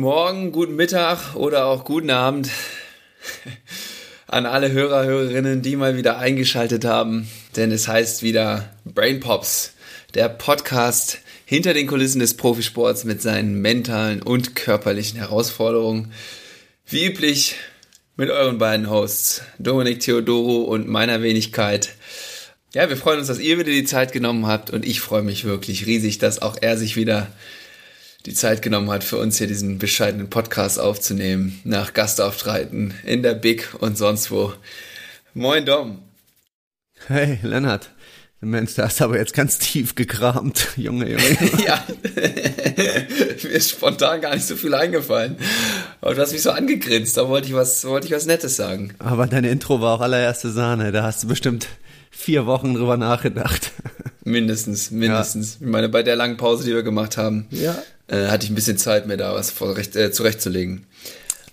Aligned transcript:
Morgen, 0.00 0.50
guten 0.50 0.76
Mittag 0.76 1.36
oder 1.36 1.66
auch 1.66 1.84
guten 1.84 2.08
Abend 2.08 2.48
an 4.26 4.46
alle 4.46 4.72
Hörer, 4.72 5.04
Hörerinnen, 5.04 5.60
die 5.60 5.76
mal 5.76 5.98
wieder 5.98 6.16
eingeschaltet 6.16 6.86
haben. 6.86 7.28
Denn 7.54 7.70
es 7.70 7.86
heißt 7.86 8.22
wieder 8.22 8.70
Brain 8.86 9.20
Pops, 9.20 9.74
der 10.14 10.30
Podcast 10.30 11.18
hinter 11.44 11.74
den 11.74 11.86
Kulissen 11.86 12.18
des 12.18 12.34
Profisports 12.34 13.04
mit 13.04 13.20
seinen 13.20 13.60
mentalen 13.60 14.22
und 14.22 14.56
körperlichen 14.56 15.18
Herausforderungen. 15.18 16.14
Wie 16.86 17.04
üblich 17.04 17.56
mit 18.16 18.30
euren 18.30 18.56
beiden 18.56 18.88
Hosts, 18.88 19.42
Dominik 19.58 20.00
Theodoro 20.00 20.62
und 20.62 20.88
meiner 20.88 21.20
Wenigkeit. 21.20 21.90
Ja, 22.72 22.88
wir 22.88 22.96
freuen 22.96 23.18
uns, 23.18 23.28
dass 23.28 23.38
ihr 23.38 23.58
wieder 23.58 23.70
die 23.70 23.84
Zeit 23.84 24.12
genommen 24.12 24.46
habt 24.46 24.70
und 24.70 24.86
ich 24.86 25.02
freue 25.02 25.22
mich 25.22 25.44
wirklich 25.44 25.84
riesig, 25.84 26.16
dass 26.16 26.40
auch 26.40 26.56
er 26.58 26.78
sich 26.78 26.96
wieder 26.96 27.30
die 28.26 28.34
Zeit 28.34 28.62
genommen 28.62 28.90
hat, 28.90 29.04
für 29.04 29.16
uns 29.16 29.38
hier 29.38 29.46
diesen 29.46 29.78
bescheidenen 29.78 30.28
Podcast 30.28 30.78
aufzunehmen, 30.78 31.58
nach 31.64 31.94
Gastauftreten 31.94 32.94
in 33.04 33.22
der 33.22 33.34
Big 33.34 33.74
und 33.78 33.96
sonst 33.96 34.30
wo. 34.30 34.52
Moin 35.32 35.64
Dom. 35.64 36.02
Hey 37.06 37.38
Lennart. 37.42 37.90
Mensch, 38.42 38.74
da 38.74 38.84
hast 38.84 39.00
du 39.00 39.04
aber 39.04 39.18
jetzt 39.18 39.34
ganz 39.34 39.58
tief 39.58 39.94
gekramt, 39.94 40.68
Junge, 40.76 41.10
Junge. 41.10 41.22
ja, 41.66 41.84
mir 42.16 43.50
ist 43.50 43.70
spontan 43.70 44.22
gar 44.22 44.34
nicht 44.34 44.46
so 44.46 44.56
viel 44.56 44.72
eingefallen. 44.74 45.36
Aber 46.00 46.14
du 46.14 46.22
hast 46.22 46.32
mich 46.32 46.42
so 46.42 46.50
angegrinst, 46.50 47.18
da 47.18 47.28
wollte 47.28 47.48
ich 47.48 47.54
was, 47.54 47.84
wollte 47.84 48.06
ich 48.06 48.14
was 48.14 48.24
Nettes 48.24 48.56
sagen. 48.56 48.94
Aber 48.98 49.26
dein 49.26 49.44
Intro 49.44 49.82
war 49.82 49.96
auch 49.96 50.00
allererste 50.00 50.50
Sahne, 50.50 50.90
da 50.90 51.02
hast 51.02 51.22
du 51.22 51.28
bestimmt 51.28 51.68
vier 52.10 52.46
Wochen 52.46 52.74
drüber 52.74 52.96
nachgedacht. 52.96 53.72
Mindestens, 54.24 54.90
mindestens. 54.90 55.58
Ja. 55.60 55.66
Ich 55.66 55.72
meine, 55.72 55.88
bei 55.88 56.02
der 56.02 56.16
langen 56.16 56.36
Pause, 56.36 56.64
die 56.64 56.74
wir 56.74 56.82
gemacht 56.82 57.16
haben, 57.16 57.46
ja. 57.50 57.82
Äh, 58.10 58.26
hatte 58.26 58.44
ich 58.44 58.50
ein 58.50 58.54
bisschen 58.54 58.76
Zeit, 58.76 59.06
mir 59.06 59.16
da 59.16 59.34
was 59.34 59.50
vorrecht, 59.50 59.96
äh, 59.96 60.12
zurechtzulegen. 60.12 60.86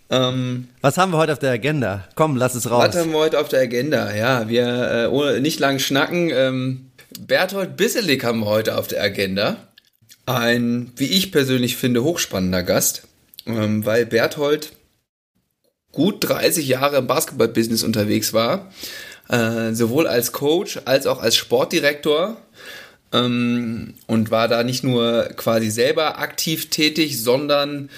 Ähm, 0.10 0.70
was 0.82 0.98
haben 0.98 1.12
wir 1.12 1.18
heute 1.18 1.34
auf 1.34 1.40
der 1.40 1.52
Agenda? 1.52 2.08
Komm, 2.16 2.38
lass 2.38 2.56
es 2.56 2.70
raus. 2.70 2.90
Was 2.90 2.96
haben 2.96 3.12
wir 3.12 3.20
heute 3.20 3.40
auf 3.40 3.50
der 3.50 3.62
Agenda? 3.62 4.14
Ja, 4.16 4.48
wir 4.48 4.92
äh, 4.92 5.08
ohne 5.08 5.42
nicht 5.42 5.60
lang 5.60 5.80
schnacken. 5.80 6.30
Ähm, 6.32 6.92
Berthold 7.20 7.78
Bisselig 7.78 8.24
haben 8.24 8.40
wir 8.40 8.48
heute 8.48 8.78
auf 8.78 8.88
der 8.88 9.04
Agenda. 9.04 9.58
Ein, 10.26 10.92
wie 10.96 11.08
ich 11.08 11.32
persönlich 11.32 11.78
finde, 11.78 12.04
hochspannender 12.04 12.64
Gast, 12.64 13.04
ähm, 13.46 13.86
weil 13.86 14.06
Berthold 14.06 14.74
gut 15.92 16.28
30 16.28 16.68
Jahre 16.68 16.98
im 16.98 17.08
Basketballbusiness 17.08 17.84
unterwegs 17.84 18.34
war, 18.34 18.72
äh, 19.30 19.74
sowohl 19.74 20.08
als 20.08 20.32
Coach 20.32 20.80
als 20.86 21.08
auch 21.08 21.22
als 21.22 21.36
Sportdirektor 21.36 22.38
ähm, 23.14 23.94
und 24.08 24.32
war 24.32 24.48
da 24.48 24.64
nicht 24.64 24.84
nur 24.84 25.30
quasi 25.36 25.70
selber 25.70 26.20
aktiv 26.20 26.70
tätig, 26.70 27.22
sondern 27.22 27.90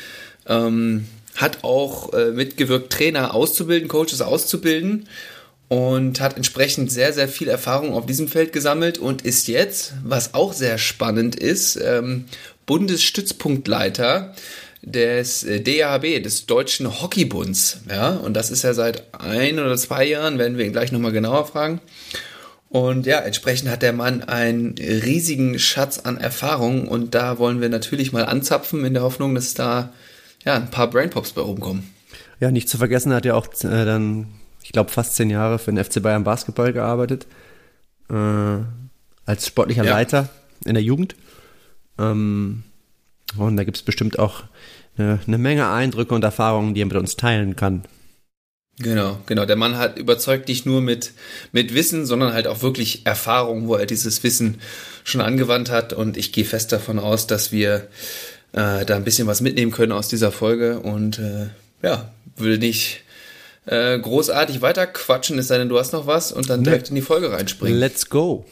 ähm, 0.47 1.05
hat 1.35 1.63
auch 1.63 2.13
äh, 2.13 2.31
mitgewirkt, 2.31 2.91
Trainer 2.91 3.33
auszubilden, 3.33 3.87
Coaches 3.87 4.21
auszubilden 4.21 5.07
und 5.69 6.19
hat 6.19 6.35
entsprechend 6.35 6.91
sehr, 6.91 7.13
sehr 7.13 7.29
viel 7.29 7.47
Erfahrung 7.47 7.93
auf 7.93 8.05
diesem 8.05 8.27
Feld 8.27 8.51
gesammelt 8.51 8.97
und 8.97 9.21
ist 9.21 9.47
jetzt, 9.47 9.93
was 10.03 10.33
auch 10.33 10.53
sehr 10.53 10.77
spannend 10.77 11.35
ist, 11.35 11.75
ähm, 11.77 12.25
Bundesstützpunktleiter 12.65 14.35
des 14.81 15.43
äh, 15.43 15.61
DHB, 15.61 16.23
des 16.23 16.45
Deutschen 16.45 17.01
Hockeybunds. 17.01 17.81
Ja, 17.89 18.11
und 18.11 18.33
das 18.33 18.49
ist 18.49 18.63
ja 18.63 18.73
seit 18.73 19.13
ein 19.13 19.59
oder 19.59 19.77
zwei 19.77 20.05
Jahren, 20.05 20.39
werden 20.39 20.57
wir 20.57 20.65
ihn 20.65 20.71
gleich 20.71 20.91
nochmal 20.91 21.11
genauer 21.11 21.45
fragen. 21.45 21.81
Und 22.69 23.07
ja, 23.07 23.17
entsprechend 23.19 23.69
hat 23.69 23.81
der 23.81 23.93
Mann 23.93 24.23
einen 24.23 24.75
riesigen 24.77 25.57
Schatz 25.57 25.97
an 25.97 26.17
Erfahrung 26.17 26.87
und 26.87 27.15
da 27.15 27.39
wollen 27.39 27.61
wir 27.61 27.69
natürlich 27.69 28.11
mal 28.11 28.25
anzapfen 28.25 28.85
in 28.85 28.93
der 28.93 29.01
Hoffnung, 29.01 29.33
dass 29.33 29.55
da 29.55 29.91
ja 30.45 30.55
ein 30.55 30.69
paar 30.69 30.87
Brainpops 30.89 31.31
bei 31.31 31.41
rumkommen. 31.41 31.89
Ja, 32.39 32.51
nicht 32.51 32.69
zu 32.69 32.77
vergessen 32.77 33.11
hat 33.11 33.25
er 33.25 33.35
auch 33.35 33.47
äh, 33.63 33.85
dann, 33.85 34.27
ich 34.61 34.71
glaube, 34.71 34.91
fast 34.91 35.15
zehn 35.15 35.31
Jahre 35.31 35.57
für 35.57 35.73
den 35.73 35.83
FC 35.83 36.01
Bayern 36.01 36.23
Basketball 36.23 36.71
gearbeitet. 36.71 37.25
Äh, 38.09 38.59
als 39.25 39.47
sportlicher 39.47 39.83
ja. 39.83 39.91
Leiter 39.91 40.29
in 40.65 40.75
der 40.75 40.83
Jugend. 40.83 41.15
Ähm, 41.97 42.63
und 43.37 43.57
da 43.57 43.63
gibt 43.63 43.77
es 43.77 43.83
bestimmt 43.83 44.19
auch 44.19 44.43
eine, 44.97 45.19
eine 45.25 45.37
Menge 45.37 45.69
Eindrücke 45.69 46.13
und 46.13 46.23
Erfahrungen, 46.23 46.73
die 46.73 46.81
er 46.81 46.87
mit 46.87 46.97
uns 46.97 47.15
teilen 47.15 47.55
kann. 47.55 47.83
Genau, 48.81 49.19
genau. 49.25 49.45
Der 49.45 49.57
Mann 49.57 49.77
hat 49.77 49.97
überzeugt 49.97 50.47
nicht 50.47 50.65
nur 50.65 50.81
mit, 50.81 51.11
mit 51.51 51.73
Wissen, 51.73 52.05
sondern 52.05 52.33
halt 52.33 52.47
auch 52.47 52.61
wirklich 52.61 53.05
Erfahrung, 53.05 53.67
wo 53.67 53.75
er 53.75 53.85
dieses 53.85 54.23
Wissen 54.23 54.61
schon 55.03 55.19
angewandt 55.19 55.69
hat. 55.69 55.91
Und 55.91 56.15
ich 56.15 56.31
gehe 56.31 56.45
fest 56.45 56.71
davon 56.71 56.97
aus, 56.97 57.27
dass 57.27 57.51
wir 57.51 57.87
äh, 58.53 58.85
da 58.85 58.95
ein 58.95 59.03
bisschen 59.03 59.27
was 59.27 59.41
mitnehmen 59.41 59.71
können 59.71 59.91
aus 59.91 60.07
dieser 60.07 60.31
Folge. 60.31 60.79
Und 60.79 61.19
äh, 61.19 61.47
ja, 61.81 62.11
will 62.37 62.57
nicht 62.57 63.03
äh, 63.65 63.99
großartig 63.99 64.61
weiter 64.61 64.87
quatschen, 64.87 65.37
es 65.39 65.47
sei 65.47 65.57
denn, 65.57 65.69
du 65.69 65.77
hast 65.77 65.91
noch 65.91 66.07
was 66.07 66.31
und 66.31 66.49
dann 66.49 66.63
direkt 66.63 66.89
in 66.89 66.95
die 66.95 67.01
Folge 67.01 67.31
reinspringen. 67.31 67.77
Let's 67.77 68.09
go. 68.09 68.45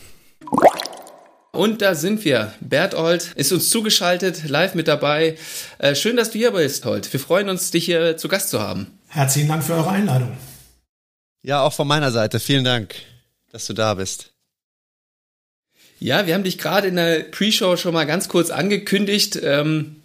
Und 1.52 1.82
da 1.82 1.96
sind 1.96 2.24
wir. 2.24 2.54
Berthold 2.60 3.32
ist 3.36 3.52
uns 3.52 3.70
zugeschaltet, 3.70 4.48
live 4.48 4.76
mit 4.76 4.88
dabei. 4.88 5.38
Äh, 5.80 5.96
schön, 5.96 6.18
dass 6.18 6.32
du 6.32 6.38
hier 6.38 6.52
bist, 6.52 6.86
Holt. 6.86 7.12
Wir 7.12 7.20
freuen 7.20 7.50
uns, 7.50 7.72
dich 7.72 7.86
hier 7.86 8.18
zu 8.18 8.28
Gast 8.28 8.50
zu 8.50 8.62
haben. 8.62 8.97
Herzlichen 9.18 9.48
Dank 9.48 9.64
für 9.64 9.74
eure 9.74 9.90
Einladung. 9.90 10.32
Ja, 11.42 11.64
auch 11.64 11.74
von 11.74 11.88
meiner 11.88 12.12
Seite. 12.12 12.40
Vielen 12.40 12.64
Dank, 12.64 12.94
dass 13.52 13.66
du 13.66 13.74
da 13.74 13.96
bist. 13.96 14.32
Ja, 16.00 16.28
wir 16.28 16.36
haben 16.36 16.44
dich 16.44 16.60
gerade 16.60 16.88
in 16.88 16.98
der 16.98 17.22
Pre-Show 17.24 17.78
schon 17.78 17.96
mal 17.96 18.06
ganz 18.06 18.30
kurz 18.30 18.52
angekündigt, 18.52 19.40
ähm, 19.42 19.96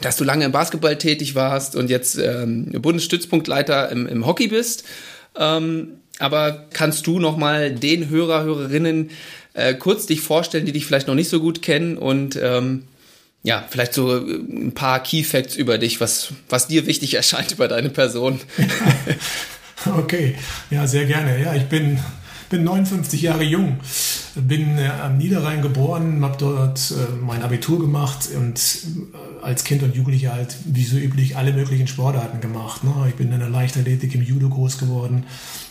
dass 0.00 0.16
du 0.16 0.24
lange 0.24 0.44
im 0.44 0.50
Basketball 0.50 0.98
tätig 0.98 1.36
warst 1.36 1.76
und 1.76 1.88
jetzt 1.88 2.18
ähm, 2.18 2.72
Bundesstützpunktleiter 2.72 3.90
im, 3.90 4.08
im 4.08 4.26
Hockey 4.26 4.48
bist. 4.48 4.82
Ähm, 5.36 6.00
aber 6.18 6.66
kannst 6.72 7.06
du 7.06 7.20
noch 7.20 7.36
mal 7.36 7.70
den 7.70 8.08
Hörer, 8.08 8.42
Hörerinnen 8.42 9.10
äh, 9.54 9.74
kurz 9.74 10.06
dich 10.06 10.20
vorstellen, 10.20 10.66
die 10.66 10.72
dich 10.72 10.84
vielleicht 10.84 11.06
noch 11.06 11.14
nicht 11.14 11.28
so 11.28 11.38
gut 11.38 11.62
kennen 11.62 11.96
und 11.96 12.34
ähm, 12.42 12.88
ja, 13.42 13.64
vielleicht 13.68 13.94
so 13.94 14.16
äh, 14.16 14.20
ein 14.20 14.72
paar 14.72 15.02
Key 15.02 15.24
Facts 15.24 15.56
über 15.56 15.78
dich, 15.78 16.00
was, 16.00 16.32
was 16.48 16.68
dir 16.68 16.86
wichtig 16.86 17.14
erscheint 17.14 17.52
über 17.52 17.68
deine 17.68 17.90
Person. 17.90 18.40
okay, 19.98 20.36
ja, 20.70 20.86
sehr 20.86 21.06
gerne. 21.06 21.40
Ja, 21.42 21.54
ich 21.54 21.64
bin, 21.64 21.98
bin 22.50 22.64
59 22.64 23.22
Jahre 23.22 23.42
jung, 23.42 23.80
bin 24.34 24.78
äh, 24.78 24.88
am 24.88 25.18
Niederrhein 25.18 25.62
geboren, 25.62 26.22
habe 26.22 26.36
dort 26.38 26.90
äh, 26.92 27.12
mein 27.20 27.42
Abitur 27.42 27.78
gemacht 27.78 28.28
und 28.36 28.58
äh, 28.58 29.44
als 29.44 29.64
Kind 29.64 29.82
und 29.82 29.94
Jugendlicher 29.94 30.32
halt, 30.32 30.56
wie 30.64 30.84
so 30.84 30.96
üblich, 30.96 31.36
alle 31.36 31.52
möglichen 31.52 31.86
Sportarten 31.86 32.40
gemacht. 32.40 32.84
Ne? 32.84 32.92
Ich 33.08 33.14
bin 33.14 33.32
in 33.32 33.38
der 33.38 33.48
Leichtathletik 33.48 34.14
im 34.14 34.22
Judo 34.22 34.48
groß 34.48 34.78
geworden, 34.78 35.24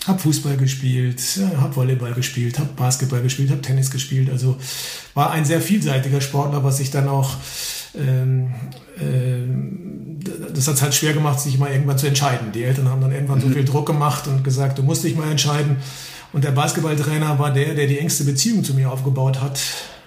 habe 0.07 0.19
Fußball 0.19 0.57
gespielt, 0.57 1.21
habe 1.57 1.75
Volleyball 1.75 2.13
gespielt, 2.13 2.59
habe 2.59 2.69
Basketball 2.75 3.21
gespielt, 3.21 3.49
habe 3.49 3.61
Tennis 3.61 3.89
gespielt. 3.89 4.29
Also 4.29 4.57
war 5.13 5.31
ein 5.31 5.45
sehr 5.45 5.61
vielseitiger 5.61 6.21
Sportler, 6.21 6.63
was 6.63 6.79
ich 6.79 6.91
dann 6.91 7.07
auch 7.07 7.35
ähm, 7.97 8.53
ähm, 8.99 10.19
das 10.53 10.67
hat 10.67 10.75
es 10.75 10.81
halt 10.81 10.93
schwer 10.93 11.13
gemacht, 11.13 11.39
sich 11.39 11.57
mal 11.57 11.71
irgendwann 11.71 11.97
zu 11.97 12.07
entscheiden. 12.07 12.51
Die 12.51 12.63
Eltern 12.63 12.89
haben 12.89 13.01
dann 13.01 13.11
irgendwann 13.11 13.39
mhm. 13.39 13.43
so 13.43 13.49
viel 13.49 13.65
Druck 13.65 13.87
gemacht 13.87 14.27
und 14.27 14.43
gesagt, 14.43 14.77
du 14.77 14.83
musst 14.83 15.03
dich 15.03 15.15
mal 15.15 15.29
entscheiden. 15.29 15.77
Und 16.33 16.43
der 16.43 16.51
Basketballtrainer 16.51 17.39
war 17.39 17.51
der, 17.51 17.73
der 17.73 17.87
die 17.87 17.99
engste 17.99 18.23
Beziehung 18.23 18.63
zu 18.63 18.73
mir 18.73 18.91
aufgebaut 18.91 19.41
hat, 19.41 19.59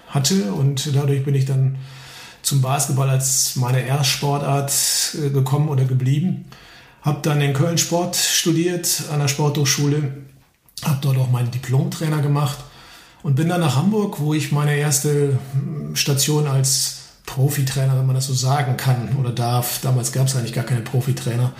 hatte. 0.07 0.53
Und 0.53 0.95
dadurch 0.95 1.23
bin 1.23 1.35
ich 1.35 1.45
dann 1.45 1.77
zum 2.41 2.61
Basketball 2.61 3.09
als 3.09 3.55
meine 3.55 3.85
Erstsportart 3.85 4.71
äh, 5.15 5.29
gekommen 5.29 5.69
oder 5.69 5.85
geblieben. 5.85 6.45
Habe 7.01 7.19
dann 7.21 7.41
in 7.41 7.53
Köln 7.53 7.77
Sport 7.77 8.15
studiert 8.15 9.03
an 9.11 9.19
der 9.19 9.27
Sporthochschule, 9.27 10.13
habe 10.83 10.97
dort 11.01 11.17
auch 11.17 11.29
meinen 11.29 11.51
Diplomtrainer 11.51 12.21
gemacht 12.21 12.57
und 13.21 13.35
bin 13.35 13.49
dann 13.49 13.61
nach 13.61 13.75
Hamburg, 13.75 14.19
wo 14.19 14.33
ich 14.33 14.51
meine 14.51 14.75
erste 14.75 15.39
hm, 15.53 15.95
Station 15.95 16.47
als 16.47 16.97
Profitrainer, 17.25 17.97
wenn 17.97 18.05
man 18.05 18.15
das 18.15 18.27
so 18.27 18.33
sagen 18.33 18.77
kann 18.77 19.15
oder 19.19 19.31
darf. 19.31 19.81
Damals 19.81 20.11
gab 20.11 20.27
es 20.27 20.35
eigentlich 20.35 20.53
gar 20.53 20.63
keine 20.63 20.81
Profitrainer. 20.81 21.51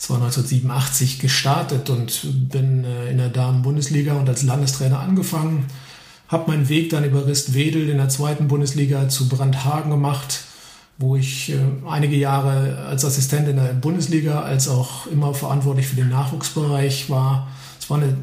Es 0.00 0.08
war 0.08 0.16
1987 0.16 1.18
gestartet 1.18 1.90
und 1.90 2.48
bin 2.48 2.84
äh, 2.84 3.10
in 3.10 3.18
der 3.18 3.28
Damen-Bundesliga 3.28 4.14
und 4.14 4.30
als 4.30 4.42
Landestrainer 4.42 4.98
angefangen. 4.98 5.66
Habe 6.26 6.50
meinen 6.50 6.70
Weg 6.70 6.88
dann 6.88 7.04
über 7.04 7.26
Rist-Wedel 7.26 7.86
in 7.90 7.98
der 7.98 8.08
zweiten 8.08 8.48
Bundesliga 8.48 9.10
zu 9.10 9.28
Brandhagen 9.28 9.90
gemacht, 9.90 10.40
wo 10.96 11.16
ich 11.16 11.52
äh, 11.52 11.58
einige 11.86 12.16
Jahre 12.16 12.78
als 12.88 13.04
Assistent 13.04 13.46
in 13.46 13.56
der 13.56 13.74
Bundesliga 13.74 14.40
als 14.40 14.68
auch 14.68 15.06
immer 15.06 15.34
verantwortlich 15.34 15.88
für 15.88 15.96
den 15.96 16.08
Nachwuchsbereich 16.08 17.10
war. 17.10 17.48
Es 17.78 17.90
war 17.90 17.98
eine 17.98 18.16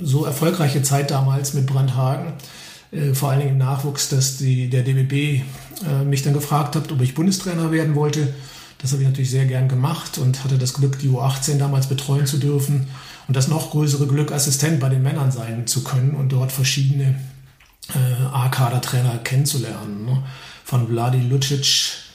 so 0.00 0.24
erfolgreiche 0.24 0.80
Zeit 0.80 1.10
damals 1.10 1.52
mit 1.52 1.66
Brandhagen 1.66 2.32
äh, 2.90 3.12
vor 3.12 3.28
allen 3.28 3.40
Dingen 3.40 3.52
im 3.52 3.58
Nachwuchs, 3.58 4.08
dass 4.08 4.38
die, 4.38 4.70
der 4.70 4.82
DBB 4.82 5.42
mich 6.04 6.22
dann 6.22 6.32
gefragt 6.32 6.74
hat, 6.74 6.90
ob 6.90 7.00
ich 7.02 7.14
Bundestrainer 7.14 7.70
werden 7.70 7.94
wollte. 7.94 8.34
Das 8.78 8.92
habe 8.92 9.02
ich 9.02 9.08
natürlich 9.08 9.30
sehr 9.30 9.46
gern 9.46 9.68
gemacht 9.68 10.18
und 10.18 10.44
hatte 10.44 10.56
das 10.56 10.74
Glück, 10.74 10.98
die 11.00 11.08
U18 11.08 11.58
damals 11.58 11.88
betreuen 11.88 12.26
zu 12.26 12.38
dürfen 12.38 12.86
und 13.26 13.36
das 13.36 13.48
noch 13.48 13.70
größere 13.70 14.06
Glück, 14.06 14.32
Assistent 14.32 14.80
bei 14.80 14.88
den 14.88 15.02
Männern 15.02 15.32
sein 15.32 15.66
zu 15.66 15.82
können 15.82 16.14
und 16.14 16.30
dort 16.30 16.52
verschiedene 16.52 17.18
äh, 17.94 18.24
A-Kader-Trainer 18.32 19.18
kennenzulernen. 19.18 20.04
Ne? 20.04 20.22
Von 20.64 20.88
Vladi 20.88 21.20
Lucic 21.20 22.06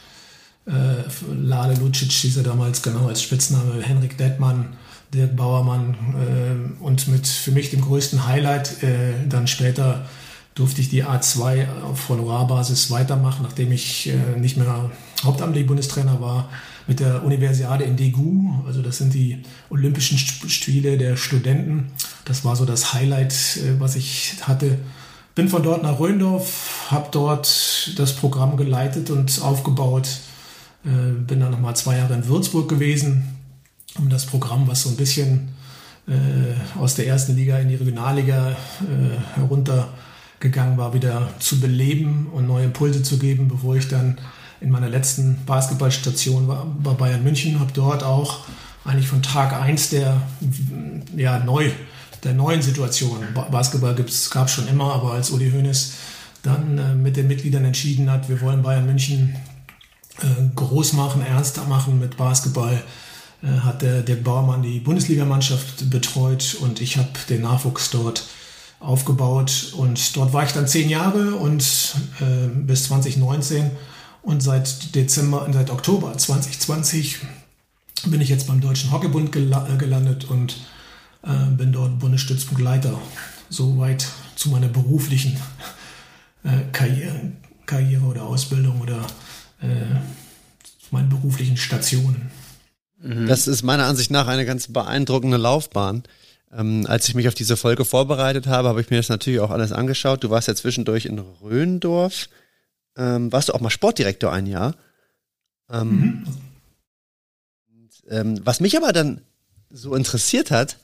Äh, 0.65 1.04
Lale 1.30 1.75
Lucic 1.75 2.12
hieß 2.12 2.38
er 2.38 2.44
damals 2.44 2.81
genau 2.81 3.07
als 3.07 3.21
Spitzname, 3.21 3.81
Henrik 3.81 4.18
Dettmann, 4.18 4.77
Dirk 5.13 5.36
Bauermann 5.36 5.98
äh, 6.15 6.81
und 6.81 7.10
mit 7.10 7.27
für 7.27 7.51
mich 7.51 7.69
dem 7.69 7.81
größten 7.81 8.25
Highlight 8.25 8.81
äh, 8.81 9.27
dann 9.27 9.48
später 9.48 10.06
durfte 10.55 10.81
ich 10.81 10.89
die 10.89 11.03
A2 11.03 11.67
auf 11.83 12.09
Honorarbasis 12.09 12.91
weitermachen, 12.91 13.44
nachdem 13.44 13.71
ich 13.71 14.09
äh, 14.09 14.39
nicht 14.39 14.57
mehr 14.57 14.91
hauptamtlich 15.23 15.65
Bundestrainer 15.65 16.21
war, 16.21 16.50
mit 16.88 17.00
der 17.00 17.23
Universiade 17.23 17.85
in 17.85 17.95
Degu. 17.95 18.51
Also 18.67 18.81
das 18.81 18.97
sind 18.97 19.13
die 19.13 19.41
Olympischen 19.69 20.17
Spiele 20.17 20.97
der 20.97 21.15
Studenten. 21.15 21.91
Das 22.25 22.45
war 22.45 22.55
so 22.55 22.65
das 22.65 22.94
Highlight, 22.94 23.33
äh, 23.57 23.79
was 23.79 23.95
ich 23.95 24.35
hatte. 24.41 24.77
Bin 25.35 25.50
von 25.50 25.63
dort 25.63 25.81
nach 25.81 26.00
Röndorf, 26.00 26.88
habe 26.91 27.07
dort 27.11 27.94
das 27.97 28.15
Programm 28.15 28.55
geleitet 28.55 29.09
und 29.09 29.41
aufgebaut. 29.41 30.07
Äh, 30.85 31.13
bin 31.25 31.39
dann 31.39 31.51
nochmal 31.51 31.75
zwei 31.75 31.97
Jahre 31.97 32.13
in 32.13 32.27
Würzburg 32.27 32.69
gewesen, 32.69 33.35
um 33.97 34.09
das 34.09 34.27
Programm, 34.27 34.67
was 34.67 34.83
so 34.83 34.89
ein 34.89 34.97
bisschen 34.97 35.55
äh, 36.07 36.77
aus 36.79 36.95
der 36.95 37.07
ersten 37.07 37.35
Liga 37.35 37.57
in 37.57 37.69
die 37.69 37.75
Regionalliga 37.75 38.51
äh, 38.51 39.38
herunter 39.39 39.89
gegangen 40.43 40.77
war, 40.77 40.93
wieder 40.93 41.29
zu 41.39 41.59
beleben 41.59 42.27
und 42.31 42.45
neue 42.45 42.65
Impulse 42.65 43.01
zu 43.01 43.17
geben, 43.17 43.47
bevor 43.47 43.75
ich 43.77 43.87
dann 43.87 44.19
in 44.61 44.69
meiner 44.69 44.89
letzten 44.89 45.43
Basketballstation 45.45 46.47
war, 46.47 46.67
bei 46.83 46.91
Bayern 46.93 47.23
München, 47.23 47.59
habe 47.59 47.71
dort 47.73 48.03
auch 48.03 48.41
eigentlich 48.85 49.07
von 49.07 49.23
Tag 49.23 49.53
1 49.53 49.89
der, 49.89 50.21
ja, 51.15 51.39
neu, 51.39 51.71
der 52.23 52.33
neuen 52.33 52.61
Situation, 52.61 53.19
Basketball 53.51 53.95
gab 53.95 54.47
es 54.47 54.53
schon 54.53 54.67
immer, 54.67 54.93
aber 54.93 55.13
als 55.13 55.31
Uli 55.31 55.49
Hoeneß 55.51 55.93
dann 56.43 56.77
äh, 56.77 56.93
mit 56.93 57.15
den 57.15 57.27
Mitgliedern 57.27 57.63
entschieden 57.63 58.11
hat, 58.11 58.27
wir 58.27 58.41
wollen 58.41 58.61
Bayern 58.61 58.85
München 58.85 59.35
äh, 60.21 60.25
groß 60.55 60.93
machen, 60.93 61.25
ernster 61.25 61.63
machen 61.65 61.99
mit 61.99 62.17
Basketball, 62.17 62.81
äh, 63.41 63.47
hat 63.47 63.81
der 63.81 64.01
Dirk 64.01 64.25
Baumann 64.25 64.61
die 64.61 64.79
Bundesligamannschaft 64.79 65.89
betreut 65.89 66.57
und 66.59 66.81
ich 66.81 66.97
habe 66.97 67.09
den 67.29 67.43
Nachwuchs 67.43 67.89
dort 67.91 68.25
aufgebaut 68.83 69.74
und 69.77 70.15
dort 70.15 70.33
war 70.33 70.44
ich 70.44 70.51
dann 70.51 70.68
zehn 70.68 70.89
Jahre 70.89 71.35
und 71.35 71.95
äh, 72.19 72.47
bis 72.47 72.85
2019 72.85 73.71
und 74.21 74.41
seit 74.41 74.94
Dezember, 74.95 75.47
seit 75.51 75.69
Oktober 75.69 76.18
2020 76.18 77.19
bin 78.06 78.21
ich 78.21 78.30
jetzt 78.30 78.47
beim 78.47 78.62
Deutschen 78.62 78.91
Hockeybund 78.91 79.31
gel 79.31 79.51
äh, 79.51 79.77
gelandet 79.77 80.25
und 80.25 80.57
äh, 81.24 81.51
bin 81.56 81.71
dort 81.71 82.00
Bundesstützpunktleiter. 82.00 83.00
Soweit 83.50 84.07
zu 84.35 84.50
meiner 84.50 84.68
beruflichen 84.68 85.38
äh, 86.44 86.71
Karriere, 86.71 87.31
Karriere 87.65 88.03
oder 88.03 88.24
Ausbildung 88.24 88.81
oder 88.81 89.06
äh, 89.62 90.00
meinen 90.91 91.09
beruflichen 91.09 91.57
Stationen. 91.57 92.31
Das 93.27 93.47
ist 93.47 93.63
meiner 93.63 93.86
Ansicht 93.86 94.12
nach 94.12 94.27
eine 94.27 94.45
ganz 94.45 94.68
beeindruckende 94.71 95.36
Laufbahn. 95.36 96.03
Ähm, 96.55 96.85
als 96.88 97.07
ich 97.07 97.15
mich 97.15 97.27
auf 97.27 97.33
diese 97.33 97.57
Folge 97.57 97.83
vorbereitet 97.83 98.47
habe, 98.47 98.67
habe 98.67 98.81
ich 98.81 98.89
mir 98.89 98.97
das 98.97 99.09
natürlich 99.09 99.39
auch 99.39 99.50
alles 99.50 99.71
angeschaut. 99.71 100.23
Du 100.23 100.29
warst 100.29 100.47
ja 100.47 100.55
zwischendurch 100.55 101.05
in 101.05 101.19
Röndorf. 101.19 102.29
Ähm, 102.95 103.31
warst 103.31 103.50
du 103.50 103.53
auch 103.53 103.61
mal 103.61 103.71
Sportdirektor 103.71 104.31
ein 104.31 104.45
Jahr? 104.45 104.75
Ähm, 105.71 105.89
mhm. 105.89 106.27
und, 107.67 107.91
ähm, 108.09 108.41
was 108.44 108.59
mich 108.59 108.77
aber 108.77 108.94
dann 108.94 109.21
so 109.71 109.95
interessiert 109.95 110.51
hat, 110.51 110.77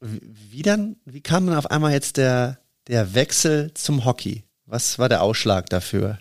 wie 0.00 0.62
dann, 0.62 0.96
wie 1.06 1.22
kam 1.22 1.46
dann 1.46 1.56
auf 1.56 1.70
einmal 1.70 1.92
jetzt 1.92 2.18
der, 2.18 2.58
der 2.88 3.14
Wechsel 3.14 3.72
zum 3.72 4.04
Hockey? 4.04 4.44
Was 4.66 4.98
war 4.98 5.08
der 5.08 5.22
Ausschlag 5.22 5.70
dafür? 5.70 6.18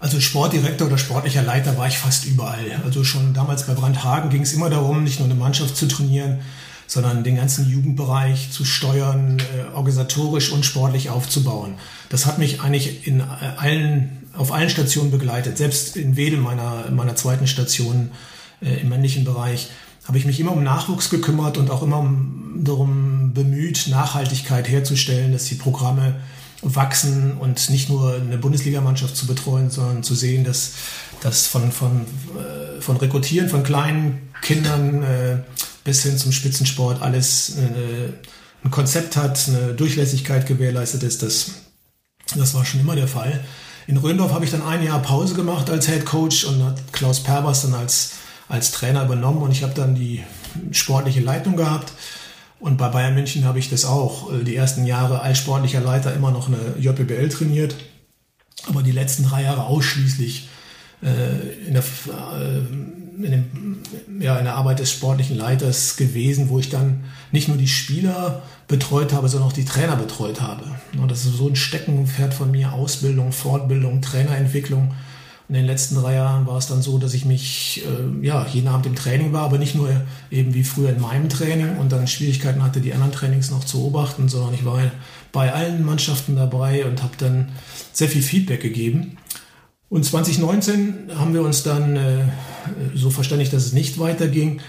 Also 0.00 0.20
Sportdirektor 0.20 0.86
oder 0.86 0.98
sportlicher 0.98 1.42
Leiter 1.42 1.76
war 1.76 1.88
ich 1.88 1.98
fast 1.98 2.24
überall. 2.26 2.80
Also 2.84 3.02
schon 3.02 3.34
damals 3.34 3.66
bei 3.66 3.74
Brandhagen 3.74 4.30
ging 4.30 4.42
es 4.42 4.52
immer 4.52 4.70
darum, 4.70 5.02
nicht 5.04 5.18
nur 5.18 5.26
eine 5.26 5.34
Mannschaft 5.34 5.76
zu 5.76 5.88
trainieren, 5.88 6.40
sondern 6.88 7.22
den 7.22 7.36
ganzen 7.36 7.70
Jugendbereich 7.70 8.50
zu 8.50 8.64
steuern, 8.64 9.38
äh, 9.38 9.74
organisatorisch 9.74 10.50
und 10.50 10.64
sportlich 10.64 11.10
aufzubauen. 11.10 11.74
Das 12.08 12.26
hat 12.26 12.38
mich 12.38 12.62
eigentlich 12.62 13.06
in 13.06 13.20
äh, 13.20 13.24
allen, 13.58 14.26
auf 14.32 14.50
allen 14.50 14.70
Stationen 14.70 15.10
begleitet. 15.10 15.58
Selbst 15.58 15.96
in 15.96 16.16
Wedel, 16.16 16.40
meiner, 16.40 16.90
meiner 16.90 17.14
zweiten 17.14 17.46
Station 17.46 18.10
äh, 18.62 18.80
im 18.80 18.88
männlichen 18.88 19.24
Bereich, 19.24 19.68
habe 20.06 20.16
ich 20.16 20.24
mich 20.24 20.40
immer 20.40 20.52
um 20.52 20.64
Nachwuchs 20.64 21.10
gekümmert 21.10 21.58
und 21.58 21.70
auch 21.70 21.82
immer 21.82 21.98
um, 21.98 22.60
darum 22.64 23.34
bemüht, 23.34 23.88
Nachhaltigkeit 23.88 24.66
herzustellen, 24.66 25.32
dass 25.32 25.44
die 25.44 25.56
Programme 25.56 26.16
wachsen 26.62 27.36
und 27.38 27.68
nicht 27.68 27.90
nur 27.90 28.14
eine 28.14 28.38
Bundesligamannschaft 28.38 29.14
zu 29.14 29.26
betreuen, 29.26 29.70
sondern 29.70 30.02
zu 30.02 30.14
sehen, 30.14 30.44
dass 30.44 30.72
das 31.20 31.46
von, 31.46 31.70
von, 31.70 32.06
äh, 32.36 32.80
von 32.80 32.96
Rekrutieren 32.96 33.50
von 33.50 33.62
kleinen 33.62 34.30
Kindern 34.40 35.02
äh, 35.02 35.36
bis 35.88 36.02
hin 36.02 36.18
zum 36.18 36.32
Spitzensport 36.32 37.00
alles 37.00 37.56
äh, 37.56 38.12
ein 38.62 38.70
Konzept 38.70 39.16
hat, 39.16 39.48
eine 39.48 39.72
Durchlässigkeit 39.72 40.46
gewährleistet 40.46 41.02
ist. 41.02 41.22
Das, 41.22 41.52
das 42.36 42.52
war 42.52 42.66
schon 42.66 42.80
immer 42.80 42.94
der 42.94 43.08
Fall. 43.08 43.42
In 43.86 43.96
Röndorf 43.96 44.34
habe 44.34 44.44
ich 44.44 44.50
dann 44.50 44.60
ein 44.60 44.82
Jahr 44.82 45.00
Pause 45.00 45.34
gemacht 45.34 45.70
als 45.70 45.88
Head 45.88 46.04
Coach 46.04 46.44
und 46.44 46.62
hat 46.62 46.92
Klaus 46.92 47.22
Perbers 47.22 47.62
dann 47.62 47.72
als, 47.72 48.16
als 48.50 48.70
Trainer 48.70 49.06
übernommen 49.06 49.40
und 49.40 49.50
ich 49.50 49.62
habe 49.62 49.72
dann 49.72 49.94
die 49.94 50.22
sportliche 50.72 51.20
Leitung 51.20 51.56
gehabt. 51.56 51.90
Und 52.60 52.76
bei 52.76 52.88
Bayern 52.88 53.14
München 53.14 53.46
habe 53.46 53.58
ich 53.58 53.70
das 53.70 53.86
auch 53.86 54.30
äh, 54.30 54.44
die 54.44 54.56
ersten 54.56 54.84
Jahre 54.84 55.22
als 55.22 55.38
sportlicher 55.38 55.80
Leiter 55.80 56.12
immer 56.12 56.32
noch 56.32 56.48
eine 56.48 56.78
JBL 56.78 57.30
trainiert, 57.30 57.74
aber 58.66 58.82
die 58.82 58.92
letzten 58.92 59.24
drei 59.24 59.44
Jahre 59.44 59.64
ausschließlich 59.64 60.50
äh, 61.02 61.66
in 61.66 61.72
der, 61.72 61.82
äh, 61.82 62.60
in, 63.24 63.30
dem, 63.30 63.78
ja, 64.20 64.38
in 64.38 64.44
der 64.44 64.54
Arbeit 64.54 64.78
des 64.78 64.90
sportlichen 64.90 65.36
Leiters 65.36 65.96
gewesen, 65.96 66.48
wo 66.48 66.58
ich 66.58 66.68
dann 66.68 67.04
nicht 67.32 67.48
nur 67.48 67.56
die 67.56 67.68
Spieler 67.68 68.42
betreut 68.68 69.12
habe, 69.12 69.28
sondern 69.28 69.48
auch 69.48 69.54
die 69.54 69.64
Trainer 69.64 69.96
betreut 69.96 70.40
habe. 70.40 70.64
Das 71.08 71.24
ist 71.24 71.36
so 71.36 71.48
ein 71.48 71.56
Steckenpferd 71.56 72.34
von 72.34 72.50
mir, 72.50 72.72
Ausbildung, 72.72 73.32
Fortbildung, 73.32 74.02
Trainerentwicklung. 74.02 74.94
In 75.48 75.54
den 75.54 75.64
letzten 75.64 75.94
drei 75.94 76.14
Jahren 76.14 76.46
war 76.46 76.58
es 76.58 76.66
dann 76.66 76.82
so, 76.82 76.98
dass 76.98 77.14
ich 77.14 77.24
mich 77.24 77.82
äh, 77.86 78.26
ja, 78.26 78.46
jeden 78.52 78.68
Abend 78.68 78.84
im 78.84 78.94
Training 78.94 79.32
war, 79.32 79.44
aber 79.44 79.56
nicht 79.56 79.74
nur 79.74 79.88
eben 80.30 80.52
wie 80.52 80.62
früher 80.62 80.90
in 80.90 81.00
meinem 81.00 81.30
Training 81.30 81.78
und 81.78 81.90
dann 81.90 82.06
Schwierigkeiten 82.06 82.62
hatte, 82.62 82.80
die 82.82 82.92
anderen 82.92 83.12
Trainings 83.12 83.50
noch 83.50 83.64
zu 83.64 83.78
beobachten, 83.78 84.28
sondern 84.28 84.52
ich 84.52 84.66
war 84.66 84.78
bei 85.32 85.52
allen 85.52 85.84
Mannschaften 85.86 86.36
dabei 86.36 86.84
und 86.84 87.02
habe 87.02 87.14
dann 87.16 87.48
sehr 87.92 88.08
viel 88.08 88.22
Feedback 88.22 88.60
gegeben. 88.60 89.16
Und 89.88 90.04
2019 90.04 91.12
haben 91.18 91.32
wir 91.32 91.40
uns 91.40 91.62
dann 91.62 91.96
äh, 91.96 92.24
so 92.94 93.10
verständigt, 93.10 93.52
dass 93.52 93.64
es 93.64 93.72
nicht 93.72 93.98
weiterging. 93.98 94.60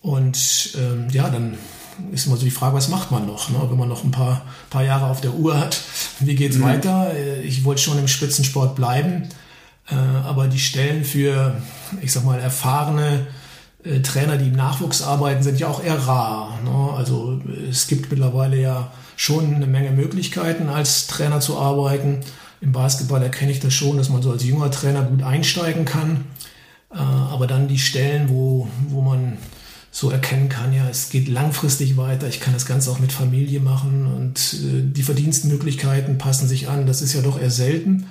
Und 0.00 0.76
ähm, 0.76 1.08
ja, 1.12 1.30
dann 1.30 1.56
ist 2.12 2.26
immer 2.26 2.36
so 2.36 2.44
die 2.44 2.50
Frage, 2.50 2.74
was 2.74 2.88
macht 2.88 3.10
man 3.10 3.26
noch, 3.26 3.50
ne? 3.50 3.58
wenn 3.68 3.78
man 3.78 3.88
noch 3.88 4.04
ein 4.04 4.10
paar, 4.10 4.42
paar 4.70 4.82
Jahre 4.82 5.06
auf 5.06 5.20
der 5.20 5.34
Uhr 5.34 5.58
hat. 5.58 5.80
Wie 6.20 6.34
geht's 6.34 6.56
mhm. 6.56 6.62
weiter? 6.62 7.12
Äh, 7.14 7.42
ich 7.42 7.64
wollte 7.64 7.82
schon 7.82 7.98
im 7.98 8.08
Spitzensport 8.08 8.74
bleiben, 8.74 9.28
äh, 9.88 9.94
aber 9.94 10.48
die 10.48 10.58
Stellen 10.58 11.04
für, 11.04 11.56
ich 12.00 12.12
sag 12.12 12.24
mal, 12.24 12.40
erfahrene 12.40 13.26
äh, 13.84 14.00
Trainer, 14.00 14.36
die 14.36 14.48
im 14.48 14.56
Nachwuchs 14.56 15.02
arbeiten, 15.02 15.42
sind 15.42 15.60
ja 15.60 15.68
auch 15.68 15.82
eher 15.82 15.98
rar. 15.98 16.58
Ne? 16.64 16.96
Also 16.96 17.40
es 17.70 17.86
gibt 17.86 18.10
mittlerweile 18.10 18.60
ja 18.60 18.92
schon 19.16 19.54
eine 19.54 19.66
Menge 19.66 19.90
Möglichkeiten, 19.90 20.68
als 20.68 21.06
Trainer 21.06 21.40
zu 21.40 21.58
arbeiten. 21.58 22.20
Im 22.60 22.72
Basketball 22.72 23.22
erkenne 23.22 23.50
ich 23.50 23.60
das 23.60 23.74
schon, 23.74 23.96
dass 23.96 24.08
man 24.08 24.22
so 24.22 24.30
als 24.30 24.44
junger 24.44 24.70
Trainer 24.70 25.02
gut 25.02 25.22
einsteigen 25.22 25.84
kann. 25.84 26.24
Äh, 26.94 26.98
aber 26.98 27.46
dann 27.46 27.68
die 27.68 27.78
Stellen, 27.78 28.28
wo, 28.28 28.68
wo 28.88 29.00
man 29.00 29.38
so 29.90 30.10
erkennen 30.10 30.48
kann, 30.48 30.72
ja, 30.72 30.88
es 30.88 31.10
geht 31.10 31.28
langfristig 31.28 31.96
weiter, 31.96 32.26
ich 32.26 32.40
kann 32.40 32.54
das 32.54 32.64
Ganze 32.64 32.90
auch 32.90 32.98
mit 32.98 33.12
Familie 33.12 33.60
machen 33.60 34.06
und 34.06 34.54
äh, 34.54 34.82
die 34.82 35.02
Verdienstmöglichkeiten 35.02 36.18
passen 36.18 36.48
sich 36.48 36.68
an. 36.68 36.86
Das 36.86 37.02
ist 37.02 37.12
ja 37.12 37.22
doch 37.22 37.40
eher 37.40 37.50
selten. 37.50 38.06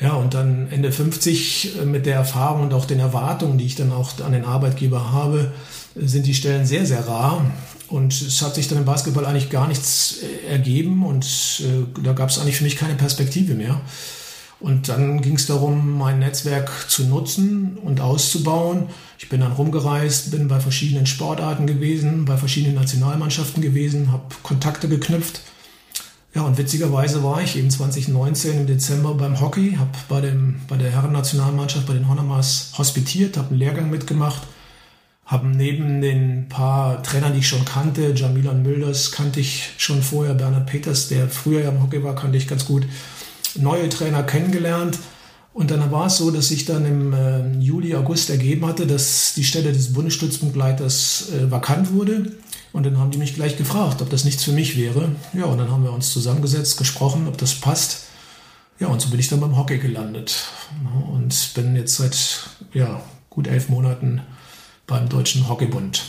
Ja, 0.00 0.14
und 0.14 0.34
dann 0.34 0.68
Ende 0.70 0.90
50 0.90 1.78
äh, 1.80 1.84
mit 1.84 2.06
der 2.06 2.16
Erfahrung 2.16 2.62
und 2.62 2.74
auch 2.74 2.84
den 2.84 3.00
Erwartungen, 3.00 3.58
die 3.58 3.66
ich 3.66 3.76
dann 3.76 3.92
auch 3.92 4.20
an 4.20 4.32
den 4.32 4.44
Arbeitgeber 4.44 5.12
habe, 5.12 5.52
sind 5.94 6.26
die 6.26 6.34
Stellen 6.34 6.66
sehr, 6.66 6.86
sehr 6.86 7.06
rar. 7.06 7.44
Und 7.88 8.12
es 8.12 8.42
hat 8.42 8.54
sich 8.54 8.66
dann 8.66 8.78
im 8.78 8.84
Basketball 8.86 9.26
eigentlich 9.26 9.50
gar 9.50 9.68
nichts 9.68 10.16
ergeben 10.50 11.04
und 11.04 11.62
da 12.02 12.12
gab 12.14 12.30
es 12.30 12.38
eigentlich 12.38 12.56
für 12.56 12.64
mich 12.64 12.76
keine 12.76 12.94
Perspektive 12.94 13.54
mehr. 13.54 13.80
Und 14.64 14.88
dann 14.88 15.20
ging 15.20 15.34
es 15.34 15.44
darum, 15.44 15.98
mein 15.98 16.20
Netzwerk 16.20 16.88
zu 16.88 17.04
nutzen 17.04 17.76
und 17.76 18.00
auszubauen. 18.00 18.86
Ich 19.18 19.28
bin 19.28 19.40
dann 19.40 19.52
rumgereist, 19.52 20.30
bin 20.30 20.48
bei 20.48 20.58
verschiedenen 20.58 21.04
Sportarten 21.04 21.66
gewesen, 21.66 22.24
bei 22.24 22.38
verschiedenen 22.38 22.76
Nationalmannschaften 22.76 23.60
gewesen, 23.60 24.10
habe 24.10 24.34
Kontakte 24.42 24.88
geknüpft. 24.88 25.42
Ja, 26.34 26.44
und 26.44 26.56
witzigerweise 26.56 27.22
war 27.22 27.42
ich 27.42 27.58
eben 27.58 27.68
2019 27.68 28.60
im 28.60 28.66
Dezember 28.66 29.12
beim 29.12 29.38
Hockey, 29.38 29.76
habe 29.78 29.90
bei, 30.08 30.34
bei 30.66 30.78
der 30.78 30.92
Herren-Nationalmannschaft, 30.92 31.86
bei 31.86 31.92
den 31.92 32.08
Honamas 32.08 32.72
hospitiert, 32.78 33.36
habe 33.36 33.50
einen 33.50 33.58
Lehrgang 33.58 33.90
mitgemacht 33.90 34.44
haben 35.26 35.52
neben 35.52 36.02
den 36.02 36.48
paar 36.48 37.02
Trainern, 37.02 37.32
die 37.32 37.38
ich 37.38 37.48
schon 37.48 37.64
kannte, 37.64 38.12
Jamilan 38.14 38.62
Mülders 38.62 39.10
kannte 39.10 39.40
ich 39.40 39.72
schon 39.78 40.02
vorher, 40.02 40.34
Bernhard 40.34 40.66
Peters, 40.66 41.08
der 41.08 41.28
früher 41.28 41.62
ja 41.62 41.70
im 41.70 41.82
Hockey 41.82 42.02
war, 42.04 42.14
kannte 42.14 42.36
ich 42.36 42.46
ganz 42.46 42.66
gut, 42.66 42.84
neue 43.56 43.88
Trainer 43.88 44.22
kennengelernt 44.22 44.98
Und 45.54 45.70
dann 45.70 45.92
war 45.92 46.06
es 46.06 46.16
so, 46.16 46.32
dass 46.32 46.48
sich 46.48 46.64
dann 46.64 46.84
im 46.84 47.12
äh, 47.12 47.58
Juli, 47.60 47.94
August 47.94 48.28
ergeben 48.28 48.66
hatte, 48.66 48.88
dass 48.88 49.34
die 49.36 49.44
Stelle 49.44 49.72
des 49.72 49.92
Bundesstützpunktleiters 49.92 51.30
äh, 51.32 51.50
vakant 51.50 51.92
wurde. 51.92 52.32
Und 52.72 52.84
dann 52.84 52.98
haben 52.98 53.12
die 53.12 53.18
mich 53.18 53.36
gleich 53.36 53.56
gefragt, 53.56 54.02
ob 54.02 54.10
das 54.10 54.24
nichts 54.24 54.42
für 54.42 54.50
mich 54.50 54.76
wäre. 54.76 55.12
Ja, 55.32 55.44
und 55.44 55.58
dann 55.58 55.70
haben 55.70 55.84
wir 55.84 55.92
uns 55.92 56.12
zusammengesetzt, 56.12 56.76
gesprochen, 56.76 57.28
ob 57.28 57.38
das 57.38 57.54
passt. 57.54 58.06
Ja, 58.80 58.88
und 58.88 59.00
so 59.00 59.10
bin 59.10 59.20
ich 59.20 59.28
dann 59.28 59.38
beim 59.38 59.56
Hockey 59.56 59.78
gelandet. 59.78 60.44
Und 61.12 61.52
bin 61.54 61.76
jetzt 61.76 61.96
seit 61.96 62.48
ja, 62.72 63.00
gut 63.30 63.46
elf 63.46 63.68
Monaten 63.68 64.22
beim 64.88 65.08
Deutschen 65.08 65.48
Hockeybund. 65.48 66.02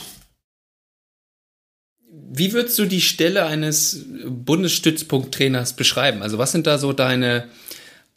Wie 2.28 2.52
würdest 2.52 2.78
du 2.78 2.86
die 2.86 3.00
Stelle 3.00 3.46
eines 3.46 4.04
Bundesstützpunkttrainers 4.26 5.74
beschreiben? 5.74 6.22
Also 6.22 6.38
was 6.38 6.52
sind 6.52 6.66
da 6.66 6.78
so 6.78 6.92
deine 6.92 7.48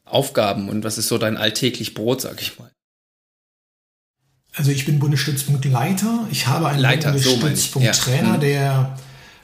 Aufgaben 0.06 0.70
und 0.70 0.84
was 0.84 0.98
ist 0.98 1.08
so 1.08 1.18
dein 1.18 1.38
alltäglich 1.38 1.94
Brot, 1.94 2.22
sag 2.22 2.42
ich 2.42 2.58
mal? 2.58 2.72
Also 4.56 4.72
ich 4.72 4.86
bin 4.86 5.00
Bundesstützpunktleiter. 5.00 6.28
Ich 6.32 6.48
habe 6.48 6.68
einen 6.68 6.80
Leiter, 6.80 7.12
Bundesstützpunkttrainer, 7.12 8.28
so 8.28 8.34
ja. 8.34 8.38
der 8.38 8.98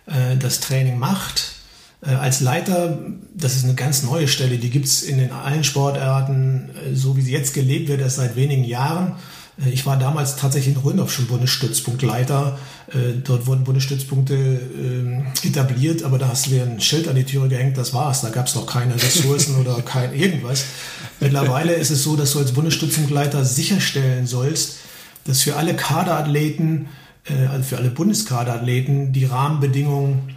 äh, 0.08 0.38
das 0.38 0.60
Training 0.60 0.98
macht. 0.98 1.54
Äh, 2.02 2.16
als 2.16 2.42
Leiter, 2.42 3.00
das 3.34 3.56
ist 3.56 3.64
eine 3.64 3.76
ganz 3.76 4.04
neue 4.04 4.28
Stelle, 4.28 4.58
die 4.58 4.70
gibt 4.70 4.86
es 4.86 5.04
in 5.04 5.18
den 5.18 5.32
allen 5.32 5.64
Sportarten, 5.64 6.70
äh, 6.70 6.96
so 6.96 7.16
wie 7.18 7.22
sie 7.22 7.32
jetzt 7.32 7.54
gelebt 7.54 7.88
wird, 7.88 8.02
erst 8.02 8.18
seit 8.18 8.36
wenigen 8.36 8.64
Jahren. 8.64 9.16
Äh, 9.64 9.70
ich 9.70 9.86
war 9.86 9.98
damals 9.98 10.36
tatsächlich 10.36 10.76
in 10.76 10.82
Röndorf 10.82 11.12
schon 11.12 11.28
Bundesstützpunktleiter. 11.28 12.58
Äh, 12.88 13.20
dort 13.24 13.48
wurden 13.48 13.64
Bundesstützpunkte 13.64 14.36
ähm, 14.36 15.28
etabliert, 15.44 16.04
aber 16.04 16.18
da 16.18 16.30
hast 16.30 16.48
du 16.48 16.52
dir 16.52 16.64
ein 16.64 16.80
Schild 16.82 17.08
an 17.08 17.16
die 17.16 17.24
Türe 17.24 17.48
gehängt, 17.48 17.78
das 17.78 17.94
war's. 17.94 18.22
Da 18.22 18.30
gab 18.30 18.48
es 18.48 18.56
noch 18.56 18.66
keine 18.66 18.96
Ressourcen 18.96 19.56
oder 19.60 19.82
kein 19.82 20.14
irgendwas. 20.14 20.66
Mittlerweile 21.20 21.74
ist 21.74 21.92
es 21.92 22.04
so, 22.04 22.16
dass 22.16 22.34
du 22.34 22.40
als 22.40 22.52
Bundesstützpunktleiter 22.52 23.46
sicherstellen 23.46 24.28
sollst, 24.28 24.78
dass 25.26 25.42
für 25.42 25.56
alle 25.56 25.76
Kaderathleten, 25.76 26.88
äh, 27.26 27.48
also 27.48 27.64
für 27.64 27.78
alle 27.78 27.90
Bundeskaderathleten, 27.90 29.14
die 29.14 29.26
Rahmenbedingungen 29.26 30.36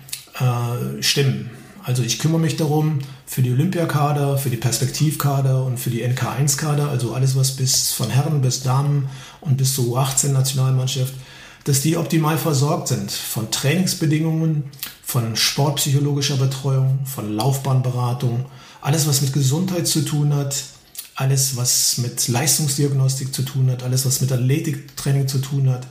stimmen. 1.00 1.50
Also 1.88 2.02
ich 2.02 2.18
kümmere 2.18 2.38
mich 2.38 2.56
darum 2.56 2.98
für 3.24 3.40
die 3.40 3.50
Olympiakader, 3.50 4.36
für 4.36 4.50
die 4.50 4.58
Perspektivkader 4.58 5.64
und 5.64 5.80
für 5.80 5.88
die 5.88 6.04
NK1-Kader, 6.04 6.90
also 6.90 7.14
alles, 7.14 7.34
was 7.34 7.52
bis 7.52 7.92
von 7.92 8.10
Herren 8.10 8.42
bis 8.42 8.62
Damen 8.62 9.08
und 9.40 9.56
bis 9.56 9.74
zur 9.74 9.96
U18-Nationalmannschaft, 9.96 11.14
dass 11.64 11.80
die 11.80 11.96
optimal 11.96 12.36
versorgt 12.36 12.88
sind 12.88 13.10
von 13.10 13.50
Trainingsbedingungen, 13.50 14.64
von 15.02 15.34
sportpsychologischer 15.34 16.36
Betreuung, 16.36 16.98
von 17.06 17.34
Laufbahnberatung, 17.34 18.44
alles, 18.82 19.08
was 19.08 19.22
mit 19.22 19.32
Gesundheit 19.32 19.86
zu 19.86 20.04
tun 20.04 20.34
hat, 20.34 20.62
alles, 21.14 21.56
was 21.56 21.96
mit 21.96 22.28
Leistungsdiagnostik 22.28 23.34
zu 23.34 23.40
tun 23.40 23.70
hat, 23.70 23.82
alles, 23.82 24.04
was 24.04 24.20
mit 24.20 24.30
Athletiktraining 24.30 25.26
zu 25.26 25.38
tun 25.38 25.70
hat, 25.70 25.86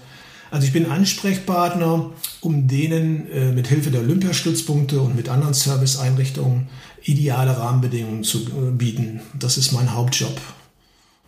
also 0.52 0.66
ich 0.66 0.74
bin 0.74 0.90
Ansprechpartner, 0.90 2.12
um 2.42 2.68
denen 2.68 3.30
äh, 3.32 3.52
mit 3.52 3.68
Hilfe 3.68 3.92
der 3.92 4.02
Olympiastützpunkte 4.02 5.02
und 5.02 5.16
mit 5.16 5.30
anderen 5.30 5.54
Serviceeinrichtungen 5.54 6.68
ideale 7.04 7.58
Rahmenbedingungen 7.58 8.24
zu 8.24 8.40
äh, 8.40 8.72
bieten. 8.72 9.22
Das 9.38 9.58
ist 9.58 9.72
mein 9.72 9.94
Hauptjob. 9.94 10.40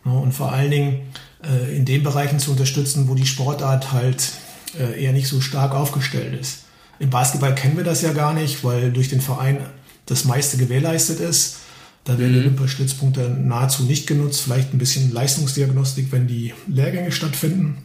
Ja, 0.04 0.12
und 0.12 0.32
vor 0.32 0.52
allen 0.52 0.70
Dingen 0.70 1.00
äh, 1.42 1.76
in 1.76 1.84
den 1.84 2.02
Bereichen 2.02 2.38
zu 2.38 2.52
unterstützen, 2.52 3.08
wo 3.08 3.14
die 3.14 3.26
Sportart 3.26 3.92
halt 3.92 4.32
äh, 4.78 5.02
eher 5.02 5.12
nicht 5.12 5.28
so 5.28 5.40
stark 5.40 5.74
aufgestellt 5.74 6.38
ist. 6.38 6.64
Im 6.98 7.10
Basketball 7.10 7.54
kennen 7.54 7.76
wir 7.76 7.84
das 7.84 8.02
ja 8.02 8.12
gar 8.12 8.34
nicht, 8.34 8.62
weil 8.62 8.92
durch 8.92 9.08
den 9.08 9.20
Verein 9.20 9.58
das 10.06 10.24
meiste 10.24 10.56
gewährleistet 10.56 11.20
ist. 11.20 11.58
Da 12.04 12.18
werden 12.18 12.32
mhm. 12.32 12.40
Olympiastützpunkte 12.40 13.28
nahezu 13.28 13.84
nicht 13.84 14.06
genutzt, 14.06 14.40
vielleicht 14.40 14.72
ein 14.72 14.78
bisschen 14.78 15.12
Leistungsdiagnostik, 15.12 16.12
wenn 16.12 16.26
die 16.26 16.54
Lehrgänge 16.66 17.12
stattfinden. 17.12 17.78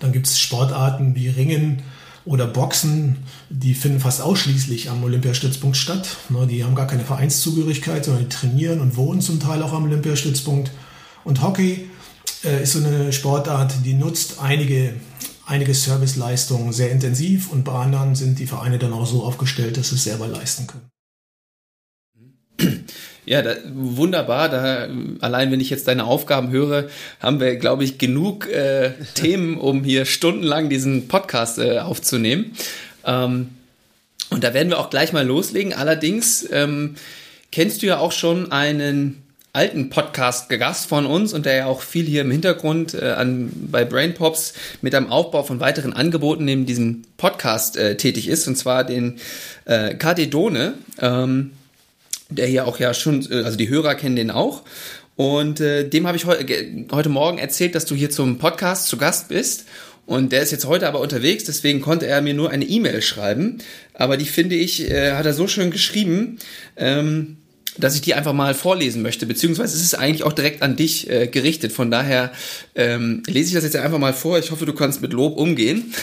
Dann 0.00 0.12
gibt 0.12 0.26
es 0.26 0.38
Sportarten 0.38 1.14
wie 1.14 1.28
Ringen 1.28 1.82
oder 2.24 2.46
Boxen, 2.46 3.18
die 3.50 3.74
finden 3.74 4.00
fast 4.00 4.20
ausschließlich 4.20 4.90
am 4.90 5.02
Olympiastützpunkt 5.02 5.76
statt. 5.76 6.16
Ne, 6.28 6.46
die 6.46 6.64
haben 6.64 6.74
gar 6.74 6.86
keine 6.86 7.04
Vereinszugehörigkeit, 7.04 8.04
sondern 8.04 8.24
die 8.24 8.28
trainieren 8.28 8.80
und 8.80 8.96
wohnen 8.96 9.20
zum 9.20 9.40
Teil 9.40 9.62
auch 9.62 9.72
am 9.72 9.84
Olympiastützpunkt. 9.84 10.70
Und 11.24 11.42
Hockey 11.42 11.90
äh, 12.44 12.62
ist 12.62 12.72
so 12.72 12.84
eine 12.84 13.12
Sportart, 13.12 13.74
die 13.84 13.94
nutzt 13.94 14.40
einige, 14.40 14.94
einige 15.46 15.74
Serviceleistungen 15.74 16.72
sehr 16.72 16.90
intensiv 16.90 17.50
und 17.50 17.64
bei 17.64 17.72
anderen 17.72 18.14
sind 18.14 18.38
die 18.38 18.46
Vereine 18.46 18.78
dann 18.78 18.92
auch 18.92 19.06
so 19.06 19.24
aufgestellt, 19.24 19.76
dass 19.76 19.90
sie 19.90 19.96
es 19.96 20.04
selber 20.04 20.28
leisten 20.28 20.66
können. 20.66 20.91
Ja, 23.24 23.40
da, 23.40 23.54
wunderbar. 23.72 24.48
Da, 24.48 24.88
allein 25.20 25.52
wenn 25.52 25.60
ich 25.60 25.70
jetzt 25.70 25.86
deine 25.86 26.04
Aufgaben 26.04 26.50
höre, 26.50 26.88
haben 27.20 27.38
wir, 27.38 27.56
glaube 27.56 27.84
ich, 27.84 27.98
genug 27.98 28.48
äh, 28.48 28.90
Themen, 29.14 29.58
um 29.58 29.84
hier 29.84 30.06
stundenlang 30.06 30.68
diesen 30.68 31.06
Podcast 31.06 31.58
äh, 31.58 31.78
aufzunehmen. 31.78 32.56
Ähm, 33.06 33.50
und 34.30 34.42
da 34.42 34.54
werden 34.54 34.70
wir 34.70 34.80
auch 34.80 34.90
gleich 34.90 35.12
mal 35.12 35.26
loslegen. 35.26 35.72
Allerdings 35.72 36.48
ähm, 36.50 36.96
kennst 37.52 37.82
du 37.82 37.86
ja 37.86 37.98
auch 37.98 38.12
schon 38.12 38.50
einen 38.50 39.22
alten 39.52 39.90
Podcast-Gast 39.90 40.88
von 40.88 41.04
uns 41.04 41.34
und 41.34 41.44
der 41.44 41.54
ja 41.54 41.66
auch 41.66 41.82
viel 41.82 42.06
hier 42.06 42.22
im 42.22 42.30
Hintergrund 42.30 42.94
äh, 42.94 43.10
an, 43.10 43.52
bei 43.70 43.84
Brain 43.84 44.14
Pops 44.14 44.54
mit 44.80 44.94
einem 44.94 45.10
Aufbau 45.10 45.42
von 45.42 45.60
weiteren 45.60 45.92
Angeboten 45.92 46.46
neben 46.46 46.64
diesem 46.64 47.02
Podcast 47.18 47.76
äh, 47.76 47.96
tätig 47.98 48.28
ist, 48.28 48.48
und 48.48 48.56
zwar 48.56 48.82
den 48.82 49.18
äh, 49.66 49.94
KD 49.94 50.26
Done. 50.26 50.74
Ähm, 50.98 51.52
der 52.34 52.46
hier 52.46 52.66
auch 52.66 52.78
ja 52.78 52.94
schon, 52.94 53.26
äh, 53.30 53.42
also 53.42 53.56
die 53.56 53.68
Hörer 53.68 53.94
kennen 53.94 54.16
den 54.16 54.30
auch. 54.30 54.62
Und 55.16 55.60
äh, 55.60 55.88
dem 55.88 56.06
habe 56.06 56.16
ich 56.16 56.24
heu 56.24 56.36
heute 56.90 57.08
Morgen 57.08 57.38
erzählt, 57.38 57.74
dass 57.74 57.84
du 57.84 57.94
hier 57.94 58.10
zum 58.10 58.38
Podcast 58.38 58.88
zu 58.88 58.96
Gast 58.96 59.28
bist. 59.28 59.66
Und 60.04 60.32
der 60.32 60.42
ist 60.42 60.50
jetzt 60.50 60.66
heute 60.66 60.88
aber 60.88 61.00
unterwegs, 61.00 61.44
deswegen 61.44 61.80
konnte 61.80 62.06
er 62.06 62.22
mir 62.22 62.34
nur 62.34 62.50
eine 62.50 62.64
E-Mail 62.64 63.02
schreiben. 63.02 63.58
Aber 63.94 64.16
die 64.16 64.24
finde 64.24 64.56
ich, 64.56 64.90
äh, 64.90 65.12
hat 65.12 65.26
er 65.26 65.34
so 65.34 65.46
schön 65.46 65.70
geschrieben. 65.70 66.38
Ähm, 66.76 67.36
dass 67.78 67.94
ich 67.94 68.02
die 68.02 68.14
einfach 68.14 68.32
mal 68.32 68.54
vorlesen 68.54 69.02
möchte, 69.02 69.26
beziehungsweise 69.26 69.76
es 69.76 69.82
ist 69.82 69.94
eigentlich 69.94 70.24
auch 70.24 70.32
direkt 70.32 70.62
an 70.62 70.76
dich 70.76 71.08
äh, 71.08 71.26
gerichtet. 71.26 71.72
Von 71.72 71.90
daher 71.90 72.32
ähm, 72.74 73.22
lese 73.26 73.48
ich 73.48 73.54
das 73.54 73.64
jetzt 73.64 73.76
einfach 73.76 73.98
mal 73.98 74.12
vor. 74.12 74.38
Ich 74.38 74.50
hoffe, 74.50 74.66
du 74.66 74.74
kannst 74.74 75.00
mit 75.00 75.12
Lob 75.12 75.38
umgehen. 75.38 75.94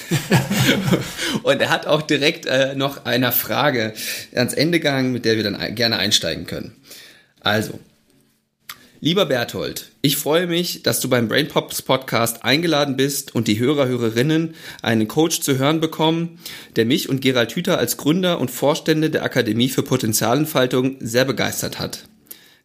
und 1.43 1.61
er 1.61 1.69
hat 1.69 1.85
auch 1.85 2.01
direkt 2.01 2.45
äh, 2.45 2.75
noch 2.75 3.05
eine 3.05 3.31
Frage 3.31 3.93
ans 4.33 4.53
Ende 4.53 4.79
gegangen, 4.79 5.11
mit 5.11 5.25
der 5.25 5.35
wir 5.35 5.43
dann 5.43 5.75
gerne 5.75 5.97
einsteigen 5.97 6.45
können. 6.45 6.75
Also, 7.41 7.79
Lieber 9.01 9.27
Berthold, 9.27 9.91
ich 10.01 10.17
freue 10.17 10.45
mich, 10.45 10.83
dass 10.83 10.99
du 10.99 11.07
beim 11.07 11.29
Brain 11.29 11.47
Pops 11.47 11.81
Podcast 11.81 12.43
eingeladen 12.43 12.97
bist 12.97 13.33
und 13.33 13.47
die 13.47 13.57
Hörer, 13.57 13.87
Hörerinnen 13.87 14.55
einen 14.81 15.07
Coach 15.07 15.39
zu 15.39 15.57
hören 15.57 15.79
bekommen, 15.79 16.37
der 16.75 16.83
mich 16.83 17.07
und 17.07 17.21
Gerald 17.21 17.53
Hüther 17.53 17.77
als 17.77 17.95
Gründer 17.95 18.41
und 18.41 18.51
Vorstände 18.51 19.09
der 19.09 19.23
Akademie 19.23 19.69
für 19.69 19.83
Potenzialentfaltung 19.83 20.97
sehr 20.99 21.23
begeistert 21.23 21.79
hat. 21.79 22.09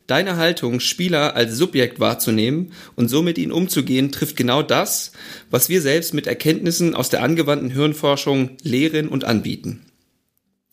Deine 0.09 0.37
Haltung, 0.37 0.81
Spieler 0.81 1.37
als 1.37 1.57
Subjekt 1.57 2.01
wahrzunehmen 2.01 2.73
und 2.97 3.09
so 3.09 3.23
mit 3.23 3.39
ihnen 3.39 3.53
umzugehen, 3.53 4.11
trifft 4.11 4.37
genau 4.37 4.65
das, 4.65 5.13
was 5.53 5.69
wir 5.69 5.81
selbst 5.81 6.15
mit 6.15 6.27
Erkenntnissen 6.27 6.97
aus 6.97 7.11
der 7.11 7.23
angewandten 7.23 7.71
Hirnforschung 7.71 8.57
lehren 8.65 9.07
und 9.07 9.23
anbieten. 9.23 9.87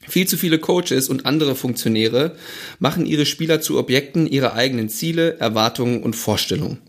Viel 0.08 0.27
zu 0.27 0.38
viele 0.38 0.60
Coaches 0.60 1.10
und 1.10 1.25
andere 1.25 1.55
Funktionäre 1.55 2.36
machen 2.79 3.05
ihre 3.05 3.25
Spieler 3.25 3.62
zu 3.62 3.77
Objekten 3.77 4.27
ihrer 4.27 4.53
eigenen 4.53 4.89
Ziele, 4.89 5.38
Erwartungen 5.39 6.01
und 6.03 6.15
Vorstellungen. 6.15 6.79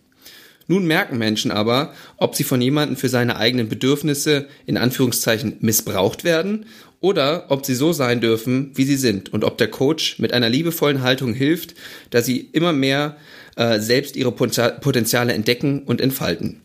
Nun 0.69 0.87
merken 0.87 1.19
Menschen 1.19 1.51
aber, 1.51 1.93
ob 2.17 2.35
sie 2.35 2.45
von 2.45 2.61
jemandem 2.61 2.97
für 2.97 3.09
seine 3.09 3.37
eigenen 3.37 3.69
Bedürfnisse 3.69 4.47
in 4.65 4.77
Anführungszeichen 4.77 5.57
missbraucht 5.61 6.25
werden 6.25 6.67
oder 7.01 7.47
ob 7.51 7.67
sie 7.67 7.75
so 7.75 7.93
sein 7.93 8.21
dürfen, 8.21 8.71
wie 8.75 8.85
sie 8.85 8.97
sind 8.97 9.33
und 9.33 9.45
ob 9.45 9.59
der 9.59 9.69
Coach 9.69 10.19
mit 10.19 10.33
einer 10.33 10.49
liebevollen 10.49 11.03
Haltung 11.03 11.35
hilft, 11.35 11.75
da 12.11 12.23
sie 12.23 12.49
immer 12.53 12.73
mehr 12.73 13.17
äh, 13.57 13.81
selbst 13.81 14.17
ihre 14.17 14.33
Potenziale 14.33 15.33
entdecken 15.33 15.83
und 15.83 16.01
entfalten. 16.01 16.63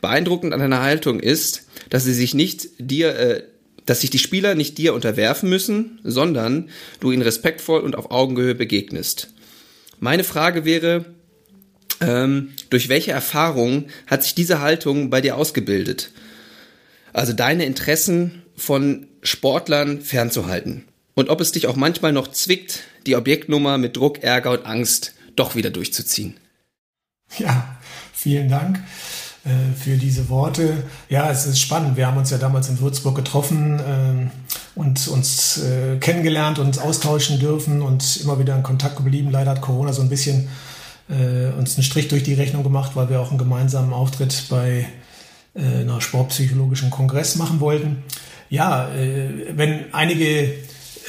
Beeindruckend 0.00 0.52
an 0.52 0.60
einer 0.60 0.82
Haltung 0.82 1.18
ist, 1.18 1.66
dass 1.88 2.04
sie 2.04 2.14
sich 2.14 2.34
nicht 2.34 2.68
dir 2.78 3.18
äh, 3.18 3.42
dass 3.90 4.02
sich 4.02 4.10
die 4.10 4.20
Spieler 4.20 4.54
nicht 4.54 4.78
dir 4.78 4.94
unterwerfen 4.94 5.50
müssen, 5.50 5.98
sondern 6.04 6.68
du 7.00 7.10
ihnen 7.10 7.22
respektvoll 7.22 7.80
und 7.80 7.96
auf 7.96 8.12
Augenhöhe 8.12 8.54
begegnest. 8.54 9.32
Meine 9.98 10.22
Frage 10.22 10.64
wäre, 10.64 11.06
ähm, 12.00 12.52
durch 12.70 12.88
welche 12.88 13.10
Erfahrung 13.10 13.86
hat 14.06 14.22
sich 14.22 14.36
diese 14.36 14.60
Haltung 14.60 15.10
bei 15.10 15.20
dir 15.20 15.36
ausgebildet? 15.36 16.12
Also 17.12 17.32
deine 17.32 17.64
Interessen 17.64 18.42
von 18.54 19.08
Sportlern 19.24 20.02
fernzuhalten. 20.02 20.84
Und 21.14 21.28
ob 21.28 21.40
es 21.40 21.50
dich 21.50 21.66
auch 21.66 21.74
manchmal 21.74 22.12
noch 22.12 22.28
zwickt, 22.28 22.84
die 23.06 23.16
Objektnummer 23.16 23.76
mit 23.76 23.96
Druck, 23.96 24.22
Ärger 24.22 24.52
und 24.52 24.66
Angst 24.66 25.14
doch 25.34 25.56
wieder 25.56 25.70
durchzuziehen. 25.70 26.36
Ja, 27.38 27.76
vielen 28.12 28.48
Dank. 28.48 28.78
Äh, 29.42 29.74
für 29.74 29.96
diese 29.96 30.28
Worte. 30.28 30.84
Ja, 31.08 31.30
es 31.30 31.46
ist 31.46 31.58
spannend. 31.58 31.96
Wir 31.96 32.06
haben 32.06 32.18
uns 32.18 32.28
ja 32.28 32.36
damals 32.36 32.68
in 32.68 32.78
Würzburg 32.78 33.16
getroffen 33.16 33.80
äh, 33.80 34.78
und 34.78 35.08
uns 35.08 35.62
äh, 35.62 35.96
kennengelernt 35.96 36.58
und 36.58 36.78
austauschen 36.78 37.38
dürfen 37.38 37.80
und 37.80 38.18
immer 38.22 38.38
wieder 38.38 38.54
in 38.54 38.62
Kontakt 38.62 38.96
geblieben. 38.96 39.30
Leider 39.30 39.52
hat 39.52 39.62
Corona 39.62 39.94
so 39.94 40.02
ein 40.02 40.10
bisschen 40.10 40.48
äh, 41.08 41.56
uns 41.58 41.76
einen 41.76 41.84
Strich 41.84 42.08
durch 42.08 42.22
die 42.22 42.34
Rechnung 42.34 42.62
gemacht, 42.62 42.92
weil 42.96 43.08
wir 43.08 43.18
auch 43.18 43.30
einen 43.30 43.38
gemeinsamen 43.38 43.94
Auftritt 43.94 44.44
bei 44.50 44.86
äh, 45.54 45.80
einer 45.80 46.02
sportpsychologischen 46.02 46.90
Kongress 46.90 47.36
machen 47.36 47.60
wollten. 47.60 48.02
Ja, 48.50 48.88
wenn 48.92 49.94
einige 49.94 50.54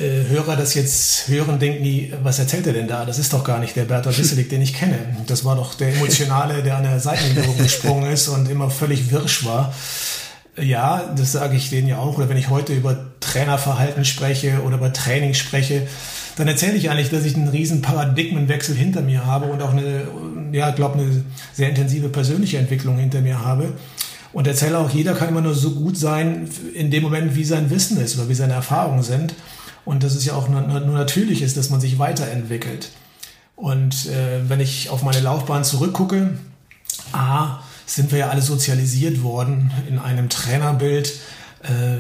äh, 0.01 0.27
Hörer 0.27 0.55
das 0.55 0.73
jetzt 0.73 1.27
hören, 1.27 1.59
denken 1.59 1.83
die, 1.83 2.13
was 2.23 2.39
erzählt 2.39 2.67
er 2.67 2.73
denn 2.73 2.87
da? 2.87 3.05
Das 3.05 3.19
ist 3.19 3.33
doch 3.33 3.43
gar 3.43 3.59
nicht 3.59 3.75
der 3.75 3.85
Bertolt 3.85 4.17
Wisselik, 4.19 4.49
den 4.49 4.61
ich 4.61 4.73
kenne. 4.73 4.97
Das 5.27 5.45
war 5.45 5.55
doch 5.55 5.75
der 5.75 5.93
Emotionale, 5.93 6.63
der 6.63 6.77
an 6.77 6.83
der 6.83 6.99
Seitenlinie 6.99 7.55
gesprungen 7.55 8.11
ist 8.11 8.27
und 8.27 8.49
immer 8.49 8.69
völlig 8.69 9.11
wirsch 9.11 9.45
war. 9.45 9.73
Ja, 10.57 11.13
das 11.15 11.31
sage 11.31 11.55
ich 11.55 11.69
denen 11.69 11.87
ja 11.87 11.99
auch. 11.99 12.17
Oder 12.17 12.27
wenn 12.29 12.37
ich 12.37 12.49
heute 12.49 12.73
über 12.73 13.11
Trainerverhalten 13.19 14.03
spreche 14.03 14.61
oder 14.63 14.77
über 14.77 14.91
Training 14.91 15.33
spreche, 15.33 15.87
dann 16.35 16.47
erzähle 16.47 16.73
ich 16.73 16.89
eigentlich, 16.89 17.09
dass 17.09 17.23
ich 17.23 17.35
einen 17.35 17.47
riesen 17.47 17.81
Paradigmenwechsel 17.81 18.75
hinter 18.75 19.01
mir 19.01 19.25
habe 19.25 19.45
und 19.45 19.61
auch 19.61 19.71
eine, 19.71 20.07
ja, 20.51 20.71
glaube 20.71 20.99
eine 20.99 21.23
sehr 21.53 21.69
intensive 21.69 22.09
persönliche 22.09 22.57
Entwicklung 22.57 22.97
hinter 22.97 23.21
mir 23.21 23.43
habe. 23.45 23.73
Und 24.33 24.47
erzähle 24.47 24.77
auch, 24.77 24.89
jeder 24.89 25.13
kann 25.13 25.29
immer 25.29 25.41
nur 25.41 25.53
so 25.53 25.71
gut 25.71 25.97
sein 25.97 26.49
in 26.73 26.89
dem 26.89 27.03
Moment, 27.03 27.35
wie 27.35 27.43
sein 27.43 27.69
Wissen 27.69 27.99
ist 28.01 28.17
oder 28.17 28.29
wie 28.29 28.33
seine 28.33 28.53
Erfahrungen 28.53 29.03
sind. 29.03 29.33
Und 29.85 30.03
dass 30.03 30.15
es 30.15 30.25
ja 30.25 30.33
auch 30.33 30.47
nur, 30.47 30.61
nur 30.61 30.97
natürlich 30.97 31.41
ist, 31.41 31.57
dass 31.57 31.69
man 31.69 31.81
sich 31.81 31.99
weiterentwickelt. 31.99 32.89
Und 33.55 34.07
äh, 34.07 34.49
wenn 34.49 34.59
ich 34.59 34.89
auf 34.89 35.03
meine 35.03 35.19
Laufbahn 35.19 35.63
zurückgucke, 35.63 36.37
A, 37.11 37.59
sind 37.85 38.11
wir 38.11 38.19
ja 38.19 38.29
alle 38.29 38.41
sozialisiert 38.41 39.23
worden 39.23 39.71
in 39.87 39.99
einem 39.99 40.29
Trainerbild, 40.29 41.13
äh, 41.63 41.97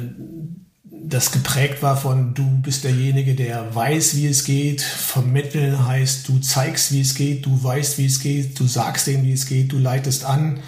das 1.03 1.31
geprägt 1.31 1.81
war 1.81 1.97
von 1.97 2.33
du 2.33 2.45
bist 2.61 2.83
derjenige, 2.83 3.35
der 3.35 3.75
weiß, 3.75 4.15
wie 4.15 4.27
es 4.27 4.43
geht. 4.43 4.81
Vermitteln 4.81 5.85
heißt, 5.85 6.27
du 6.29 6.39
zeigst, 6.39 6.91
wie 6.91 7.01
es 7.01 7.15
geht, 7.15 7.45
du 7.45 7.63
weißt, 7.63 7.97
wie 7.97 8.05
es 8.05 8.19
geht, 8.19 8.59
du 8.59 8.67
sagst 8.67 9.07
denen, 9.07 9.23
wie 9.23 9.33
es 9.33 9.45
geht, 9.45 9.71
du 9.71 9.77
leitest 9.77 10.23
an, 10.23 10.59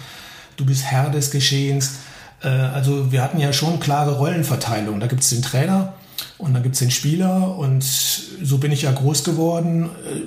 du 0.56 0.66
bist 0.66 0.84
Herr 0.84 1.10
des 1.10 1.30
Geschehens. 1.30 1.96
Äh, 2.42 2.48
also 2.48 3.10
wir 3.10 3.22
hatten 3.22 3.38
ja 3.38 3.52
schon 3.52 3.80
klare 3.80 4.18
Rollenverteilung. 4.18 5.00
Da 5.00 5.06
gibt 5.06 5.22
es 5.22 5.30
den 5.30 5.42
Trainer, 5.42 5.94
und 6.38 6.54
dann 6.54 6.62
gibt 6.62 6.74
es 6.74 6.80
den 6.80 6.90
Spieler 6.90 7.56
und 7.56 7.82
so 7.82 8.58
bin 8.58 8.72
ich 8.72 8.82
ja 8.82 8.92
groß 8.92 9.24
geworden 9.24 9.84
äh, 9.84 10.20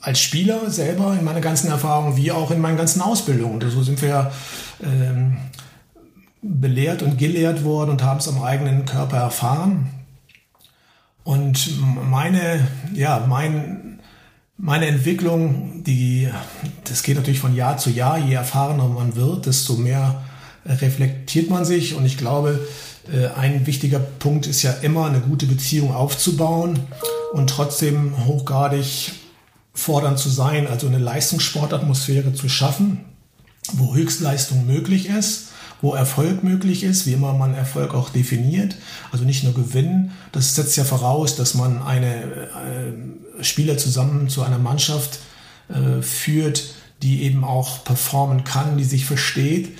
als 0.00 0.20
Spieler 0.20 0.70
selber 0.70 1.16
in 1.18 1.24
meiner 1.24 1.40
ganzen 1.40 1.68
Erfahrung, 1.68 2.16
wie 2.16 2.32
auch 2.32 2.50
in 2.50 2.60
meinen 2.60 2.76
ganzen 2.76 3.02
Ausbildungen. 3.02 3.60
So 3.70 3.82
sind 3.82 4.00
wir 4.00 4.30
ähm, 4.82 5.36
belehrt 6.42 7.02
und 7.02 7.18
gelehrt 7.18 7.64
worden 7.64 7.90
und 7.90 8.02
haben 8.02 8.18
es 8.18 8.28
am 8.28 8.42
eigenen 8.42 8.84
Körper 8.84 9.16
erfahren. 9.16 9.90
Und 11.24 11.78
meine, 12.08 12.66
ja, 12.94 13.24
mein, 13.28 14.00
meine 14.56 14.86
Entwicklung, 14.86 15.84
die, 15.84 16.28
das 16.84 17.02
geht 17.02 17.16
natürlich 17.16 17.40
von 17.40 17.54
Jahr 17.54 17.76
zu 17.76 17.90
Jahr. 17.90 18.18
Je 18.18 18.34
erfahrener 18.34 18.88
man 18.88 19.14
wird, 19.14 19.46
desto 19.46 19.74
mehr 19.74 20.22
reflektiert 20.64 21.50
man 21.50 21.64
sich. 21.64 21.94
Und 21.94 22.06
ich 22.06 22.16
glaube, 22.16 22.60
ein 23.36 23.66
wichtiger 23.66 23.98
Punkt 23.98 24.46
ist 24.46 24.62
ja 24.62 24.72
immer, 24.82 25.06
eine 25.06 25.20
gute 25.20 25.46
Beziehung 25.46 25.94
aufzubauen 25.94 26.78
und 27.32 27.48
trotzdem 27.48 28.26
hochgradig 28.26 29.12
fordernd 29.74 30.18
zu 30.18 30.28
sein, 30.28 30.66
also 30.66 30.88
eine 30.88 30.98
Leistungssportatmosphäre 30.98 32.34
zu 32.34 32.48
schaffen, 32.48 33.04
wo 33.72 33.94
Höchstleistung 33.94 34.66
möglich 34.66 35.08
ist, 35.08 35.48
wo 35.80 35.94
Erfolg 35.94 36.42
möglich 36.42 36.82
ist, 36.82 37.06
wie 37.06 37.12
immer 37.12 37.32
man 37.32 37.54
Erfolg 37.54 37.94
auch 37.94 38.10
definiert, 38.10 38.76
also 39.12 39.24
nicht 39.24 39.44
nur 39.44 39.54
Gewinn. 39.54 40.10
Das 40.32 40.54
setzt 40.54 40.76
ja 40.76 40.84
voraus, 40.84 41.36
dass 41.36 41.54
man 41.54 41.82
eine 41.82 42.24
äh, 42.24 43.44
Spieler 43.44 43.78
zusammen 43.78 44.28
zu 44.28 44.42
einer 44.42 44.58
Mannschaft 44.58 45.20
äh, 45.68 46.02
führt, 46.02 46.74
die 47.02 47.22
eben 47.22 47.44
auch 47.44 47.84
performen 47.84 48.42
kann, 48.42 48.76
die 48.76 48.84
sich 48.84 49.04
versteht 49.04 49.78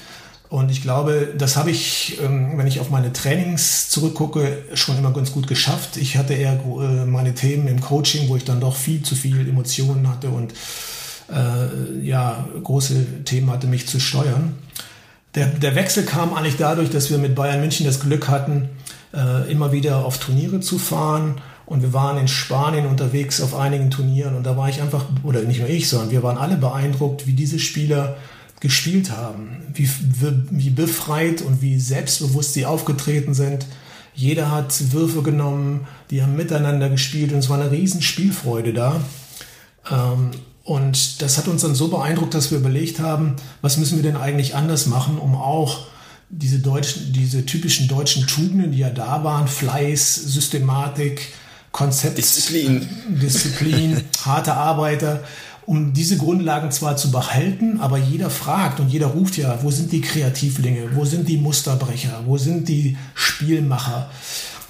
und 0.50 0.70
ich 0.70 0.80
glaube, 0.80 1.34
das 1.36 1.56
habe 1.56 1.70
ich, 1.70 2.18
ähm, 2.22 2.56
wenn 2.56 2.66
ich 2.66 2.80
auf 2.80 2.88
meine 2.88 3.12
Trainings 3.12 3.90
zurückgucke, 3.90 4.64
schon 4.72 4.96
immer 4.96 5.12
ganz 5.12 5.32
gut 5.32 5.46
geschafft. 5.46 5.98
Ich 5.98 6.16
hatte 6.16 6.32
eher 6.32 6.54
äh, 6.54 7.04
meine 7.04 7.34
Themen 7.34 7.68
im 7.68 7.80
Coaching, 7.80 8.28
wo 8.28 8.36
ich 8.36 8.44
dann 8.44 8.60
doch 8.60 8.74
viel 8.74 9.02
zu 9.02 9.14
viel 9.14 9.46
Emotionen 9.46 10.08
hatte 10.08 10.30
und 10.30 10.54
äh, 11.30 12.02
ja, 12.02 12.48
große 12.62 13.24
Themen 13.24 13.50
hatte, 13.50 13.66
mich 13.66 13.86
zu 13.88 14.00
steuern. 14.00 14.54
Der, 15.34 15.48
der 15.48 15.74
Wechsel 15.74 16.04
kam 16.04 16.32
eigentlich 16.32 16.56
dadurch, 16.56 16.88
dass 16.88 17.10
wir 17.10 17.18
mit 17.18 17.34
Bayern 17.34 17.60
München 17.60 17.84
das 17.84 18.00
Glück 18.00 18.28
hatten, 18.28 18.70
äh, 19.12 19.50
immer 19.52 19.72
wieder 19.72 20.06
auf 20.06 20.16
Turniere 20.16 20.60
zu 20.60 20.78
fahren. 20.78 21.42
Und 21.66 21.82
wir 21.82 21.92
waren 21.92 22.16
in 22.16 22.28
Spanien 22.28 22.86
unterwegs 22.86 23.42
auf 23.42 23.54
einigen 23.54 23.90
Turnieren 23.90 24.34
und 24.34 24.44
da 24.44 24.56
war 24.56 24.70
ich 24.70 24.80
einfach, 24.80 25.04
oder 25.22 25.42
nicht 25.42 25.60
nur 25.60 25.68
ich, 25.68 25.90
sondern 25.90 26.10
wir 26.10 26.22
waren 26.22 26.38
alle 26.38 26.56
beeindruckt, 26.56 27.26
wie 27.26 27.34
diese 27.34 27.58
Spieler 27.58 28.16
gespielt 28.60 29.10
haben, 29.10 29.62
wie, 29.72 29.88
wie 30.50 30.70
befreit 30.70 31.42
und 31.42 31.62
wie 31.62 31.78
selbstbewusst 31.78 32.54
sie 32.54 32.66
aufgetreten 32.66 33.34
sind. 33.34 33.66
Jeder 34.14 34.50
hat 34.50 34.92
Würfe 34.92 35.22
genommen, 35.22 35.86
die 36.10 36.22
haben 36.22 36.36
miteinander 36.36 36.88
gespielt 36.88 37.32
und 37.32 37.38
es 37.38 37.48
war 37.48 37.60
eine 37.60 37.70
riesen 37.70 38.02
Spielfreude 38.02 38.72
da. 38.72 39.00
Ähm, 39.90 40.32
und 40.64 41.22
das 41.22 41.38
hat 41.38 41.48
uns 41.48 41.62
dann 41.62 41.74
so 41.74 41.88
beeindruckt, 41.88 42.34
dass 42.34 42.50
wir 42.50 42.58
überlegt 42.58 43.00
haben, 43.00 43.36
was 43.62 43.78
müssen 43.78 43.96
wir 43.96 44.02
denn 44.02 44.16
eigentlich 44.16 44.54
anders 44.54 44.86
machen, 44.86 45.18
um 45.18 45.34
auch 45.34 45.86
diese, 46.30 46.58
deutschen, 46.58 47.12
diese 47.12 47.46
typischen 47.46 47.88
deutschen 47.88 48.26
Tugenden, 48.26 48.72
die 48.72 48.78
ja 48.78 48.90
da 48.90 49.24
waren, 49.24 49.48
Fleiß, 49.48 50.14
Systematik, 50.16 51.28
Konzept, 51.72 52.18
Disziplin, 52.18 52.86
Disziplin 53.08 54.02
harte 54.24 54.54
Arbeiter, 54.54 55.22
um 55.68 55.92
diese 55.92 56.16
Grundlagen 56.16 56.70
zwar 56.70 56.96
zu 56.96 57.10
behalten, 57.10 57.80
aber 57.80 57.98
jeder 57.98 58.30
fragt 58.30 58.80
und 58.80 58.88
jeder 58.88 59.08
ruft 59.08 59.36
ja, 59.36 59.62
wo 59.62 59.70
sind 59.70 59.92
die 59.92 60.00
Kreativlinge, 60.00 60.96
wo 60.96 61.04
sind 61.04 61.28
die 61.28 61.36
Musterbrecher, 61.36 62.22
wo 62.24 62.38
sind 62.38 62.70
die 62.70 62.96
Spielmacher? 63.14 64.08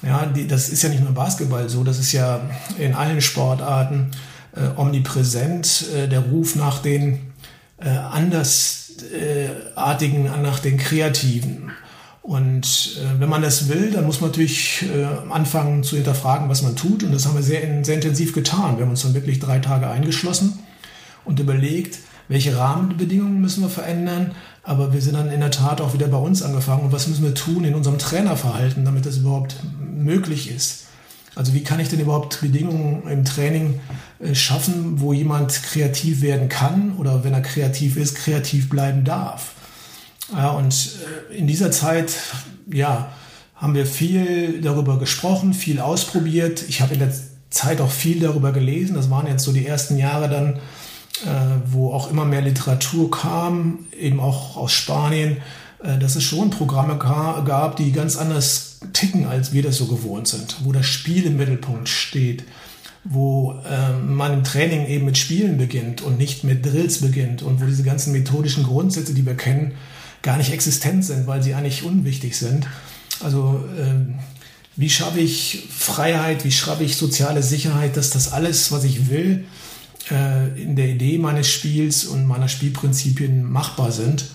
Ja, 0.01 0.25
die, 0.25 0.45
das 0.45 0.67
ist 0.67 0.83
ja 0.83 0.89
nicht 0.89 0.99
nur 0.99 1.07
im 1.07 1.15
Basketball 1.15 1.69
so, 1.69 1.85
das 1.85 1.99
ist 1.99 2.11
ja 2.11 2.41
in 2.77 2.95
allen 2.95 3.21
Sportarten 3.21 4.11
äh, 4.53 4.77
omnipräsent, 4.77 5.85
äh, 5.95 6.09
der 6.09 6.19
Ruf 6.19 6.57
nach 6.57 6.79
den 6.79 7.31
äh, 7.77 7.91
andersartigen, 7.91 10.25
äh, 10.25 10.41
nach 10.41 10.59
den 10.59 10.77
Kreativen. 10.77 11.71
Und 12.21 12.97
äh, 12.99 13.21
wenn 13.21 13.29
man 13.29 13.41
das 13.41 13.69
will, 13.69 13.91
dann 13.91 14.05
muss 14.05 14.19
man 14.19 14.31
natürlich 14.31 14.83
äh, 14.83 15.05
anfangen 15.31 15.81
zu 15.81 15.95
hinterfragen, 15.95 16.49
was 16.49 16.61
man 16.61 16.75
tut. 16.75 17.03
Und 17.03 17.13
das 17.13 17.25
haben 17.25 17.35
wir 17.35 17.41
sehr, 17.41 17.61
sehr 17.85 17.95
intensiv 17.95 18.33
getan. 18.33 18.75
Wir 18.75 18.83
haben 18.83 18.91
uns 18.91 19.03
dann 19.03 19.13
wirklich 19.13 19.39
drei 19.39 19.59
Tage 19.59 19.89
eingeschlossen 19.89 20.59
und 21.29 21.39
überlegt, 21.39 21.99
welche 22.27 22.57
Rahmenbedingungen 22.57 23.39
müssen 23.39 23.61
wir 23.61 23.69
verändern. 23.69 24.31
Aber 24.63 24.93
wir 24.93 25.01
sind 25.01 25.13
dann 25.13 25.31
in 25.31 25.39
der 25.39 25.51
Tat 25.51 25.79
auch 25.79 25.93
wieder 25.93 26.07
bei 26.07 26.17
uns 26.17 26.41
angefangen. 26.41 26.83
Und 26.85 26.91
was 26.91 27.07
müssen 27.07 27.23
wir 27.23 27.35
tun 27.35 27.63
in 27.63 27.75
unserem 27.75 27.99
Trainerverhalten, 27.99 28.83
damit 28.83 29.05
das 29.05 29.17
überhaupt 29.17 29.55
möglich 29.79 30.49
ist? 30.49 30.85
Also 31.35 31.53
wie 31.53 31.63
kann 31.63 31.79
ich 31.79 31.87
denn 31.87 31.99
überhaupt 31.99 32.41
Bedingungen 32.41 33.07
im 33.07 33.23
Training 33.23 33.79
äh, 34.19 34.33
schaffen, 34.33 34.99
wo 34.99 35.13
jemand 35.13 35.61
kreativ 35.63 36.21
werden 36.21 36.49
kann 36.49 36.95
oder 36.97 37.23
wenn 37.23 37.33
er 37.33 37.41
kreativ 37.41 37.95
ist, 37.95 38.15
kreativ 38.15 38.69
bleiben 38.69 39.05
darf? 39.05 39.53
Ja, 40.33 40.49
und 40.49 40.73
äh, 41.29 41.37
in 41.37 41.45
dieser 41.45 41.71
Zeit, 41.71 42.11
ja, 42.71 43.11
haben 43.55 43.75
wir 43.75 43.85
viel 43.85 44.61
darüber 44.61 44.97
gesprochen, 44.97 45.53
viel 45.53 45.79
ausprobiert. 45.79 46.63
Ich 46.67 46.81
habe 46.81 46.93
in 46.95 46.99
der 46.99 47.13
Zeit 47.49 47.81
auch 47.81 47.91
viel 47.91 48.19
darüber 48.19 48.51
gelesen. 48.51 48.95
Das 48.95 49.09
waren 49.09 49.27
jetzt 49.27 49.43
so 49.43 49.51
die 49.51 49.65
ersten 49.65 49.97
Jahre 49.97 50.29
dann, 50.29 50.59
wo 51.65 51.91
auch 51.91 52.09
immer 52.09 52.25
mehr 52.25 52.41
Literatur 52.41 53.11
kam, 53.11 53.85
eben 53.97 54.19
auch 54.19 54.57
aus 54.57 54.71
Spanien, 54.71 55.37
äh, 55.83 55.97
dass 55.97 56.15
es 56.15 56.23
schon 56.23 56.49
Programme 56.49 56.97
gab, 56.97 57.77
die 57.77 57.91
ganz 57.91 58.17
anders 58.17 58.79
ticken, 58.93 59.27
als 59.27 59.53
wir 59.53 59.63
das 59.63 59.77
so 59.77 59.85
gewohnt 59.85 60.27
sind, 60.27 60.57
wo 60.63 60.71
das 60.71 60.85
Spiel 60.85 61.25
im 61.25 61.37
Mittelpunkt 61.37 61.87
steht, 61.87 62.43
wo 63.05 63.55
äh, 63.69 63.93
man 63.97 64.33
im 64.33 64.43
Training 64.43 64.87
eben 64.87 65.05
mit 65.05 65.17
Spielen 65.17 65.57
beginnt 65.57 66.01
und 66.01 66.17
nicht 66.17 66.43
mit 66.43 66.65
Drills 66.65 66.99
beginnt 66.99 67.41
und 67.41 67.61
wo 67.61 67.65
diese 67.65 67.83
ganzen 67.83 68.11
methodischen 68.11 68.63
Grundsätze, 68.63 69.13
die 69.13 69.25
wir 69.25 69.35
kennen, 69.35 69.73
gar 70.21 70.37
nicht 70.37 70.51
existent 70.51 71.05
sind, 71.05 71.27
weil 71.27 71.41
sie 71.41 71.53
eigentlich 71.53 71.83
unwichtig 71.83 72.37
sind. 72.37 72.67
Also 73.23 73.63
wie 74.75 74.89
schaffe 74.89 75.21
ich 75.21 75.67
Freiheit, 75.69 76.43
wie 76.43 76.51
schaffe 76.51 76.83
ich 76.83 76.97
soziale 76.97 77.41
Sicherheit, 77.41 77.95
dass 77.95 78.09
das 78.09 78.33
alles, 78.33 78.69
was 78.73 78.83
ich 78.83 79.09
will, 79.09 79.45
äh, 80.11 80.61
in 80.61 80.75
der 80.75 80.89
Idee 80.89 81.17
meines 81.17 81.47
Spiels 81.47 82.05
und 82.05 82.25
meiner 82.25 82.47
Spielprinzipien 82.47 83.43
machbar 83.43 83.91
sind. 83.91 84.25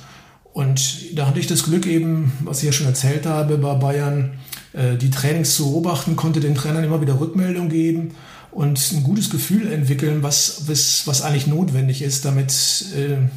Und 0.53 1.17
da 1.19 1.27
hatte 1.27 1.41
ich 1.41 1.49
das 1.49 1.65
Glück 1.65 1.87
eben, 1.87 2.33
was 2.45 2.59
ich 2.59 2.67
ja 2.67 2.73
schon 2.73 2.87
erzählt 2.87 3.27
habe, 3.27 3.59
bei 3.59 3.75
Bayern 3.75 4.39
äh, 4.73 4.97
die 4.97 5.11
Trainings 5.11 5.55
zu 5.55 5.71
beobachten, 5.71 6.17
konnte 6.17 6.41
den 6.41 6.55
Trainern 6.55 6.85
immer 6.85 7.01
wieder 7.01 7.19
Rückmeldung 7.19 7.69
geben 7.69 8.15
und 8.53 8.93
ein 8.93 9.03
gutes 9.03 9.31
Gefühl 9.31 9.71
entwickeln, 9.73 10.23
was, 10.23 10.69
was, 10.69 11.07
was 11.07 11.23
eigentlich 11.23 11.49
notwendig 11.49 12.03
ist, 12.03 12.25
damit 12.25 12.53
äh, 12.97 13.29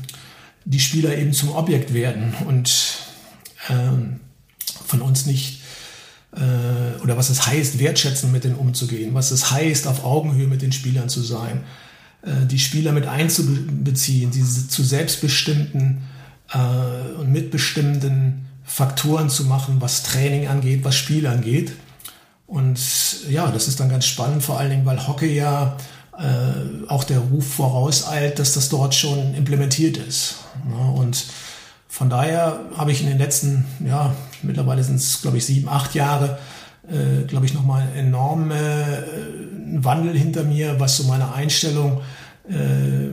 die 0.65 0.80
Spieler 0.80 1.17
eben 1.17 1.34
zum 1.34 1.56
Objekt 1.56 1.93
werden 1.93 2.34
und 2.47 3.00
äh, 3.69 3.73
von 4.86 5.02
uns 5.02 5.26
nicht 5.26 5.62
äh, 6.36 7.02
oder 7.02 7.17
was 7.17 7.30
es 7.30 7.47
heißt, 7.47 7.80
wertschätzen 7.80 8.32
mit 8.32 8.43
denen 8.43 8.56
umzugehen, 8.56 9.13
was 9.13 9.32
es 9.32 9.50
heißt, 9.52 9.88
auf 9.88 10.04
Augenhöhe 10.04 10.47
mit 10.47 10.62
den 10.62 10.71
Spielern 10.71 11.10
zu 11.10 11.21
sein. 11.21 11.63
Äh, 12.27 12.45
die 12.45 12.59
Spieler 12.59 12.91
mit 12.91 13.07
einzubeziehen, 13.07 14.31
diese 14.31 14.67
zu 14.67 14.83
selbstbestimmten 14.83 16.03
äh, 16.51 17.19
und 17.19 17.31
mitbestimmenden 17.31 18.45
Faktoren 18.63 19.29
zu 19.29 19.45
machen, 19.45 19.77
was 19.79 20.03
Training 20.03 20.47
angeht, 20.47 20.83
was 20.83 20.95
Spiel 20.95 21.25
angeht. 21.25 21.71
Und 22.45 22.79
ja, 23.29 23.49
das 23.51 23.67
ist 23.67 23.79
dann 23.79 23.89
ganz 23.89 24.05
spannend, 24.05 24.43
vor 24.43 24.59
allen 24.59 24.69
Dingen, 24.69 24.85
weil 24.85 25.07
Hockey 25.07 25.33
ja 25.33 25.77
äh, 26.17 26.87
auch 26.87 27.03
der 27.03 27.19
Ruf 27.19 27.55
vorauseilt, 27.55 28.39
dass 28.39 28.53
das 28.53 28.69
dort 28.69 28.93
schon 28.95 29.33
implementiert 29.33 29.97
ist. 29.97 30.35
Ja, 30.69 30.89
und 30.89 31.25
von 31.87 32.09
daher 32.09 32.59
habe 32.75 32.91
ich 32.91 33.01
in 33.01 33.07
den 33.07 33.17
letzten, 33.17 33.65
ja, 33.85 34.13
mittlerweile 34.41 34.83
sind 34.83 34.97
es, 34.97 35.21
glaube 35.21 35.37
ich, 35.37 35.45
sieben, 35.45 35.69
acht 35.69 35.95
Jahre, 35.95 36.37
äh, 36.89 37.23
glaube 37.26 37.45
ich, 37.45 37.54
nochmal 37.54 37.84
einen 37.84 38.08
enormen 38.08 38.52
äh, 38.52 39.04
Wandel 39.84 40.17
hinter 40.17 40.43
mir, 40.43 40.80
was 40.80 40.97
so 40.97 41.04
meine 41.04 41.34
Einstellung 41.34 42.02
äh, 42.50 43.10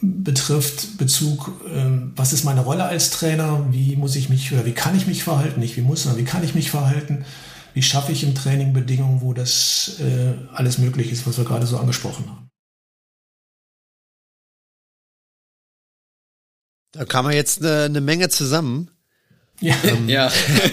betrifft, 0.00 0.98
Bezug, 0.98 1.52
äh, 1.66 1.84
was 2.16 2.32
ist 2.32 2.44
meine 2.44 2.60
Rolle 2.60 2.84
als 2.84 3.10
Trainer, 3.10 3.66
wie 3.70 3.96
muss 3.96 4.16
ich 4.16 4.28
mich, 4.28 4.52
oder 4.52 4.66
wie 4.66 4.72
kann 4.72 4.96
ich 4.96 5.06
mich 5.06 5.24
verhalten, 5.24 5.60
nicht 5.60 5.76
wie 5.76 5.82
muss, 5.82 6.02
sondern 6.02 6.20
wie 6.20 6.26
kann 6.28 6.44
ich 6.44 6.54
mich 6.54 6.70
verhalten, 6.70 7.24
wie 7.74 7.82
schaffe 7.82 8.12
ich 8.12 8.24
im 8.24 8.34
Training 8.34 8.72
Bedingungen, 8.72 9.20
wo 9.20 9.32
das 9.32 10.00
äh, 10.00 10.34
alles 10.52 10.78
möglich 10.78 11.12
ist, 11.12 11.26
was 11.26 11.38
wir 11.38 11.44
gerade 11.44 11.66
so 11.66 11.78
angesprochen 11.78 12.26
haben. 12.28 12.48
Da 16.92 17.04
kam 17.04 17.26
man 17.26 17.34
jetzt 17.34 17.62
eine, 17.62 17.84
eine 17.84 18.00
Menge 18.00 18.28
zusammen. 18.28 18.90
Ja. 19.60 19.74
Ähm, 19.84 20.08
ja. 20.08 20.30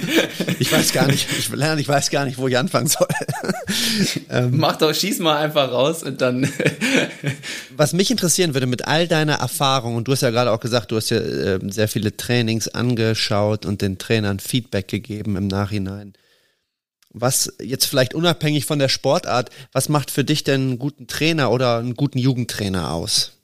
ich 0.60 0.72
weiß 0.72 0.94
gar 0.94 1.08
nicht, 1.08 1.28
ich 1.38 1.50
lerne, 1.50 1.82
ich 1.82 1.88
weiß 1.88 2.12
gar 2.12 2.26
nicht, 2.26 2.38
wo 2.38 2.48
ich 2.48 2.58
anfangen 2.58 2.88
soll. 2.88 3.08
ähm, 4.30 4.58
Mach 4.58 4.76
doch, 4.76 4.94
schieß 4.94 5.20
mal 5.20 5.38
einfach 5.38 5.72
raus 5.72 6.04
und 6.04 6.22
dann. 6.22 6.48
was 7.76 7.94
mich 7.94 8.12
interessieren 8.12 8.54
würde 8.54 8.68
mit 8.68 8.88
all 8.88 9.08
deiner 9.08 9.36
Erfahrung, 9.36 9.96
und 9.96 10.08
du 10.08 10.12
hast 10.12 10.22
ja 10.22 10.30
gerade 10.30 10.52
auch 10.52 10.60
gesagt, 10.60 10.92
du 10.92 10.98
hast 10.98 11.10
ja 11.10 11.18
äh, 11.18 11.60
sehr 11.72 11.88
viele 11.88 12.16
Trainings 12.16 12.68
angeschaut 12.68 13.66
und 13.66 13.82
den 13.82 13.98
Trainern 13.98 14.40
Feedback 14.40 14.88
gegeben 14.88 15.36
im 15.36 15.48
Nachhinein. 15.48 16.14
Was 17.10 17.54
jetzt 17.62 17.86
vielleicht 17.86 18.14
unabhängig 18.14 18.66
von 18.66 18.78
der 18.78 18.90
Sportart, 18.90 19.50
was 19.72 19.90
macht 19.90 20.12
für 20.12 20.26
dich 20.26 20.44
denn 20.44 20.62
einen 20.62 20.80
guten 20.80 21.08
Trainer 21.08 21.50
oder 21.50 21.78
einen 21.78 21.96
guten 21.96 22.20
Jugendtrainer 22.20 22.92
aus? 22.92 23.35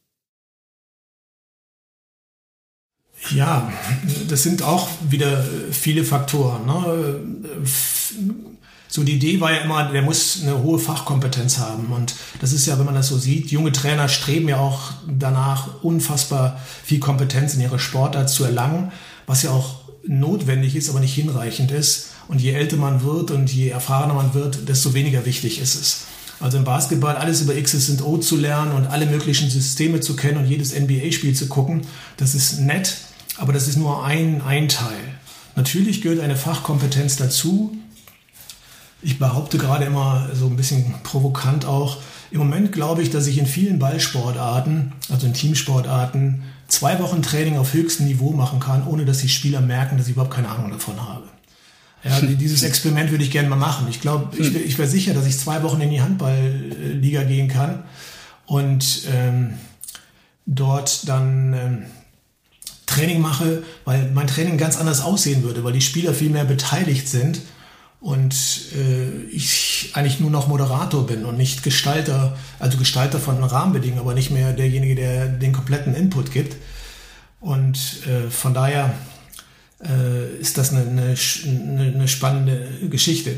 Ja, 3.30 3.72
das 4.28 4.44
sind 4.44 4.64
auch 4.64 4.90
wieder 5.10 5.46
viele 5.72 6.04
Faktoren. 6.04 6.66
Ne? 6.66 7.20
So 8.88 9.04
die 9.04 9.14
Idee 9.14 9.40
war 9.40 9.54
ja 9.54 9.60
immer, 9.60 9.92
der 9.92 10.02
muss 10.02 10.42
eine 10.42 10.62
hohe 10.62 10.80
Fachkompetenz 10.80 11.60
haben. 11.60 11.94
Und 11.94 12.16
das 12.42 12.52
ist 12.52 12.66
ja, 12.66 12.78
wenn 12.78 12.86
man 12.86 12.96
das 12.96 13.08
so 13.08 13.18
sieht, 13.18 13.52
junge 13.52 13.72
Trainer 13.72 14.10
streben 14.10 14.50
ja 14.50 14.58
auch 14.58 14.92
danach, 15.08 15.82
unfassbar 15.82 16.60
viel 16.84 17.00
Kompetenz 17.00 17.54
in 17.54 17.62
ihrer 17.62 17.80
Sportart 17.80 18.30
zu 18.30 18.44
erlangen, 18.44 18.92
was 19.28 19.44
ja 19.44 19.52
auch 19.52 19.82
notwendig 20.06 20.76
ist, 20.76 20.90
aber 20.90 21.00
nicht 21.00 21.14
hinreichend 21.14 21.72
ist. 21.72 22.10
Und 22.28 22.42
je 22.42 22.52
älter 22.52 22.78
man 22.78 23.04
wird 23.04 23.32
und 23.32 23.54
je 23.54 23.70
erfahrener 23.70 24.14
man 24.14 24.34
wird, 24.34 24.68
desto 24.68 24.94
weniger 24.94 25.26
wichtig 25.26 25.62
ist 25.62 25.76
es. 25.76 26.02
Also 26.42 26.58
im 26.58 26.64
Basketball 26.64 27.16
alles 27.16 27.42
über 27.42 27.56
X's 27.56 27.90
und 27.90 28.04
O 28.04 28.18
zu 28.18 28.36
lernen 28.36 28.72
und 28.72 28.88
alle 28.88 29.06
möglichen 29.06 29.50
Systeme 29.50 30.00
zu 30.00 30.16
kennen 30.16 30.38
und 30.38 30.48
jedes 30.48 30.78
NBA-Spiel 30.78 31.36
zu 31.36 31.48
gucken, 31.48 31.82
das 32.18 32.34
ist 32.34 32.60
nett, 32.60 32.98
aber 33.42 33.54
das 33.54 33.68
ist 33.68 33.78
nur 33.78 34.06
ein, 34.06 34.42
ein 34.44 34.68
Teil. 34.68 35.02
Natürlich 35.56 36.02
gehört 36.02 36.20
eine 36.20 36.36
Fachkompetenz 36.36 37.18
dazu. 37.18 37.76
Ich 39.02 39.18
behaupte 39.18 39.58
gerade 39.58 39.86
immer 39.86 40.30
so 40.34 40.46
ein 40.46 40.56
bisschen 40.56 40.94
provokant 41.02 41.66
auch, 41.66 41.98
im 42.30 42.38
Moment 42.38 42.72
glaube 42.72 43.02
ich, 43.02 43.10
dass 43.10 43.28
ich 43.28 43.40
in 43.40 43.48
vielen 43.48 43.80
Ballsportarten, 43.80 44.94
also 45.10 45.26
in 45.26 45.34
Teamsportarten, 45.34 46.44
zwei 46.68 47.00
Wochen 47.00 47.24
Training 47.24 47.58
auf 47.58 47.74
höchstem 47.74 48.06
Niveau 48.06 48.32
machen 48.32 48.60
kann, 48.60 48.88
ohne 48.88 49.06
dass 49.06 49.18
die 49.18 49.28
Spieler 49.28 49.60
merken, 49.60 49.98
dass 49.98 50.06
ich 50.06 50.14
überhaupt 50.14 50.34
keine 50.34 50.48
Ahnung 50.48 50.72
davon 50.72 51.02
habe. 51.02 51.28
Ja, 52.04 52.22
dieses 52.22 52.64
Experiment 52.64 53.12
würde 53.12 53.24
ich 53.24 53.32
gerne 53.32 53.50
mal 53.50 53.58
machen. 53.58 53.88
Ich 53.90 54.02
glaube, 54.02 54.38
ich, 54.38 54.56
ich 54.56 54.78
wäre 54.78 54.88
sicher, 54.88 55.14
dass 55.14 55.26
ich 55.26 55.38
zwei 55.38 55.62
Wochen 55.64 55.82
in 55.82 55.90
die 55.90 56.02
Handballliga 56.02 57.24
gehen 57.24 57.48
kann 57.48 57.84
und 58.46 59.02
ähm, 59.12 59.56
dort 60.46 61.10
dann 61.10 61.54
ähm, 61.54 61.86
Training 62.92 63.22
mache, 63.22 63.64
weil 63.86 64.12
mein 64.14 64.28
Training 64.28 64.58
ganz 64.58 64.78
anders 64.78 65.02
aussehen 65.02 65.44
würde, 65.44 65.64
weil 65.64 65.74
die 65.74 65.82
Spieler 65.82 66.14
viel 66.14 66.30
mehr 66.30 66.46
beteiligt 66.46 67.08
sind 67.08 67.42
und 68.02 68.36
äh, 68.76 69.24
ich 69.32 69.92
eigentlich 69.94 70.20
nur 70.20 70.32
noch 70.32 70.48
Moderator 70.48 71.06
bin 71.06 71.24
und 71.26 71.38
nicht 71.38 71.64
Gestalter, 71.64 72.38
also 72.60 72.78
Gestalter 72.78 73.20
von 73.20 73.44
Rahmenbedingungen, 73.44 74.02
aber 74.02 74.16
nicht 74.16 74.32
mehr 74.32 74.54
derjenige, 74.54 74.96
der 74.96 75.28
den 75.28 75.54
kompletten 75.54 75.94
Input 75.94 76.32
gibt. 76.32 76.58
Und 77.40 77.78
äh, 78.08 78.30
von 78.30 78.54
daher 78.54 78.94
äh, 79.84 80.36
ist 80.40 80.58
das 80.58 80.74
eine, 80.74 80.82
eine, 80.82 81.16
eine 81.94 82.08
spannende 82.08 82.68
Geschichte. 82.90 83.38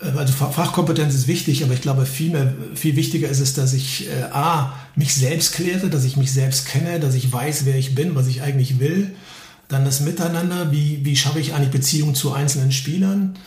Äh, 0.00 0.16
also 0.16 0.32
Fachkompetenz 0.32 1.14
ist 1.14 1.28
wichtig, 1.28 1.64
aber 1.64 1.74
ich 1.74 1.80
glaube, 1.80 2.06
viel, 2.06 2.30
mehr, 2.30 2.54
viel 2.74 2.96
wichtiger 2.96 3.28
ist 3.28 3.40
es, 3.40 3.54
dass 3.54 3.72
ich 3.72 4.08
äh, 4.08 4.22
A, 4.32 4.74
mich 4.96 5.14
selbst 5.14 5.52
kläre, 5.52 5.88
dass 5.88 6.04
ich 6.04 6.16
mich 6.16 6.32
selbst 6.32 6.66
kenne, 6.66 7.00
dass 7.00 7.14
ich 7.14 7.32
weiß, 7.32 7.64
wer 7.64 7.76
ich 7.76 7.94
bin, 7.94 8.14
was 8.14 8.26
ich 8.26 8.42
eigentlich 8.42 8.78
will. 8.78 9.12
Dann 9.68 9.84
das 9.84 10.00
Miteinander, 10.00 10.72
wie, 10.72 11.04
wie 11.04 11.16
schaffe 11.16 11.40
ich 11.40 11.54
eigentlich 11.54 11.70
Beziehungen 11.70 12.14
zu 12.14 12.32
einzelnen 12.32 12.72
Spielern. 12.72 13.38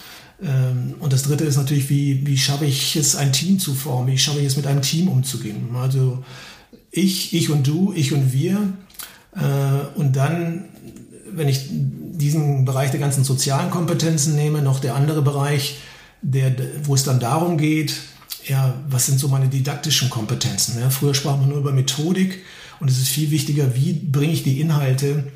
Ähm, 0.42 0.96
und 1.00 1.14
das 1.14 1.24
Dritte 1.24 1.44
ist 1.44 1.58
natürlich, 1.58 1.90
wie, 1.90 2.26
wie 2.26 2.38
schaffe 2.38 2.66
ich 2.66 2.96
es, 2.96 3.16
ein 3.16 3.34
Team 3.34 3.60
zu 3.60 3.74
formen, 3.74 4.12
wie 4.12 4.18
schaffe 4.18 4.40
ich 4.40 4.46
es, 4.46 4.58
mit 4.58 4.68
einem 4.68 4.82
Team 4.82 5.10
umzugehen. 5.10 5.76
Also 5.76 6.24
ich, 6.92 7.34
ich 7.34 7.50
und 7.50 7.68
du, 7.68 7.94
ich 7.96 8.14
und 8.14 8.32
wir. 8.32 8.74
Äh, 9.36 10.00
und 10.00 10.16
dann 10.16 10.66
wenn 11.36 11.50
ich 11.50 11.68
diesen 11.70 12.66
Bereich 12.66 12.92
der 12.92 13.00
ganzen 13.00 13.24
sozialen 13.24 13.72
Kompetenzen 13.72 14.36
nehme, 14.36 14.62
noch 14.62 14.80
der 14.80 14.96
andere 14.96 15.22
Bereich, 15.22 15.78
der, 16.24 16.56
wo 16.86 16.96
es 16.96 17.04
dann 17.04 17.20
darum 17.20 17.58
geht, 17.58 17.94
ja, 18.48 18.74
was 18.90 19.06
sind 19.06 19.20
so 19.20 19.28
meine 19.28 19.48
didaktischen 19.48 20.10
Kompetenzen? 20.10 20.80
Ja, 20.80 20.90
früher 20.90 21.14
sprach 21.14 21.38
man 21.38 21.50
nur 21.50 21.60
über 21.60 21.72
Methodik 21.72 22.44
und 22.80 22.90
es 22.90 22.98
ist 22.98 23.10
viel 23.10 23.30
wichtiger, 23.32 23.76
wie 23.76 23.94
bringe 23.94 24.34
ich 24.34 24.44
die 24.44 24.60
Inhalte 24.60 25.32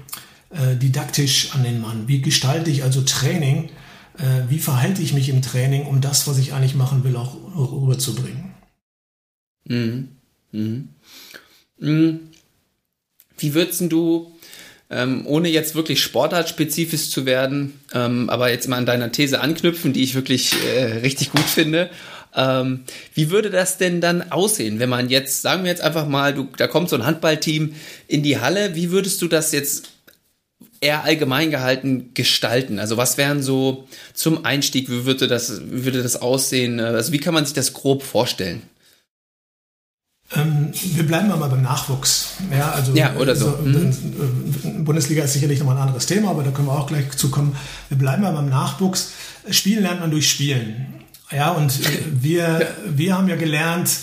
äh, 0.49 0.75
didaktisch 0.75 1.53
an 1.53 1.63
den 1.63 1.81
Mann? 1.81 2.07
Wie 2.07 2.21
gestalte 2.21 2.71
ich 2.71 2.83
also 2.83 3.01
Training? 3.01 3.69
Äh, 4.17 4.49
wie 4.49 4.59
verhalte 4.59 5.01
ich 5.01 5.13
mich 5.13 5.29
im 5.29 5.41
Training, 5.41 5.85
um 5.85 6.01
das, 6.01 6.27
was 6.27 6.37
ich 6.37 6.53
eigentlich 6.53 6.75
machen 6.75 7.03
will, 7.03 7.15
auch 7.15 7.35
rüberzubringen? 7.55 8.53
Mhm. 9.65 10.09
Mhm. 10.51 10.89
Mhm. 11.79 12.19
Wie 13.37 13.53
würdest 13.53 13.83
du 13.91 14.31
ähm, 14.89 15.23
ohne 15.25 15.49
jetzt 15.49 15.75
wirklich 15.75 16.01
sportartspezifisch 16.01 17.09
zu 17.09 17.25
werden, 17.25 17.79
ähm, 17.93 18.29
aber 18.29 18.49
jetzt 18.49 18.67
mal 18.67 18.77
an 18.77 18.85
deiner 18.85 19.11
These 19.11 19.41
anknüpfen, 19.41 19.93
die 19.93 20.03
ich 20.03 20.15
wirklich 20.15 20.53
äh, 20.65 20.99
richtig 20.99 21.31
gut 21.31 21.43
finde. 21.43 21.89
Ähm, 22.35 22.81
wie 23.13 23.29
würde 23.29 23.49
das 23.49 23.77
denn 23.77 23.99
dann 23.99 24.31
aussehen, 24.31 24.79
wenn 24.79 24.89
man 24.89 25.09
jetzt, 25.09 25.41
sagen 25.41 25.63
wir 25.63 25.71
jetzt 25.71 25.81
einfach 25.81 26.07
mal, 26.07 26.33
du, 26.33 26.47
da 26.57 26.67
kommt 26.67 26.89
so 26.89 26.95
ein 26.95 27.05
Handballteam 27.05 27.73
in 28.07 28.23
die 28.23 28.39
Halle, 28.39 28.75
wie 28.75 28.91
würdest 28.91 29.21
du 29.21 29.27
das 29.27 29.51
jetzt 29.51 29.89
eher 30.79 31.03
allgemein 31.03 31.51
gehalten 31.51 32.11
gestalten? 32.13 32.79
Also 32.79 32.95
was 32.97 33.17
wären 33.17 33.41
so 33.41 33.87
zum 34.13 34.45
Einstieg, 34.45 34.89
wie 34.89 35.05
würde 35.05 35.27
das, 35.27 35.61
wie 35.65 35.85
würde 35.85 36.03
das 36.03 36.21
aussehen? 36.21 36.79
Also 36.79 37.11
wie 37.11 37.19
kann 37.19 37.33
man 37.33 37.45
sich 37.45 37.55
das 37.55 37.73
grob 37.73 38.03
vorstellen? 38.03 38.61
Ähm, 40.35 40.71
wir 40.73 41.07
bleiben 41.07 41.29
mal 41.29 41.37
beim 41.37 41.61
Nachwuchs. 41.61 42.33
Ja, 42.51 42.71
also, 42.71 42.93
ja 42.93 43.15
oder 43.15 43.35
so. 43.35 43.47
Also, 43.47 43.63
mhm. 43.63 44.83
Bundesliga 44.83 45.23
ist 45.23 45.33
sicherlich 45.33 45.59
nochmal 45.59 45.77
ein 45.77 45.83
anderes 45.83 46.05
Thema, 46.05 46.31
aber 46.31 46.43
da 46.43 46.51
können 46.51 46.67
wir 46.67 46.73
auch 46.73 46.87
gleich 46.87 47.11
zukommen. 47.11 47.55
Wir 47.87 47.97
bleiben 47.97 48.23
mal 48.23 48.33
beim 48.33 48.49
Nachwuchs. 48.49 49.11
Spielen 49.49 49.83
lernt 49.83 50.01
man 50.01 50.11
durch 50.11 50.29
Spielen. 50.29 50.87
Ja, 51.31 51.51
und 51.51 51.71
äh, 51.71 51.99
wir, 52.21 52.75
wir 52.85 53.17
haben 53.17 53.29
ja 53.29 53.37
gelernt, 53.37 53.89
äh, 53.89 53.93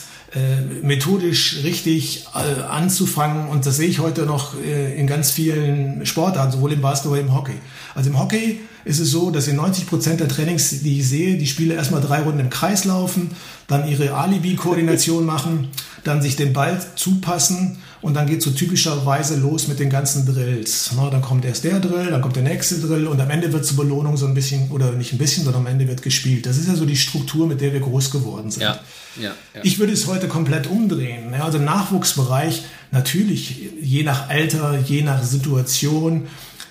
methodisch 0.82 1.60
richtig 1.62 2.26
äh, 2.34 2.62
anzufangen. 2.62 3.48
Und 3.48 3.66
das 3.66 3.76
sehe 3.76 3.88
ich 3.88 4.00
heute 4.00 4.22
noch 4.22 4.54
äh, 4.60 4.98
in 4.98 5.06
ganz 5.06 5.30
vielen 5.30 6.04
Sportarten, 6.06 6.52
sowohl 6.52 6.72
im 6.72 6.80
Basketball 6.80 7.20
auch 7.20 7.22
im 7.22 7.34
Hockey. 7.34 7.54
Also 7.94 8.10
im 8.10 8.18
Hockey 8.18 8.60
ist 8.84 8.98
es 8.98 9.10
so, 9.10 9.30
dass 9.30 9.48
in 9.48 9.56
90 9.56 9.86
Prozent 9.86 10.20
der 10.20 10.28
Trainings, 10.28 10.82
die 10.82 10.98
ich 10.98 11.08
sehe, 11.08 11.36
die 11.36 11.46
Spieler 11.46 11.76
erstmal 11.76 12.00
drei 12.00 12.20
Runden 12.20 12.40
im 12.40 12.50
Kreis 12.50 12.84
laufen, 12.84 13.30
dann 13.66 13.88
ihre 13.88 14.14
Alibi-Koordination 14.14 15.24
machen, 15.34 15.68
dann 16.02 16.20
sich 16.20 16.36
den 16.36 16.52
Ball 16.52 16.84
zupassen 16.96 17.78
und 18.04 18.12
dann 18.12 18.26
geht 18.26 18.42
so 18.42 18.50
typischerweise 18.50 19.36
los 19.36 19.66
mit 19.66 19.78
den 19.80 19.88
ganzen 19.88 20.26
Drills. 20.26 20.90
Na, 20.94 21.08
dann 21.08 21.22
kommt 21.22 21.46
erst 21.46 21.64
der 21.64 21.80
Drill, 21.80 22.10
dann 22.10 22.20
kommt 22.20 22.36
der 22.36 22.42
nächste 22.42 22.78
Drill 22.78 23.06
und 23.06 23.18
am 23.18 23.30
Ende 23.30 23.50
wird 23.50 23.64
zur 23.64 23.78
Belohnung 23.78 24.18
so 24.18 24.26
ein 24.26 24.34
bisschen, 24.34 24.70
oder 24.70 24.92
nicht 24.92 25.14
ein 25.14 25.18
bisschen, 25.18 25.42
sondern 25.42 25.62
am 25.62 25.68
Ende 25.68 25.88
wird 25.88 26.02
gespielt. 26.02 26.44
Das 26.44 26.58
ist 26.58 26.68
ja 26.68 26.74
so 26.74 26.84
die 26.84 26.98
Struktur, 26.98 27.46
mit 27.46 27.62
der 27.62 27.72
wir 27.72 27.80
groß 27.80 28.10
geworden 28.10 28.50
sind. 28.50 28.62
Ja, 28.62 28.78
ja, 29.16 29.32
ja. 29.54 29.60
Ich 29.62 29.78
würde 29.78 29.94
es 29.94 30.06
heute 30.06 30.28
komplett 30.28 30.66
umdrehen. 30.66 31.32
Ja, 31.32 31.46
also 31.46 31.56
im 31.56 31.64
Nachwuchsbereich, 31.64 32.64
natürlich 32.90 33.70
je 33.80 34.02
nach 34.02 34.28
Alter, 34.28 34.78
je 34.84 35.00
nach 35.00 35.24
Situation, 35.24 36.26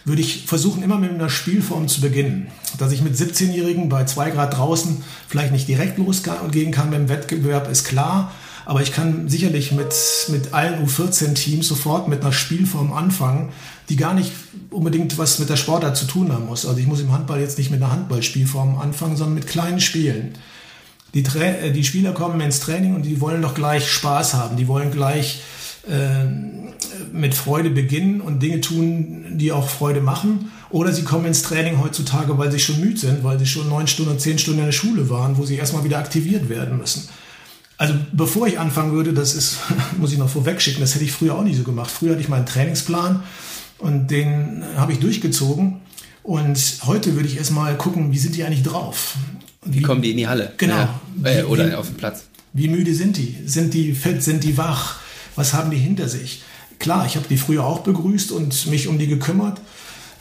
würde 0.06 0.22
ich 0.22 0.46
versuchen, 0.46 0.84
immer 0.84 1.00
mit 1.00 1.10
einer 1.10 1.32
Spielform 1.32 1.88
zu 1.88 2.00
beginnen. 2.02 2.50
Dass 2.78 2.91
ich 2.91 3.02
mit 3.02 3.15
17-Jährigen 3.15 3.89
bei 3.89 4.04
zwei 4.04 4.30
Grad 4.30 4.56
draußen 4.56 5.04
vielleicht 5.28 5.52
nicht 5.52 5.67
direkt 5.67 5.98
losgehen 5.98 6.72
kann 6.72 6.91
beim 6.91 7.10
Wettbewerb, 7.10 7.72
ist 7.72 7.86
klar. 7.86 8.32
Aber 8.65 8.82
ich 8.82 8.91
kann 8.91 9.28
sicherlich 9.30 9.71
mit, 9.71 9.93
mit 10.30 10.54
allen 10.54 10.86
U14-Teams 10.86 11.67
sofort 11.67 12.08
mit 12.08 12.21
einer 12.21 12.32
Spielform 12.32 12.93
anfangen, 12.93 13.52
die 13.89 13.95
gar 13.95 14.13
nicht 14.13 14.32
unbedingt 14.69 15.17
was 15.17 15.39
mit 15.39 15.49
der 15.49 15.58
Sportart 15.58 15.97
zu 15.97 16.06
tun 16.06 16.32
haben 16.32 16.45
muss. 16.45 16.65
Also 16.65 16.80
ich 16.80 16.88
muss 16.88 17.02
im 17.02 17.12
Handball 17.12 17.41
jetzt 17.41 17.58
nicht 17.58 17.71
mit 17.71 17.82
einer 17.82 17.91
Handballspielform 17.91 18.78
anfangen, 18.78 19.17
sondern 19.17 19.36
mit 19.36 19.47
kleinen 19.47 19.80
Spielen. 19.80 20.34
Die, 21.13 21.23
Tra 21.23 21.43
äh, 21.43 21.71
die 21.71 21.84
Spieler 21.84 22.13
kommen 22.13 22.39
ins 22.41 22.60
Training 22.60 22.95
und 22.95 23.04
die 23.04 23.21
wollen 23.21 23.41
doch 23.41 23.54
gleich 23.54 23.91
Spaß 23.91 24.34
haben. 24.34 24.56
Die 24.56 24.67
wollen 24.67 24.91
gleich 24.91 25.41
äh, 25.88 26.26
mit 27.12 27.36
Freude 27.36 27.69
beginnen 27.69 28.21
und 28.21 28.41
Dinge 28.41 28.62
tun, 28.62 29.38
die 29.38 29.52
auch 29.52 29.69
Freude 29.69 30.02
machen. 30.02 30.52
Oder 30.69 30.91
sie 30.91 31.04
kommen 31.04 31.26
ins 31.26 31.43
Training 31.43 31.80
heutzutage, 31.84 32.38
weil 32.38 32.52
sie 32.52 32.60
schon 32.60 32.80
müde 32.80 32.99
sind, 32.99 33.23
weil 33.23 33.38
sie 33.38 33.45
schon 33.45 33.69
neun 33.69 33.88
Stunden, 33.88 34.17
zehn 34.17 34.39
Stunden 34.39 34.62
in 34.62 34.65
der 34.67 34.71
Schule 34.71 35.10
waren, 35.10 35.38
wo 35.38 35.45
sie 35.45 35.56
erstmal 35.58 35.84
wieder 35.84 35.99
aktiviert 35.99 36.49
werden 36.49 36.78
müssen. 36.78 37.08
Also 37.84 37.96
bevor 38.13 38.48
ich 38.48 38.58
anfangen 38.60 38.93
würde, 38.93 39.12
das 39.12 39.36
ist, 39.36 39.58
muss 39.98 40.13
ich 40.13 40.17
noch 40.17 40.30
vorwegschicken, 40.30 40.80
das 40.80 40.96
hätte 40.96 41.04
ich 41.04 41.12
früher 41.12 41.36
auch 41.36 41.43
nicht 41.43 41.58
so 41.58 41.63
gemacht. 41.63 41.91
Früher 41.91 42.12
hatte 42.12 42.22
ich 42.22 42.30
meinen 42.30 42.46
Trainingsplan 42.46 43.22
und 43.78 44.08
den 44.08 44.63
habe 44.78 44.93
ich 44.93 45.00
durchgezogen. 45.00 45.82
Und 46.24 46.58
heute 46.86 47.15
würde 47.15 47.28
ich 47.28 47.36
erstmal 47.36 47.76
gucken, 47.76 48.13
wie 48.13 48.17
sind 48.17 48.38
die 48.38 48.46
eigentlich 48.46 48.63
drauf? 48.63 49.17
Wie, 49.65 49.80
wie 49.80 49.82
kommen 49.82 50.02
die 50.02 50.12
in 50.12 50.17
die 50.17 50.30
Halle? 50.30 50.54
Genau. 50.56 50.76
Ja. 50.76 51.02
Äh, 51.26 51.43
oder 51.43 51.67
wie, 51.67 51.74
auf 51.74 51.88
den 51.88 51.98
Platz. 51.98 52.24
Wie 52.54 52.69
müde 52.69 52.96
sind 52.96 53.17
die? 53.17 53.36
Sind 53.46 53.74
die 53.74 53.91
fit? 53.91 54.24
Sind 54.24 54.46
die 54.46 54.58
wach? 54.58 55.00
Was 55.36 55.54
haben 55.54 55.69
die 55.69 55.76
hinter 55.76 56.08
sich? 56.08 56.41
Klar, 56.80 57.06
ich 57.06 57.17
habe 57.17 57.28
die 57.28 57.36
früher 57.36 57.65
auch 57.65 57.82
begrüßt 57.82 58.32
und 58.32 58.67
mich 58.67 58.88
um 58.88 58.98
die 58.98 59.08
gekümmert. 59.08 59.60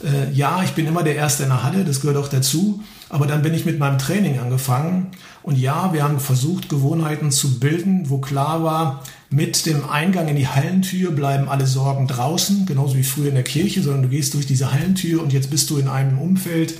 Äh, 0.03 0.31
ja, 0.33 0.61
ich 0.63 0.71
bin 0.71 0.85
immer 0.85 1.03
der 1.03 1.15
Erste 1.15 1.43
in 1.43 1.49
der 1.49 1.63
Halle, 1.63 1.85
das 1.85 2.01
gehört 2.01 2.17
auch 2.17 2.27
dazu. 2.27 2.81
Aber 3.09 3.27
dann 3.27 3.41
bin 3.41 3.53
ich 3.53 3.65
mit 3.65 3.79
meinem 3.79 3.99
Training 3.99 4.39
angefangen. 4.39 5.11
Und 5.43 5.57
ja, 5.57 5.93
wir 5.93 6.03
haben 6.03 6.19
versucht, 6.19 6.69
Gewohnheiten 6.69 7.31
zu 7.31 7.59
bilden, 7.59 8.09
wo 8.09 8.17
klar 8.17 8.63
war, 8.63 9.03
mit 9.29 9.65
dem 9.65 9.87
Eingang 9.89 10.27
in 10.27 10.35
die 10.35 10.47
Hallentür 10.47 11.11
bleiben 11.11 11.49
alle 11.49 11.67
Sorgen 11.67 12.07
draußen, 12.07 12.65
genauso 12.65 12.95
wie 12.95 13.03
früher 13.03 13.29
in 13.29 13.35
der 13.35 13.43
Kirche, 13.43 13.81
sondern 13.81 14.03
du 14.03 14.09
gehst 14.09 14.33
durch 14.33 14.45
diese 14.45 14.71
Hallentür 14.71 15.21
und 15.21 15.33
jetzt 15.33 15.49
bist 15.49 15.69
du 15.69 15.77
in 15.77 15.87
einem 15.87 16.19
Umfeld, 16.19 16.75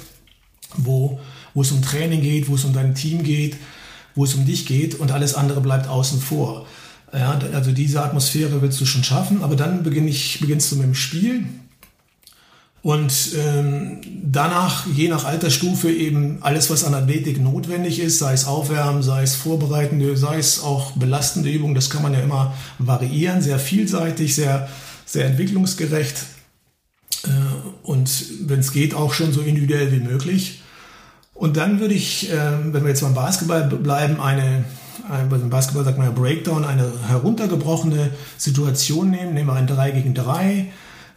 wo, 0.77 1.19
wo 1.53 1.61
es 1.61 1.71
um 1.71 1.81
Training 1.81 2.21
geht, 2.21 2.47
wo 2.49 2.55
es 2.55 2.63
um 2.63 2.73
dein 2.73 2.95
Team 2.95 3.23
geht, 3.23 3.57
wo 4.15 4.23
es 4.23 4.33
um 4.35 4.45
dich 4.45 4.65
geht 4.65 4.99
und 4.99 5.11
alles 5.11 5.35
andere 5.35 5.61
bleibt 5.61 5.87
außen 5.87 6.19
vor. 6.19 6.65
Ja, 7.11 7.39
also 7.53 7.71
diese 7.71 8.03
Atmosphäre 8.03 8.61
willst 8.61 8.79
du 8.81 8.85
schon 8.85 9.03
schaffen, 9.03 9.43
aber 9.43 9.55
dann 9.55 9.83
beginn 9.83 10.07
ich, 10.07 10.39
beginnst 10.39 10.71
du 10.71 10.77
mit 10.77 10.85
dem 10.85 10.95
Spiel 10.95 11.45
und 12.83 13.29
ähm, 13.37 14.01
danach, 14.23 14.85
je 14.87 15.07
nach 15.07 15.23
Altersstufe, 15.23 15.89
eben 15.89 16.39
alles, 16.41 16.69
was 16.69 16.83
an 16.83 16.93
Athletik 16.93 17.39
notwendig 17.39 18.01
ist, 18.01 18.19
sei 18.19 18.33
es 18.33 18.45
Aufwärmen, 18.45 19.01
sei 19.01 19.23
es 19.23 19.35
vorbereitende, 19.35 20.17
sei 20.17 20.37
es 20.37 20.61
auch 20.61 20.91
belastende 20.91 21.49
Übungen, 21.49 21.75
das 21.75 21.89
kann 21.89 22.03
man 22.03 22.13
ja 22.13 22.19
immer 22.19 22.53
variieren, 22.79 23.41
sehr 23.41 23.57
vielseitig, 23.57 24.35
sehr, 24.35 24.67
sehr 25.05 25.27
entwicklungsgerecht. 25.27 26.25
Äh, 27.23 27.29
und 27.83 28.25
wenn 28.49 28.59
es 28.59 28.73
geht, 28.73 28.93
auch 28.95 29.13
schon 29.13 29.31
so 29.31 29.39
individuell 29.39 29.93
wie 29.93 30.01
möglich. 30.01 30.61
Und 31.33 31.55
dann 31.55 31.79
würde 31.79 31.93
ich, 31.93 32.29
äh, 32.33 32.35
wenn 32.65 32.83
wir 32.83 32.89
jetzt 32.89 33.01
beim 33.01 33.13
Basketball 33.13 33.63
bleiben, 33.63 34.19
eine, 34.19 34.65
ein, 35.09 35.29
beim 35.29 35.49
Basketball 35.49 35.85
sagt 35.85 35.97
man 35.97 36.07
ja 36.07 36.13
Breakdown, 36.13 36.65
eine 36.65 36.91
heruntergebrochene 37.07 38.09
Situation 38.37 39.09
nehmen, 39.09 39.33
nehmen 39.33 39.47
wir 39.47 39.53
ein 39.53 39.67
3 39.67 39.91
gegen 39.91 40.13
3 40.13 40.43
ähm, 40.53 40.67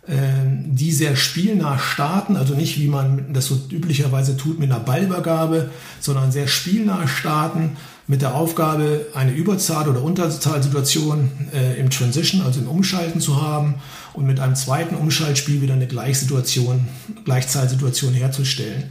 die 0.08 0.92
sehr 0.92 1.16
spielnah 1.16 1.78
starten, 1.78 2.36
also 2.36 2.54
nicht 2.54 2.78
wie 2.78 2.86
man 2.86 3.32
das 3.32 3.46
so 3.46 3.58
üblicherweise 3.70 4.36
tut 4.36 4.60
mit 4.60 4.70
einer 4.70 4.78
Ballübergabe, 4.78 5.70
sondern 6.00 6.30
sehr 6.30 6.46
spielnah 6.46 7.08
starten 7.08 7.76
mit 8.06 8.22
der 8.22 8.36
Aufgabe, 8.36 9.06
eine 9.14 9.32
Überzahl- 9.32 9.88
oder 9.88 10.02
Unterzahlsituation 10.02 11.28
äh, 11.52 11.80
im 11.80 11.90
Transition, 11.90 12.42
also 12.42 12.60
im 12.60 12.68
Umschalten 12.68 13.20
zu 13.20 13.42
haben 13.42 13.76
und 14.12 14.26
mit 14.26 14.38
einem 14.38 14.54
zweiten 14.54 14.94
Umschaltspiel 14.94 15.60
wieder 15.60 15.74
eine 15.74 15.88
Gleichsituation, 15.88 16.86
Gleichzahlsituation 17.24 18.14
herzustellen. 18.14 18.84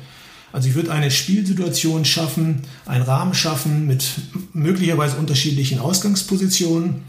Also 0.51 0.67
ich 0.67 0.75
würde 0.75 0.91
eine 0.91 1.12
Spielsituation 1.12 2.04
schaffen, 2.04 2.62
einen 2.86 3.04
Rahmen 3.04 3.34
schaffen 3.34 3.88
mit 3.88 4.06
möglicherweise 4.54 5.15
unterschiedlichen 5.17 5.80
Ausgangspositionen, 5.80 6.86
ähm, 6.86 7.01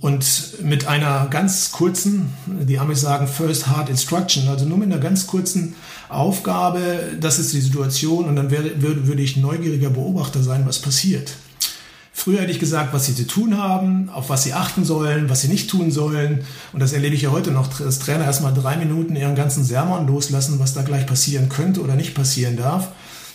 und 0.00 0.62
mit 0.62 0.86
einer 0.86 1.26
ganz 1.30 1.72
kurzen, 1.72 2.34
die 2.46 2.78
Amis 2.78 3.00
sagen 3.00 3.26
First 3.26 3.66
Hard 3.66 3.88
Instruction, 3.88 4.48
also 4.48 4.66
nur 4.66 4.76
mit 4.76 4.92
einer 4.92 5.00
ganz 5.00 5.26
kurzen 5.26 5.74
Aufgabe, 6.10 7.16
das 7.18 7.38
ist 7.38 7.54
die 7.54 7.60
Situation 7.60 8.26
und 8.26 8.36
dann 8.36 8.50
wäre, 8.50 8.82
würde, 8.82 9.06
würde 9.06 9.22
ich 9.22 9.38
neugieriger 9.38 9.88
Beobachter 9.88 10.42
sein, 10.42 10.66
was 10.66 10.80
passiert. 10.80 11.32
Früher 12.14 12.42
hätte 12.42 12.52
ich 12.52 12.60
gesagt, 12.60 12.92
was 12.92 13.06
sie 13.06 13.14
zu 13.14 13.26
tun 13.26 13.56
haben, 13.56 14.10
auf 14.10 14.28
was 14.28 14.44
sie 14.44 14.52
achten 14.52 14.84
sollen, 14.84 15.30
was 15.30 15.40
sie 15.40 15.48
nicht 15.48 15.70
tun 15.70 15.90
sollen. 15.90 16.44
Und 16.74 16.80
das 16.80 16.92
erlebe 16.92 17.14
ich 17.14 17.22
ja 17.22 17.30
heute 17.30 17.50
noch, 17.50 17.68
dass 17.78 18.00
Trainer 18.00 18.26
erstmal 18.26 18.52
drei 18.52 18.76
Minuten 18.76 19.16
ihren 19.16 19.34
ganzen 19.34 19.64
Sermon 19.64 20.06
loslassen, 20.06 20.58
was 20.58 20.74
da 20.74 20.82
gleich 20.82 21.06
passieren 21.06 21.48
könnte 21.48 21.80
oder 21.80 21.94
nicht 21.96 22.14
passieren 22.14 22.58
darf. 22.58 22.88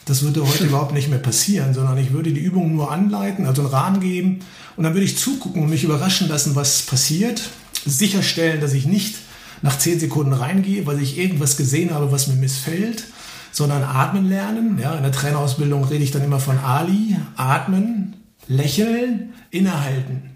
Das 0.07 0.23
würde 0.23 0.47
heute 0.47 0.63
überhaupt 0.67 0.93
nicht 0.93 1.09
mehr 1.09 1.19
passieren, 1.19 1.73
sondern 1.73 1.97
ich 1.97 2.11
würde 2.11 2.33
die 2.33 2.41
Übung 2.41 2.75
nur 2.75 2.91
anleiten, 2.91 3.45
also 3.45 3.61
einen 3.61 3.71
Rahmen 3.71 3.99
geben 3.99 4.39
und 4.75 4.83
dann 4.83 4.93
würde 4.93 5.05
ich 5.05 5.17
zugucken 5.17 5.61
und 5.61 5.69
mich 5.69 5.83
überraschen 5.83 6.27
lassen, 6.27 6.55
was 6.55 6.81
passiert, 6.81 7.41
sicherstellen, 7.85 8.61
dass 8.61 8.73
ich 8.73 8.85
nicht 8.85 9.15
nach 9.61 9.77
zehn 9.77 9.99
Sekunden 9.99 10.33
reingehe, 10.33 10.85
weil 10.85 11.01
ich 11.01 11.17
irgendwas 11.17 11.57
gesehen 11.57 11.93
habe, 11.93 12.11
was 12.11 12.27
mir 12.27 12.35
missfällt, 12.35 13.03
sondern 13.51 13.83
atmen 13.83 14.27
lernen. 14.29 14.79
Ja, 14.81 14.95
in 14.95 15.03
der 15.03 15.11
Trainerausbildung 15.11 15.83
rede 15.83 16.03
ich 16.03 16.11
dann 16.11 16.23
immer 16.23 16.39
von 16.39 16.59
Ali, 16.59 17.17
atmen, 17.35 18.15
lächeln, 18.47 19.33
innehalten 19.49 20.26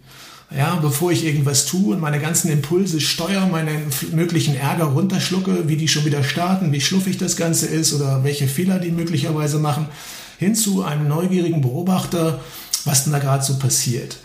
ja, 0.56 0.76
bevor 0.76 1.12
ich 1.12 1.26
irgendwas 1.26 1.66
tue 1.66 1.96
und 1.96 2.02
meine 2.02 2.20
ganzen 2.20 2.52
Impulse 2.52 3.00
steuere, 3.00 3.48
meinen 3.48 3.86
möglichen 4.12 4.56
Ärger 4.56 4.86
runterschlucke, 4.86 5.70
wie 5.70 5.78
die 5.78 5.88
schon 5.88 6.06
wieder 6.06 6.24
starten, 6.24 6.72
wie 6.74 6.82
schluffig 6.82 7.18
das 7.18 7.38
Ganze 7.38 7.68
ist 7.68 7.94
oder 7.94 8.24
welche 8.24 8.48
Fehler 8.48 8.80
die 8.80 8.92
möglicherweise 8.92 9.60
machen, 9.60 9.88
hin 10.40 10.56
zu 10.56 10.84
einem 10.84 11.08
neugierigen 11.08 11.62
Beobachter, 11.62 12.42
was 12.84 13.04
denn 13.04 13.14
da 13.14 13.20
gerade 13.20 13.44
so 13.44 13.60
passiert. 13.60 14.18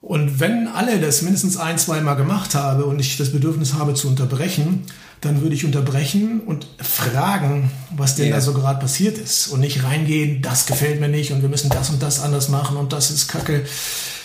Und 0.00 0.40
wenn 0.40 0.68
alle 0.68 0.98
das 0.98 1.22
mindestens 1.22 1.56
ein, 1.56 1.78
zweimal 1.78 2.16
gemacht 2.16 2.54
habe 2.54 2.86
und 2.86 3.00
ich 3.00 3.18
das 3.18 3.32
Bedürfnis 3.32 3.74
habe 3.74 3.94
zu 3.94 4.08
unterbrechen, 4.08 4.84
dann 5.20 5.42
würde 5.42 5.54
ich 5.54 5.66
unterbrechen 5.66 6.40
und 6.40 6.66
fragen, 6.78 7.70
was 7.94 8.14
denn 8.14 8.28
ja. 8.28 8.36
da 8.36 8.40
so 8.40 8.54
gerade 8.54 8.80
passiert 8.80 9.18
ist 9.18 9.48
und 9.48 9.60
nicht 9.60 9.82
reingehen, 9.82 10.40
das 10.40 10.64
gefällt 10.64 11.00
mir 11.00 11.08
nicht 11.08 11.32
und 11.32 11.42
wir 11.42 11.50
müssen 11.50 11.68
das 11.68 11.90
und 11.90 12.02
das 12.02 12.20
anders 12.20 12.48
machen 12.48 12.76
und 12.76 12.92
das 12.94 13.10
ist 13.10 13.28
Kacke 13.28 13.64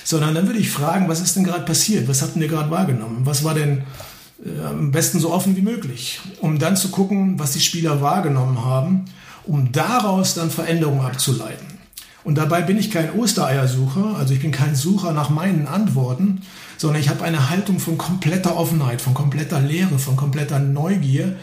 sondern 0.05 0.35
dann 0.35 0.47
würde 0.47 0.59
ich 0.59 0.69
fragen, 0.69 1.09
was 1.09 1.19
ist 1.19 1.35
denn 1.35 1.43
gerade 1.43 1.65
passiert? 1.65 2.07
Was 2.07 2.21
habt 2.21 2.37
ihr 2.37 2.47
gerade 2.47 2.69
wahrgenommen? 2.69 3.25
Was 3.25 3.43
war 3.43 3.55
denn 3.55 3.81
äh, 4.45 4.65
am 4.65 4.91
besten 4.91 5.19
so 5.19 5.33
offen 5.33 5.57
wie 5.57 5.61
möglich? 5.61 6.21
Um 6.39 6.59
dann 6.59 6.77
zu 6.77 6.89
gucken, 6.89 7.39
was 7.39 7.51
die 7.51 7.59
Spieler 7.59 8.01
wahrgenommen 8.01 8.63
haben, 8.63 9.05
um 9.45 9.71
daraus 9.71 10.35
dann 10.35 10.51
Veränderungen 10.51 11.01
abzuleiten. 11.01 11.79
Und 12.23 12.35
dabei 12.35 12.61
bin 12.61 12.77
ich 12.77 12.91
kein 12.91 13.13
Ostereiersucher, 13.13 14.15
also 14.17 14.33
ich 14.33 14.41
bin 14.41 14.51
kein 14.51 14.75
Sucher 14.75 15.11
nach 15.11 15.29
meinen 15.29 15.67
Antworten, 15.67 16.41
sondern 16.77 17.01
ich 17.01 17.09
habe 17.09 17.23
eine 17.23 17.49
Haltung 17.49 17.79
von 17.79 17.97
kompletter 17.97 18.57
Offenheit, 18.57 19.01
von 19.01 19.13
kompletter 19.13 19.59
Lehre, 19.59 19.97
von 19.99 20.15
kompletter 20.15 20.59
Neugier 20.59 21.35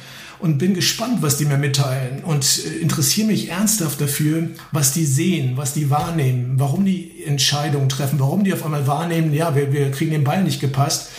und 0.43 0.59
bin 0.59 0.75
gespannt, 0.75 1.23
was 1.23 1.37
die 1.37 1.45
mir 1.45 1.57
mitteilen 1.57 2.25
und 2.25 2.45
äh, 2.67 2.81
interessiere 2.81 3.29
mich 3.29 3.49
ernsthaft 3.49 4.01
dafür, 4.01 4.49
was 4.73 4.93
die 4.93 5.07
sehen, 5.07 5.57
was 5.57 5.73
die 5.73 5.89
wahrnehmen, 5.89 6.55
warum 6.57 6.85
die 6.85 7.23
Entscheidungen 7.25 7.89
treffen, 7.89 8.19
warum 8.19 8.43
die 8.43 8.53
auf 8.53 8.65
einmal 8.65 8.89
wahrnehmen, 8.89 9.33
ja, 9.33 9.55
wir, 9.55 9.73
wir 9.73 9.93
kriegen 9.93 10.11
den 10.11 10.25
Ball 10.25 10.43
nicht 10.43 10.61
gepasst. 10.61 11.11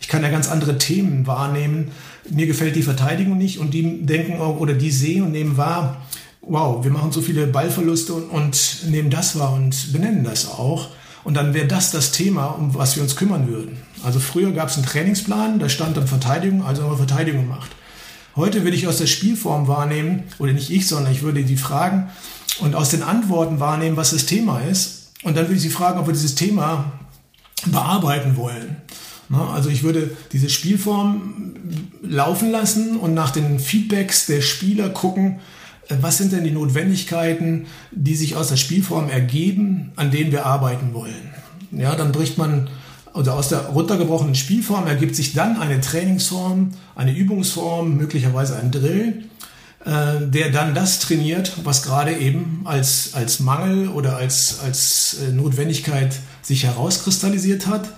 Ich 0.00 0.08
kann 0.08 0.24
ja 0.24 0.28
ganz 0.28 0.48
andere 0.48 0.76
Themen 0.76 1.24
wahrnehmen. 1.28 1.92
Mir 2.28 2.48
gefällt 2.48 2.74
die 2.74 2.82
Verteidigung 2.82 3.38
nicht 3.38 3.60
und 3.60 3.72
die 3.72 4.04
denken 4.04 4.40
auch, 4.40 4.58
oder 4.58 4.74
die 4.74 4.90
sehen 4.90 5.22
und 5.22 5.30
nehmen 5.30 5.56
wahr, 5.56 6.02
wow, 6.42 6.82
wir 6.82 6.90
machen 6.90 7.12
so 7.12 7.20
viele 7.20 7.46
Ballverluste 7.46 8.12
und, 8.12 8.24
und 8.28 8.86
nehmen 8.88 9.08
das 9.08 9.38
wahr 9.38 9.52
und 9.52 9.92
benennen 9.92 10.24
das 10.24 10.48
auch. 10.48 10.88
Und 11.22 11.34
dann 11.34 11.54
wäre 11.54 11.68
das 11.68 11.92
das 11.92 12.10
Thema, 12.10 12.46
um 12.46 12.74
was 12.74 12.96
wir 12.96 13.04
uns 13.04 13.14
kümmern 13.14 13.46
würden. 13.46 13.78
Also 14.02 14.18
früher 14.18 14.50
gab 14.50 14.68
es 14.68 14.76
einen 14.76 14.84
Trainingsplan, 14.84 15.60
da 15.60 15.68
stand 15.68 15.96
dann 15.96 16.08
Verteidigung, 16.08 16.64
also 16.64 16.82
haben 16.82 16.90
wir 16.90 16.98
Verteidigung 16.98 17.42
gemacht. 17.42 17.70
Heute 18.36 18.64
würde 18.64 18.76
ich 18.76 18.88
aus 18.88 18.98
der 18.98 19.06
Spielform 19.06 19.68
wahrnehmen, 19.68 20.24
oder 20.38 20.52
nicht 20.52 20.70
ich, 20.70 20.88
sondern 20.88 21.12
ich 21.12 21.22
würde 21.22 21.44
die 21.44 21.56
fragen 21.56 22.08
und 22.60 22.74
aus 22.74 22.90
den 22.90 23.02
Antworten 23.02 23.60
wahrnehmen, 23.60 23.96
was 23.96 24.10
das 24.10 24.26
Thema 24.26 24.60
ist. 24.60 25.12
Und 25.22 25.36
dann 25.36 25.44
würde 25.44 25.54
ich 25.54 25.62
sie 25.62 25.70
fragen, 25.70 25.98
ob 25.98 26.06
wir 26.06 26.12
dieses 26.12 26.34
Thema 26.34 26.92
bearbeiten 27.66 28.36
wollen. 28.36 28.76
Also 29.30 29.70
ich 29.70 29.82
würde 29.82 30.10
diese 30.32 30.50
Spielform 30.50 31.54
laufen 32.02 32.50
lassen 32.50 32.96
und 32.96 33.14
nach 33.14 33.30
den 33.30 33.58
Feedbacks 33.58 34.26
der 34.26 34.42
Spieler 34.42 34.90
gucken, 34.90 35.40
was 35.88 36.18
sind 36.18 36.32
denn 36.32 36.44
die 36.44 36.50
Notwendigkeiten, 36.50 37.66
die 37.90 38.16
sich 38.16 38.36
aus 38.36 38.48
der 38.48 38.56
Spielform 38.56 39.08
ergeben, 39.08 39.92
an 39.96 40.10
denen 40.10 40.30
wir 40.30 40.44
arbeiten 40.46 40.92
wollen. 40.92 41.32
Ja, 41.72 41.94
dann 41.94 42.12
bricht 42.12 42.36
man 42.38 42.68
oder 43.14 43.34
aus 43.34 43.48
der 43.48 43.66
runtergebrochenen 43.66 44.34
Spielform 44.34 44.86
ergibt 44.86 45.16
sich 45.16 45.34
dann 45.34 45.56
eine 45.56 45.80
Trainingsform, 45.80 46.72
eine 46.94 47.14
Übungsform, 47.14 47.96
möglicherweise 47.96 48.56
ein 48.56 48.70
Drill, 48.70 49.24
äh, 49.84 50.26
der 50.26 50.50
dann 50.50 50.74
das 50.74 50.98
trainiert, 51.00 51.52
was 51.64 51.82
gerade 51.82 52.16
eben 52.16 52.62
als, 52.64 53.10
als 53.14 53.40
Mangel 53.40 53.88
oder 53.88 54.16
als, 54.16 54.60
als 54.60 55.18
äh, 55.22 55.32
Notwendigkeit 55.32 56.16
sich 56.42 56.64
herauskristallisiert 56.64 57.66
hat. 57.66 57.92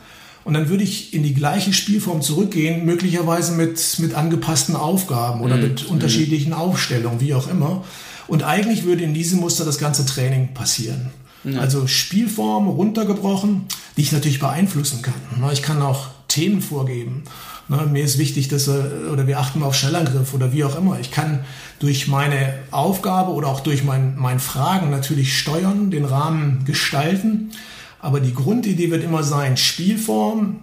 Und 0.44 0.54
dann 0.54 0.68
würde 0.68 0.84
ich 0.84 1.12
in 1.12 1.22
die 1.22 1.34
gleiche 1.34 1.72
Spielform 1.72 2.22
zurückgehen, 2.22 2.84
möglicherweise 2.84 3.52
mit, 3.52 3.98
mit 3.98 4.14
angepassten 4.14 4.76
Aufgaben 4.76 5.40
oder 5.40 5.56
mhm. 5.56 5.62
mit 5.62 5.86
unterschiedlichen 5.86 6.52
Aufstellungen, 6.52 7.20
wie 7.20 7.34
auch 7.34 7.48
immer. 7.48 7.84
Und 8.28 8.42
eigentlich 8.42 8.84
würde 8.84 9.04
in 9.04 9.14
diesem 9.14 9.40
Muster 9.40 9.64
das 9.64 9.78
ganze 9.78 10.06
Training 10.06 10.54
passieren. 10.54 11.10
Mhm. 11.44 11.58
Also 11.58 11.86
Spielform 11.86 12.68
runtergebrochen, 12.68 13.66
die 13.96 14.02
ich 14.02 14.12
natürlich 14.12 14.38
beeinflussen 14.38 15.02
kann. 15.02 15.14
Ich 15.52 15.62
kann 15.62 15.82
auch 15.82 16.08
Themen 16.28 16.60
vorgeben. 16.60 17.22
Mir 17.68 18.04
ist 18.04 18.18
wichtig, 18.18 18.48
dass 18.48 18.68
wir, 18.68 19.10
oder 19.12 19.26
wir 19.26 19.40
achten 19.40 19.62
auf 19.62 19.74
Schnellangriff 19.74 20.34
oder 20.34 20.52
wie 20.52 20.62
auch 20.62 20.78
immer. 20.78 21.00
Ich 21.00 21.10
kann 21.10 21.44
durch 21.80 22.06
meine 22.06 22.54
Aufgabe 22.70 23.32
oder 23.32 23.48
auch 23.48 23.60
durch 23.60 23.82
mein, 23.82 24.16
mein 24.16 24.38
Fragen 24.38 24.90
natürlich 24.90 25.36
steuern, 25.36 25.90
den 25.90 26.04
Rahmen 26.04 26.64
gestalten. 26.64 27.50
Aber 27.98 28.20
die 28.20 28.34
Grundidee 28.34 28.90
wird 28.92 29.02
immer 29.02 29.24
sein, 29.24 29.56
Spielform, 29.56 30.60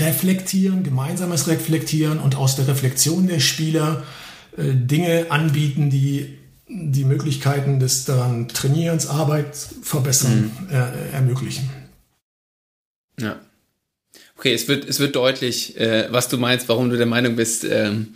reflektieren, 0.00 0.84
gemeinsames 0.84 1.48
Reflektieren 1.48 2.18
und 2.18 2.34
aus 2.34 2.56
der 2.56 2.66
Reflexion 2.66 3.26
der 3.26 3.40
Spieler 3.40 4.02
äh, 4.56 4.72
Dinge 4.74 5.26
anbieten, 5.28 5.90
die 5.90 6.38
die 6.68 7.04
Möglichkeiten 7.04 7.78
des 7.78 8.06
daran 8.06 8.48
Trainierens, 8.48 9.06
Arbeit 9.06 9.56
verbessern, 9.82 10.50
mhm. 10.68 10.74
äh, 10.74 11.12
ermöglichen. 11.12 11.70
Ja. 13.20 13.36
Okay, 14.38 14.52
es 14.52 14.68
wird, 14.68 14.88
es 14.88 15.00
wird 15.00 15.16
deutlich, 15.16 15.78
äh, 15.78 16.08
was 16.10 16.28
du 16.28 16.36
meinst, 16.36 16.68
warum 16.68 16.90
du 16.90 16.96
der 16.96 17.06
Meinung 17.06 17.36
bist, 17.36 17.64
ähm, 17.64 18.08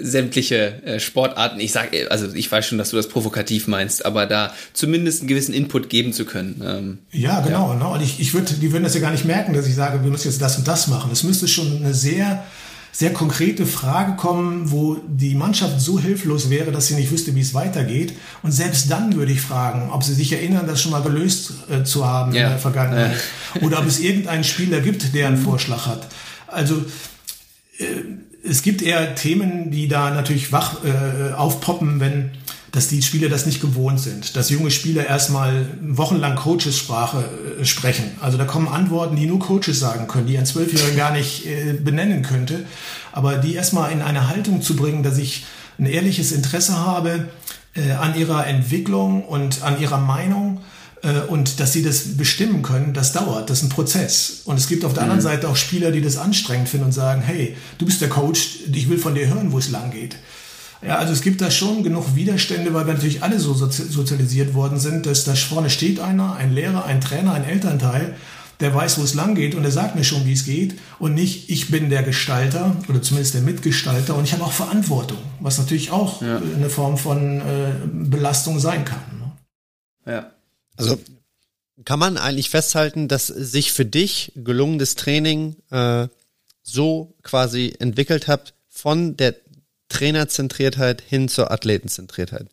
sämtliche 0.00 0.82
äh, 0.84 1.00
Sportarten, 1.00 1.58
ich 1.58 1.72
sage, 1.72 2.10
also 2.10 2.34
ich 2.34 2.50
weiß 2.50 2.66
schon, 2.66 2.76
dass 2.76 2.90
du 2.90 2.96
das 2.96 3.08
provokativ 3.08 3.66
meinst, 3.66 4.04
aber 4.04 4.26
da 4.26 4.54
zumindest 4.74 5.20
einen 5.20 5.28
gewissen 5.28 5.54
Input 5.54 5.88
geben 5.88 6.12
zu 6.12 6.26
können. 6.26 6.62
Ähm, 6.64 6.98
ja, 7.12 7.40
genau. 7.40 7.72
Ja. 7.72 7.78
Ne? 7.78 7.88
Und 7.88 8.02
ich, 8.02 8.20
ich 8.20 8.34
würde, 8.34 8.52
die 8.52 8.72
würden 8.72 8.84
das 8.84 8.94
ja 8.94 9.00
gar 9.00 9.12
nicht 9.12 9.24
merken, 9.24 9.54
dass 9.54 9.66
ich 9.66 9.74
sage, 9.74 10.02
wir 10.02 10.10
müssen 10.10 10.28
jetzt 10.28 10.42
das 10.42 10.58
und 10.58 10.68
das 10.68 10.88
machen. 10.88 11.10
Es 11.12 11.22
müsste 11.22 11.48
schon 11.48 11.76
eine 11.76 11.94
sehr, 11.94 12.44
sehr 12.92 13.12
konkrete 13.12 13.66
Frage 13.66 14.16
kommen, 14.16 14.70
wo 14.70 14.96
die 15.06 15.34
Mannschaft 15.34 15.80
so 15.80 15.98
hilflos 15.98 16.50
wäre, 16.50 16.72
dass 16.72 16.88
sie 16.88 16.94
nicht 16.94 17.10
wüsste, 17.10 17.34
wie 17.34 17.40
es 17.40 17.54
weitergeht. 17.54 18.14
Und 18.42 18.52
selbst 18.52 18.90
dann 18.90 19.14
würde 19.14 19.32
ich 19.32 19.40
fragen, 19.40 19.90
ob 19.90 20.02
sie 20.02 20.14
sich 20.14 20.32
erinnern, 20.32 20.66
das 20.66 20.82
schon 20.82 20.92
mal 20.92 21.02
gelöst 21.02 21.52
äh, 21.70 21.84
zu 21.84 22.06
haben 22.06 22.34
ja. 22.34 22.44
in 22.44 22.48
der 22.50 22.58
Vergangenheit. 22.58 23.16
Ja. 23.54 23.62
Oder 23.62 23.78
ob 23.78 23.86
es 23.86 24.00
irgendeinen 24.00 24.44
Spieler 24.44 24.80
gibt, 24.80 25.14
der 25.14 25.28
einen 25.28 25.38
Vorschlag 25.38 25.86
hat. 25.86 26.08
Also 26.46 26.84
äh, 27.78 27.84
es 28.42 28.62
gibt 28.62 28.82
eher 28.82 29.14
Themen, 29.14 29.70
die 29.70 29.86
da 29.86 30.10
natürlich 30.10 30.50
wach 30.50 30.78
äh, 30.84 31.32
aufpoppen, 31.32 32.00
wenn 32.00 32.30
dass 32.72 32.88
die 32.88 33.02
Spieler 33.02 33.28
das 33.28 33.46
nicht 33.46 33.60
gewohnt 33.60 34.00
sind, 34.00 34.36
dass 34.36 34.50
junge 34.50 34.70
Spieler 34.70 35.06
erstmal 35.06 35.66
wochenlang 35.82 36.36
Coachessprache 36.36 37.28
äh, 37.60 37.64
sprechen. 37.64 38.04
Also 38.20 38.38
da 38.38 38.44
kommen 38.44 38.68
Antworten, 38.68 39.16
die 39.16 39.26
nur 39.26 39.38
Coaches 39.38 39.80
sagen 39.80 40.06
können, 40.06 40.26
die 40.26 40.38
ein 40.38 40.46
Zwölfjähriger 40.46 40.96
gar 40.96 41.12
nicht 41.12 41.46
äh, 41.46 41.72
benennen 41.72 42.22
könnte. 42.22 42.64
Aber 43.12 43.38
die 43.38 43.54
erstmal 43.54 43.90
in 43.92 44.02
eine 44.02 44.28
Haltung 44.28 44.62
zu 44.62 44.76
bringen, 44.76 45.02
dass 45.02 45.18
ich 45.18 45.44
ein 45.78 45.86
ehrliches 45.86 46.32
Interesse 46.32 46.78
habe 46.78 47.28
äh, 47.74 47.92
an 47.92 48.18
ihrer 48.18 48.46
Entwicklung 48.46 49.24
und 49.24 49.62
an 49.62 49.80
ihrer 49.80 49.98
Meinung 49.98 50.60
äh, 51.02 51.20
und 51.28 51.60
dass 51.60 51.72
sie 51.72 51.82
das 51.82 52.16
bestimmen 52.16 52.62
können, 52.62 52.92
das 52.92 53.12
dauert, 53.12 53.50
das 53.50 53.58
ist 53.58 53.64
ein 53.64 53.68
Prozess. 53.70 54.42
Und 54.44 54.56
es 54.56 54.68
gibt 54.68 54.84
auf 54.84 54.92
der 54.92 55.04
mhm. 55.04 55.10
anderen 55.10 55.22
Seite 55.22 55.48
auch 55.48 55.56
Spieler, 55.56 55.90
die 55.90 56.02
das 56.02 56.16
anstrengend 56.16 56.68
finden 56.68 56.86
und 56.86 56.92
sagen, 56.92 57.22
hey, 57.22 57.56
du 57.78 57.86
bist 57.86 58.00
der 58.00 58.08
Coach, 58.08 58.60
ich 58.72 58.88
will 58.88 58.98
von 58.98 59.14
dir 59.14 59.26
hören, 59.26 59.52
wo 59.52 59.58
es 59.58 59.70
lang 59.70 59.90
geht. 59.90 60.16
Ja, 60.82 60.98
also 60.98 61.12
es 61.12 61.20
gibt 61.20 61.40
da 61.40 61.50
schon 61.50 61.82
genug 61.82 62.14
Widerstände, 62.14 62.72
weil 62.72 62.86
wir 62.86 62.94
natürlich 62.94 63.22
alle 63.22 63.38
so 63.38 63.52
sozialisiert 63.52 64.54
worden 64.54 64.78
sind, 64.78 65.04
dass 65.04 65.24
da 65.24 65.34
vorne 65.34 65.68
steht 65.68 66.00
einer, 66.00 66.36
ein 66.36 66.52
Lehrer, 66.52 66.86
ein 66.86 67.00
Trainer, 67.00 67.34
ein 67.34 67.44
Elternteil, 67.44 68.16
der 68.60 68.74
weiß, 68.74 68.98
wo 68.98 69.02
es 69.02 69.14
lang 69.14 69.34
geht 69.34 69.54
und 69.54 69.62
der 69.62 69.72
sagt 69.72 69.94
mir 69.96 70.04
schon, 70.04 70.26
wie 70.26 70.32
es 70.32 70.44
geht 70.44 70.78
und 70.98 71.14
nicht, 71.14 71.50
ich 71.50 71.70
bin 71.70 71.90
der 71.90 72.02
Gestalter 72.02 72.76
oder 72.88 73.02
zumindest 73.02 73.34
der 73.34 73.42
Mitgestalter 73.42 74.16
und 74.16 74.24
ich 74.24 74.32
habe 74.32 74.44
auch 74.44 74.52
Verantwortung, 74.52 75.18
was 75.40 75.58
natürlich 75.58 75.90
auch 75.90 76.22
ja. 76.22 76.38
eine 76.38 76.70
Form 76.70 76.96
von 76.96 77.40
äh, 77.40 77.72
Belastung 77.84 78.58
sein 78.58 78.84
kann. 78.84 79.02
Ne? 79.18 80.12
Ja. 80.12 80.32
Also 80.76 80.98
kann 81.84 81.98
man 81.98 82.16
eigentlich 82.18 82.50
festhalten, 82.50 83.08
dass 83.08 83.26
sich 83.26 83.72
für 83.72 83.86
dich 83.86 84.32
gelungenes 84.36 84.94
Training 84.94 85.56
äh, 85.70 86.08
so 86.62 87.14
quasi 87.22 87.74
entwickelt 87.78 88.28
hat 88.28 88.54
von 88.68 89.16
der 89.16 89.34
Trainerzentriertheit 89.90 91.02
hin 91.06 91.28
zur 91.28 91.50
Athletenzentriertheit? 91.50 92.48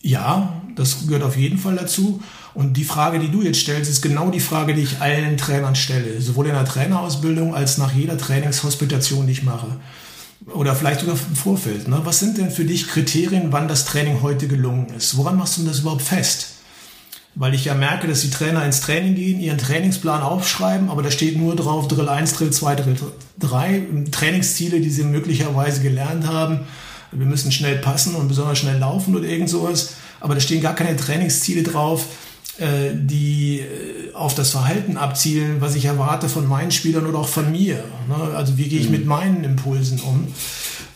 Ja, 0.00 0.62
das 0.76 1.06
gehört 1.06 1.22
auf 1.22 1.36
jeden 1.36 1.58
Fall 1.58 1.76
dazu. 1.76 2.22
Und 2.52 2.76
die 2.76 2.84
Frage, 2.84 3.18
die 3.18 3.30
du 3.30 3.42
jetzt 3.42 3.60
stellst, 3.60 3.90
ist 3.90 4.02
genau 4.02 4.30
die 4.30 4.40
Frage, 4.40 4.74
die 4.74 4.82
ich 4.82 5.00
allen 5.00 5.36
Trainern 5.36 5.74
stelle. 5.74 6.20
Sowohl 6.20 6.46
in 6.46 6.52
der 6.52 6.66
Trainerausbildung 6.66 7.54
als 7.54 7.78
nach 7.78 7.92
jeder 7.92 8.18
Trainingshospitation, 8.18 9.26
die 9.26 9.32
ich 9.32 9.42
mache. 9.44 9.80
Oder 10.46 10.76
vielleicht 10.76 11.00
sogar 11.00 11.16
im 11.16 11.36
Vorfeld. 11.36 11.88
Ne? 11.88 12.00
Was 12.04 12.20
sind 12.20 12.36
denn 12.36 12.50
für 12.50 12.66
dich 12.66 12.88
Kriterien, 12.88 13.50
wann 13.50 13.66
das 13.66 13.86
Training 13.86 14.20
heute 14.20 14.46
gelungen 14.46 14.88
ist? 14.94 15.16
Woran 15.16 15.36
machst 15.36 15.56
du 15.56 15.64
das 15.64 15.80
überhaupt 15.80 16.02
fest? 16.02 16.53
Weil 17.36 17.54
ich 17.54 17.64
ja 17.64 17.74
merke, 17.74 18.06
dass 18.06 18.20
die 18.20 18.30
Trainer 18.30 18.64
ins 18.64 18.80
Training 18.80 19.14
gehen, 19.14 19.40
ihren 19.40 19.58
Trainingsplan 19.58 20.22
aufschreiben, 20.22 20.88
aber 20.88 21.02
da 21.02 21.10
steht 21.10 21.36
nur 21.36 21.56
drauf 21.56 21.88
Drill 21.88 22.08
1, 22.08 22.34
Drill 22.34 22.50
2, 22.50 22.74
Drill 22.76 22.96
3, 23.40 23.82
Trainingsziele, 24.10 24.80
die 24.80 24.90
sie 24.90 25.04
möglicherweise 25.04 25.82
gelernt 25.82 26.26
haben. 26.26 26.60
Wir 27.10 27.26
müssen 27.26 27.52
schnell 27.52 27.78
passen 27.78 28.14
und 28.14 28.28
besonders 28.28 28.58
schnell 28.58 28.78
laufen 28.78 29.16
oder 29.16 29.26
irgend 29.26 29.50
sowas, 29.50 29.94
aber 30.20 30.34
da 30.34 30.40
stehen 30.40 30.62
gar 30.62 30.74
keine 30.74 30.96
Trainingsziele 30.96 31.62
drauf, 31.62 32.06
äh, 32.58 32.90
die 32.94 33.60
äh, 33.60 34.14
auf 34.14 34.34
das 34.34 34.50
Verhalten 34.50 34.96
abzielen, 34.96 35.60
was 35.60 35.74
ich 35.74 35.86
erwarte 35.86 36.28
von 36.28 36.46
meinen 36.46 36.70
Spielern 36.70 37.06
oder 37.06 37.18
auch 37.18 37.28
von 37.28 37.50
mir. 37.50 37.82
Ne? 38.08 38.36
Also 38.36 38.56
wie 38.58 38.68
gehe 38.68 38.78
ich 38.78 38.86
mhm. 38.86 38.92
mit 38.92 39.06
meinen 39.06 39.42
Impulsen 39.42 39.98
um? 40.00 40.28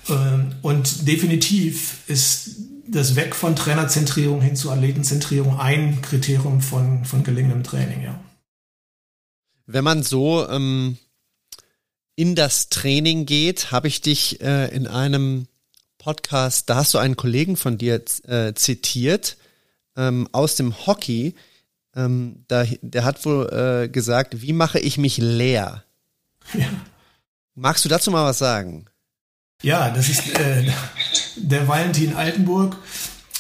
Ähm, 0.09 0.53
und 0.62 1.09
definitiv 1.09 1.98
ist 2.07 2.58
das 2.88 3.16
Weg 3.16 3.37
von 3.37 3.55
Trainerzentrierung 3.55 4.40
hin 4.40 4.57
zu 4.57 4.70
Athletenzentrierung 4.70 5.59
ein 5.59 6.01
Kriterium 6.03 6.61
von, 6.61 7.05
von 7.05 7.22
gelingendem 7.22 7.62
Training, 7.62 8.03
ja. 8.03 8.18
Wenn 9.66 9.85
man 9.85 10.03
so 10.03 10.48
ähm, 10.48 10.96
in 12.16 12.35
das 12.35 12.70
Training 12.70 13.27
geht, 13.27 13.70
habe 13.70 13.88
ich 13.88 14.01
dich 14.01 14.40
äh, 14.40 14.74
in 14.74 14.87
einem 14.87 15.46
Podcast, 15.98 16.70
da 16.70 16.77
hast 16.77 16.94
du 16.94 16.98
einen 16.98 17.16
Kollegen 17.16 17.57
von 17.57 17.77
dir 17.77 18.03
äh, 18.27 18.55
zitiert 18.55 19.37
ähm, 19.96 20.27
aus 20.33 20.57
dem 20.57 20.87
Hockey. 20.87 21.35
Ähm, 21.94 22.44
da, 22.48 22.64
der 22.81 23.05
hat 23.05 23.24
wohl 23.27 23.48
äh, 23.53 23.88
gesagt, 23.88 24.40
wie 24.40 24.55
mache 24.55 24.79
ich 24.79 24.96
mich 24.96 25.18
leer? 25.18 25.85
Ja. 26.55 26.68
Magst 27.55 27.85
du 27.85 27.88
dazu 27.88 28.11
mal 28.11 28.24
was 28.24 28.38
sagen? 28.38 28.87
Ja, 29.61 29.90
das 29.90 30.09
ist 30.09 30.38
äh, 30.38 30.71
der 31.35 31.66
Valentin 31.66 32.14
Altenburg, 32.14 32.77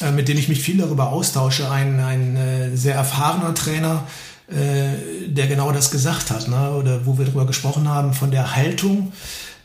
äh, 0.00 0.10
mit 0.10 0.26
dem 0.26 0.36
ich 0.36 0.48
mich 0.48 0.60
viel 0.60 0.78
darüber 0.78 1.12
austausche, 1.12 1.70
ein, 1.70 2.00
ein 2.00 2.36
äh, 2.36 2.76
sehr 2.76 2.96
erfahrener 2.96 3.54
Trainer, 3.54 4.02
äh, 4.48 5.28
der 5.28 5.46
genau 5.46 5.70
das 5.70 5.92
gesagt 5.92 6.32
hat, 6.32 6.48
ne? 6.48 6.72
oder 6.72 7.06
wo 7.06 7.18
wir 7.18 7.26
darüber 7.26 7.46
gesprochen 7.46 7.88
haben, 7.88 8.14
von 8.14 8.32
der 8.32 8.56
Haltung. 8.56 9.12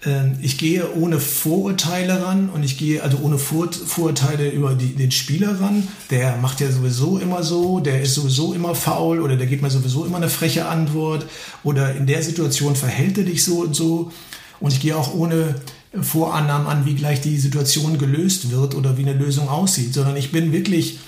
Ähm, 0.05 0.37
ich 0.43 0.59
gehe 0.59 0.93
ohne 0.93 1.19
Vorurteile 1.19 2.23
ran 2.23 2.49
und 2.49 2.61
ich 2.61 2.77
gehe 2.77 3.01
also 3.01 3.17
ohne 3.23 3.39
Vor 3.39 3.73
Vorurteile 3.73 4.51
über 4.51 4.75
die, 4.75 4.93
den 4.93 5.09
Spieler 5.09 5.59
ran. 5.59 5.87
Der 6.11 6.35
macht 6.37 6.61
ja 6.61 6.71
sowieso 6.71 7.17
immer 7.17 7.41
so, 7.41 7.79
der 7.79 8.03
ist 8.03 8.13
sowieso 8.13 8.53
immer 8.53 8.75
faul 8.75 9.21
oder 9.21 9.37
der 9.37 9.47
gibt 9.47 9.63
mir 9.63 9.71
sowieso 9.71 10.05
immer 10.05 10.17
eine 10.17 10.29
freche 10.29 10.67
Antwort 10.67 11.25
oder 11.63 11.95
in 11.95 12.05
der 12.05 12.21
Situation 12.21 12.75
verhält 12.75 13.17
er 13.17 13.23
dich 13.23 13.43
so 13.43 13.61
und 13.61 13.75
so. 13.75 14.11
Und 14.59 14.71
ich 14.71 14.81
gehe 14.81 14.95
auch 14.95 15.15
ohne 15.15 15.55
Vorannahmen 16.01 16.67
an, 16.67 16.85
wie 16.85 16.95
gleich 16.95 17.21
die 17.21 17.37
Situation 17.37 17.97
gelöst 17.97 18.51
wird 18.51 18.75
oder 18.75 18.97
wie 18.97 19.03
eine 19.03 19.13
Lösung 19.13 19.49
aussieht, 19.49 19.93
sondern 19.93 20.15
ich 20.15 20.31
bin 20.31 20.51
wirklich 20.51 20.99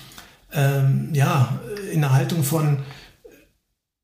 ähm, 0.54 1.10
ja, 1.14 1.60
in 1.92 2.02
der 2.02 2.14
Haltung 2.14 2.44
von, 2.44 2.80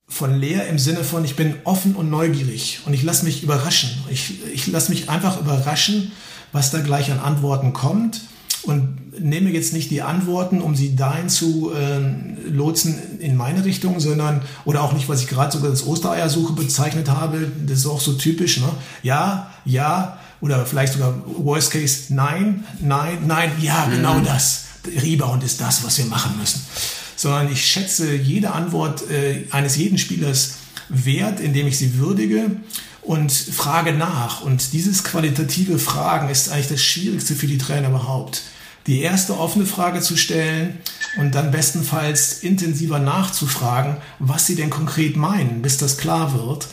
von 0.07 0.35
leer 0.39 0.67
im 0.67 0.79
Sinne 0.79 1.03
von, 1.03 1.23
ich 1.23 1.35
bin 1.35 1.55
offen 1.63 1.95
und 1.95 2.09
neugierig 2.09 2.81
und 2.85 2.93
ich 2.93 3.03
lasse 3.03 3.25
mich 3.25 3.43
überraschen. 3.43 3.91
Ich, 4.09 4.43
ich 4.53 4.67
lasse 4.67 4.91
mich 4.91 5.09
einfach 5.09 5.39
überraschen, 5.39 6.11
was 6.51 6.71
da 6.71 6.79
gleich 6.79 7.11
an 7.11 7.19
Antworten 7.19 7.73
kommt 7.73 8.21
und 8.63 9.19
nehme 9.19 9.49
jetzt 9.49 9.73
nicht 9.73 9.91
die 9.91 10.01
Antworten, 10.01 10.61
um 10.61 10.75
sie 10.75 10.95
dahin 10.95 11.29
zu 11.29 11.71
äh, 11.73 12.49
lotsen 12.49 13.19
in 13.19 13.35
meine 13.35 13.65
Richtung, 13.65 13.99
sondern, 13.99 14.41
oder 14.65 14.83
auch 14.83 14.93
nicht, 14.93 15.09
was 15.09 15.21
ich 15.21 15.27
gerade 15.27 15.51
sogar 15.51 15.69
als 15.69 15.85
Ostereiersuche 15.85 16.53
bezeichnet 16.53 17.09
habe, 17.09 17.51
das 17.65 17.79
ist 17.79 17.85
auch 17.85 18.01
so 18.01 18.13
typisch, 18.13 18.59
ne? 18.59 18.69
Ja, 19.03 19.51
ja, 19.65 20.19
oder 20.41 20.65
vielleicht 20.65 20.93
sogar 20.93 21.13
Worst 21.25 21.71
Case, 21.71 22.13
nein, 22.13 22.65
nein, 22.79 23.19
nein, 23.25 23.51
ja, 23.61 23.85
mhm. 23.85 23.91
genau 23.91 24.19
das. 24.19 24.65
Rebound 25.01 25.43
ist 25.43 25.61
das, 25.61 25.83
was 25.83 25.97
wir 25.99 26.05
machen 26.05 26.37
müssen. 26.39 26.65
Sondern 27.15 27.51
ich 27.51 27.63
schätze 27.63 28.15
jede 28.15 28.51
Antwort 28.51 29.09
äh, 29.11 29.45
eines 29.51 29.75
jeden 29.77 29.99
Spielers 29.99 30.55
wert, 30.89 31.39
indem 31.39 31.67
ich 31.67 31.77
sie 31.77 31.97
würdige 31.97 32.49
und 33.01 33.31
frage 33.31 33.93
nach. 33.93 34.41
Und 34.41 34.73
dieses 34.73 35.03
qualitative 35.03 35.77
Fragen 35.77 36.29
ist 36.29 36.49
eigentlich 36.49 36.69
das 36.69 36.81
Schwierigste 36.81 37.35
für 37.35 37.47
die 37.47 37.59
Trainer 37.59 37.89
überhaupt. 37.89 38.41
Die 38.87 39.01
erste 39.01 39.37
offene 39.37 39.67
Frage 39.67 40.01
zu 40.01 40.17
stellen 40.17 40.79
und 41.19 41.35
dann 41.35 41.51
bestenfalls 41.51 42.41
intensiver 42.41 42.97
nachzufragen, 42.97 43.97
was 44.17 44.47
sie 44.47 44.55
denn 44.55 44.71
konkret 44.71 45.15
meinen, 45.15 45.61
bis 45.61 45.77
das 45.77 45.97
klar 45.97 46.33
wird. 46.33 46.67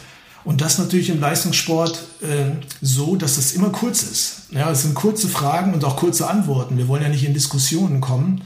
Und 0.48 0.62
das 0.62 0.78
natürlich 0.78 1.10
im 1.10 1.20
Leistungssport 1.20 2.02
äh, 2.22 2.52
so, 2.80 3.16
dass 3.16 3.36
es 3.36 3.52
immer 3.52 3.68
kurz 3.68 4.02
ist. 4.02 4.44
Ja, 4.50 4.70
es 4.70 4.80
sind 4.80 4.94
kurze 4.94 5.28
Fragen 5.28 5.74
und 5.74 5.84
auch 5.84 5.96
kurze 5.96 6.26
Antworten. 6.26 6.78
Wir 6.78 6.88
wollen 6.88 7.02
ja 7.02 7.10
nicht 7.10 7.26
in 7.26 7.34
Diskussionen 7.34 8.00
kommen 8.00 8.40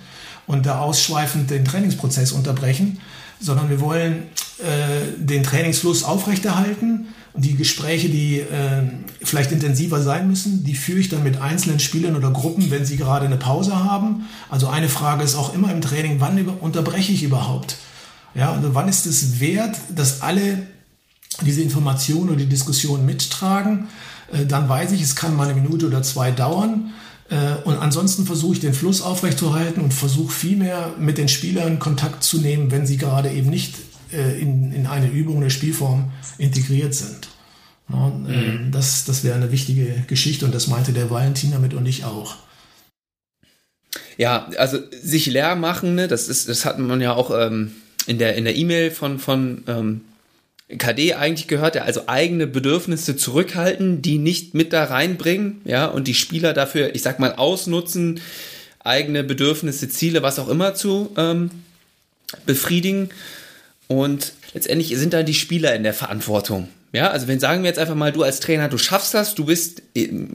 und 0.49 0.67
da 0.67 0.81
ausschweifend 0.81 1.49
den 1.51 1.65
Trainingsprozess 1.65 2.33
unterbrechen, 2.33 2.99
sondern 3.39 3.71
wir 3.71 3.81
wollen 3.81 4.25
äh, 4.59 5.17
den 5.17 5.45
Trainingsfluss 5.45 6.03
aufrechterhalten 6.03 7.07
und 7.35 7.45
die 7.45 7.55
Gespräche, 7.55 8.09
die 8.09 8.41
äh, 8.41 8.83
vielleicht 9.23 9.53
intensiver 9.53 10.03
sein 10.03 10.27
müssen, 10.27 10.65
die 10.65 10.75
führe 10.75 10.99
ich 10.99 11.09
dann 11.09 11.23
mit 11.23 11.41
einzelnen 11.41 11.79
Spielern 11.79 12.17
oder 12.17 12.33
Gruppen, 12.33 12.73
wenn 12.73 12.85
sie 12.85 12.97
gerade 12.97 13.27
eine 13.27 13.37
Pause 13.37 13.77
haben. 13.77 14.27
Also 14.51 14.67
eine 14.67 14.89
Frage 14.89 15.23
ist 15.23 15.37
auch 15.37 15.55
immer 15.55 15.71
im 15.71 15.81
Training, 15.81 16.17
wann 16.19 16.49
unterbreche 16.49 17.13
ich 17.13 17.23
überhaupt? 17.23 17.77
Ja, 18.35 18.51
also 18.51 18.75
wann 18.75 18.89
ist 18.89 19.07
es 19.07 19.39
wert, 19.39 19.77
dass 19.95 20.21
alle 20.21 20.67
diese 21.41 21.63
Informationen 21.63 22.31
oder 22.31 22.39
die 22.39 22.47
Diskussion 22.47 23.07
mittragen? 23.07 23.89
Äh, 24.33 24.47
dann 24.47 24.69
weiß 24.69 24.93
ich, 24.93 25.03
es 25.03 25.17
kann 25.17 25.37
mal 25.37 25.49
eine 25.49 25.61
Minute 25.61 25.87
oder 25.87 26.03
zwei 26.03 26.31
dauern. 26.31 26.93
Äh, 27.31 27.55
und 27.65 27.79
ansonsten 27.79 28.27
versuche 28.27 28.55
ich 28.55 28.61
den 28.61 28.75
Fluss 28.75 29.03
aufrechtzuerhalten 29.03 29.83
und 29.83 29.95
versuche 29.95 30.33
vielmehr 30.33 30.95
mit 30.99 31.19
den 31.19 31.29
Spielern 31.29 31.79
Kontakt 31.79 32.23
zu 32.23 32.39
nehmen, 32.39 32.71
wenn 32.71 32.87
sie 32.87 32.97
gerade 32.97 33.31
eben 33.31 33.49
nicht 33.49 33.75
äh, 34.13 34.41
in, 34.41 34.73
in 34.73 34.87
eine 34.87 35.09
Übung, 35.09 35.39
eine 35.39 35.51
Spielform 35.51 36.13
integriert 36.39 36.95
sind. 36.95 37.29
Und, 37.89 38.29
mhm. 38.29 38.71
Das, 38.71 39.05
das 39.05 39.25
wäre 39.25 39.35
eine 39.35 39.53
wichtige 39.53 40.05
Geschichte 40.07 40.45
und 40.45 40.55
das 40.55 40.67
meinte 40.67 40.93
der 40.93 41.11
Valentin 41.11 41.53
damit 41.53 41.75
und 41.75 41.87
ich 41.87 42.05
auch. 42.05 42.37
Ja, 44.17 44.49
also 44.59 44.79
sich 45.03 45.27
leer 45.27 45.57
machen, 45.57 45.95
ne, 45.95 46.09
das 46.09 46.29
ist, 46.29 46.49
das 46.49 46.65
hat 46.65 46.79
man 46.79 47.01
ja 47.01 47.13
auch 47.15 47.31
ähm, 47.31 47.73
in 48.07 48.19
der 48.19 48.37
in 48.37 48.45
der 48.45 48.57
E-Mail 48.57 48.91
von 48.91 49.19
von 49.19 49.65
ähm, 49.67 50.03
KD 50.79 51.15
eigentlich 51.15 51.49
gehört, 51.49 51.75
ja, 51.75 51.83
also 51.83 52.03
eigene 52.07 52.47
Bedürfnisse 52.47 53.17
zurückhalten, 53.17 54.03
die 54.03 54.19
nicht 54.19 54.55
mit 54.55 54.73
da 54.73 54.85
reinbringen, 54.85 55.61
ja, 55.65 55.87
und 55.87 56.09
die 56.09 56.15
Spieler 56.15 56.53
dafür, 56.53 56.95
ich 56.95 57.03
sag 57.03 57.19
mal, 57.19 57.35
ausnutzen, 57.35 58.21
eigene 58.81 59.25
Bedürfnisse, 59.25 59.89
Ziele, 59.89 60.23
was 60.23 60.39
auch 60.39 60.49
immer 60.49 60.75
zu 60.75 61.13
ähm, 61.17 61.51
befriedigen. 62.47 63.11
Und 63.87 64.33
letztendlich 64.55 64.97
sind 64.97 65.13
da 65.13 65.23
die 65.23 65.35
Spieler 65.35 65.75
in 65.75 65.83
der 65.83 65.95
Verantwortung. 65.95 66.69
Ja, 66.93 67.11
also 67.11 67.27
wenn 67.27 67.41
sagen 67.41 67.63
wir 67.63 67.69
jetzt 67.69 67.79
einfach 67.79 67.95
mal, 67.95 68.13
du 68.13 68.23
als 68.23 68.41
Trainer, 68.41 68.69
du 68.69 68.77
schaffst 68.77 69.15
das, 69.15 69.35
du 69.35 69.47
bist, 69.47 69.83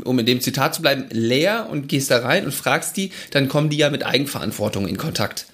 um 0.03 0.17
in 0.17 0.25
dem 0.25 0.41
Zitat 0.41 0.73
zu 0.73 0.81
bleiben, 0.81 1.05
leer 1.11 1.67
und 1.69 1.87
gehst 1.87 2.09
da 2.09 2.19
rein 2.19 2.45
und 2.45 2.51
fragst 2.51 2.97
die, 2.97 3.11
dann 3.29 3.47
kommen 3.47 3.69
die 3.69 3.77
ja 3.77 3.91
mit 3.91 4.03
Eigenverantwortung 4.03 4.87
in 4.87 4.97
Kontakt. 4.97 5.45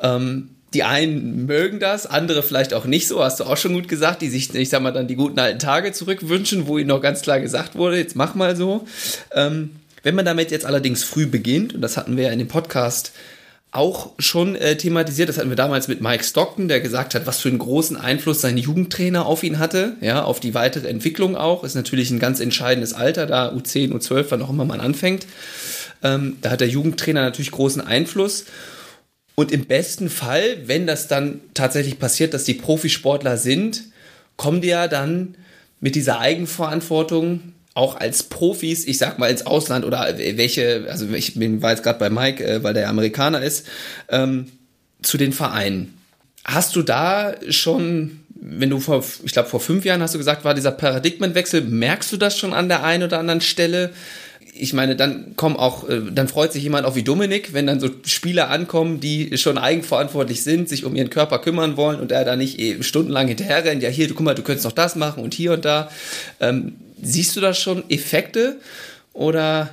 Ähm, 0.00 0.50
die 0.74 0.82
einen 0.82 1.46
mögen 1.46 1.80
das, 1.80 2.06
andere 2.06 2.42
vielleicht 2.42 2.74
auch 2.74 2.84
nicht 2.84 3.08
so, 3.08 3.22
hast 3.22 3.40
du 3.40 3.44
auch 3.44 3.56
schon 3.56 3.74
gut 3.74 3.88
gesagt, 3.88 4.22
die 4.22 4.28
sich, 4.28 4.54
ich 4.54 4.68
sag 4.68 4.82
mal, 4.82 4.92
dann 4.92 5.08
die 5.08 5.16
guten 5.16 5.38
alten 5.38 5.58
Tage 5.58 5.92
zurückwünschen, 5.92 6.66
wo 6.66 6.78
ihnen 6.78 6.88
noch 6.88 7.00
ganz 7.00 7.22
klar 7.22 7.40
gesagt 7.40 7.76
wurde, 7.76 7.98
jetzt 7.98 8.16
mach 8.16 8.34
mal 8.34 8.56
so. 8.56 8.86
Ähm, 9.34 9.70
wenn 10.02 10.14
man 10.14 10.24
damit 10.24 10.50
jetzt 10.50 10.66
allerdings 10.66 11.02
früh 11.02 11.26
beginnt, 11.26 11.74
und 11.74 11.80
das 11.80 11.96
hatten 11.96 12.16
wir 12.16 12.24
ja 12.24 12.30
in 12.30 12.38
dem 12.38 12.48
Podcast 12.48 13.12
auch 13.76 14.12
schon 14.18 14.56
äh, 14.56 14.76
thematisiert. 14.76 15.28
Das 15.28 15.38
hatten 15.38 15.50
wir 15.50 15.56
damals 15.56 15.86
mit 15.86 16.00
Mike 16.00 16.24
Stockton, 16.24 16.68
der 16.68 16.80
gesagt 16.80 17.14
hat, 17.14 17.26
was 17.26 17.40
für 17.40 17.48
einen 17.48 17.58
großen 17.58 17.96
Einfluss 17.96 18.40
sein 18.40 18.56
Jugendtrainer 18.56 19.26
auf 19.26 19.42
ihn 19.42 19.58
hatte, 19.58 19.96
ja, 20.00 20.22
auf 20.22 20.40
die 20.40 20.54
weitere 20.54 20.88
Entwicklung 20.88 21.36
auch. 21.36 21.62
Ist 21.62 21.74
natürlich 21.74 22.10
ein 22.10 22.18
ganz 22.18 22.40
entscheidendes 22.40 22.94
Alter, 22.94 23.26
da 23.26 23.50
U10, 23.50 23.92
U12, 23.92 24.26
wann 24.30 24.42
auch 24.42 24.50
immer 24.50 24.64
man 24.64 24.80
anfängt. 24.80 25.26
Ähm, 26.02 26.38
da 26.40 26.50
hat 26.50 26.60
der 26.60 26.68
Jugendtrainer 26.68 27.22
natürlich 27.22 27.50
großen 27.50 27.86
Einfluss. 27.86 28.44
Und 29.36 29.52
im 29.52 29.66
besten 29.66 30.08
Fall, 30.08 30.66
wenn 30.66 30.86
das 30.86 31.08
dann 31.08 31.40
tatsächlich 31.54 31.98
passiert, 31.98 32.34
dass 32.34 32.44
die 32.44 32.54
Profisportler 32.54 33.36
sind, 33.36 33.84
kommen 34.36 34.62
die 34.62 34.68
ja 34.68 34.88
dann 34.88 35.36
mit 35.78 35.94
dieser 35.94 36.18
Eigenverantwortung 36.18 37.52
auch 37.74 37.96
als 37.96 38.22
Profis, 38.22 38.86
ich 38.86 38.96
sag 38.96 39.18
mal 39.18 39.30
ins 39.30 39.44
Ausland 39.44 39.84
oder 39.84 40.16
welche, 40.16 40.86
also 40.88 41.06
ich 41.10 41.34
bin, 41.34 41.60
war 41.60 41.72
jetzt 41.72 41.82
gerade 41.82 41.98
bei 41.98 42.08
Mike, 42.08 42.42
äh, 42.42 42.62
weil 42.62 42.72
der 42.72 42.88
Amerikaner 42.88 43.42
ist, 43.42 43.66
ähm, 44.08 44.50
zu 45.02 45.18
den 45.18 45.34
Vereinen. 45.34 45.98
Hast 46.42 46.74
du 46.74 46.80
da 46.80 47.34
schon, 47.50 48.20
wenn 48.30 48.70
du 48.70 48.80
vor, 48.80 49.04
ich 49.22 49.32
glaube 49.32 49.50
vor 49.50 49.60
fünf 49.60 49.84
Jahren 49.84 50.00
hast 50.00 50.14
du 50.14 50.18
gesagt, 50.18 50.44
war 50.44 50.54
dieser 50.54 50.70
Paradigmenwechsel, 50.70 51.60
merkst 51.60 52.10
du 52.10 52.16
das 52.16 52.38
schon 52.38 52.54
an 52.54 52.68
der 52.68 52.82
einen 52.82 53.02
oder 53.02 53.18
anderen 53.18 53.42
Stelle? 53.42 53.92
Ich 54.58 54.72
meine, 54.72 54.96
dann 54.96 55.36
kommen 55.36 55.56
auch, 55.56 55.88
äh, 55.88 56.00
dann 56.12 56.28
freut 56.28 56.52
sich 56.52 56.62
jemand 56.62 56.86
auch 56.86 56.94
wie 56.94 57.02
Dominik, 57.02 57.52
wenn 57.52 57.66
dann 57.66 57.80
so 57.80 57.88
Spieler 58.04 58.50
ankommen, 58.50 59.00
die 59.00 59.36
schon 59.38 59.58
eigenverantwortlich 59.58 60.42
sind, 60.42 60.68
sich 60.68 60.84
um 60.84 60.96
ihren 60.96 61.10
Körper 61.10 61.38
kümmern 61.38 61.76
wollen 61.76 62.00
und 62.00 62.12
er 62.12 62.24
da 62.24 62.36
nicht 62.36 62.58
eh 62.58 62.82
stundenlang 62.82 63.28
hinterher 63.28 63.64
rennt, 63.64 63.82
ja 63.82 63.88
hier, 63.88 64.08
du 64.08 64.14
guck 64.14 64.24
mal, 64.24 64.34
du 64.34 64.42
könntest 64.42 64.64
noch 64.64 64.72
das 64.72 64.96
machen 64.96 65.22
und 65.22 65.34
hier 65.34 65.52
und 65.52 65.64
da. 65.64 65.90
Ähm, 66.40 66.76
Siehst 67.02 67.36
du 67.36 67.40
da 67.40 67.52
schon 67.52 67.88
Effekte 67.90 68.58
oder 69.12 69.68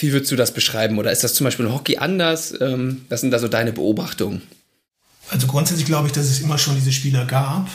wie 0.00 0.12
würdest 0.12 0.32
du 0.32 0.36
das 0.36 0.52
beschreiben? 0.52 0.98
Oder 0.98 1.12
ist 1.12 1.22
das 1.22 1.34
zum 1.34 1.44
Beispiel 1.44 1.66
im 1.66 1.74
Hockey 1.74 1.98
anders? 1.98 2.58
Ähm, 2.60 3.04
was 3.08 3.20
sind 3.20 3.30
da 3.30 3.38
so 3.38 3.48
deine 3.48 3.72
Beobachtungen? 3.72 4.42
Also 5.28 5.46
grundsätzlich 5.46 5.86
glaube 5.86 6.08
ich, 6.08 6.12
dass 6.12 6.26
es 6.26 6.40
immer 6.40 6.58
schon 6.58 6.74
diese 6.76 6.92
Spieler 6.92 7.24
gab 7.26 7.68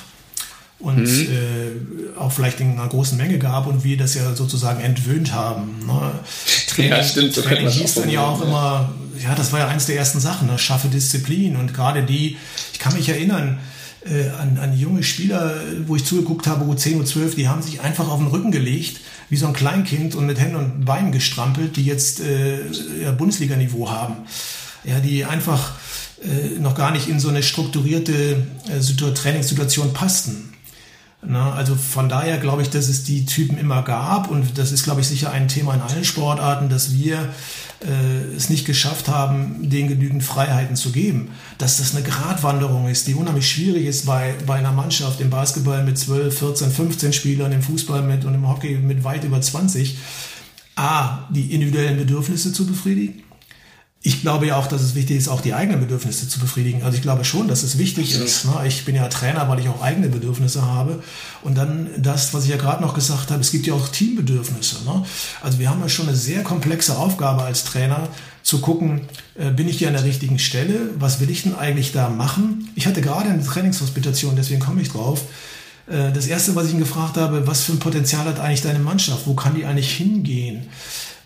und 0.80 1.03
mhm. 1.03 1.28
äh, 1.30 2.19
auch 2.19 2.32
vielleicht 2.32 2.59
in 2.59 2.73
einer 2.73 2.88
großen 2.88 3.17
Menge 3.17 3.39
gab 3.39 3.67
und 3.67 3.84
wir 3.84 3.97
das 3.97 4.13
ja 4.15 4.36
sozusagen 4.36 4.82
entwöhnt 4.82 5.34
haben. 5.34 5.86
Ne? 5.86 6.11
Training, 6.67 6.91
ja, 6.91 7.03
stimmt, 7.03 7.34
so 7.34 7.41
Training 7.41 7.69
hieß 7.69 7.95
dann 7.95 8.09
ja 8.09 8.26
auch 8.26 8.41
immer, 8.41 8.93
ja, 9.23 9.36
das 9.36 9.51
war 9.53 9.59
ja 9.59 9.67
eins 9.67 9.86
der 9.86 9.95
ersten 9.95 10.19
Sachen, 10.19 10.47
ne? 10.47 10.59
schaffe 10.59 10.89
Disziplin 10.89 11.55
und 11.55 11.73
gerade 11.73 12.03
die, 12.03 12.38
ich 12.73 12.80
kann 12.80 12.93
mich 12.93 13.07
erinnern, 13.07 13.59
äh, 14.05 14.30
an, 14.30 14.57
an 14.59 14.78
junge 14.78 15.03
Spieler, 15.03 15.55
wo 15.88 15.95
ich 15.95 16.05
zugeguckt 16.05 16.45
habe, 16.47 16.65
U10, 16.65 17.01
U12, 17.03 17.36
die 17.36 17.47
haben 17.47 17.61
sich 17.61 17.82
einfach 17.82 18.09
auf 18.09 18.19
den 18.19 18.28
Rücken 18.28 18.51
gelegt, 18.51 18.99
wie 19.30 19.38
so 19.38 19.47
ein 19.47 19.53
Kleinkind 19.53 20.13
und 20.15 20.26
mit 20.28 20.39
Händen 20.39 20.57
und 20.57 20.86
Beinen 20.86 21.11
gestrampelt, 21.11 21.76
die 21.76 21.86
jetzt 21.86 22.19
äh, 22.19 22.59
ja, 23.01 23.11
Bundesliga-Niveau 23.11 23.89
haben. 23.89 24.17
Ja, 24.84 24.99
die 24.99 25.26
einfach 25.26 25.73
äh, 26.21 26.59
noch 26.59 26.76
gar 26.76 26.91
nicht 26.91 27.07
in 27.07 27.19
so 27.19 27.30
eine 27.30 27.41
strukturierte 27.41 28.45
äh, 28.69 29.13
Trainingssituation 29.13 29.93
passten. 29.93 30.55
Na, 31.28 31.53
also 31.53 31.76
von 31.76 32.09
daher 32.09 32.38
glaube 32.38 32.61
ich, 32.61 32.69
dass 32.69 32.88
es 32.88 33.03
die 33.03 33.26
Typen 33.26 33.57
immer 33.57 33.82
gab 33.84 34.30
und 34.30 34.57
das 34.57 34.71
ist, 34.71 34.84
glaube 34.84 35.01
ich, 35.01 35.07
sicher 35.07 35.32
ein 35.32 35.47
Thema 35.47 35.73
in 35.73 35.82
allen 35.82 36.03
Sportarten, 36.03 36.69
dass 36.69 36.93
wir 36.93 37.30
äh, 37.82 38.36
es 38.36 38.49
nicht 38.49 38.65
geschafft 38.65 39.07
haben, 39.07 39.69
denen 39.69 39.89
genügend 39.89 40.23
Freiheiten 40.23 40.76
zu 40.76 40.91
geben. 40.91 41.30
Dass 41.57 41.78
das 41.78 41.95
eine 41.95 42.03
Gratwanderung 42.03 42.88
ist, 42.88 43.07
die 43.07 43.15
unheimlich 43.15 43.49
schwierig 43.49 43.86
ist 43.86 44.05
bei, 44.05 44.36
bei 44.45 44.55
einer 44.55 44.71
Mannschaft 44.71 45.19
im 45.21 45.30
Basketball 45.30 45.84
mit 45.84 45.97
12, 45.97 46.38
14, 46.38 46.71
15 46.71 47.13
Spielern, 47.13 47.51
im 47.51 47.61
Fußball 47.61 48.01
mit 48.01 48.26
und 48.26 48.34
im 48.34 48.47
Hockey 48.47 48.78
mit 48.78 49.03
weit 49.03 49.23
über 49.23 49.41
20. 49.41 49.97
A, 50.78 51.28
die 51.30 51.53
individuellen 51.53 51.97
Bedürfnisse 51.97 52.51
zu 52.51 52.67
befriedigen 52.67 53.24
ich 54.06 54.22
glaube 54.22 54.45
ja 54.45 54.56
auch, 54.56 54.68
dass 54.68 54.84
es 54.84 54.93
wichtig 54.93 55.18
ist, 55.18 55.30
auch 55.30 55.41
die 55.41 55.56
eigenen 55.56 55.80
Bedürfnisse 55.80 56.30
zu 56.30 56.39
befriedigen. 56.39 56.84
Also 56.84 56.95
ich 56.95 57.01
glaube 57.01 57.26
schon, 57.26 57.47
dass 57.47 57.64
es 57.64 57.80
wichtig 57.80 58.14
ist. 58.14 58.45
Ne? 58.45 58.51
Ich 58.68 58.86
bin 58.86 58.93
ja 58.95 59.08
Trainer, 59.08 59.49
weil 59.49 59.60
ich 59.60 59.68
auch 59.68 59.82
eigene 59.82 60.10
Bedürfnisse 60.10 60.62
habe. 60.62 61.01
Und 61.41 61.58
dann 61.58 61.89
das, 61.97 62.32
was 62.32 62.43
ich 62.43 62.51
ja 62.51 62.58
gerade 62.58 62.84
noch 62.84 62.93
gesagt 62.93 63.32
habe, 63.32 63.41
es 63.41 63.51
gibt 63.51 63.66
ja 63.66 63.74
auch 63.74 63.88
Teambedürfnisse. 63.88 64.86
Ne? 64.86 65.03
Also 65.41 65.58
wir 65.58 65.72
haben 65.72 65.82
ja 65.82 65.89
schon 65.89 66.08
eine 66.08 66.16
sehr 66.16 66.43
komplexe 66.43 66.95
Aufgabe 66.99 67.41
als 67.41 67.64
Trainer, 67.64 68.08
zu 68.43 68.62
gucken, 68.62 69.01
äh, 69.34 69.49
bin 69.49 69.68
ich 69.68 69.80
hier 69.80 69.88
an 69.88 69.95
der 69.95 70.03
richtigen 70.03 70.38
Stelle? 70.38 70.91
Was 70.99 71.20
will 71.20 71.32
ich 71.32 71.41
denn 71.41 71.56
eigentlich 71.56 71.91
da 71.91 72.10
machen? 72.10 72.70
Ich 72.76 72.86
hatte 72.86 73.01
gerade 73.01 73.30
eine 73.30 73.43
Trainingshospitation, 73.43 74.36
deswegen 74.36 74.60
komme 74.60 74.84
ich 74.84 74.89
drauf. 74.89 75.24
Äh, 75.88 76.12
das 76.12 76.28
erste, 76.28 76.56
was 76.56 76.68
ich 76.68 76.74
ihn 76.74 76.80
gefragt 76.80 77.18
habe, 77.18 77.47
was 77.47 77.64
für 77.64 77.72
ein 77.72 77.80
Potenzial 77.80 78.26
hat 78.26 78.39
eigentlich 78.39 78.62
deine 78.62 78.78
Mannschaft? 78.78 79.26
Wo 79.26 79.34
kann 79.34 79.56
die 79.56 79.66
eigentlich 79.66 79.91
hingehen? 79.91 80.68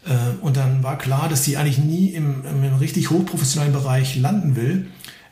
Äh, 0.10 0.14
und 0.42 0.58
dann 0.58 0.84
war 0.84 0.98
klar, 0.98 1.30
dass 1.30 1.44
die 1.44 1.56
eigentlich 1.56 1.78
nie 1.78 2.10
im, 2.10 2.44
im 2.46 2.76
richtig 2.76 3.10
hochprofessionellen 3.12 3.74
Bereich 3.74 4.16
landen 4.16 4.56
will. 4.56 4.88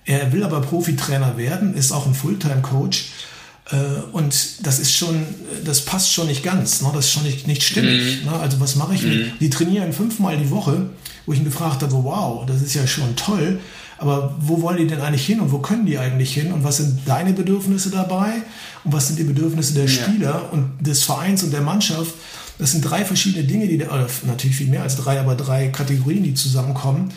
Er 0.06 0.32
will 0.32 0.44
aber 0.44 0.62
Profitrainer 0.62 1.36
werden, 1.36 1.74
ist 1.74 1.92
auch 1.92 2.06
ein 2.06 2.14
Fulltime-Coach. 2.14 3.10
Äh, 3.72 3.76
und 4.14 4.66
das 4.66 4.80
ist 4.80 4.96
schon, 4.96 5.26
das 5.66 5.82
passt 5.82 6.14
schon 6.14 6.28
nicht 6.28 6.44
ganz, 6.44 6.82
ne? 6.82 6.90
das 6.94 7.06
ist 7.06 7.12
schon 7.12 7.24
nicht, 7.24 7.48
nicht 7.48 7.64
stimmig. 7.64 8.24
Mhm. 8.24 8.32
Ne? 8.32 8.40
Also 8.40 8.60
was 8.60 8.76
mache 8.76 8.96
ich 8.96 9.04
mhm. 9.04 9.32
Die 9.40 9.50
trainieren 9.50 9.92
fünfmal 9.92 10.38
die 10.38 10.50
Woche, 10.50 10.90
wo 11.26 11.34
ich 11.34 11.40
ihn 11.40 11.46
gefragt 11.46 11.82
habe, 11.82 11.92
wow, 11.92 12.46
das 12.46 12.62
ist 12.62 12.74
ja 12.74 12.88
schon 12.88 13.16
toll, 13.18 13.60
aber 13.98 14.36
wo 14.40 14.62
wollen 14.62 14.78
die 14.78 14.88
denn 14.88 15.02
eigentlich 15.02 15.26
hin 15.26 15.40
und 15.42 15.52
wo 15.52 15.58
können 15.58 15.86
die 15.86 15.98
eigentlich 15.98 16.34
hin 16.34 16.54
und 16.54 16.64
was 16.64 16.78
sind 16.78 17.00
deine 17.06 17.34
Bedürfnisse 17.34 17.90
dabei 17.90 18.44
und 18.84 18.94
was 18.94 19.08
sind 19.08 19.18
die 19.20 19.24
Bedürfnisse 19.24 19.74
der 19.74 19.88
Spieler 19.88 20.42
ja. 20.44 20.50
und 20.52 20.70
des 20.80 21.04
Vereins 21.04 21.44
und 21.44 21.52
der 21.52 21.62
Mannschaft? 21.62 22.14
Das 22.60 22.72
sind 22.72 22.82
drei 22.82 23.06
verschiedene 23.06 23.44
Dinge, 23.44 23.68
die, 23.68 23.76
oder 23.84 24.08
natürlich 24.26 24.58
viel 24.58 24.68
mehr 24.68 24.84
als 24.84 24.96
drei, 24.96 25.20
aber 25.20 25.36
drei 25.36 25.68
Kategorien, 25.68 26.24
die 26.24 26.34
zusammenkommen. 26.34 27.14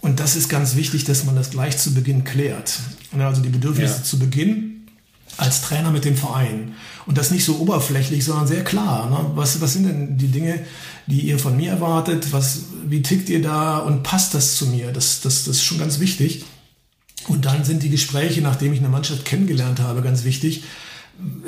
Und 0.00 0.20
das 0.20 0.36
ist 0.36 0.48
ganz 0.48 0.76
wichtig, 0.76 1.04
dass 1.04 1.24
man 1.24 1.34
das 1.34 1.50
gleich 1.50 1.78
zu 1.78 1.94
Beginn 1.94 2.24
klärt. 2.24 2.78
Also 3.18 3.40
die 3.42 3.48
Bedürfnisse 3.48 3.96
ja. 3.96 4.02
zu 4.02 4.18
Beginn 4.18 4.86
als 5.36 5.62
Trainer 5.62 5.90
mit 5.90 6.04
dem 6.04 6.16
Verein. 6.16 6.74
Und 7.06 7.18
das 7.18 7.30
nicht 7.30 7.44
so 7.44 7.58
oberflächlich, 7.58 8.24
sondern 8.24 8.46
sehr 8.46 8.64
klar. 8.64 9.10
Ne? 9.10 9.30
Was, 9.34 9.60
was 9.60 9.72
sind 9.72 9.84
denn 9.86 10.16
die 10.16 10.28
Dinge, 10.28 10.60
die 11.06 11.22
ihr 11.22 11.38
von 11.38 11.56
mir 11.56 11.70
erwartet? 11.70 12.32
Was, 12.32 12.60
wie 12.86 13.02
tickt 13.02 13.28
ihr 13.28 13.42
da 13.42 13.78
und 13.78 14.02
passt 14.02 14.34
das 14.34 14.56
zu 14.56 14.66
mir? 14.66 14.92
Das, 14.92 15.20
das, 15.20 15.44
das 15.44 15.56
ist 15.56 15.64
schon 15.64 15.78
ganz 15.78 15.98
wichtig. 16.00 16.44
Und 17.26 17.46
dann 17.46 17.64
sind 17.64 17.82
die 17.82 17.90
Gespräche, 17.90 18.42
nachdem 18.42 18.72
ich 18.72 18.80
eine 18.80 18.88
Mannschaft 18.88 19.24
kennengelernt 19.24 19.80
habe, 19.80 20.02
ganz 20.02 20.24
wichtig. 20.24 20.64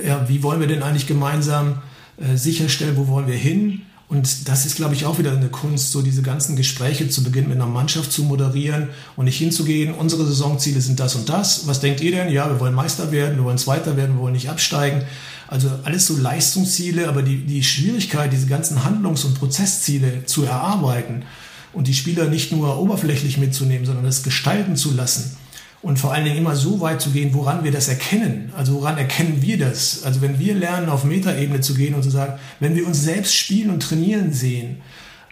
Ja, 0.04 0.28
wie 0.28 0.42
wollen 0.42 0.60
wir 0.60 0.66
denn 0.66 0.82
eigentlich 0.82 1.06
gemeinsam 1.06 1.82
äh, 2.18 2.36
sicherstellen, 2.36 2.96
wo 2.96 3.08
wollen 3.08 3.26
wir 3.26 3.36
hin? 3.36 3.82
Und 4.08 4.48
das 4.48 4.66
ist, 4.66 4.76
glaube 4.76 4.94
ich, 4.94 5.04
auch 5.04 5.18
wieder 5.18 5.32
eine 5.32 5.48
Kunst, 5.48 5.90
so 5.90 6.00
diese 6.00 6.22
ganzen 6.22 6.54
Gespräche 6.54 7.08
zu 7.08 7.24
Beginn 7.24 7.48
mit 7.48 7.56
einer 7.56 7.66
Mannschaft 7.66 8.12
zu 8.12 8.22
moderieren 8.22 8.88
und 9.16 9.24
nicht 9.24 9.38
hinzugehen, 9.38 9.94
unsere 9.94 10.24
Saisonziele 10.24 10.80
sind 10.80 11.00
das 11.00 11.16
und 11.16 11.28
das. 11.28 11.66
Was 11.66 11.80
denkt 11.80 12.00
ihr 12.00 12.12
denn? 12.12 12.32
Ja, 12.32 12.48
wir 12.48 12.60
wollen 12.60 12.74
Meister 12.74 13.10
werden, 13.10 13.36
wir 13.36 13.44
wollen 13.44 13.58
Zweiter 13.58 13.96
werden, 13.96 14.14
wir 14.16 14.22
wollen 14.22 14.34
nicht 14.34 14.48
absteigen. 14.48 15.02
Also 15.48 15.70
alles 15.82 16.06
so 16.06 16.16
Leistungsziele, 16.16 17.08
aber 17.08 17.22
die, 17.22 17.38
die 17.38 17.64
Schwierigkeit, 17.64 18.32
diese 18.32 18.46
ganzen 18.46 18.84
Handlungs- 18.84 19.24
und 19.24 19.34
Prozessziele 19.34 20.24
zu 20.24 20.44
erarbeiten 20.44 21.24
und 21.72 21.88
die 21.88 21.94
Spieler 21.94 22.26
nicht 22.26 22.52
nur 22.52 22.78
oberflächlich 22.78 23.38
mitzunehmen, 23.38 23.86
sondern 23.86 24.04
das 24.04 24.22
gestalten 24.22 24.76
zu 24.76 24.92
lassen 24.92 25.36
und 25.82 25.98
vor 25.98 26.12
allen 26.12 26.24
Dingen 26.24 26.38
immer 26.38 26.56
so 26.56 26.80
weit 26.80 27.00
zu 27.00 27.10
gehen, 27.10 27.30
woran 27.32 27.62
wir 27.62 27.70
das 27.70 27.88
erkennen. 27.88 28.52
Also 28.56 28.74
woran 28.74 28.98
erkennen 28.98 29.40
wir 29.40 29.58
das? 29.58 30.02
Also 30.04 30.20
wenn 30.20 30.38
wir 30.38 30.54
lernen, 30.54 30.88
auf 30.88 31.04
Metaebene 31.04 31.60
zu 31.60 31.74
gehen 31.74 31.94
und 31.94 32.02
zu 32.02 32.10
sagen, 32.10 32.38
wenn 32.60 32.74
wir 32.74 32.86
uns 32.86 33.02
selbst 33.02 33.34
spielen 33.34 33.70
und 33.70 33.82
trainieren 33.82 34.32
sehen, 34.32 34.78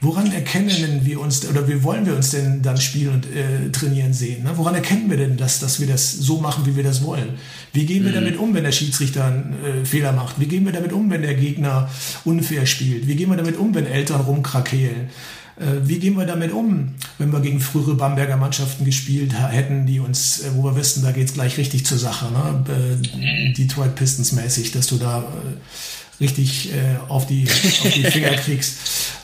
woran 0.01 0.31
erkennen 0.31 1.01
wir 1.05 1.21
uns 1.21 1.49
oder 1.49 1.67
wie 1.67 1.83
wollen 1.83 2.07
wir 2.07 2.15
uns 2.15 2.31
denn 2.31 2.63
dann 2.63 2.77
spielen 2.77 3.15
und 3.15 3.27
äh, 3.27 3.71
trainieren 3.73 4.13
sehen? 4.13 4.45
Ne? 4.45 4.53
Woran 4.55 4.75
erkennen 4.75 5.09
wir 5.11 5.17
denn, 5.17 5.37
dass, 5.37 5.61
dass 5.61 5.81
wir 5.81 5.87
das 5.87 6.13
so 6.13 6.39
machen, 6.41 6.67
wie 6.67 6.77
wir 6.77 6.85
das 6.85 7.03
wollen? 7.03 7.31
Wie 7.73 7.87
gehen 7.87 8.05
wir 8.05 8.11
mhm. 8.11 8.17
damit 8.17 8.37
um, 8.37 8.55
wenn 8.55 8.65
der 8.65 8.73
Schiedsrichter 8.73 9.25
einen 9.25 9.57
äh, 9.65 9.85
Fehler 9.85 10.13
macht? 10.13 10.39
Wie 10.39 10.47
gehen 10.47 10.65
wir 10.65 10.73
damit 10.73 10.93
um, 10.93 11.11
wenn 11.11 11.23
der 11.23 11.35
Gegner 11.35 11.89
unfair 12.25 12.67
spielt? 12.67 13.09
Wie 13.09 13.17
gehen 13.17 13.31
wir 13.31 13.37
damit 13.37 13.57
um, 13.57 13.75
wenn 13.75 13.87
Eltern 13.87 14.21
rumkrakehlen? 14.21 15.09
Äh, 15.57 15.87
wie 15.87 15.99
gehen 15.99 16.17
wir 16.17 16.27
damit 16.27 16.53
um, 16.53 16.95
wenn 17.19 17.33
wir 17.33 17.41
gegen 17.41 17.61
frühere 17.61 17.95
Bamberger 17.95 18.37
Mannschaften 18.37 18.85
gespielt 18.85 19.33
hätten, 19.35 19.87
die 19.87 20.01
uns, 20.01 20.41
äh, 20.41 20.51
wo 20.55 20.65
wir 20.65 20.75
wissen, 20.75 21.03
da 21.03 21.13
geht 21.13 21.29
es 21.29 21.35
gleich 21.35 21.57
richtig 21.59 21.87
zur 21.87 21.99
Sache, 21.99 22.27
ne? 22.33 22.65
Äh, 22.69 23.53
Detroit 23.53 23.95
Pistons 23.95 24.33
mäßig, 24.33 24.73
dass 24.73 24.89
du 24.89 24.97
da 24.97 25.25
richtig 26.21 26.71
auf, 27.09 27.27
die, 27.27 27.45
auf 27.45 27.93
die 27.93 28.05
Finger 28.05 28.31
kriegst 28.45 28.77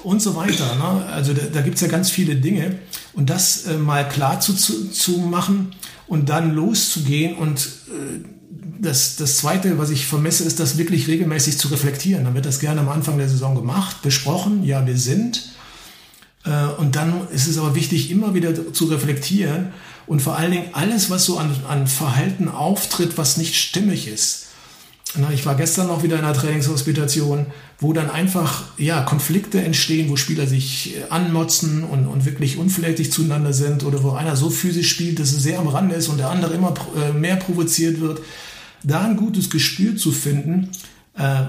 und 0.03 0.21
so 0.21 0.35
weiter. 0.35 0.75
Ne? 0.75 1.07
Also 1.07 1.33
da, 1.33 1.43
da 1.53 1.61
gibt 1.61 1.77
es 1.77 1.83
ja 1.83 1.87
ganz 1.87 2.11
viele 2.11 2.35
Dinge 2.35 2.81
und 3.13 3.31
das 3.31 3.67
mal 3.79 4.09
klar 4.09 4.41
zu, 4.41 4.55
zu, 4.55 4.91
zu 4.91 5.19
machen 5.19 5.73
und 6.09 6.29
dann 6.29 6.53
loszugehen 6.53 7.37
und 7.37 7.69
das, 8.81 9.17
das 9.17 9.37
Zweite, 9.37 9.79
was 9.79 9.91
ich 9.91 10.05
vermisse, 10.07 10.43
ist 10.43 10.59
das 10.59 10.79
wirklich 10.79 11.07
regelmäßig 11.07 11.59
zu 11.59 11.69
reflektieren. 11.69 12.25
Dann 12.25 12.35
wird 12.35 12.47
das 12.47 12.59
gerne 12.59 12.81
am 12.81 12.89
Anfang 12.89 13.19
der 13.19 13.29
Saison 13.29 13.55
gemacht, 13.55 14.03
besprochen, 14.03 14.65
ja, 14.65 14.85
wir 14.85 14.97
sind 14.97 15.37
äh, 15.37 15.60
und 16.79 16.97
dann 16.97 17.29
ist 17.29 17.47
es 17.49 17.59
aber 17.59 17.75
wichtig, 17.75 18.11
immer 18.11 18.33
wieder 18.33 18.73
zu 18.73 18.87
reflektieren 18.87 19.75
und 20.07 20.23
vor 20.23 20.37
allen 20.37 20.53
Dingen 20.53 20.69
alles, 20.73 21.11
was 21.11 21.25
so 21.25 21.39
an, 21.39 21.55
an 21.69 21.87
Verhalten 21.87 22.49
auftritt, 22.49 23.19
was 23.19 23.37
nicht 23.37 23.55
stimmig 23.57 24.09
ist. 24.09 24.47
Ich 25.35 25.45
war 25.45 25.57
gestern 25.57 25.89
noch 25.89 26.05
wieder 26.05 26.19
in 26.19 26.25
einer 26.25 26.35
Trainingshospitation, 26.35 27.47
wo 27.79 27.93
dann 27.93 28.11
einfach 28.11 28.65
ja, 28.79 29.03
Konflikte 29.03 29.61
entstehen, 29.61 30.09
wo 30.09 30.17
Spieler 30.17 30.47
sich 30.47 30.97
äh, 30.97 31.11
anmotzen 31.11 31.83
und, 31.83 32.07
und 32.07 32.25
wirklich 32.27 32.59
unflätig 32.59 33.11
zueinander 33.11 33.53
sind 33.53 33.83
oder 33.83 34.05
wo 34.05 34.13
einer 34.13 34.37
so 34.37 34.51
physisch 34.51 34.89
spielt, 34.89 35.19
dass 35.19 35.33
es 35.33 35.43
sehr 35.43 35.59
am 35.59 35.67
Rande 35.67 35.97
ist 35.97 36.09
und 36.09 36.19
der 36.19 36.31
andere 36.31 36.55
immer 36.55 36.75
äh, 36.97 37.13
mehr 37.13 37.37
provoziert 37.37 38.01
wird. 38.01 38.21
Da 38.85 39.03
ein 39.03 39.17
gutes 39.17 39.51
Gespür 39.51 39.97
zu 39.97 40.11
finden, 40.11 40.71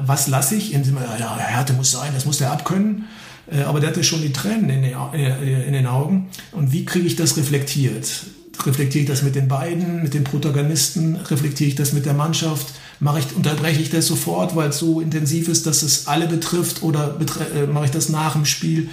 was 0.06 0.28
lasse 0.28 0.56
ich, 0.56 0.74
in, 0.74 0.84
ja, 1.18 1.38
Härte 1.38 1.72
muss 1.72 1.92
sein, 1.92 2.12
das 2.14 2.26
muss 2.26 2.40
der 2.40 2.52
abkönnen 2.52 3.06
äh, 3.06 3.31
aber 3.60 3.80
der 3.80 3.90
hatte 3.90 4.04
schon 4.04 4.22
die 4.22 4.32
Tränen 4.32 4.70
in 4.70 4.82
den, 4.82 4.94
äh, 5.14 5.64
in 5.68 5.74
den 5.74 5.86
Augen. 5.86 6.30
Und 6.52 6.72
wie 6.72 6.86
kriege 6.86 7.06
ich 7.06 7.16
das 7.16 7.38
reflektiert? 7.38 8.24
Reflektiere 8.66 9.04
ich 9.04 9.10
das 9.10 9.24
mit 9.24 9.36
den 9.36 9.48
beiden, 9.48 10.04
mit 10.04 10.14
den 10.14 10.24
Protagonisten? 10.24 11.16
Reflektiere 11.16 11.70
ich 11.70 11.76
das 11.76 11.94
mit 11.94 12.06
der 12.06 12.14
Mannschaft? 12.14 12.68
Mache 13.00 13.20
ich, 13.20 13.36
unterbreche 13.36 13.82
ich 13.82 13.90
das 13.90 14.08
sofort, 14.08 14.56
weil 14.56 14.70
es 14.70 14.78
so 14.78 15.02
intensiv 15.02 15.48
ist, 15.48 15.66
dass 15.66 15.84
es 15.84 16.08
alle 16.08 16.28
betrifft? 16.28 16.84
Oder 16.84 17.18
äh, 17.56 17.68
mache 17.68 17.86
ich 17.86 17.92
das 17.92 18.10
nach 18.10 18.34
dem 18.34 18.46
Spiel? 18.46 18.90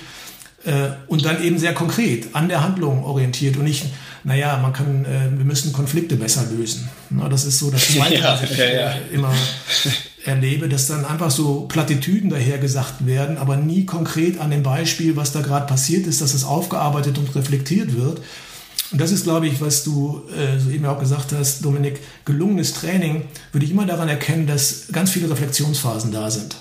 und 1.06 1.24
dann 1.24 1.42
eben 1.42 1.56
sehr 1.56 1.72
konkret 1.72 2.34
an 2.34 2.48
der 2.48 2.62
Handlung 2.62 3.04
orientiert 3.04 3.56
und 3.56 3.64
nicht, 3.64 3.86
naja, 4.24 4.59
man 4.61 4.72
kann, 4.72 5.06
wir 5.36 5.44
müssen 5.44 5.72
Konflikte 5.72 6.16
besser 6.16 6.44
lösen. 6.50 6.88
das 7.30 7.44
ist 7.44 7.61
so 7.61 7.70
das 7.70 7.86
Zweite, 7.94 8.16
ja, 8.16 8.32
was 8.32 8.50
ich 8.50 8.59
ja, 8.59 8.66
ja. 8.66 8.94
immer 9.12 9.32
erlebe, 10.28 10.68
dass 10.68 10.86
dann 10.86 11.04
einfach 11.04 11.30
so 11.30 11.62
Plattitüden 11.62 12.30
dahergesagt 12.30 13.06
werden, 13.06 13.38
aber 13.38 13.56
nie 13.56 13.86
konkret 13.86 14.38
an 14.38 14.50
dem 14.50 14.62
Beispiel, 14.62 15.16
was 15.16 15.32
da 15.32 15.40
gerade 15.40 15.66
passiert 15.66 16.06
ist, 16.06 16.20
dass 16.20 16.34
es 16.34 16.44
aufgearbeitet 16.44 17.18
und 17.18 17.34
reflektiert 17.34 17.96
wird. 17.96 18.20
Und 18.90 19.00
das 19.00 19.10
ist, 19.10 19.24
glaube 19.24 19.48
ich, 19.48 19.60
was 19.60 19.84
du 19.84 20.22
äh, 20.34 20.58
so 20.58 20.70
eben 20.70 20.86
auch 20.86 20.98
gesagt 20.98 21.32
hast, 21.32 21.64
Dominik, 21.64 22.00
gelungenes 22.24 22.74
Training 22.74 23.24
würde 23.52 23.66
ich 23.66 23.72
immer 23.72 23.86
daran 23.86 24.08
erkennen, 24.08 24.46
dass 24.46 24.86
ganz 24.92 25.10
viele 25.10 25.30
Reflexionsphasen 25.30 26.12
da 26.12 26.30
sind. 26.30 26.56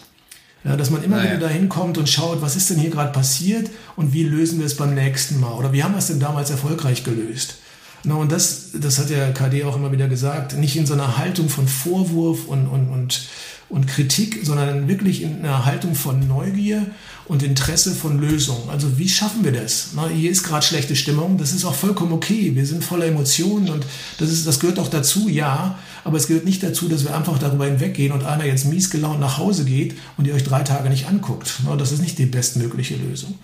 Ja, 0.63 0.75
dass 0.75 0.89
man 0.89 1.03
immer 1.03 1.17
naja. 1.17 1.37
wieder 1.37 1.47
dahin 1.47 1.69
kommt 1.69 1.97
und 1.97 2.09
schaut, 2.09 2.41
was 2.41 2.55
ist 2.55 2.69
denn 2.69 2.79
hier 2.79 2.89
gerade 2.89 3.11
passiert 3.11 3.69
und 3.95 4.11
wie 4.11 4.23
lösen 4.23 4.59
wir 4.59 4.65
es 4.65 4.75
beim 4.75 4.95
nächsten 4.95 5.39
Mal 5.39 5.53
oder 5.53 5.71
wie 5.71 5.83
haben 5.83 5.93
wir 5.93 5.99
es 5.99 6.07
denn 6.07 6.19
damals 6.19 6.49
erfolgreich 6.49 7.03
gelöst. 7.03 7.57
Na, 8.03 8.15
und 8.15 8.31
das, 8.31 8.71
das 8.73 8.99
hat 8.99 9.09
ja 9.09 9.31
KD 9.31 9.63
auch 9.63 9.75
immer 9.75 9.91
wieder 9.91 10.07
gesagt, 10.07 10.57
nicht 10.57 10.75
in 10.75 10.85
so 10.85 10.93
einer 10.93 11.17
Haltung 11.17 11.49
von 11.49 11.67
Vorwurf 11.67 12.47
und, 12.47 12.67
und, 12.67 12.89
und 12.89 13.27
und 13.69 13.85
Kritik, 13.85 14.39
sondern 14.43 14.87
wirklich 14.87 15.21
in 15.23 15.39
einer 15.39 15.65
Haltung 15.65 15.93
von 15.93 16.25
Neugier 16.25 16.85
und 17.25 17.43
Interesse 17.43 17.93
von 17.93 18.19
Lösungen. 18.19 18.69
Also 18.69 18.97
wie 18.97 19.09
schaffen 19.09 19.43
wir 19.43 19.51
das? 19.51 19.89
Na, 19.93 20.07
hier 20.07 20.31
ist 20.31 20.43
gerade 20.43 20.65
schlechte 20.65 20.95
Stimmung, 20.95 21.37
das 21.37 21.51
ist 21.51 21.65
auch 21.65 21.75
vollkommen 21.75 22.13
okay. 22.13 22.55
Wir 22.55 22.65
sind 22.65 22.83
voller 22.83 23.05
Emotionen 23.05 23.69
und 23.69 23.85
das, 24.19 24.29
ist, 24.29 24.47
das 24.47 24.61
gehört 24.61 24.79
auch 24.79 24.87
dazu, 24.87 25.27
ja. 25.27 25.77
Aber 26.05 26.15
es 26.17 26.27
gehört 26.27 26.45
nicht 26.45 26.63
dazu, 26.63 26.87
dass 26.87 27.03
wir 27.03 27.13
einfach 27.13 27.37
darüber 27.39 27.65
hinweggehen 27.65 28.13
und 28.13 28.23
einer 28.23 28.45
jetzt 28.45 28.65
mies 28.65 28.89
gelaunt 28.89 29.19
nach 29.19 29.37
Hause 29.37 29.65
geht 29.65 29.95
und 30.15 30.25
ihr 30.25 30.33
euch 30.33 30.45
drei 30.45 30.63
Tage 30.63 30.89
nicht 30.89 31.07
anguckt. 31.07 31.59
Na, 31.65 31.75
das 31.75 31.91
ist 31.91 32.01
nicht 32.01 32.17
die 32.17 32.25
bestmögliche 32.25 32.95
Lösung. 32.95 33.37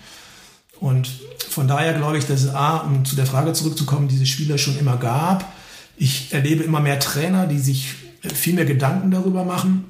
Und 0.80 1.10
von 1.50 1.68
daher 1.68 1.92
glaube 1.92 2.16
ich, 2.16 2.24
dass 2.24 2.44
es 2.44 2.54
A, 2.54 2.78
um 2.78 3.04
zu 3.04 3.14
der 3.14 3.26
Frage 3.26 3.52
zurückzukommen, 3.52 4.08
diese 4.08 4.24
Spieler 4.24 4.56
schon 4.56 4.78
immer 4.78 4.96
gab. 4.96 5.52
Ich 5.98 6.32
erlebe 6.32 6.64
immer 6.64 6.80
mehr 6.80 6.98
Trainer, 6.98 7.46
die 7.46 7.58
sich 7.58 7.94
viel 8.34 8.54
mehr 8.54 8.64
Gedanken 8.64 9.10
darüber 9.10 9.44
machen 9.44 9.84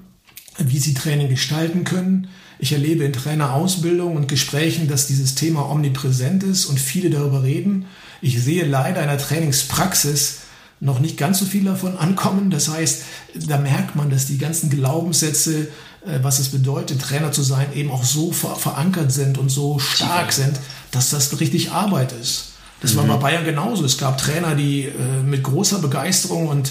wie 0.58 0.78
sie 0.78 0.94
Training 0.94 1.28
gestalten 1.28 1.84
können. 1.84 2.28
Ich 2.58 2.72
erlebe 2.72 3.04
in 3.04 3.12
Trainerausbildung 3.12 4.16
und 4.16 4.28
Gesprächen, 4.28 4.88
dass 4.88 5.06
dieses 5.06 5.34
Thema 5.34 5.68
omnipräsent 5.70 6.42
ist 6.42 6.66
und 6.66 6.78
viele 6.78 7.10
darüber 7.10 7.42
reden. 7.42 7.86
Ich 8.20 8.42
sehe 8.42 8.64
leider 8.64 9.02
in 9.02 9.08
der 9.08 9.18
Trainingspraxis 9.18 10.38
noch 10.80 11.00
nicht 11.00 11.16
ganz 11.16 11.38
so 11.38 11.44
viel 11.44 11.64
davon 11.64 11.96
ankommen. 11.96 12.50
Das 12.50 12.68
heißt, 12.68 13.02
da 13.46 13.58
merkt 13.58 13.96
man, 13.96 14.10
dass 14.10 14.26
die 14.26 14.38
ganzen 14.38 14.70
Glaubenssätze, 14.70 15.68
äh, 16.06 16.18
was 16.22 16.38
es 16.38 16.50
bedeutet, 16.50 17.00
Trainer 17.00 17.32
zu 17.32 17.42
sein, 17.42 17.66
eben 17.74 17.90
auch 17.90 18.04
so 18.04 18.32
verankert 18.32 19.10
sind 19.12 19.38
und 19.38 19.48
so 19.48 19.78
stark 19.78 20.32
sind, 20.32 20.58
dass 20.90 21.10
das 21.10 21.40
richtig 21.40 21.72
Arbeit 21.72 22.12
ist. 22.12 22.52
Das 22.80 22.94
mhm. 22.94 22.98
war 22.98 23.06
bei 23.06 23.16
Bayern 23.16 23.44
genauso. 23.44 23.84
Es 23.84 23.98
gab 23.98 24.18
Trainer, 24.18 24.54
die 24.54 24.82
äh, 24.84 25.22
mit 25.24 25.42
großer 25.42 25.78
Begeisterung 25.78 26.48
und 26.48 26.70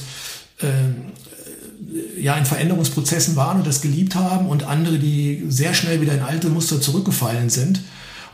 äh, 0.60 0.68
ja 2.18 2.36
in 2.36 2.46
Veränderungsprozessen 2.46 3.36
waren 3.36 3.58
und 3.58 3.68
das 3.68 3.82
geliebt 3.82 4.16
haben 4.16 4.48
und 4.48 4.64
andere, 4.64 5.00
die 5.00 5.44
sehr 5.50 5.74
schnell 5.74 6.02
wieder 6.02 6.14
in 6.14 6.22
alte 6.22 6.50
Muster 6.50 6.82
zurückgefallen 6.82 7.50
sind. 7.50 7.82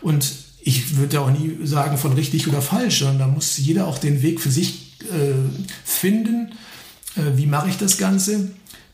Und 0.02 0.32
ich 0.62 0.98
würde 0.98 1.22
auch 1.22 1.32
nie 1.32 1.58
sagen 1.66 1.98
von 1.98 2.14
richtig 2.14 2.48
oder 2.48 2.62
falsch, 2.62 3.00
sondern 3.00 3.20
da 3.20 3.28
muss 3.28 3.58
jeder 3.58 3.88
auch 3.88 3.98
den 3.98 4.22
Weg 4.22 4.42
für 4.42 4.52
sich 4.52 4.98
äh, 5.04 5.34
finden. 5.84 6.52
Äh, 7.16 7.38
wie 7.38 7.46
mache 7.46 7.70
ich 7.70 7.78
das 7.78 7.98
Ganze? 7.98 8.52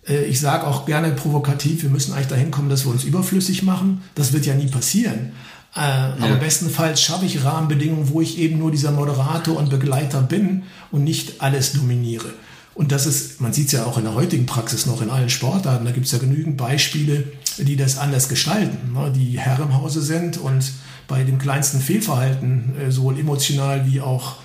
Äh, 0.08 0.26
ich 0.26 0.40
sage 0.40 0.68
auch 0.68 0.86
gerne 0.86 1.12
provokativ, 1.12 1.84
wir 1.84 1.90
müssen 1.90 2.14
eigentlich 2.14 2.28
dahin 2.28 2.52
kommen, 2.52 2.70
dass 2.70 2.86
wir 2.86 2.92
uns 2.92 3.04
überflüssig 3.04 3.64
machen. 3.64 4.04
Das 4.16 4.34
wird 4.34 4.46
ja 4.46 4.56
nie 4.56 4.68
passieren. 4.68 5.34
Äh, 5.76 5.80
ja. 5.80 6.16
Aber 6.20 6.36
bestenfalls 6.36 7.02
schaffe 7.02 7.26
ich 7.26 7.44
Rahmenbedingungen, 7.44 8.10
wo 8.10 8.22
ich 8.22 8.38
eben 8.38 8.58
nur 8.58 8.72
dieser 8.72 8.92
Moderator 8.92 9.58
und 9.58 9.70
Begleiter 9.70 10.22
bin 10.22 10.64
und 10.92 11.04
nicht 11.04 11.42
alles 11.42 11.74
dominiere. 11.74 12.34
Und 12.76 12.92
das 12.92 13.06
ist, 13.06 13.40
man 13.40 13.54
sieht 13.54 13.68
es 13.68 13.72
ja 13.72 13.86
auch 13.86 13.98
in 13.98 14.04
der 14.04 14.14
heutigen 14.14 14.46
Praxis 14.46 14.86
noch 14.86 15.02
in 15.02 15.10
allen 15.10 15.30
Sportarten, 15.30 15.86
da 15.86 15.92
gibt 15.92 16.06
es 16.06 16.12
ja 16.12 16.18
genügend 16.18 16.58
Beispiele, 16.58 17.24
die 17.58 17.78
das 17.78 17.98
anders 17.98 18.28
gestalten, 18.28 18.94
ne, 18.94 19.12
die 19.16 19.40
Herr 19.40 19.60
im 19.60 19.74
Hause 19.74 20.02
sind 20.02 20.38
und 20.38 20.74
bei 21.08 21.24
dem 21.24 21.40
kleinsten 21.40 21.80
Fehlverhalten, 21.80 22.76
äh, 22.78 22.92
sowohl 22.92 23.18
emotional 23.18 23.86
wie 23.90 24.02
auch 24.02 24.36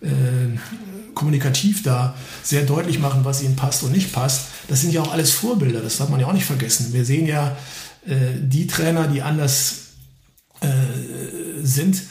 äh, 0.00 0.08
kommunikativ 1.14 1.84
da 1.84 2.14
sehr 2.42 2.62
deutlich 2.64 2.98
machen, 2.98 3.24
was 3.24 3.42
ihnen 3.42 3.54
passt 3.54 3.84
und 3.84 3.92
nicht 3.92 4.12
passt. 4.12 4.48
Das 4.66 4.80
sind 4.80 4.92
ja 4.92 5.02
auch 5.02 5.12
alles 5.12 5.30
Vorbilder, 5.30 5.80
das 5.80 5.98
darf 5.98 6.08
man 6.08 6.18
ja 6.18 6.26
auch 6.26 6.32
nicht 6.32 6.44
vergessen. 6.44 6.92
Wir 6.92 7.04
sehen 7.04 7.26
ja 7.26 7.56
äh, 8.04 8.14
die 8.40 8.66
Trainer, 8.66 9.06
die 9.06 9.22
anders 9.22 9.92
äh, 10.60 10.66
sind, 11.62 12.02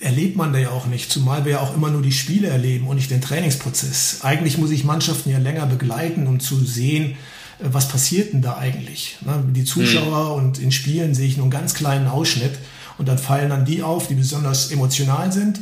erlebt 0.00 0.36
man 0.36 0.52
da 0.52 0.58
ja 0.58 0.70
auch 0.70 0.86
nicht, 0.86 1.10
zumal 1.10 1.44
wir 1.44 1.52
ja 1.52 1.60
auch 1.60 1.74
immer 1.74 1.90
nur 1.90 2.02
die 2.02 2.12
Spiele 2.12 2.48
erleben 2.48 2.86
und 2.86 2.96
nicht 2.96 3.10
den 3.10 3.20
Trainingsprozess. 3.20 4.18
Eigentlich 4.22 4.58
muss 4.58 4.70
ich 4.70 4.84
Mannschaften 4.84 5.30
ja 5.30 5.38
länger 5.38 5.66
begleiten, 5.66 6.26
um 6.26 6.40
zu 6.40 6.62
sehen, 6.64 7.12
äh, 7.58 7.64
was 7.72 7.88
passiert 7.88 8.32
denn 8.32 8.42
da 8.42 8.56
eigentlich. 8.56 9.18
Ne? 9.24 9.42
Die 9.54 9.64
Zuschauer 9.64 10.38
mhm. 10.38 10.44
und 10.44 10.58
in 10.58 10.72
Spielen 10.72 11.14
sehe 11.14 11.26
ich 11.26 11.36
nur 11.36 11.44
einen 11.44 11.50
ganz 11.50 11.74
kleinen 11.74 12.08
Ausschnitt 12.08 12.52
und 12.98 13.08
dann 13.08 13.18
fallen 13.18 13.50
dann 13.50 13.64
die 13.64 13.82
auf, 13.82 14.08
die 14.08 14.14
besonders 14.14 14.70
emotional 14.70 15.32
sind 15.32 15.60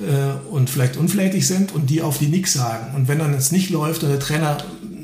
äh, 0.00 0.48
und 0.50 0.70
vielleicht 0.70 0.96
unflätig 0.96 1.46
sind 1.46 1.72
und 1.72 1.90
die 1.90 2.02
auf, 2.02 2.18
die 2.18 2.28
nichts 2.28 2.52
sagen. 2.52 2.94
Und 2.94 3.08
wenn 3.08 3.18
dann 3.18 3.34
es 3.34 3.52
nicht 3.52 3.70
läuft 3.70 4.02
und 4.02 4.10
der 4.10 4.20
Trainer 4.20 4.58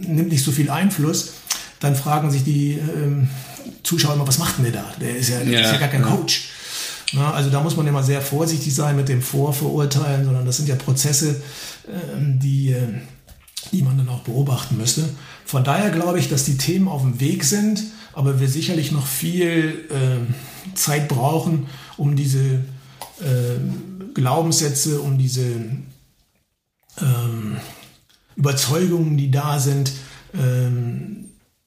nimmt 0.06 0.30
nicht 0.30 0.44
so 0.44 0.52
viel 0.52 0.70
Einfluss, 0.70 1.34
dann 1.80 1.94
fragen 1.94 2.30
sich 2.30 2.44
die 2.44 2.72
ähm, 2.72 3.28
Zuschauer 3.82 4.14
immer, 4.14 4.26
was 4.26 4.38
macht 4.38 4.58
denn 4.58 4.64
der 4.64 4.72
da? 4.72 4.84
Der 5.00 5.16
ist 5.16 5.28
ja, 5.28 5.42
ja, 5.42 5.60
ist 5.60 5.72
ja 5.72 5.78
gar 5.78 5.88
kein. 5.88 6.02
Coach. 6.02 6.48
Na, 7.12 7.32
also 7.32 7.50
da 7.50 7.60
muss 7.60 7.76
man 7.76 7.86
immer 7.86 8.02
sehr 8.02 8.20
vorsichtig 8.20 8.74
sein 8.74 8.96
mit 8.96 9.08
dem 9.08 9.22
Vorverurteilen, 9.22 10.24
sondern 10.24 10.44
das 10.44 10.56
sind 10.56 10.68
ja 10.68 10.74
Prozesse, 10.74 11.40
ähm, 11.88 12.38
die, 12.40 12.72
äh, 12.72 12.88
die 13.72 13.82
man 13.82 13.96
dann 13.96 14.08
auch 14.08 14.20
beobachten 14.20 14.76
müsste. 14.76 15.08
Von 15.44 15.62
daher 15.62 15.90
glaube 15.90 16.18
ich, 16.18 16.28
dass 16.28 16.44
die 16.44 16.58
Themen 16.58 16.88
auf 16.88 17.02
dem 17.02 17.20
Weg 17.20 17.44
sind, 17.44 17.82
aber 18.12 18.40
wir 18.40 18.48
sicherlich 18.48 18.90
noch 18.90 19.06
viel 19.06 19.86
äh, 19.90 20.74
Zeit 20.74 21.08
brauchen, 21.08 21.66
um 21.96 22.16
diese 22.16 22.64
äh, 23.20 23.58
Glaubenssätze, 24.14 25.00
um 25.00 25.18
diese 25.18 25.44
ähm, 27.00 27.56
Überzeugungen, 28.34 29.16
die 29.16 29.30
da 29.30 29.58
sind, 29.60 29.92
ähm, 30.34 31.25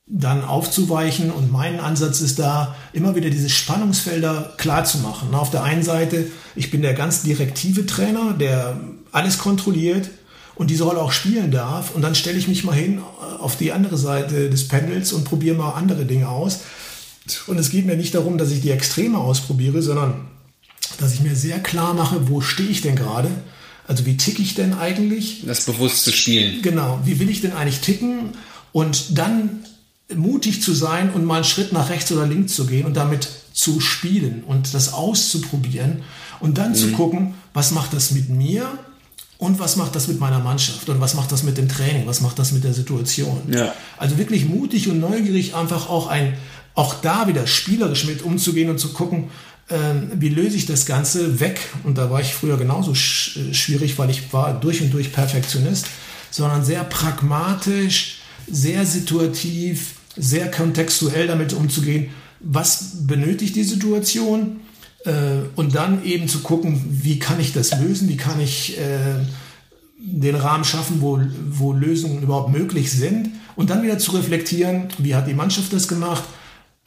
dann 0.09 0.43
aufzuweichen. 0.43 1.31
Und 1.31 1.51
mein 1.51 1.79
Ansatz 1.79 2.19
ist 2.19 2.39
da, 2.39 2.75
immer 2.91 3.15
wieder 3.15 3.29
diese 3.29 3.49
Spannungsfelder 3.49 4.53
klar 4.57 4.83
zu 4.83 4.97
machen. 4.97 5.33
Auf 5.33 5.51
der 5.51 5.63
einen 5.63 5.83
Seite, 5.83 6.25
ich 6.55 6.71
bin 6.71 6.81
der 6.81 6.95
ganz 6.95 7.21
direktive 7.21 7.85
Trainer, 7.85 8.33
der 8.33 8.79
alles 9.11 9.37
kontrolliert 9.37 10.09
und 10.55 10.69
diese 10.69 10.83
Rolle 10.83 10.99
auch 10.99 11.11
spielen 11.11 11.51
darf. 11.51 11.95
Und 11.95 12.01
dann 12.01 12.15
stelle 12.15 12.37
ich 12.37 12.47
mich 12.47 12.63
mal 12.63 12.75
hin 12.75 12.97
äh, 12.97 13.41
auf 13.41 13.55
die 13.55 13.71
andere 13.71 13.97
Seite 13.97 14.49
des 14.49 14.67
Pendels 14.67 15.13
und 15.13 15.23
probiere 15.23 15.55
mal 15.55 15.71
andere 15.73 16.05
Dinge 16.05 16.27
aus. 16.27 16.61
Und 17.45 17.59
es 17.59 17.69
geht 17.69 17.85
mir 17.85 17.95
nicht 17.95 18.15
darum, 18.15 18.39
dass 18.39 18.51
ich 18.51 18.61
die 18.61 18.71
Extreme 18.71 19.19
ausprobiere, 19.19 19.83
sondern 19.83 20.27
dass 20.99 21.13
ich 21.13 21.21
mir 21.21 21.35
sehr 21.35 21.59
klar 21.59 21.93
mache, 21.93 22.29
wo 22.29 22.41
stehe 22.41 22.69
ich 22.69 22.81
denn 22.81 22.95
gerade? 22.95 23.29
Also 23.87 24.05
wie 24.05 24.17
ticke 24.17 24.41
ich 24.41 24.55
denn 24.55 24.73
eigentlich? 24.73 25.43
Das 25.45 25.65
bewusst 25.65 26.03
zu 26.03 26.11
spielen. 26.11 26.61
Genau, 26.63 26.99
wie 27.05 27.19
will 27.19 27.29
ich 27.29 27.41
denn 27.41 27.53
eigentlich 27.53 27.79
ticken? 27.79 28.31
Und 28.71 29.17
dann 29.17 29.63
mutig 30.15 30.61
zu 30.61 30.73
sein 30.73 31.11
und 31.11 31.25
mal 31.25 31.35
einen 31.35 31.43
Schritt 31.43 31.71
nach 31.71 31.89
rechts 31.89 32.11
oder 32.11 32.25
links 32.25 32.55
zu 32.55 32.65
gehen 32.65 32.85
und 32.85 32.95
damit 32.95 33.27
zu 33.53 33.79
spielen 33.79 34.43
und 34.45 34.73
das 34.73 34.93
auszuprobieren 34.93 36.01
und 36.39 36.57
dann 36.57 36.71
mhm. 36.71 36.75
zu 36.75 36.91
gucken, 36.91 37.33
was 37.53 37.71
macht 37.71 37.93
das 37.93 38.11
mit 38.11 38.29
mir 38.29 38.67
und 39.37 39.59
was 39.59 39.75
macht 39.75 39.95
das 39.95 40.07
mit 40.07 40.19
meiner 40.19 40.39
Mannschaft 40.39 40.89
und 40.89 40.99
was 40.99 41.13
macht 41.13 41.31
das 41.31 41.43
mit 41.43 41.57
dem 41.57 41.69
Training, 41.69 42.05
was 42.05 42.21
macht 42.21 42.39
das 42.39 42.51
mit 42.51 42.63
der 42.63 42.73
Situation. 42.73 43.41
Ja. 43.51 43.73
Also 43.97 44.17
wirklich 44.17 44.45
mutig 44.45 44.89
und 44.89 44.99
neugierig 44.99 45.55
einfach 45.55 45.89
auch 45.89 46.07
ein, 46.07 46.33
auch 46.75 46.95
da 46.95 47.27
wieder 47.27 47.47
spielerisch 47.47 48.05
mit 48.05 48.21
umzugehen 48.21 48.69
und 48.69 48.79
zu 48.79 48.93
gucken, 48.93 49.29
äh, 49.69 49.77
wie 50.13 50.29
löse 50.29 50.57
ich 50.57 50.65
das 50.65 50.85
Ganze 50.85 51.39
weg. 51.39 51.61
Und 51.83 51.97
da 51.97 52.09
war 52.09 52.21
ich 52.21 52.33
früher 52.33 52.57
genauso 52.57 52.95
sch 52.95 53.37
äh, 53.37 53.53
schwierig, 53.53 53.97
weil 53.97 54.09
ich 54.09 54.33
war 54.33 54.59
durch 54.59 54.81
und 54.81 54.91
durch 54.91 55.13
Perfektionist, 55.13 55.87
sondern 56.31 56.65
sehr 56.65 56.83
pragmatisch, 56.83 58.19
sehr 58.51 58.85
situativ, 58.85 59.93
sehr 60.19 60.51
kontextuell 60.51 61.27
damit 61.27 61.53
umzugehen, 61.53 62.09
was 62.39 63.07
benötigt 63.07 63.55
die 63.55 63.63
Situation 63.63 64.59
äh, 65.05 65.11
und 65.55 65.75
dann 65.75 66.03
eben 66.03 66.27
zu 66.27 66.39
gucken, 66.39 66.83
wie 66.89 67.19
kann 67.19 67.39
ich 67.39 67.53
das 67.53 67.79
lösen, 67.79 68.09
wie 68.09 68.17
kann 68.17 68.39
ich 68.39 68.77
äh, 68.77 69.15
den 69.97 70.35
Rahmen 70.35 70.63
schaffen, 70.63 71.01
wo, 71.01 71.19
wo 71.49 71.73
Lösungen 71.73 72.21
überhaupt 72.21 72.51
möglich 72.51 72.91
sind 72.91 73.31
und 73.55 73.69
dann 73.69 73.83
wieder 73.83 73.97
zu 73.97 74.11
reflektieren, 74.11 74.87
wie 74.97 75.15
hat 75.15 75.27
die 75.27 75.33
Mannschaft 75.33 75.73
das 75.73 75.87
gemacht, 75.87 76.23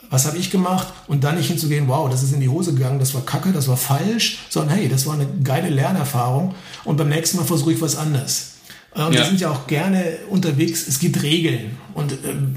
was 0.08 0.26
habe 0.26 0.38
ich 0.38 0.50
gemacht 0.50 0.92
und 1.06 1.24
dann 1.24 1.36
nicht 1.36 1.48
hinzugehen, 1.48 1.88
wow, 1.88 2.08
das 2.10 2.22
ist 2.22 2.32
in 2.32 2.40
die 2.40 2.48
Hose 2.48 2.74
gegangen, 2.74 2.98
das 2.98 3.14
war 3.14 3.24
kacke, 3.24 3.52
das 3.52 3.68
war 3.68 3.76
falsch, 3.76 4.38
sondern 4.48 4.76
hey, 4.76 4.88
das 4.88 5.06
war 5.06 5.14
eine 5.14 5.26
geile 5.42 5.68
Lernerfahrung 5.68 6.54
und 6.84 6.96
beim 6.96 7.08
nächsten 7.08 7.38
Mal 7.38 7.44
versuche 7.44 7.72
ich 7.72 7.80
was 7.80 7.96
anderes. 7.96 8.51
Äh, 8.94 9.04
und 9.04 9.14
ja. 9.14 9.20
wir 9.20 9.26
sind 9.26 9.40
ja 9.40 9.50
auch 9.50 9.66
gerne 9.66 10.18
unterwegs. 10.28 10.86
Es 10.86 10.98
gibt 10.98 11.22
Regeln. 11.22 11.76
Und 11.94 12.12
äh, 12.12 12.16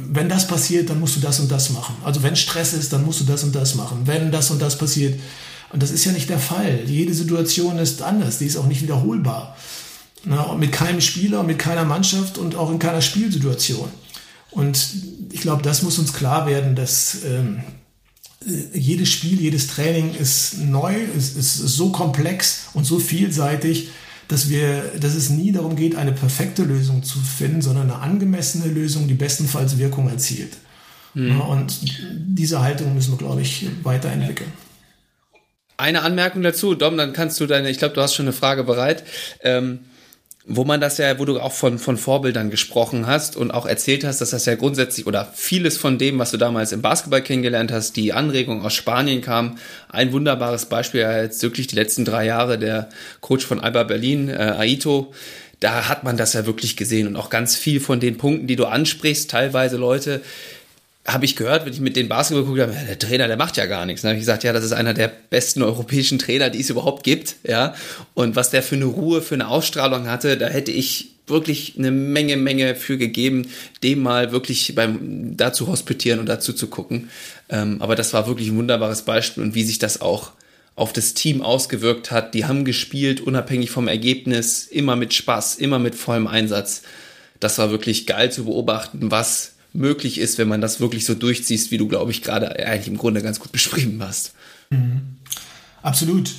wenn 0.10 0.30
das 0.30 0.48
passiert, 0.48 0.90
dann 0.90 1.00
musst 1.00 1.16
du 1.16 1.20
das 1.20 1.40
und 1.40 1.52
das 1.52 1.70
machen. 1.70 1.96
Also 2.04 2.24
wenn 2.24 2.36
Stress 2.36 2.74
ist, 2.74 2.94
dann 2.94 3.06
musst 3.06 3.20
du 3.22 3.26
das 3.26 3.44
und 3.44 3.56
das 3.56 3.76
machen. 3.76 4.02
Wenn 4.06 4.32
das 4.32 4.52
und 4.52 4.62
das 4.62 4.78
passiert. 4.78 5.20
Und 5.72 5.84
das 5.84 5.92
ist 5.92 6.06
ja 6.06 6.12
nicht 6.12 6.30
der 6.30 6.40
Fall. 6.40 6.82
Jede 6.86 7.14
Situation 7.14 7.78
ist 7.78 8.02
anders. 8.02 8.38
Die 8.38 8.46
ist 8.46 8.58
auch 8.58 8.68
nicht 8.68 8.82
wiederholbar. 8.82 9.56
Na, 10.24 10.56
mit 10.56 10.72
keinem 10.72 11.02
Spieler, 11.02 11.44
mit 11.44 11.60
keiner 11.60 11.86
Mannschaft 11.86 12.38
und 12.38 12.56
auch 12.56 12.72
in 12.72 12.80
keiner 12.80 13.02
Spielsituation. 13.02 13.90
Und 14.50 14.88
ich 15.32 15.42
glaube, 15.42 15.62
das 15.62 15.84
muss 15.84 16.00
uns 16.00 16.14
klar 16.14 16.48
werden, 16.48 16.76
dass 16.76 17.24
ähm, 17.26 17.62
äh, 18.48 18.78
jedes 18.78 19.10
Spiel, 19.10 19.40
jedes 19.40 19.68
Training 19.68 20.16
ist 20.16 20.60
neu, 20.60 20.96
ist, 20.96 21.38
ist 21.38 21.58
so 21.58 21.92
komplex 21.92 22.68
und 22.74 22.86
so 22.86 23.00
vielseitig, 23.00 23.90
dass, 24.28 24.50
wir, 24.50 24.84
dass 25.00 25.16
es 25.16 25.30
nie 25.30 25.52
darum 25.52 25.76
geht, 25.76 25.96
eine 25.96 26.12
perfekte 26.12 26.64
Lösung 26.64 27.04
zu 27.04 27.20
finden, 27.20 27.62
sondern 27.62 27.90
eine 27.90 28.02
angemessene 28.02 28.72
Lösung, 28.72 29.08
die 29.08 29.14
bestenfalls 29.14 29.78
Wirkung 29.78 30.10
erzielt. 30.10 30.58
Mhm. 31.14 31.42
Und 31.42 31.80
diese 32.14 32.62
Haltung 32.62 32.94
müssen 32.94 33.14
wir, 33.14 33.18
glaube 33.18 33.42
ich, 33.42 33.68
weiterentwickeln. 33.84 34.52
Eine 35.78 36.04
Anmerkung 36.04 36.42
dazu, 36.42 36.74
Dom, 36.74 36.98
dann 36.98 37.14
kannst 37.14 37.40
du 37.40 37.48
deine, 37.48 37.70
ich 37.70 37.78
glaube, 37.78 37.94
du 37.94 38.02
hast 38.02 38.16
schon 38.16 38.26
eine 38.26 38.34
Frage 38.34 38.64
bereit. 38.64 39.04
Ähm, 39.42 39.80
wo 40.48 40.64
man 40.64 40.80
das 40.80 41.00
ja, 41.00 41.18
wo 41.18 41.26
du 41.26 41.40
auch 41.40 41.52
von, 41.52 41.80
von 41.80 41.98
Vorbildern 41.98 42.52
gesprochen 42.52 43.08
hast 43.08 43.36
und 43.36 43.52
auch 43.52 43.66
erzählt 43.66 44.04
hast, 44.04 44.22
dass 44.22 44.30
das 44.30 44.46
ja 44.46 44.56
grundsätzlich 44.56 45.08
oder 45.08 45.28
vieles 45.34 45.78
von 45.78 45.98
dem, 45.98 46.20
was 46.20 46.32
du 46.32 46.38
damals 46.38 46.72
im 46.72 46.84
Basketball 46.84 47.22
kennengelernt 47.22 47.72
hast, 47.72 47.96
die 47.96 48.14
Anregung 48.14 48.64
aus 48.64 48.76
Spanien 48.76 49.22
kam. 49.22 49.58
Ein 49.90 50.12
wunderbares 50.12 50.66
Beispiel 50.68 51.02
ja 51.02 51.22
jetzt 51.22 51.42
wirklich 51.42 51.66
die 51.68 51.76
letzten 51.76 52.06
drei 52.06 52.26
Jahre, 52.26 52.60
der 52.60 52.90
Coach 53.22 53.46
von 53.46 53.60
Alba 53.60 53.84
Berlin, 53.84 54.30
äh, 54.30 54.54
Aito, 54.58 55.14
da 55.62 55.90
hat 55.90 56.04
man 56.04 56.16
das 56.16 56.34
ja 56.34 56.46
wirklich 56.46 56.78
gesehen 56.78 57.08
und 57.08 57.16
auch 57.16 57.32
ganz 57.32 57.56
viel 57.56 57.80
von 57.80 58.00
den 58.00 58.18
Punkten, 58.18 58.46
die 58.46 58.56
du 58.56 58.66
ansprichst, 58.66 59.32
teilweise 59.32 59.78
Leute, 59.78 60.22
habe 61.06 61.26
ich 61.26 61.36
gehört, 61.36 61.66
wenn 61.66 61.74
ich 61.74 61.80
mit 61.80 61.96
den 61.96 62.10
Basketball 62.10 62.44
geguckt 62.44 62.62
habe, 62.62 62.74
ja, 62.74 62.84
der 62.84 62.98
Trainer, 62.98 63.28
der 63.28 63.38
macht 63.38 63.58
ja 63.58 63.68
gar 63.68 63.86
nichts. 63.86 64.02
Dann 64.02 64.10
habe 64.10 64.18
ich 64.18 64.24
gesagt, 64.24 64.44
ja, 64.44 64.54
das 64.54 64.64
ist 64.64 64.72
einer 64.72 64.94
der 64.96 65.12
besten 65.30 65.62
europäischen 65.62 66.18
Trainer, 66.18 66.50
die 66.50 66.60
es 66.60 66.70
überhaupt 66.72 67.04
gibt, 67.04 67.36
ja. 67.44 67.76
Und 68.16 68.36
was 68.36 68.50
der 68.50 68.64
für 68.64 68.76
eine 68.76 68.86
Ruhe, 68.86 69.22
für 69.22 69.36
eine 69.36 69.48
Ausstrahlung 69.48 70.10
hatte, 70.10 70.36
da 70.38 70.48
hätte 70.48 70.72
ich 70.72 71.12
wirklich 71.28 71.76
eine 71.78 71.92
Menge, 71.92 72.38
Menge 72.38 72.76
für 72.76 72.98
gegeben, 72.98 73.48
dem 73.84 74.02
mal 74.02 74.32
wirklich 74.32 74.74
beim 74.76 75.38
dazu 75.38 75.68
hospitieren 75.68 76.20
und 76.20 76.28
dazu 76.28 76.54
zu 76.54 76.68
gucken. 76.68 77.10
Ähm, 77.50 77.82
aber 77.82 77.96
das 77.96 78.14
war 78.14 78.28
wirklich 78.28 78.50
ein 78.50 78.58
wunderbares 78.58 79.04
Beispiel 79.04 79.44
und 79.44 79.56
wie 79.56 79.64
sich 79.64 79.80
das 79.80 80.02
auch 80.02 80.32
auf 80.76 80.92
das 80.92 81.14
Team 81.14 81.42
ausgewirkt 81.42 82.12
hat. 82.12 82.34
Die 82.34 82.46
haben 82.46 82.66
gespielt, 82.66 83.22
unabhängig 83.22 83.72
vom 83.72 83.88
Ergebnis, 83.88 84.66
immer 84.66 84.96
mit 84.96 85.14
Spaß, 85.14 85.56
immer 85.56 85.80
mit 85.80 85.96
vollem 85.96 86.28
Einsatz. 86.28 86.82
Das 87.40 87.58
war 87.58 87.72
wirklich 87.72 88.08
geil 88.08 88.32
zu 88.32 88.46
beobachten, 88.46 89.12
was 89.12 89.55
möglich 89.76 90.18
ist, 90.18 90.38
wenn 90.38 90.48
man 90.48 90.62
das 90.62 90.80
wirklich 90.80 91.06
so 91.06 91.16
durchziehst, 91.16 91.72
wie 91.72 91.78
du, 91.78 91.88
glaube 91.88 92.12
ich, 92.12 92.22
gerade 92.22 92.56
eigentlich 92.66 92.88
im 92.88 92.98
Grunde 92.98 93.22
ganz 93.22 93.40
gut 93.40 93.52
beschrieben 93.52 94.02
hast. 94.02 94.34
Mhm. 94.70 95.02
Absolut. 95.82 96.32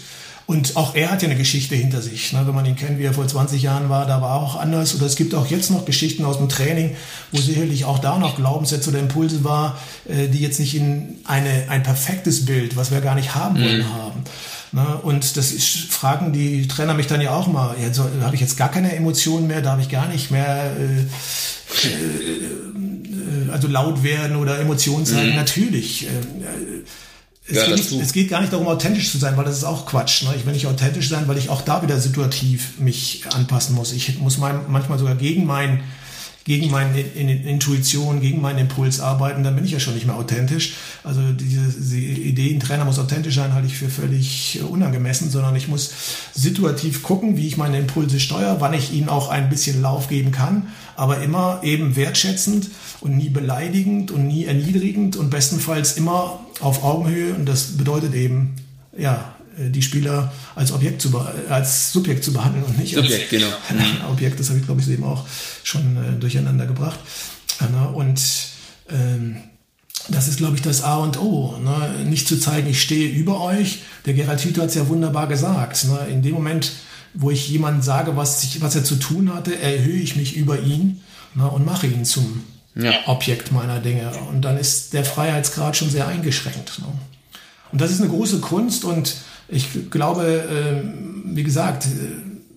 Und 0.47 0.77
auch 0.77 0.95
er 0.95 1.11
hat 1.11 1.23
ja 1.23 1.29
eine 1.29 1.37
Geschichte 1.37 1.75
hinter 1.75 2.01
sich. 2.01 2.33
Ne? 2.33 2.47
Wenn 2.47 2.55
man 2.55 2.65
ihn 2.65 2.77
kennt, 2.77 3.01
wie 3.01 3.03
er 3.03 3.13
vor 3.13 3.27
20 3.27 3.61
Jahren 3.61 3.89
war, 3.89 4.07
da 4.07 4.23
war 4.23 4.41
auch 4.41 4.55
anders. 4.55 4.95
Oder 4.95 5.07
es 5.07 5.17
gibt 5.17 5.35
auch 5.35 5.49
jetzt 5.49 5.73
noch 5.73 5.85
Geschichten 5.85 6.25
aus 6.25 6.39
dem 6.39 6.49
Training, 6.49 6.95
wo 7.33 7.41
sicherlich 7.41 7.85
auch 7.85 7.99
da 7.99 8.17
noch 8.17 8.37
Glaubenssätze 8.37 8.91
oder 8.91 9.01
Impulse 9.01 9.43
war, 9.43 9.77
äh, 10.09 10.29
die 10.29 10.39
jetzt 10.39 10.61
nicht 10.61 10.77
in 10.77 11.17
eine, 11.25 11.67
ein 11.69 11.83
perfektes 11.83 12.45
Bild, 12.45 12.77
was 12.77 12.93
wir 12.93 13.01
gar 13.01 13.17
nicht 13.17 13.35
haben 13.35 13.57
wollen, 13.61 13.79
mhm. 13.79 13.93
haben. 13.93 14.25
Ne? 14.71 14.99
Und 15.03 15.37
das 15.37 15.51
ist, 15.51 15.93
fragen 15.93 16.33
die 16.33 16.69
Trainer 16.69 16.95
mich 16.95 17.09
dann 17.09 17.21
ja 17.21 17.35
auch 17.35 17.49
mal, 17.49 17.75
so, 17.91 18.05
habe 18.23 18.37
ich 18.37 18.41
jetzt 18.41 18.57
gar 18.57 18.71
keine 18.71 18.95
Emotionen 18.95 19.49
mehr, 19.49 19.63
darf 19.63 19.81
ich 19.81 19.89
gar 19.89 20.07
nicht 20.07 20.31
mehr 20.31 20.77
äh, 20.79 21.01
äh, 21.87 22.86
also 23.51 23.69
laut 23.69 24.03
werden 24.03 24.37
oder 24.37 24.59
Emotionen 24.59 25.07
zeigen? 25.07 25.31
Mhm. 25.31 25.37
Natürlich. 25.37 26.07
Äh, 26.07 26.09
es, 27.49 27.57
ja, 27.57 27.67
geht 27.67 27.77
nicht, 27.77 27.93
es, 27.93 28.13
geht 28.13 28.29
gar 28.29 28.41
nicht 28.41 28.53
darum, 28.53 28.67
authentisch 28.67 29.11
zu 29.13 29.19
sein, 29.19 29.37
weil 29.37 29.45
das 29.45 29.59
ist 29.59 29.65
auch 29.65 29.87
Quatsch. 29.87 30.25
Ne? 30.25 30.35
Ich 30.37 30.47
will 30.47 30.53
nicht 30.53 30.67
authentisch 30.67 31.09
sein, 31.09 31.29
weil 31.29 31.39
ich 31.39 31.49
auch 31.49 31.63
da 31.63 31.83
wieder 31.83 31.99
situativ 32.01 32.81
mich 32.81 33.23
anpassen 33.33 33.77
muss. 33.77 33.93
Ich 33.93 34.19
muss 34.19 34.39
mein, 34.39 34.61
manchmal 34.69 34.99
sogar 34.99 35.15
gegen 35.15 35.47
mein 35.47 35.85
gegen 36.47 36.71
meine 36.71 37.01
Intuition, 37.01 38.21
gegen 38.21 38.41
meinen 38.41 38.61
Impuls 38.61 39.01
arbeiten, 39.01 39.43
dann 39.43 39.57
bin 39.57 39.65
ich 39.65 39.73
ja 39.73 39.81
schon 39.81 39.95
nicht 39.95 40.07
mehr 40.07 40.15
authentisch. 40.15 40.75
Also 41.03 41.21
diese, 41.33 41.63
diese 41.77 41.99
Idee, 41.99 42.55
ein 42.55 42.61
Trainer 42.61 42.85
muss 42.85 43.01
authentisch 43.01 43.35
sein, 43.35 43.53
halte 43.53 43.67
ich 43.67 43.77
für 43.77 43.89
völlig 43.89 44.61
unangemessen, 44.63 45.29
sondern 45.29 45.57
ich 45.57 45.67
muss 45.67 45.93
situativ 46.33 47.03
gucken, 47.03 47.37
wie 47.37 47.49
ich 47.49 47.57
meine 47.57 47.79
Impulse 47.79 48.21
steuere, 48.21 48.61
wann 48.61 48.75
ich 48.75 48.93
ihnen 48.93 49.09
auch 49.09 49.29
ein 49.29 49.51
bisschen 49.51 49.83
Lauf 49.83 50.09
geben 50.09 50.31
kann, 50.31 50.69
aber 50.95 51.21
immer 51.21 51.61
eben 51.65 51.97
wertschätzend 51.97 52.71
und 53.01 53.17
nie 53.17 53.29
beleidigend 53.29 54.13
und 54.13 54.29
nie 54.29 54.45
erniedrigend 54.45 55.17
und 55.17 55.31
bestenfalls 55.31 55.97
immer 55.97 56.39
auf 56.61 56.85
Augenhöhe 56.85 57.35
und 57.35 57.47
das 57.47 57.77
bedeutet 57.77 58.15
eben, 58.15 58.55
ja, 58.97 59.36
die 59.59 59.83
Spieler 59.83 60.33
als 60.55 60.73
Objekt 60.73 61.01
zu 61.03 61.17
als 61.49 61.93
Subjekt 61.93 62.25
zu 62.25 62.33
behandeln 62.33 62.65
und 62.65 62.79
nicht 62.79 62.95
Subjekt, 62.95 63.33
als 63.33 63.43
genau. 63.69 64.11
Objekt. 64.11 64.39
Das 64.39 64.49
habe 64.49 64.59
ich, 64.59 64.67
glaube 64.67 64.81
ich, 64.81 64.89
eben 64.89 65.05
auch 65.05 65.27
schon 65.63 65.97
äh, 65.97 66.19
durcheinander 66.19 66.67
gebracht. 66.67 66.99
Ne? 67.61 67.89
Und 67.89 68.21
ähm, 68.91 69.37
das 70.09 70.29
ist, 70.29 70.37
glaube 70.37 70.57
ich, 70.57 70.63
das 70.63 70.83
A 70.83 70.99
und 70.99 71.21
O. 71.21 71.57
Ne? 71.59 72.05
Nicht 72.05 72.29
zu 72.29 72.39
zeigen, 72.39 72.69
ich 72.69 72.81
stehe 72.81 73.09
über 73.09 73.41
euch. 73.41 73.81
Der 74.05 74.15
Gerald 74.15 74.41
Hüther 74.41 74.63
hat 74.63 74.69
es 74.69 74.75
ja 74.75 74.89
wunderbar 74.89 75.27
gesagt. 75.27 75.85
Ne? 75.87 76.07
In 76.11 76.23
dem 76.23 76.35
Moment, 76.35 76.73
wo 77.15 77.31
ich 77.31 77.49
jemandem 77.49 77.83
sage, 77.83 78.17
was, 78.17 78.45
ich, 78.45 78.61
was 78.61 78.77
er 78.77 78.85
zu 78.85 78.97
tun 78.97 79.35
hatte, 79.35 79.59
erhöhe 79.59 80.01
ich 80.01 80.17
mich 80.17 80.37
über 80.37 80.61
ihn 80.61 81.01
ne? 81.35 81.49
und 81.49 81.65
mache 81.65 81.87
ihn 81.87 82.05
zum 82.05 82.45
ja. 82.75 82.93
Objekt 83.07 83.53
meiner 83.53 83.81
Dinge. 83.81 84.13
Und 84.31 84.43
dann 84.43 84.59
ist 84.59 84.93
der 84.93 85.05
Freiheitsgrad 85.05 85.77
schon 85.77 85.91
sehr 85.91 86.07
eingeschränkt. 86.07 86.79
Ne? 86.79 86.87
Und 87.73 87.81
das 87.81 87.91
ist 87.91 88.01
eine 88.01 88.11
große 88.11 88.39
Kunst 88.39 88.85
und 88.85 89.17
ich 89.49 89.91
glaube, 89.91 90.25
äh, 90.25 91.35
wie 91.35 91.43
gesagt, 91.43 91.87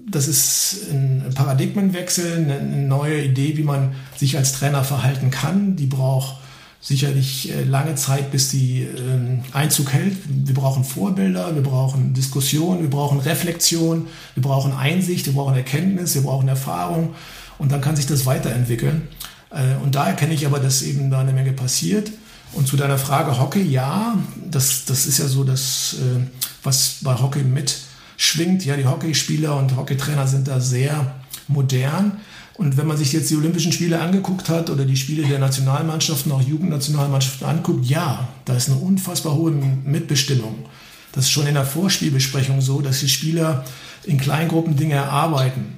das 0.09 0.27
ist 0.27 0.87
ein 0.91 1.23
Paradigmenwechsel, 1.35 2.37
eine 2.37 2.61
neue 2.87 3.23
Idee, 3.23 3.57
wie 3.57 3.63
man 3.63 3.93
sich 4.17 4.37
als 4.37 4.53
Trainer 4.53 4.83
verhalten 4.83 5.29
kann. 5.29 5.75
Die 5.75 5.85
braucht 5.85 6.37
sicherlich 6.81 7.51
äh, 7.51 7.63
lange 7.63 7.95
Zeit, 7.95 8.31
bis 8.31 8.49
die 8.49 8.83
ähm, 8.83 9.41
Einzug 9.51 9.91
hält. 9.91 10.15
Wir 10.27 10.53
brauchen 10.53 10.83
Vorbilder, 10.83 11.53
wir 11.53 11.61
brauchen 11.61 12.13
Diskussion, 12.13 12.81
wir 12.81 12.89
brauchen 12.89 13.19
Reflexion, 13.19 14.07
wir 14.35 14.43
brauchen 14.43 14.71
Einsicht, 14.73 15.25
wir 15.25 15.33
brauchen 15.33 15.55
Erkenntnis, 15.55 16.15
wir 16.15 16.23
brauchen 16.23 16.47
Erfahrung 16.47 17.15
und 17.57 17.71
dann 17.71 17.81
kann 17.81 17.95
sich 17.95 18.07
das 18.07 18.25
weiterentwickeln. 18.25 19.07
Äh, 19.51 19.75
und 19.83 19.95
da 19.95 20.07
erkenne 20.07 20.33
ich 20.33 20.45
aber, 20.45 20.59
dass 20.59 20.81
eben 20.81 21.11
da 21.11 21.19
eine 21.19 21.33
Menge 21.33 21.51
passiert. 21.51 22.11
Und 22.53 22.67
zu 22.67 22.77
deiner 22.77 22.97
Frage 22.97 23.39
Hockey, 23.39 23.61
ja, 23.61 24.17
das, 24.49 24.85
das 24.85 25.05
ist 25.05 25.19
ja 25.19 25.27
so 25.27 25.43
das, 25.43 25.95
äh, 25.99 26.19
was 26.63 26.97
bei 27.01 27.13
Hockey 27.13 27.43
mitschwingt. 27.43 28.65
Ja, 28.65 28.75
die 28.75 28.85
Hockeyspieler 28.85 29.55
und 29.55 29.75
Hockeytrainer 29.75 30.27
sind 30.27 30.47
da 30.47 30.59
sehr 30.59 31.15
modern. 31.47 32.19
Und 32.55 32.75
wenn 32.75 32.87
man 32.87 32.97
sich 32.97 33.13
jetzt 33.13 33.29
die 33.29 33.37
Olympischen 33.37 33.71
Spiele 33.71 34.01
angeguckt 34.01 34.49
hat 34.49 34.69
oder 34.69 34.83
die 34.83 34.97
Spiele 34.97 35.25
der 35.25 35.39
Nationalmannschaften, 35.39 36.31
auch 36.31 36.41
Jugendnationalmannschaften 36.41 37.47
anguckt, 37.47 37.85
ja, 37.85 38.27
da 38.43 38.55
ist 38.55 38.69
eine 38.69 38.77
unfassbar 38.79 39.33
hohe 39.33 39.51
Mitbestimmung. 39.51 40.65
Das 41.13 41.25
ist 41.25 41.31
schon 41.31 41.47
in 41.47 41.53
der 41.53 41.65
Vorspielbesprechung 41.65 42.59
so, 42.59 42.81
dass 42.81 42.99
die 42.99 43.07
Spieler 43.07 43.63
in 44.03 44.19
Kleingruppen 44.19 44.75
Dinge 44.75 44.95
erarbeiten, 44.95 45.77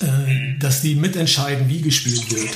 äh, 0.00 0.58
dass 0.60 0.82
die 0.82 0.94
mitentscheiden, 0.94 1.68
wie 1.68 1.80
gespielt 1.80 2.30
wird. 2.30 2.50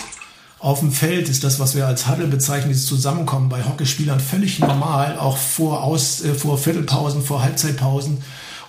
Auf 0.60 0.80
dem 0.80 0.90
Feld 0.90 1.28
ist 1.28 1.44
das, 1.44 1.60
was 1.60 1.76
wir 1.76 1.86
als 1.86 2.08
Huddle 2.08 2.26
bezeichnen, 2.26 2.70
dieses 2.70 2.86
Zusammenkommen 2.86 3.48
bei 3.48 3.64
Hockeyspielern 3.64 4.18
völlig 4.18 4.58
normal, 4.58 5.18
auch 5.18 5.36
vor, 5.36 5.84
Aus, 5.84 6.24
äh, 6.24 6.34
vor 6.34 6.58
Viertelpausen, 6.58 7.22
vor 7.22 7.42
Halbzeitpausen. 7.42 8.18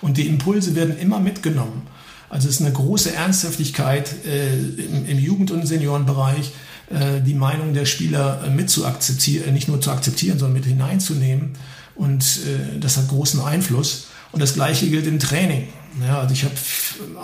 Und 0.00 0.16
die 0.16 0.28
Impulse 0.28 0.76
werden 0.76 0.96
immer 0.98 1.18
mitgenommen. 1.18 1.88
Also 2.28 2.48
es 2.48 2.56
ist 2.56 2.60
eine 2.60 2.72
große 2.72 3.12
Ernsthaftigkeit 3.12 4.24
äh, 4.24 4.56
im, 4.56 5.06
im, 5.06 5.18
Jugend- 5.18 5.50
und 5.50 5.66
Seniorenbereich, 5.66 6.52
äh, 6.90 7.20
die 7.20 7.34
Meinung 7.34 7.74
der 7.74 7.86
Spieler 7.86 8.44
äh, 8.46 8.50
mit 8.50 8.70
zu 8.70 8.86
akzeptieren, 8.86 9.48
äh, 9.48 9.52
nicht 9.52 9.66
nur 9.66 9.80
zu 9.80 9.90
akzeptieren, 9.90 10.38
sondern 10.38 10.54
mit 10.54 10.66
hineinzunehmen. 10.66 11.54
Und 11.96 12.22
äh, 12.22 12.78
das 12.78 12.98
hat 12.98 13.08
großen 13.08 13.40
Einfluss. 13.40 14.06
Und 14.30 14.40
das 14.40 14.54
Gleiche 14.54 14.88
gilt 14.88 15.08
im 15.08 15.18
Training. 15.18 15.66
Ja, 16.06 16.20
also 16.20 16.32
ich 16.32 16.44
habe 16.44 16.54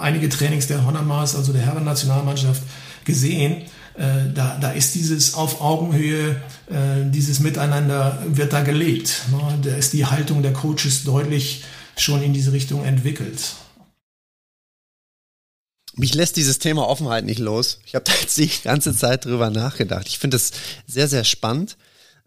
einige 0.00 0.28
Trainings 0.28 0.66
der 0.66 0.84
Honnermaß, 0.84 1.36
also 1.36 1.52
der 1.52 1.62
Herren-Nationalmannschaft, 1.62 2.62
gesehen. 3.04 3.62
Äh, 3.96 4.32
da, 4.34 4.58
da 4.60 4.72
ist 4.72 4.94
dieses 4.94 5.34
auf 5.34 5.60
Augenhöhe, 5.60 6.36
äh, 6.68 7.10
dieses 7.10 7.40
Miteinander 7.40 8.22
wird 8.26 8.52
da 8.52 8.62
gelebt. 8.62 9.22
Ne? 9.30 9.58
Da 9.62 9.76
ist 9.76 9.92
die 9.92 10.04
Haltung 10.04 10.42
der 10.42 10.52
Coaches 10.52 11.04
deutlich 11.04 11.64
schon 11.96 12.22
in 12.22 12.34
diese 12.34 12.52
Richtung 12.52 12.84
entwickelt. 12.84 13.54
Mich 15.94 16.14
lässt 16.14 16.36
dieses 16.36 16.58
Thema 16.58 16.86
Offenheit 16.86 17.24
nicht 17.24 17.38
los. 17.38 17.80
Ich 17.86 17.94
habe 17.94 18.04
da 18.04 18.12
jetzt 18.20 18.36
die 18.36 18.50
ganze 18.64 18.94
Zeit 18.94 19.24
drüber 19.24 19.48
nachgedacht. 19.48 20.06
Ich 20.08 20.18
finde 20.18 20.36
es 20.36 20.52
sehr, 20.86 21.08
sehr 21.08 21.24
spannend. 21.24 21.78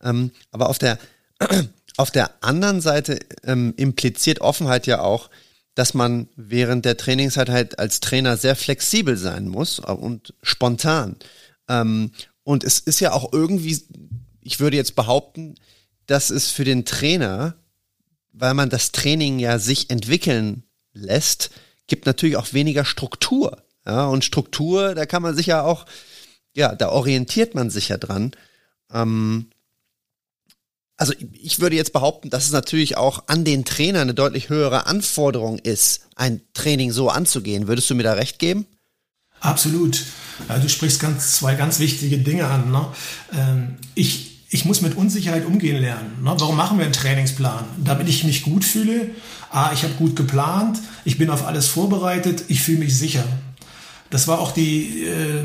Ähm, 0.01 0.31
aber 0.51 0.69
auf 0.69 0.79
der, 0.79 0.97
auf 1.97 2.09
der 2.09 2.43
anderen 2.43 2.81
Seite 2.81 3.19
ähm, 3.43 3.75
impliziert 3.77 4.41
Offenheit 4.41 4.87
ja 4.87 5.01
auch, 5.01 5.29
dass 5.75 5.93
man 5.93 6.27
während 6.35 6.83
der 6.83 6.97
Trainingszeit 6.97 7.49
halt 7.49 7.77
als 7.77 7.99
Trainer 7.99 8.37
sehr 8.37 8.55
flexibel 8.55 9.17
sein 9.17 9.47
muss 9.47 9.77
und 9.77 10.33
spontan. 10.41 11.15
Ähm, 11.69 12.11
und 12.43 12.63
es 12.63 12.79
ist 12.79 12.99
ja 12.99 13.13
auch 13.13 13.31
irgendwie, 13.31 13.79
ich 14.41 14.59
würde 14.59 14.75
jetzt 14.75 14.95
behaupten, 14.95 15.55
dass 16.07 16.31
es 16.31 16.49
für 16.49 16.65
den 16.65 16.83
Trainer, 16.83 17.55
weil 18.33 18.55
man 18.55 18.69
das 18.69 18.91
Training 18.91 19.39
ja 19.39 19.59
sich 19.59 19.89
entwickeln 19.89 20.63
lässt, 20.93 21.51
gibt 21.87 22.05
natürlich 22.05 22.37
auch 22.37 22.53
weniger 22.53 22.83
Struktur. 22.83 23.63
Ja, 23.85 24.07
und 24.07 24.25
Struktur, 24.25 24.95
da 24.95 25.05
kann 25.05 25.21
man 25.21 25.35
sich 25.35 25.45
ja 25.45 25.63
auch, 25.63 25.85
ja, 26.55 26.75
da 26.75 26.89
orientiert 26.89 27.55
man 27.55 27.69
sich 27.69 27.89
ja 27.89 27.97
dran. 27.97 28.31
Ähm, 28.91 29.49
also 30.97 31.13
ich 31.33 31.59
würde 31.59 31.77
jetzt 31.77 31.93
behaupten, 31.93 32.29
dass 32.29 32.45
es 32.45 32.51
natürlich 32.51 32.97
auch 32.97 33.23
an 33.27 33.45
den 33.45 33.63
Trainer 33.63 34.01
eine 34.01 34.13
deutlich 34.13 34.49
höhere 34.49 34.85
Anforderung 34.85 35.57
ist, 35.59 36.07
ein 36.15 36.41
Training 36.53 36.91
so 36.91 37.09
anzugehen. 37.09 37.67
Würdest 37.67 37.89
du 37.89 37.95
mir 37.95 38.03
da 38.03 38.13
recht 38.13 38.37
geben? 38.37 38.67
Absolut. 39.39 40.03
Du 40.61 40.69
sprichst 40.69 40.99
ganz, 40.99 41.33
zwei 41.33 41.55
ganz 41.55 41.79
wichtige 41.79 42.17
Dinge 42.17 42.47
an. 42.47 42.71
Ne? 42.71 42.85
Ähm, 43.33 43.75
ich 43.95 44.29
ich 44.51 44.65
muss 44.65 44.81
mit 44.81 44.97
Unsicherheit 44.97 45.45
umgehen 45.45 45.79
lernen. 45.79 46.23
Ne? 46.23 46.33
Warum 46.37 46.57
machen 46.57 46.79
wir 46.79 46.85
einen 46.85 46.93
Trainingsplan? 46.93 47.65
Damit 47.83 48.09
ich 48.09 48.23
mich 48.23 48.41
gut 48.41 48.65
fühle. 48.65 49.11
Ah, 49.51 49.71
ich 49.73 49.83
habe 49.83 49.93
gut 49.93 50.15
geplant, 50.15 50.79
ich 51.05 51.17
bin 51.17 51.29
auf 51.29 51.45
alles 51.45 51.67
vorbereitet, 51.67 52.45
ich 52.49 52.61
fühle 52.61 52.79
mich 52.79 52.97
sicher. 52.97 53.23
Das 54.09 54.27
war 54.27 54.39
auch 54.39 54.51
die, 54.51 55.05
äh, 55.05 55.43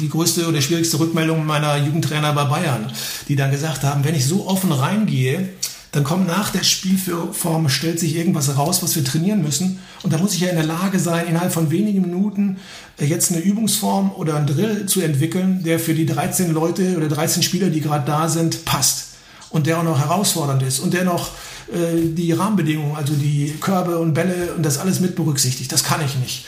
die 0.00 0.08
größte 0.08 0.48
oder 0.48 0.60
schwierigste 0.60 0.98
Rückmeldung 0.98 1.46
meiner 1.46 1.76
Jugendtrainer 1.76 2.32
bei 2.32 2.44
Bayern, 2.44 2.92
die 3.28 3.36
dann 3.36 3.50
gesagt 3.50 3.82
haben, 3.82 4.04
wenn 4.04 4.14
ich 4.14 4.26
so 4.26 4.46
offen 4.46 4.72
reingehe, 4.72 5.48
dann 5.94 6.02
kommt 6.02 6.26
nach 6.26 6.50
der 6.50 6.64
Spielform, 6.64 7.68
stellt 7.68 8.00
sich 8.00 8.16
irgendwas 8.16 8.56
raus, 8.56 8.82
was 8.82 8.96
wir 8.96 9.04
trainieren 9.04 9.42
müssen. 9.42 9.78
Und 10.02 10.12
da 10.12 10.18
muss 10.18 10.34
ich 10.34 10.40
ja 10.40 10.48
in 10.48 10.56
der 10.56 10.66
Lage 10.66 10.98
sein, 10.98 11.28
innerhalb 11.28 11.52
von 11.52 11.70
wenigen 11.70 12.00
Minuten 12.00 12.56
äh, 12.98 13.04
jetzt 13.04 13.30
eine 13.30 13.40
Übungsform 13.40 14.10
oder 14.10 14.34
einen 14.34 14.48
Drill 14.48 14.86
zu 14.86 15.02
entwickeln, 15.02 15.62
der 15.62 15.78
für 15.78 15.94
die 15.94 16.04
13 16.04 16.52
Leute 16.52 16.96
oder 16.96 17.06
13 17.06 17.44
Spieler, 17.44 17.70
die 17.70 17.80
gerade 17.80 18.04
da 18.04 18.28
sind, 18.28 18.64
passt. 18.64 19.10
Und 19.50 19.68
der 19.68 19.78
auch 19.78 19.84
noch 19.84 20.00
herausfordernd 20.00 20.64
ist 20.64 20.80
und 20.80 20.94
der 20.94 21.04
noch 21.04 21.28
äh, 21.72 22.00
die 22.02 22.32
Rahmenbedingungen, 22.32 22.96
also 22.96 23.14
die 23.14 23.54
Körbe 23.60 24.00
und 24.00 24.14
Bälle 24.14 24.52
und 24.56 24.64
das 24.64 24.78
alles 24.78 24.98
mit 24.98 25.14
berücksichtigt. 25.14 25.70
Das 25.70 25.84
kann 25.84 26.04
ich 26.04 26.16
nicht. 26.16 26.44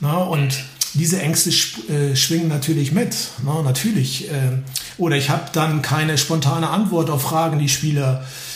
Na, 0.00 0.16
und 0.16 0.64
diese 0.94 1.22
Ängste 1.22 1.50
äh, 1.50 2.16
schwingen 2.16 2.48
natürlich 2.48 2.90
mit, 2.90 3.14
na, 3.44 3.62
natürlich. 3.62 4.28
Äh, 4.28 4.58
oder 4.96 5.14
ich 5.14 5.30
habe 5.30 5.44
dann 5.52 5.82
keine 5.82 6.18
spontane 6.18 6.68
Antwort 6.68 7.10
auf 7.10 7.22
Fragen, 7.22 7.60
die 7.60 7.68
Spieler 7.68 8.22
äh, 8.22 8.47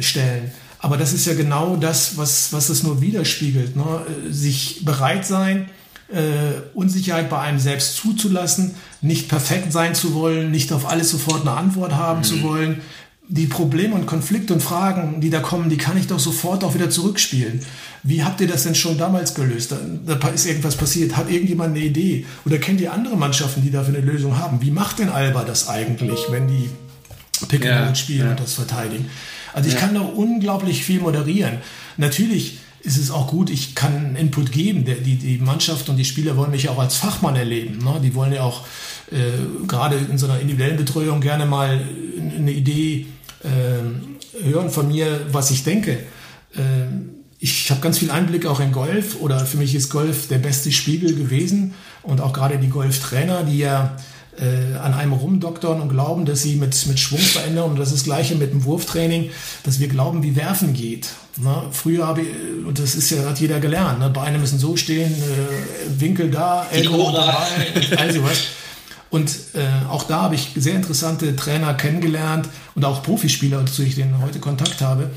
stellen. 0.00 0.50
Aber 0.80 0.96
das 0.96 1.12
ist 1.12 1.26
ja 1.26 1.34
genau 1.34 1.76
das, 1.76 2.16
was, 2.16 2.52
was 2.52 2.68
es 2.68 2.82
nur 2.82 3.00
widerspiegelt. 3.00 3.74
Ne? 3.76 4.02
Sich 4.30 4.84
bereit 4.84 5.26
sein, 5.26 5.68
äh, 6.12 6.62
Unsicherheit 6.74 7.28
bei 7.28 7.40
einem 7.40 7.58
selbst 7.58 7.96
zuzulassen, 7.96 8.74
nicht 9.00 9.28
perfekt 9.28 9.72
sein 9.72 9.94
zu 9.94 10.14
wollen, 10.14 10.50
nicht 10.50 10.72
auf 10.72 10.88
alles 10.88 11.10
sofort 11.10 11.42
eine 11.42 11.52
Antwort 11.52 11.94
haben 11.94 12.20
mhm. 12.20 12.24
zu 12.24 12.42
wollen. 12.42 12.80
Die 13.30 13.46
Probleme 13.46 13.94
und 13.94 14.06
Konflikte 14.06 14.54
und 14.54 14.62
Fragen, 14.62 15.20
die 15.20 15.28
da 15.28 15.40
kommen, 15.40 15.68
die 15.68 15.76
kann 15.76 15.98
ich 15.98 16.06
doch 16.06 16.18
sofort 16.18 16.64
auch 16.64 16.74
wieder 16.74 16.88
zurückspielen. 16.88 17.60
Wie 18.02 18.24
habt 18.24 18.40
ihr 18.40 18.48
das 18.48 18.62
denn 18.62 18.74
schon 18.74 18.96
damals 18.96 19.34
gelöst? 19.34 19.72
Da, 19.72 20.14
da 20.14 20.28
ist 20.28 20.46
irgendwas 20.46 20.76
passiert. 20.76 21.14
Hat 21.14 21.30
irgendjemand 21.30 21.76
eine 21.76 21.84
Idee? 21.84 22.24
Oder 22.46 22.56
kennt 22.56 22.80
ihr 22.80 22.90
andere 22.90 23.18
Mannschaften, 23.18 23.60
die 23.60 23.70
dafür 23.70 23.98
eine 23.98 24.06
Lösung 24.06 24.38
haben? 24.38 24.62
Wie 24.62 24.70
macht 24.70 25.00
denn 25.00 25.10
Alba 25.10 25.44
das 25.44 25.68
eigentlich, 25.68 26.20
wenn 26.30 26.48
die 26.48 26.70
Pick 27.48 27.66
ja, 27.66 27.94
spielen 27.94 28.26
ja. 28.26 28.30
und 28.30 28.40
das 28.40 28.54
verteidigen? 28.54 29.10
Also 29.52 29.68
ich 29.68 29.74
ja. 29.74 29.80
kann 29.80 29.94
da 29.94 30.00
unglaublich 30.00 30.84
viel 30.84 31.00
moderieren. 31.00 31.58
Natürlich 31.96 32.58
ist 32.80 32.96
es 32.96 33.10
auch 33.10 33.28
gut, 33.28 33.50
ich 33.50 33.74
kann 33.74 33.96
einen 33.96 34.16
Input 34.16 34.52
geben. 34.52 34.84
Die, 34.84 35.16
die 35.16 35.38
Mannschaft 35.38 35.88
und 35.88 35.96
die 35.96 36.04
Spieler 36.04 36.36
wollen 36.36 36.50
mich 36.50 36.68
auch 36.68 36.78
als 36.78 36.96
Fachmann 36.96 37.36
erleben. 37.36 37.78
Ne? 37.78 38.00
Die 38.02 38.14
wollen 38.14 38.32
ja 38.32 38.42
auch 38.42 38.66
äh, 39.10 39.66
gerade 39.66 39.96
in 39.96 40.18
so 40.18 40.26
einer 40.26 40.40
individuellen 40.40 40.76
Betreuung 40.76 41.20
gerne 41.20 41.46
mal 41.46 41.80
eine 42.36 42.52
Idee 42.52 43.06
äh, 43.42 44.44
hören 44.44 44.70
von 44.70 44.88
mir, 44.88 45.26
was 45.32 45.50
ich 45.50 45.64
denke. 45.64 45.92
Äh, 46.54 46.60
ich 47.40 47.70
habe 47.70 47.80
ganz 47.80 47.98
viel 47.98 48.10
Einblick 48.10 48.46
auch 48.46 48.60
in 48.60 48.72
Golf 48.72 49.16
oder 49.20 49.38
für 49.40 49.58
mich 49.58 49.74
ist 49.74 49.90
Golf 49.90 50.28
der 50.28 50.38
beste 50.38 50.72
Spiegel 50.72 51.14
gewesen 51.14 51.74
und 52.02 52.20
auch 52.20 52.32
gerade 52.32 52.58
die 52.58 52.68
Golftrainer, 52.68 53.44
die 53.44 53.58
ja 53.58 53.96
äh, 54.40 54.76
an 54.76 54.94
einem 54.94 55.12
rumdoktern 55.12 55.80
und 55.80 55.88
glauben, 55.88 56.24
dass 56.24 56.42
sie 56.42 56.56
mit, 56.56 56.86
mit 56.86 56.98
Schwung 56.98 57.18
verändern. 57.18 57.70
Und 57.70 57.78
das 57.78 57.88
ist 57.88 57.98
das 57.98 58.04
Gleiche 58.04 58.34
mit 58.36 58.52
dem 58.52 58.64
Wurftraining, 58.64 59.30
dass 59.64 59.80
wir 59.80 59.88
glauben, 59.88 60.22
wie 60.22 60.36
Werfen 60.36 60.74
geht. 60.74 61.08
Ne? 61.36 61.62
Früher 61.72 62.06
habe 62.06 62.22
ich, 62.22 62.28
und 62.66 62.78
das 62.78 62.94
ist 62.94 63.10
ja, 63.10 63.24
hat 63.24 63.40
jeder 63.40 63.60
gelernt, 63.60 64.00
ne? 64.00 64.10
Beine 64.10 64.38
müssen 64.38 64.58
so 64.58 64.76
stehen, 64.76 65.12
äh, 65.12 66.00
Winkel 66.00 66.30
da, 66.30 66.66
Ellbogen 66.70 67.14
dabei, 67.14 67.96
all 67.96 68.12
sowas. 68.12 68.38
Und 69.10 69.30
äh, 69.54 69.88
auch 69.88 70.04
da 70.04 70.22
habe 70.22 70.34
ich 70.34 70.50
sehr 70.56 70.74
interessante 70.74 71.34
Trainer 71.34 71.74
kennengelernt 71.74 72.48
und 72.74 72.84
auch 72.84 73.02
Profispieler, 73.02 73.64
zu 73.66 73.82
denen 73.82 74.14
ich 74.18 74.24
heute 74.24 74.38
Kontakt 74.38 74.80
habe, 74.82 75.10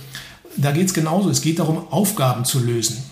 da 0.57 0.72
geht 0.72 0.88
es 0.88 0.93
genauso. 0.93 1.30
Es 1.30 1.41
geht 1.41 1.59
darum, 1.59 1.91
Aufgaben 1.91 2.45
zu 2.45 2.59
lösen. 2.59 3.03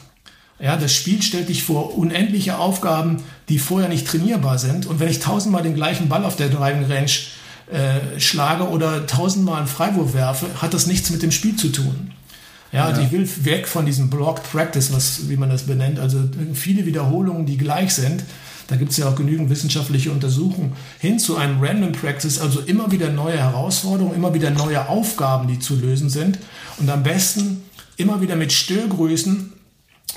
Ja, 0.60 0.76
das 0.76 0.94
Spiel 0.94 1.22
stellt 1.22 1.48
dich 1.48 1.64
vor 1.64 1.98
unendliche 1.98 2.58
Aufgaben, 2.58 3.24
die 3.48 3.60
vorher 3.60 3.88
nicht 3.88 4.08
trainierbar 4.08 4.58
sind. 4.58 4.86
Und 4.86 5.00
wenn 5.00 5.10
ich 5.10 5.20
tausendmal 5.20 5.64
den 5.64 5.74
gleichen 5.74 6.10
Ball 6.10 6.26
auf 6.26 6.36
der 6.36 6.50
Driving 6.50 6.86
Range 6.92 7.12
äh, 7.72 8.20
schlage 8.20 8.68
oder 8.68 9.08
tausendmal 9.08 9.60
einen 9.60 9.68
Freiwurf 9.68 10.14
werfe, 10.14 10.48
hat 10.62 10.74
das 10.74 10.86
nichts 10.86 11.12
mit 11.12 11.22
dem 11.22 11.32
Spiel 11.32 11.56
zu 11.56 11.70
tun. 11.70 12.12
Ja, 12.72 12.86
also 12.86 13.02
ich 13.02 13.12
will 13.12 13.28
weg 13.46 13.68
von 13.68 13.86
diesem 13.86 14.10
Blocked 14.10 14.52
Practice, 14.52 14.94
was, 14.94 15.30
wie 15.30 15.38
man 15.38 15.50
das 15.50 15.64
benennt, 15.64 15.98
also 15.98 16.20
viele 16.54 16.86
Wiederholungen, 16.86 17.46
die 17.46 17.58
gleich 17.58 17.94
sind. 17.94 18.24
Da 18.68 18.76
gibt 18.76 18.92
es 18.92 18.98
ja 18.98 19.10
auch 19.10 19.16
genügend 19.16 19.50
wissenschaftliche 19.50 20.12
Untersuchungen 20.12 20.74
hin 21.00 21.18
zu 21.18 21.38
einem 21.38 21.60
Random 21.60 21.92
Practice, 21.94 22.38
also 22.38 22.60
immer 22.60 22.92
wieder 22.92 23.10
neue 23.10 23.38
Herausforderungen, 23.38 24.14
immer 24.14 24.36
wieder 24.36 24.52
neue 24.52 24.88
Aufgaben, 24.88 25.48
die 25.48 25.58
zu 25.58 25.76
lösen 25.76 26.12
sind. 26.12 26.38
Und 26.78 26.88
am 26.92 27.02
besten 27.02 27.64
immer 27.98 28.22
wieder 28.22 28.36
mit 28.36 28.54
Störgrößen, 28.54 29.54
und 29.54 29.59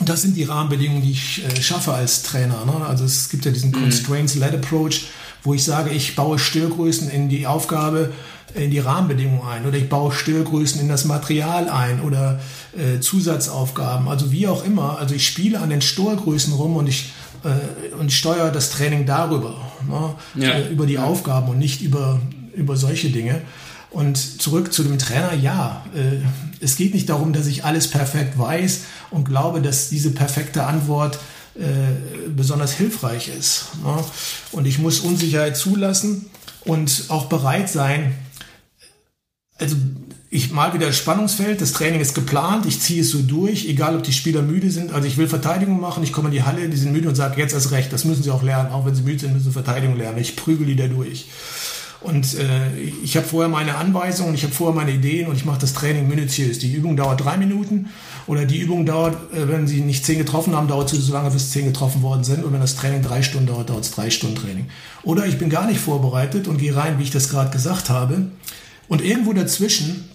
das 0.00 0.22
sind 0.22 0.36
die 0.36 0.44
Rahmenbedingungen, 0.44 1.02
die 1.02 1.12
ich 1.12 1.44
äh, 1.44 1.60
schaffe 1.60 1.92
als 1.92 2.22
Trainer. 2.22 2.64
Ne? 2.64 2.86
Also 2.86 3.04
es 3.04 3.28
gibt 3.28 3.44
ja 3.44 3.50
diesen 3.50 3.70
mhm. 3.70 3.82
Constraints-Led 3.82 4.54
Approach, 4.54 5.06
wo 5.42 5.54
ich 5.54 5.64
sage, 5.64 5.90
ich 5.90 6.16
baue 6.16 6.38
Störgrößen 6.38 7.10
in 7.10 7.28
die 7.28 7.46
Aufgabe, 7.46 8.12
in 8.54 8.70
die 8.70 8.78
Rahmenbedingungen 8.78 9.46
ein 9.46 9.66
oder 9.66 9.78
ich 9.78 9.88
baue 9.88 10.12
Störgrößen 10.12 10.80
in 10.80 10.88
das 10.88 11.04
Material 11.04 11.68
ein 11.68 12.00
oder 12.00 12.40
äh, 12.76 13.00
Zusatzaufgaben, 13.00 14.08
also 14.08 14.30
wie 14.30 14.46
auch 14.46 14.64
immer. 14.64 14.98
Also 14.98 15.14
ich 15.14 15.26
spiele 15.26 15.60
an 15.60 15.70
den 15.70 15.80
Störgrößen 15.80 16.52
rum 16.52 16.76
und 16.76 16.86
ich, 16.86 17.12
äh, 17.44 17.94
und 17.94 18.12
steuere 18.12 18.50
das 18.50 18.70
Training 18.70 19.06
darüber, 19.06 19.56
ne? 19.88 20.14
ja. 20.34 20.50
äh, 20.52 20.68
über 20.68 20.86
die 20.86 20.98
Aufgaben 20.98 21.48
und 21.48 21.58
nicht 21.58 21.82
über, 21.82 22.20
über 22.54 22.76
solche 22.76 23.10
Dinge. 23.10 23.42
Und 23.90 24.16
zurück 24.16 24.72
zu 24.72 24.82
dem 24.84 24.98
Trainer, 24.98 25.34
ja, 25.34 25.84
äh, 25.94 26.24
es 26.60 26.76
geht 26.76 26.94
nicht 26.94 27.08
darum, 27.10 27.32
dass 27.32 27.46
ich 27.46 27.64
alles 27.64 27.88
perfekt 27.88 28.38
weiß 28.38 28.82
und 29.12 29.24
glaube, 29.24 29.60
dass 29.60 29.88
diese 29.88 30.10
perfekte 30.10 30.64
Antwort 30.64 31.18
äh, 31.54 32.28
besonders 32.34 32.72
hilfreich 32.72 33.28
ist. 33.28 33.66
Ne? 33.84 34.02
Und 34.52 34.66
ich 34.66 34.78
muss 34.78 35.00
Unsicherheit 35.00 35.56
zulassen 35.56 36.26
und 36.64 37.04
auch 37.08 37.26
bereit 37.26 37.68
sein, 37.68 38.14
also 39.58 39.76
ich 40.30 40.50
mal 40.50 40.72
wieder 40.72 40.86
das 40.86 40.96
Spannungsfeld, 40.96 41.60
das 41.60 41.72
Training 41.72 42.00
ist 42.00 42.14
geplant, 42.14 42.64
ich 42.64 42.80
ziehe 42.80 43.02
es 43.02 43.10
so 43.10 43.20
durch, 43.20 43.68
egal 43.68 43.94
ob 43.94 44.02
die 44.02 44.14
Spieler 44.14 44.40
müde 44.40 44.70
sind. 44.70 44.92
Also 44.92 45.06
ich 45.06 45.18
will 45.18 45.28
Verteidigung 45.28 45.78
machen, 45.78 46.02
ich 46.02 46.12
komme 46.12 46.28
in 46.28 46.32
die 46.32 46.42
Halle, 46.42 46.66
die 46.70 46.76
sind 46.76 46.92
müde 46.92 47.08
und 47.08 47.14
sage, 47.16 47.38
jetzt 47.38 47.52
erst 47.52 47.70
recht, 47.70 47.92
das 47.92 48.06
müssen 48.06 48.22
sie 48.22 48.30
auch 48.30 48.42
lernen, 48.42 48.72
auch 48.72 48.86
wenn 48.86 48.94
sie 48.94 49.02
müde 49.02 49.18
sind, 49.18 49.34
müssen 49.34 49.44
sie 49.44 49.52
Verteidigung 49.52 49.98
lernen. 49.98 50.18
Ich 50.18 50.36
prügel 50.36 50.66
die 50.66 50.74
da 50.76 50.88
durch. 50.88 51.26
Und 52.02 52.34
äh, 52.34 52.76
ich 53.02 53.16
habe 53.16 53.26
vorher 53.26 53.48
meine 53.48 53.76
Anweisungen, 53.76 54.34
ich 54.34 54.42
habe 54.42 54.52
vorher 54.52 54.74
meine 54.74 54.92
Ideen 54.92 55.28
und 55.28 55.36
ich 55.36 55.44
mache 55.44 55.60
das 55.60 55.72
Training 55.72 56.08
minutiös. 56.08 56.58
Die 56.58 56.72
Übung 56.72 56.96
dauert 56.96 57.24
drei 57.24 57.36
Minuten 57.36 57.90
oder 58.26 58.44
die 58.44 58.58
Übung 58.58 58.86
dauert, 58.86 59.14
äh, 59.32 59.48
wenn 59.48 59.66
Sie 59.66 59.80
nicht 59.80 60.04
zehn 60.04 60.18
getroffen 60.18 60.54
haben, 60.54 60.68
dauert 60.68 60.88
sie 60.88 60.96
so 60.96 61.12
lange, 61.12 61.30
bis 61.30 61.50
zehn 61.50 61.66
getroffen 61.66 62.02
worden 62.02 62.24
sind. 62.24 62.44
Und 62.44 62.52
wenn 62.52 62.60
das 62.60 62.76
Training 62.76 63.02
drei 63.02 63.22
Stunden 63.22 63.46
dauert, 63.46 63.70
dauert 63.70 63.84
es 63.84 63.90
drei 63.90 64.10
Stunden 64.10 64.36
Training. 64.36 64.66
Oder 65.02 65.26
ich 65.26 65.38
bin 65.38 65.50
gar 65.50 65.66
nicht 65.66 65.80
vorbereitet 65.80 66.48
und 66.48 66.58
gehe 66.58 66.74
rein, 66.74 66.98
wie 66.98 67.04
ich 67.04 67.10
das 67.10 67.28
gerade 67.28 67.50
gesagt 67.50 67.90
habe. 67.90 68.26
Und 68.88 69.02
irgendwo 69.02 69.32
dazwischen 69.32 70.08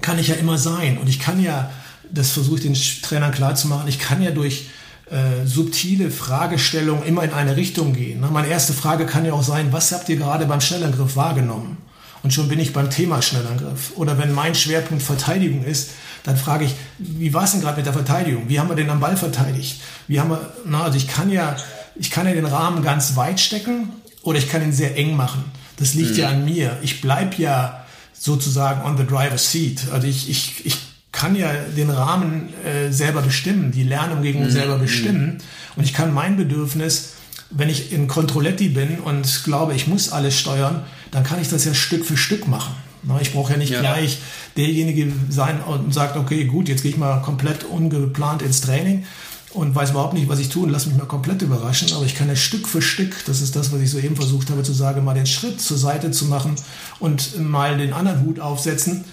kann 0.00 0.18
ich 0.18 0.28
ja 0.28 0.34
immer 0.34 0.58
sein. 0.58 0.98
Und 0.98 1.08
ich 1.08 1.20
kann 1.20 1.42
ja, 1.42 1.70
das 2.10 2.30
versuche 2.30 2.56
ich 2.56 2.62
den 2.62 2.74
Trainern 3.02 3.32
klarzumachen, 3.32 3.88
ich 3.88 3.98
kann 3.98 4.22
ja 4.22 4.30
durch 4.30 4.66
äh, 5.10 5.44
subtile 5.44 6.10
Fragestellungen 6.10 7.04
immer 7.04 7.24
in 7.24 7.32
eine 7.32 7.56
Richtung 7.56 7.92
gehen. 7.92 8.20
Ne? 8.20 8.28
Meine 8.30 8.48
erste 8.48 8.72
Frage 8.72 9.06
kann 9.06 9.24
ja 9.24 9.32
auch 9.32 9.42
sein, 9.42 9.72
was 9.72 9.90
habt 9.92 10.08
ihr 10.08 10.16
gerade 10.16 10.46
beim 10.46 10.60
Schnellangriff 10.60 11.16
wahrgenommen? 11.16 11.78
Und 12.22 12.32
schon 12.32 12.48
bin 12.48 12.60
ich 12.60 12.72
beim 12.72 12.90
Thema 12.90 13.22
Schnellangriff. 13.22 13.92
Oder 13.96 14.18
wenn 14.18 14.32
mein 14.32 14.54
Schwerpunkt 14.54 15.02
Verteidigung 15.02 15.64
ist, 15.64 15.90
dann 16.22 16.36
frage 16.36 16.66
ich, 16.66 16.74
wie 16.98 17.32
war 17.32 17.44
es 17.44 17.52
denn 17.52 17.60
gerade 17.60 17.78
mit 17.78 17.86
der 17.86 17.92
Verteidigung? 17.92 18.48
Wie 18.48 18.60
haben 18.60 18.68
wir 18.68 18.76
den 18.76 18.90
am 18.90 19.00
Ball 19.00 19.16
verteidigt? 19.16 19.80
Wie 20.06 20.20
haben 20.20 20.30
wir, 20.30 20.52
na, 20.66 20.84
also 20.84 20.96
ich 20.96 21.08
kann 21.08 21.30
ja, 21.30 21.56
ich 21.96 22.10
kann 22.10 22.26
ja 22.26 22.32
den 22.34 22.46
Rahmen 22.46 22.82
ganz 22.82 23.16
weit 23.16 23.40
stecken 23.40 23.88
oder 24.22 24.38
ich 24.38 24.48
kann 24.48 24.62
ihn 24.62 24.72
sehr 24.72 24.96
eng 24.96 25.16
machen. 25.16 25.44
Das 25.78 25.94
liegt 25.94 26.12
mhm. 26.12 26.18
ja 26.18 26.28
an 26.28 26.44
mir. 26.44 26.78
Ich 26.82 27.00
bleib 27.00 27.38
ja 27.38 27.84
sozusagen 28.12 28.82
on 28.82 28.98
the 28.98 29.06
driver's 29.06 29.50
seat. 29.50 29.86
Also 29.92 30.06
ich, 30.06 30.28
ich, 30.28 30.66
ich 30.66 30.76
kann 31.12 31.34
ja 31.34 31.52
den 31.76 31.90
Rahmen 31.90 32.48
äh, 32.64 32.92
selber 32.92 33.22
bestimmen, 33.22 33.72
die 33.72 33.82
Lernumgebung 33.82 34.44
mhm. 34.44 34.50
selber 34.50 34.78
bestimmen. 34.78 35.38
Und 35.76 35.84
ich 35.84 35.92
kann 35.92 36.14
mein 36.14 36.36
Bedürfnis, 36.36 37.14
wenn 37.50 37.68
ich 37.68 37.92
in 37.92 38.06
Controletti 38.06 38.68
bin 38.68 38.98
und 39.00 39.42
glaube, 39.44 39.74
ich 39.74 39.86
muss 39.86 40.12
alles 40.12 40.38
steuern, 40.38 40.84
dann 41.10 41.24
kann 41.24 41.40
ich 41.40 41.48
das 41.48 41.64
ja 41.64 41.74
Stück 41.74 42.04
für 42.04 42.16
Stück 42.16 42.46
machen. 42.46 42.74
Ich 43.20 43.32
brauche 43.32 43.52
ja 43.52 43.58
nicht 43.58 43.70
ja. 43.70 43.80
gleich 43.80 44.18
derjenige 44.56 45.10
sein 45.30 45.60
und 45.62 45.92
sagt, 45.92 46.16
okay, 46.16 46.44
gut, 46.44 46.68
jetzt 46.68 46.82
gehe 46.82 46.92
ich 46.92 46.98
mal 46.98 47.22
komplett 47.22 47.64
ungeplant 47.64 48.42
ins 48.42 48.60
Training 48.60 49.04
und 49.52 49.74
weiß 49.74 49.90
überhaupt 49.90 50.14
nicht, 50.14 50.28
was 50.28 50.38
ich 50.38 50.48
tue 50.50 50.64
und 50.64 50.70
lass 50.70 50.86
mich 50.86 50.96
mal 50.96 51.06
komplett 51.06 51.42
überraschen. 51.42 51.92
Aber 51.94 52.04
ich 52.04 52.14
kann 52.14 52.28
ja 52.28 52.36
Stück 52.36 52.68
für 52.68 52.82
Stück, 52.82 53.16
das 53.24 53.40
ist 53.40 53.56
das, 53.56 53.72
was 53.72 53.80
ich 53.80 53.90
soeben 53.90 54.16
versucht 54.16 54.50
habe 54.50 54.62
zu 54.62 54.72
sagen, 54.72 55.02
mal 55.02 55.14
den 55.14 55.26
Schritt 55.26 55.60
zur 55.60 55.78
Seite 55.78 56.10
zu 56.10 56.26
machen 56.26 56.54
und 56.98 57.40
mal 57.40 57.78
den 57.78 57.92
anderen 57.94 58.20
Hut 58.22 58.38
aufsetzen 58.38 59.04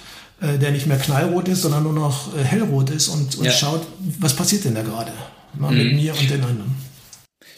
äh, 0.41 0.57
der 0.57 0.71
nicht 0.71 0.88
mehr 0.88 0.97
knallrot 0.97 1.47
ist, 1.47 1.61
sondern 1.61 1.83
nur 1.83 1.93
noch 1.93 2.35
äh, 2.38 2.43
hellrot 2.43 2.89
ist 2.89 3.07
und, 3.07 3.38
und 3.38 3.45
ja. 3.45 3.51
schaut, 3.51 3.85
was 4.19 4.35
passiert 4.35 4.65
denn 4.65 4.75
da 4.75 4.81
gerade 4.81 5.11
mhm. 5.57 5.77
mit 5.77 5.93
mir 5.93 6.13
und 6.13 6.29
den 6.29 6.43
anderen. 6.43 6.75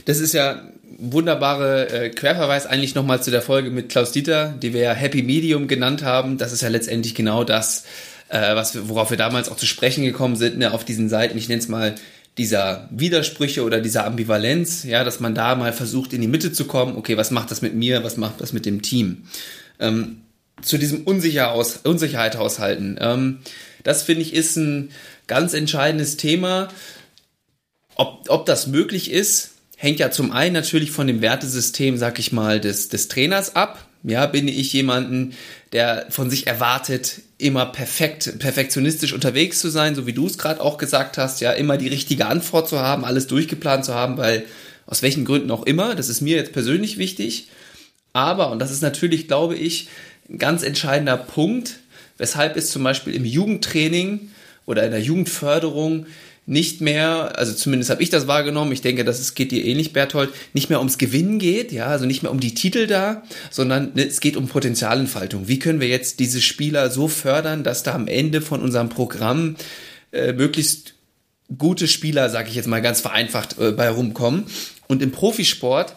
Das 0.05 0.19
ist 0.19 0.33
ja 0.33 0.61
wunderbare 0.97 1.89
äh, 1.89 2.09
Querverweis 2.09 2.65
eigentlich 2.65 2.95
nochmal 2.95 3.21
zu 3.21 3.31
der 3.31 3.41
Folge 3.41 3.69
mit 3.69 3.89
Klaus 3.89 4.11
Dieter, 4.11 4.53
die 4.61 4.73
wir 4.73 4.81
ja 4.81 4.93
Happy 4.93 5.23
Medium 5.23 5.67
genannt 5.67 6.03
haben. 6.03 6.37
Das 6.37 6.51
ist 6.51 6.61
ja 6.61 6.69
letztendlich 6.69 7.15
genau 7.15 7.43
das, 7.43 7.85
äh, 8.29 8.55
was 8.55 8.75
wir, 8.75 8.89
worauf 8.89 9.09
wir 9.09 9.17
damals 9.17 9.49
auch 9.49 9.57
zu 9.57 9.65
sprechen 9.65 10.03
gekommen 10.03 10.35
sind, 10.35 10.57
ne, 10.57 10.73
auf 10.73 10.83
diesen 10.83 11.09
Seiten, 11.09 11.37
ich 11.37 11.47
nenne 11.49 11.61
es 11.61 11.67
mal 11.67 11.95
dieser 12.37 12.87
Widersprüche 12.91 13.63
oder 13.63 13.81
dieser 13.81 14.05
Ambivalenz, 14.05 14.83
ja, 14.83 15.03
dass 15.03 15.19
man 15.19 15.35
da 15.35 15.55
mal 15.55 15.73
versucht, 15.73 16.13
in 16.13 16.21
die 16.21 16.27
Mitte 16.27 16.53
zu 16.53 16.65
kommen, 16.65 16.95
okay, 16.95 17.17
was 17.17 17.31
macht 17.31 17.51
das 17.51 17.61
mit 17.61 17.75
mir, 17.75 18.03
was 18.03 18.17
macht 18.17 18.39
das 18.39 18.53
mit 18.53 18.65
dem 18.65 18.81
Team? 18.81 19.23
Ähm, 19.79 20.21
zu 20.61 20.77
diesem 20.77 21.03
Unsicher 21.03 21.51
aus, 21.51 21.77
Unsicherheit 21.83 22.35
aushalten. 22.35 22.97
Ähm, 22.99 23.39
das 23.83 24.03
finde 24.03 24.21
ich 24.21 24.33
ist 24.33 24.55
ein 24.57 24.91
ganz 25.27 25.53
entscheidendes 25.53 26.17
Thema. 26.17 26.69
Ob, 27.95 28.29
ob 28.29 28.45
das 28.45 28.67
möglich 28.67 29.11
ist, 29.11 29.51
hängt 29.77 29.99
ja 29.99 30.11
zum 30.11 30.31
einen 30.31 30.53
natürlich 30.53 30.91
von 30.91 31.07
dem 31.07 31.21
Wertesystem, 31.21 31.97
sag 31.97 32.19
ich 32.19 32.31
mal, 32.31 32.59
des, 32.59 32.89
des 32.89 33.07
Trainers 33.07 33.55
ab. 33.55 33.85
Ja, 34.03 34.25
bin 34.27 34.47
ich 34.47 34.71
jemanden, 34.71 35.33
der 35.73 36.07
von 36.09 36.29
sich 36.29 36.47
erwartet, 36.47 37.21
immer 37.37 37.65
perfekt, 37.65 38.39
perfektionistisch 38.39 39.11
unterwegs 39.11 39.59
zu 39.59 39.69
sein, 39.69 39.93
so 39.93 40.07
wie 40.07 40.13
du 40.13 40.25
es 40.25 40.37
gerade 40.37 40.61
auch 40.61 40.77
gesagt 40.77 41.17
hast, 41.17 41.41
ja, 41.41 41.51
immer 41.51 41.77
die 41.77 41.89
richtige 41.89 42.27
Antwort 42.27 42.69
zu 42.69 42.79
haben, 42.79 43.03
alles 43.03 43.27
durchgeplant 43.27 43.83
zu 43.83 43.93
haben, 43.93 44.17
weil 44.17 44.45
aus 44.85 45.01
welchen 45.01 45.25
Gründen 45.25 45.51
auch 45.51 45.63
immer, 45.65 45.95
das 45.95 46.07
ist 46.07 46.21
mir 46.21 46.37
jetzt 46.37 46.53
persönlich 46.53 46.97
wichtig. 46.97 47.49
Aber, 48.13 48.51
und 48.51 48.59
das 48.59 48.71
ist 48.71 48.81
natürlich, 48.81 49.27
glaube 49.27 49.55
ich, 49.55 49.87
ganz 50.37 50.63
entscheidender 50.63 51.17
Punkt, 51.17 51.79
weshalb 52.17 52.55
es 52.57 52.71
zum 52.71 52.83
Beispiel 52.83 53.15
im 53.15 53.25
Jugendtraining 53.25 54.29
oder 54.65 54.83
in 54.83 54.91
der 54.91 55.01
Jugendförderung 55.01 56.05
nicht 56.45 56.81
mehr, 56.81 57.37
also 57.37 57.53
zumindest 57.53 57.91
habe 57.91 58.01
ich 58.01 58.09
das 58.09 58.27
wahrgenommen, 58.27 58.71
ich 58.71 58.81
denke, 58.81 59.03
das 59.03 59.35
geht 59.35 59.51
dir 59.51 59.63
ähnlich, 59.63 59.93
Berthold, 59.93 60.31
nicht 60.53 60.69
mehr 60.69 60.79
ums 60.79 60.97
Gewinnen 60.97 61.37
geht, 61.37 61.71
ja, 61.71 61.85
also 61.85 62.07
nicht 62.07 62.23
mehr 62.23 62.31
um 62.31 62.39
die 62.39 62.55
Titel 62.55 62.87
da, 62.87 63.23
sondern 63.51 63.91
ne, 63.93 64.07
es 64.07 64.19
geht 64.19 64.35
um 64.35 64.47
Potenzialentfaltung. 64.47 65.47
Wie 65.47 65.59
können 65.59 65.79
wir 65.79 65.87
jetzt 65.87 66.19
diese 66.19 66.41
Spieler 66.41 66.89
so 66.89 67.07
fördern, 67.07 67.63
dass 67.63 67.83
da 67.83 67.93
am 67.93 68.07
Ende 68.07 68.41
von 68.41 68.63
unserem 68.63 68.89
Programm 68.89 69.57
äh, 70.11 70.33
möglichst 70.33 70.95
gute 71.55 71.87
Spieler, 71.87 72.29
sage 72.29 72.49
ich 72.49 72.55
jetzt 72.55 72.67
mal 72.67 72.81
ganz 72.81 73.01
vereinfacht, 73.01 73.59
äh, 73.59 73.71
bei 73.71 73.89
rumkommen. 73.89 74.45
Und 74.87 75.03
im 75.03 75.11
Profisport 75.11 75.95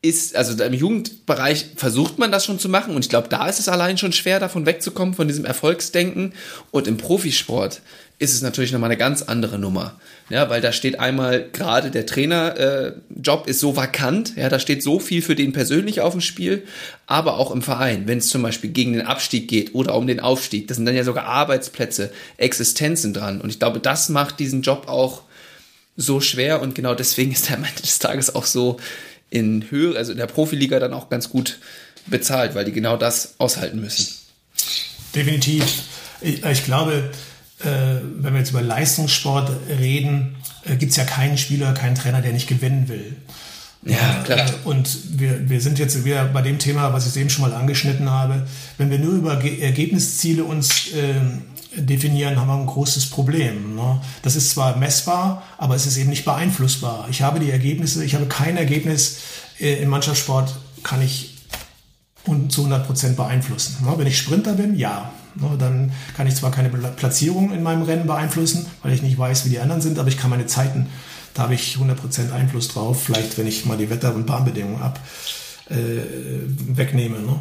ist, 0.00 0.36
also 0.36 0.62
im 0.62 0.72
Jugendbereich 0.72 1.66
versucht 1.76 2.18
man 2.18 2.30
das 2.30 2.44
schon 2.44 2.60
zu 2.60 2.68
machen 2.68 2.94
und 2.94 3.04
ich 3.04 3.08
glaube, 3.08 3.28
da 3.28 3.48
ist 3.48 3.58
es 3.58 3.68
allein 3.68 3.98
schon 3.98 4.12
schwer, 4.12 4.38
davon 4.38 4.64
wegzukommen, 4.64 5.14
von 5.14 5.26
diesem 5.26 5.44
Erfolgsdenken. 5.44 6.34
Und 6.70 6.86
im 6.86 6.98
Profisport 6.98 7.80
ist 8.20 8.32
es 8.32 8.42
natürlich 8.42 8.72
nochmal 8.72 8.90
eine 8.90 8.96
ganz 8.96 9.22
andere 9.22 9.58
Nummer. 9.58 9.98
Ja, 10.30 10.50
weil 10.50 10.60
da 10.60 10.72
steht 10.72 11.00
einmal 11.00 11.48
gerade 11.52 11.90
der 11.90 12.06
Trainerjob 12.06 13.46
äh, 13.46 13.50
ist 13.50 13.60
so 13.60 13.76
vakant, 13.76 14.36
ja, 14.36 14.48
da 14.48 14.58
steht 14.58 14.82
so 14.82 15.00
viel 15.00 15.22
für 15.22 15.34
den 15.34 15.52
persönlich 15.52 16.00
auf 16.00 16.12
dem 16.12 16.20
Spiel, 16.20 16.64
aber 17.06 17.38
auch 17.38 17.50
im 17.50 17.62
Verein, 17.62 18.06
wenn 18.06 18.18
es 18.18 18.28
zum 18.28 18.42
Beispiel 18.42 18.70
gegen 18.70 18.92
den 18.92 19.06
Abstieg 19.06 19.48
geht 19.48 19.74
oder 19.74 19.94
um 19.94 20.06
den 20.06 20.20
Aufstieg, 20.20 20.68
das 20.68 20.76
sind 20.76 20.86
dann 20.86 20.96
ja 20.96 21.04
sogar 21.04 21.24
Arbeitsplätze, 21.24 22.12
Existenzen 22.36 23.14
dran. 23.14 23.40
Und 23.40 23.50
ich 23.50 23.58
glaube, 23.58 23.80
das 23.80 24.10
macht 24.10 24.38
diesen 24.38 24.62
Job 24.62 24.86
auch 24.86 25.22
so 25.96 26.20
schwer 26.20 26.62
und 26.62 26.74
genau 26.74 26.94
deswegen 26.94 27.32
ist 27.32 27.50
er 27.50 27.56
am 27.56 27.64
Ende 27.64 27.82
des 27.82 27.98
Tages 27.98 28.34
auch 28.34 28.44
so 28.44 28.78
in 29.30 29.70
Höhe, 29.70 29.96
also 29.96 30.12
in 30.12 30.18
der 30.18 30.26
Profiliga 30.26 30.78
dann 30.78 30.92
auch 30.92 31.08
ganz 31.08 31.28
gut 31.28 31.58
bezahlt, 32.06 32.54
weil 32.54 32.64
die 32.64 32.72
genau 32.72 32.96
das 32.96 33.34
aushalten 33.38 33.80
müssen. 33.80 34.08
Definitiv. 35.14 35.64
Ich, 36.20 36.44
ich 36.44 36.64
glaube, 36.64 37.10
äh, 37.60 37.66
wenn 38.16 38.32
wir 38.32 38.40
jetzt 38.40 38.50
über 38.50 38.62
Leistungssport 38.62 39.50
reden, 39.78 40.36
äh, 40.64 40.76
gibt 40.76 40.90
es 40.90 40.96
ja 40.96 41.04
keinen 41.04 41.38
Spieler, 41.38 41.74
keinen 41.74 41.94
Trainer, 41.94 42.22
der 42.22 42.32
nicht 42.32 42.48
gewinnen 42.48 42.88
will. 42.88 43.16
Ja, 43.84 44.22
klar. 44.24 44.48
Äh, 44.48 44.52
und 44.64 45.18
wir, 45.18 45.48
wir 45.48 45.60
sind 45.60 45.78
jetzt 45.78 46.04
wieder 46.04 46.24
bei 46.26 46.42
dem 46.42 46.58
Thema, 46.58 46.92
was 46.92 47.06
ich 47.06 47.20
eben 47.20 47.30
schon 47.30 47.48
mal 47.48 47.54
angeschnitten 47.54 48.10
habe. 48.10 48.46
Wenn 48.76 48.90
wir 48.90 48.98
nur 48.98 49.14
über 49.14 49.36
Ge 49.36 49.60
Ergebnisziele 49.60 50.44
uns 50.44 50.92
äh, 50.92 51.14
definieren, 51.80 52.38
haben 52.38 52.48
wir 52.48 52.54
ein 52.54 52.66
großes 52.66 53.06
Problem. 53.06 53.74
Ne? 53.74 54.00
Das 54.22 54.36
ist 54.36 54.50
zwar 54.50 54.76
messbar, 54.76 55.42
aber 55.56 55.74
es 55.74 55.86
ist 55.86 55.96
eben 55.96 56.10
nicht 56.10 56.24
beeinflussbar. 56.24 57.06
Ich 57.10 57.22
habe 57.22 57.40
die 57.40 57.50
Ergebnisse, 57.50 58.04
ich 58.04 58.14
habe 58.14 58.26
kein 58.26 58.56
Ergebnis 58.56 59.18
äh, 59.58 59.82
im 59.82 59.90
Mannschaftssport, 59.90 60.54
kann 60.82 61.02
ich 61.02 61.34
zu 62.48 62.62
100 62.62 62.86
Prozent 62.86 63.16
beeinflussen. 63.16 63.84
Ne? 63.84 63.94
Wenn 63.96 64.06
ich 64.06 64.18
Sprinter 64.18 64.52
bin, 64.52 64.76
ja. 64.76 65.10
Ne? 65.34 65.56
Dann 65.58 65.92
kann 66.16 66.26
ich 66.26 66.34
zwar 66.34 66.50
keine 66.50 66.68
Platzierung 66.68 67.52
in 67.52 67.62
meinem 67.62 67.82
Rennen 67.82 68.06
beeinflussen, 68.06 68.66
weil 68.82 68.92
ich 68.92 69.02
nicht 69.02 69.18
weiß, 69.18 69.46
wie 69.46 69.50
die 69.50 69.60
anderen 69.60 69.80
sind, 69.80 69.98
aber 69.98 70.08
ich 70.08 70.18
kann 70.18 70.30
meine 70.30 70.46
Zeiten, 70.46 70.86
da 71.34 71.44
habe 71.44 71.54
ich 71.54 71.74
100 71.74 72.00
Prozent 72.00 72.32
Einfluss 72.32 72.68
drauf. 72.68 73.02
Vielleicht, 73.04 73.38
wenn 73.38 73.46
ich 73.46 73.64
mal 73.64 73.78
die 73.78 73.90
Wetter- 73.90 74.14
und 74.14 74.26
Bahnbedingungen 74.26 74.82
ab 74.82 75.00
äh, 75.70 75.74
wegnehme. 76.76 77.20
Ne? 77.20 77.40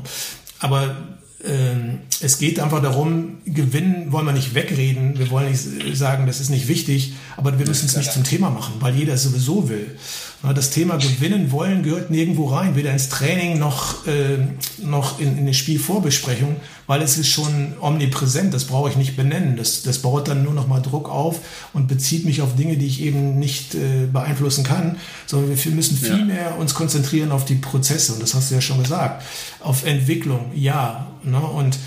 Aber 0.60 0.96
es 1.40 2.40
geht 2.40 2.60
einfach 2.60 2.82
darum, 2.82 3.38
gewinnen 3.46 4.12
wollen 4.12 4.26
wir 4.26 4.34
nicht 4.34 4.56
wegreden, 4.56 5.20
wir 5.20 5.30
wollen 5.30 5.52
nicht 5.52 5.98
sagen, 5.98 6.26
das 6.26 6.40
ist 6.40 6.50
nicht 6.50 6.68
wichtig, 6.68 7.14
aber 7.36 7.60
wir 7.60 7.68
müssen 7.68 7.86
es 7.86 7.96
nicht 7.96 8.12
zum 8.12 8.24
Thema 8.24 8.50
machen, 8.50 8.74
weil 8.80 8.96
jeder 8.96 9.14
es 9.14 9.24
sowieso 9.24 9.70
will. 9.70 9.98
Das 10.44 10.70
Thema 10.70 10.98
gewinnen 10.98 11.52
wollen 11.52 11.82
gehört 11.82 12.12
nirgendwo 12.12 12.46
rein, 12.46 12.76
weder 12.76 12.92
ins 12.92 13.10
Training 13.10 13.58
noch, 13.58 14.06
äh, 14.06 14.38
noch 14.78 15.20
in, 15.20 15.34
in 15.34 15.40
eine 15.40 15.54
Spielvorbesprechung, 15.54 16.58
weil 16.86 17.02
es 17.02 17.18
ist 17.18 17.30
schon 17.30 17.74
omnipräsent, 17.82 18.54
das 18.54 18.66
brauche 18.66 18.90
ich 18.90 18.98
nicht 18.98 19.18
benennen. 19.18 19.58
Das, 19.58 19.82
das 19.82 19.98
baut 20.00 20.28
dann 20.28 20.44
nur 20.44 20.54
noch 20.54 20.68
mal 20.68 20.80
Druck 20.80 21.10
auf 21.10 21.40
und 21.74 21.88
bezieht 21.88 22.24
mich 22.26 22.44
auf 22.44 22.56
Dinge, 22.56 22.78
die 22.78 22.86
ich 22.86 23.02
eben 23.02 23.40
nicht 23.40 23.74
äh, 23.74 24.06
beeinflussen 24.12 24.64
kann, 24.64 24.98
sondern 25.26 25.58
wir 25.64 25.72
müssen 25.72 25.98
viel 25.98 26.20
ja. 26.20 26.26
mehr 26.26 26.58
uns 26.60 26.76
konzentrieren 26.76 27.32
auf 27.32 27.46
die 27.46 27.56
Prozesse 27.56 28.14
und 28.14 28.22
das 28.22 28.36
hast 28.36 28.52
du 28.52 28.56
ja 28.56 28.62
schon 28.62 28.82
gesagt. 28.82 29.24
Auf 29.60 29.86
Entwicklung, 29.86 30.52
ja. 30.54 31.08
Ne? 31.24 31.40
Und 31.40 31.80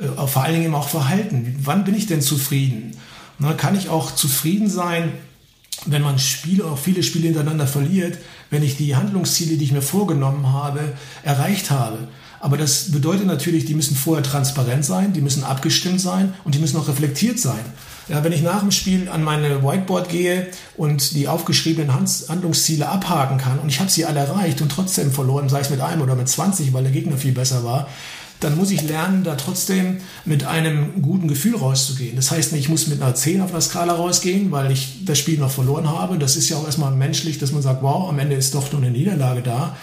äh, 0.00 0.26
vor 0.28 0.44
allen 0.44 0.62
Dingen 0.62 0.74
auch 0.74 0.88
Verhalten. 0.88 1.56
Wann 1.62 1.84
bin 1.84 1.96
ich 1.96 2.06
denn 2.06 2.22
zufrieden? 2.22 2.92
Ne? 3.40 3.54
Kann 3.56 3.76
ich 3.76 3.88
auch 3.88 4.14
zufrieden 4.14 4.70
sein, 4.70 5.12
wenn 5.84 6.02
man 6.02 6.18
Spiele, 6.18 6.64
auch 6.64 6.78
viele 6.78 7.02
Spiele 7.02 7.26
hintereinander 7.26 7.66
verliert, 7.66 8.18
wenn 8.50 8.62
ich 8.62 8.76
die 8.76 8.96
Handlungsziele, 8.96 9.56
die 9.56 9.64
ich 9.64 9.72
mir 9.72 9.82
vorgenommen 9.82 10.52
habe, 10.52 10.80
erreicht 11.22 11.70
habe. 11.70 11.98
Aber 12.40 12.56
das 12.56 12.92
bedeutet 12.92 13.26
natürlich, 13.26 13.64
die 13.64 13.74
müssen 13.74 13.96
vorher 13.96 14.22
transparent 14.22 14.84
sein, 14.84 15.12
die 15.12 15.20
müssen 15.20 15.42
abgestimmt 15.42 16.00
sein 16.00 16.34
und 16.44 16.54
die 16.54 16.58
müssen 16.58 16.76
auch 16.78 16.88
reflektiert 16.88 17.38
sein. 17.38 17.64
Ja, 18.08 18.22
wenn 18.22 18.32
ich 18.32 18.42
nach 18.42 18.60
dem 18.60 18.70
Spiel 18.70 19.08
an 19.08 19.24
meine 19.24 19.64
Whiteboard 19.64 20.08
gehe 20.08 20.46
und 20.76 21.16
die 21.16 21.26
aufgeschriebenen 21.26 21.92
Handlungsziele 21.92 22.88
abhaken 22.88 23.38
kann 23.38 23.58
und 23.58 23.68
ich 23.68 23.80
habe 23.80 23.90
sie 23.90 24.04
alle 24.04 24.20
erreicht 24.20 24.60
und 24.60 24.70
trotzdem 24.70 25.10
verloren, 25.10 25.48
sei 25.48 25.60
es 25.60 25.70
mit 25.70 25.80
einem 25.80 26.02
oder 26.02 26.14
mit 26.14 26.28
20, 26.28 26.72
weil 26.72 26.84
der 26.84 26.92
Gegner 26.92 27.16
viel 27.16 27.32
besser 27.32 27.64
war, 27.64 27.88
dann 28.40 28.56
muss 28.56 28.70
ich 28.70 28.82
lernen, 28.82 29.24
da 29.24 29.34
trotzdem 29.36 29.98
mit 30.24 30.44
einem 30.44 31.02
guten 31.02 31.28
Gefühl 31.28 31.56
rauszugehen. 31.56 32.16
Das 32.16 32.30
heißt 32.30 32.52
nicht, 32.52 32.64
ich 32.64 32.68
muss 32.68 32.86
mit 32.86 33.00
einer 33.00 33.14
10 33.14 33.40
auf 33.40 33.50
der 33.50 33.60
Skala 33.60 33.94
rausgehen, 33.94 34.50
weil 34.50 34.70
ich 34.70 35.04
das 35.04 35.18
Spiel 35.18 35.38
noch 35.38 35.50
verloren 35.50 35.88
habe. 35.88 36.18
Das 36.18 36.36
ist 36.36 36.48
ja 36.48 36.56
auch 36.56 36.66
erstmal 36.66 36.92
menschlich, 36.92 37.38
dass 37.38 37.52
man 37.52 37.62
sagt, 37.62 37.82
wow, 37.82 38.08
am 38.08 38.18
Ende 38.18 38.36
ist 38.36 38.54
doch 38.54 38.70
nur 38.72 38.82
eine 38.82 38.90
Niederlage 38.90 39.42
da. 39.42 39.76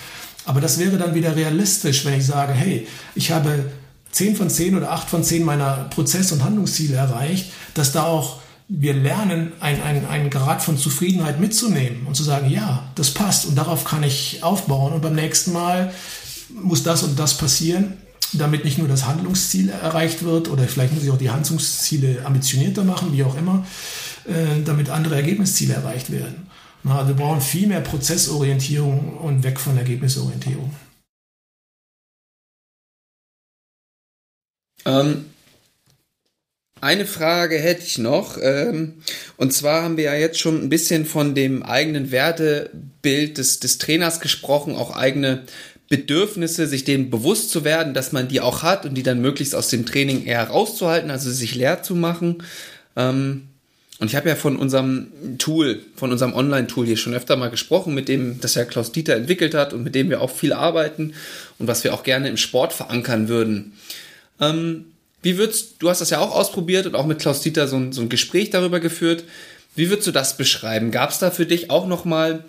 Aber 0.46 0.62
das 0.62 0.78
wäre 0.78 0.98
dann 0.98 1.16
wieder 1.16 1.36
realistisch, 1.36 2.06
wenn 2.06 2.20
ich 2.20 2.26
sage, 2.26 2.54
hey, 2.54 2.88
ich 3.16 3.32
habe 3.32 3.72
10 4.12 4.36
von 4.36 4.50
10 4.50 4.76
oder 4.76 4.92
8 4.92 5.10
von 5.10 5.24
10 5.24 5.44
meiner 5.44 5.86
Prozess- 5.90 6.32
und 6.32 6.44
Handlungsziele 6.44 6.96
erreicht, 6.96 7.52
dass 7.74 7.92
da 7.92 8.04
auch 8.04 8.38
wir 8.68 8.94
lernen, 8.94 9.52
einen 9.60 10.06
ein 10.06 10.30
Grad 10.30 10.62
von 10.62 10.78
Zufriedenheit 10.78 11.40
mitzunehmen 11.40 12.06
und 12.06 12.16
zu 12.16 12.24
sagen, 12.24 12.50
ja, 12.50 12.84
das 12.96 13.12
passt 13.12 13.46
und 13.46 13.56
darauf 13.56 13.84
kann 13.84 14.04
ich 14.04 14.42
aufbauen 14.42 14.94
und 14.94 15.02
beim 15.02 15.16
nächsten 15.16 15.54
Mal 15.54 15.94
muss 16.50 16.84
das 16.84 17.04
und 17.04 17.20
das 17.20 17.38
passieren 17.38 17.94
damit 18.34 18.66
nicht 18.66 18.78
nur 18.78 18.88
das 18.88 19.06
Handlungsziel 19.06 19.70
erreicht 19.70 20.24
wird 20.24 20.50
oder 20.50 20.64
vielleicht 20.68 20.94
muss 20.94 21.04
ich 21.04 21.12
auch 21.12 21.18
die 21.18 21.30
Handlungsziele 21.30 22.26
ambitionierter 22.26 22.84
machen, 22.84 23.14
wie 23.14 23.24
auch 23.24 23.38
immer, 23.38 23.66
äh, 24.26 24.62
damit 24.64 24.90
andere 24.90 25.16
Ergebnisziele 25.16 25.74
erreicht 25.74 26.12
werden. 26.12 26.48
Also 26.86 27.10
wir 27.10 27.16
brauchen 27.16 27.42
viel 27.42 27.68
mehr 27.68 27.82
Prozessorientierung 27.82 29.18
und 29.18 29.44
weg 29.44 29.60
von 29.60 29.78
Ergebnisorientierung. 29.78 30.74
Ähm, 34.86 35.26
eine 36.82 37.06
Frage 37.06 37.58
hätte 37.58 37.84
ich 37.84 37.98
noch. 37.98 38.38
Ähm, 38.42 39.02
und 39.38 39.54
zwar 39.54 39.84
haben 39.84 39.96
wir 39.96 40.04
ja 40.04 40.16
jetzt 40.16 40.40
schon 40.40 40.62
ein 40.62 40.68
bisschen 40.68 41.06
von 41.06 41.34
dem 41.34 41.64
eigenen 41.64 42.12
Wertebild 42.12 43.38
des, 43.38 43.62
des 43.62 43.78
Trainers 43.78 44.20
gesprochen, 44.20 44.76
auch 44.76 44.94
eigene 44.94 45.46
Bedürfnisse, 45.90 46.68
sich 46.68 46.84
denen 46.84 47.10
bewusst 47.10 47.50
zu 47.50 47.64
werden, 47.64 47.94
dass 47.94 48.12
man 48.12 48.28
die 48.28 48.42
auch 48.42 48.64
hat 48.64 48.86
und 48.86 48.96
die 48.96 49.04
dann 49.04 49.22
möglichst 49.22 49.56
aus 49.56 49.70
dem 49.70 49.86
Training 49.86 50.26
eher 50.26 50.44
rauszuhalten, 50.44 51.12
also 51.12 51.30
sich 51.30 51.56
leer 51.56 51.84
zu 51.84 51.96
machen. 51.96 52.44
Ähm, 52.96 53.44
und 54.00 54.08
ich 54.08 54.16
habe 54.16 54.28
ja 54.28 54.36
von 54.36 54.58
unserem 54.58 55.38
Tool, 55.38 55.82
von 55.96 56.12
unserem 56.12 56.34
Online-Tool 56.34 56.86
hier 56.86 56.98
schon 56.98 57.14
öfter 57.14 57.36
mal 57.36 57.50
gesprochen, 57.50 57.94
mit 57.94 58.08
dem 58.08 58.42
das 58.42 58.56
ja 58.56 58.66
Klaus 58.66 58.92
Dieter 58.92 59.16
entwickelt 59.16 59.54
hat 59.54 59.72
und 59.72 59.84
mit 59.84 59.96
dem 59.96 60.10
wir 60.10 60.22
auch 60.22 60.32
viel 60.32 60.52
arbeiten 60.52 61.14
und 61.60 61.68
was 61.68 61.84
wir 61.84 61.94
auch 61.94 62.04
gerne 62.04 62.28
im 62.28 62.38
Sport 62.38 62.74
verankern 62.74 63.28
würden. 63.28 63.74
Ähm, 64.42 64.86
wie 65.22 65.38
würdest 65.38 65.76
du 65.80 65.90
hast 65.90 66.02
das 66.02 66.10
ja 66.10 66.20
auch 66.20 66.32
ausprobiert 66.32 66.86
und 66.86 66.96
auch 66.96 67.06
mit 67.06 67.20
Klaus 67.20 67.42
Dieter 67.42 67.68
so 67.68 67.78
ein, 67.78 67.94
so 67.94 68.02
ein 68.02 68.10
Gespräch 68.10 68.50
darüber 68.50 68.80
geführt. 68.80 69.24
Wie 69.76 69.90
würdest 69.90 70.08
du 70.08 70.12
das 70.12 70.38
beschreiben? 70.38 70.92
Gab 70.92 71.12
es 71.12 71.20
da 71.20 71.32
für 71.32 71.46
dich 71.46 71.70
auch 71.70 71.88
noch 71.88 72.04
mal 72.04 72.44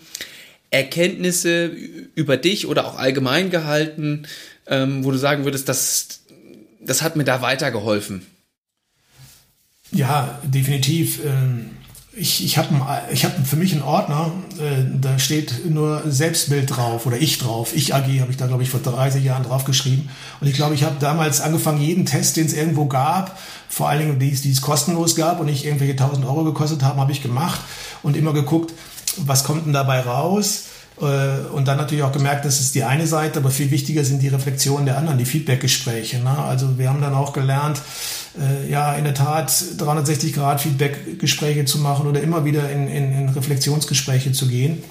Erkenntnisse 0.74 1.66
über 1.66 2.36
dich 2.36 2.66
oder 2.66 2.86
auch 2.86 2.98
allgemein 2.98 3.50
gehalten, 3.50 4.26
ähm, 4.66 5.04
wo 5.04 5.12
du 5.12 5.18
sagen 5.18 5.44
würdest, 5.44 5.68
das, 5.68 6.20
das 6.80 7.02
hat 7.02 7.14
mir 7.14 7.24
da 7.24 7.40
weitergeholfen? 7.42 8.26
Ja, 9.92 10.40
definitiv. 10.42 11.24
Ähm, 11.24 11.70
ich, 12.16 12.44
ich 12.44 12.58
habe 12.58 12.68
ich 13.12 13.24
hab 13.24 13.46
für 13.46 13.56
mich 13.56 13.72
einen 13.72 13.82
Ordner, 13.82 14.32
äh, 14.58 14.84
da 15.00 15.18
steht 15.18 15.68
nur 15.68 16.02
Selbstbild 16.06 16.76
drauf 16.76 17.06
oder 17.06 17.18
ich 17.18 17.38
drauf. 17.38 17.74
Ich 17.74 17.94
AG 17.94 18.20
habe 18.20 18.30
ich 18.30 18.36
da, 18.36 18.46
glaube 18.46 18.62
ich, 18.62 18.70
vor 18.70 18.80
30 18.80 19.24
Jahren 19.24 19.44
drauf 19.44 19.64
geschrieben. 19.64 20.08
Und 20.40 20.48
ich 20.48 20.54
glaube, 20.54 20.74
ich 20.74 20.82
habe 20.82 20.96
damals 20.98 21.40
angefangen, 21.40 21.80
jeden 21.80 22.06
Test, 22.06 22.36
den 22.36 22.46
es 22.46 22.52
irgendwo 22.52 22.86
gab, 22.86 23.38
vor 23.68 23.88
allen 23.88 24.00
Dingen 24.00 24.18
die, 24.18 24.30
die 24.30 24.50
es 24.50 24.60
kostenlos 24.60 25.14
gab 25.16 25.40
und 25.40 25.46
nicht 25.46 25.64
irgendwelche 25.64 25.92
1000 25.92 26.26
Euro 26.26 26.44
gekostet 26.44 26.82
haben, 26.82 27.00
habe 27.00 27.12
ich 27.12 27.22
gemacht 27.22 27.60
und 28.02 28.16
immer 28.16 28.32
geguckt, 28.32 28.72
was 29.18 29.44
kommt 29.44 29.66
denn 29.66 29.72
dabei 29.72 30.00
raus? 30.00 30.64
Äh, 31.00 31.52
und 31.52 31.66
dann 31.66 31.76
natürlich 31.76 32.04
auch 32.04 32.12
gemerkt, 32.12 32.44
das 32.44 32.60
ist 32.60 32.74
die 32.74 32.84
eine 32.84 33.06
Seite, 33.06 33.40
aber 33.40 33.50
viel 33.50 33.70
wichtiger 33.70 34.04
sind 34.04 34.22
die 34.22 34.28
Reflexionen 34.28 34.86
der 34.86 34.98
anderen, 34.98 35.18
die 35.18 35.24
Feedbackgespräche. 35.24 36.18
Ne? 36.18 36.38
Also 36.38 36.78
wir 36.78 36.88
haben 36.88 37.00
dann 37.00 37.14
auch 37.14 37.32
gelernt, 37.32 37.80
äh, 38.38 38.70
ja, 38.70 38.94
in 38.94 39.04
der 39.04 39.14
Tat 39.14 39.52
360 39.78 40.32
Grad 40.34 40.60
Feedbackgespräche 40.60 41.64
zu 41.64 41.78
machen 41.78 42.06
oder 42.06 42.20
immer 42.20 42.44
wieder 42.44 42.70
in, 42.70 42.88
in, 42.88 43.12
in 43.12 43.28
Reflexionsgespräche 43.30 44.32
zu 44.32 44.46
gehen. 44.48 44.82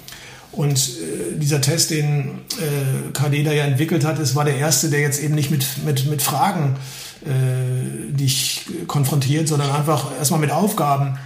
Und 0.52 0.78
äh, 0.78 1.38
dieser 1.38 1.60
Test, 1.60 1.90
den 1.90 2.42
äh, 2.60 3.12
KD 3.12 3.42
da 3.42 3.52
ja 3.52 3.64
entwickelt 3.64 4.04
hat, 4.04 4.18
es 4.18 4.36
war 4.36 4.44
der 4.44 4.56
erste, 4.56 4.90
der 4.90 5.00
jetzt 5.00 5.22
eben 5.22 5.34
nicht 5.34 5.50
mit, 5.50 5.66
mit, 5.84 6.06
mit 6.06 6.22
Fragen 6.22 6.76
äh, 7.24 8.12
dich 8.12 8.66
konfrontiert, 8.86 9.48
sondern 9.48 9.70
einfach 9.70 10.16
erstmal 10.18 10.40
mit 10.40 10.50
Aufgaben 10.50 11.18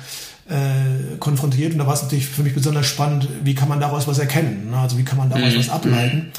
äh, 0.48 1.16
konfrontiert. 1.18 1.72
Und 1.72 1.78
da 1.78 1.86
war 1.86 1.94
es 1.94 2.02
natürlich 2.02 2.26
für 2.26 2.42
mich 2.42 2.54
besonders 2.54 2.86
spannend, 2.86 3.28
wie 3.44 3.54
kann 3.54 3.68
man 3.68 3.80
daraus 3.80 4.06
was 4.06 4.18
erkennen? 4.18 4.70
Ne? 4.70 4.78
Also 4.78 4.98
wie 4.98 5.04
kann 5.04 5.18
man 5.18 5.30
daraus 5.30 5.52
mhm. 5.52 5.58
was 5.58 5.68
ableiten? 5.68 6.32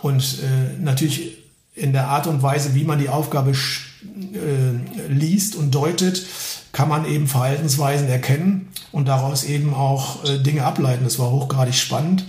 Und 0.00 0.38
äh, 0.42 0.82
natürlich 0.82 1.38
in 1.74 1.92
der 1.92 2.08
Art 2.08 2.26
und 2.26 2.42
Weise, 2.42 2.74
wie 2.74 2.84
man 2.84 2.98
die 2.98 3.08
Aufgabe 3.08 3.52
äh, 3.52 5.12
liest 5.12 5.56
und 5.56 5.74
deutet, 5.74 6.26
kann 6.72 6.88
man 6.88 7.04
eben 7.04 7.26
Verhaltensweisen 7.26 8.08
erkennen 8.08 8.68
und 8.90 9.06
daraus 9.06 9.44
eben 9.44 9.74
auch 9.74 10.24
äh, 10.24 10.38
Dinge 10.38 10.64
ableiten. 10.64 11.04
Das 11.04 11.18
war 11.18 11.30
hochgradig 11.30 11.74
spannend. 11.74 12.24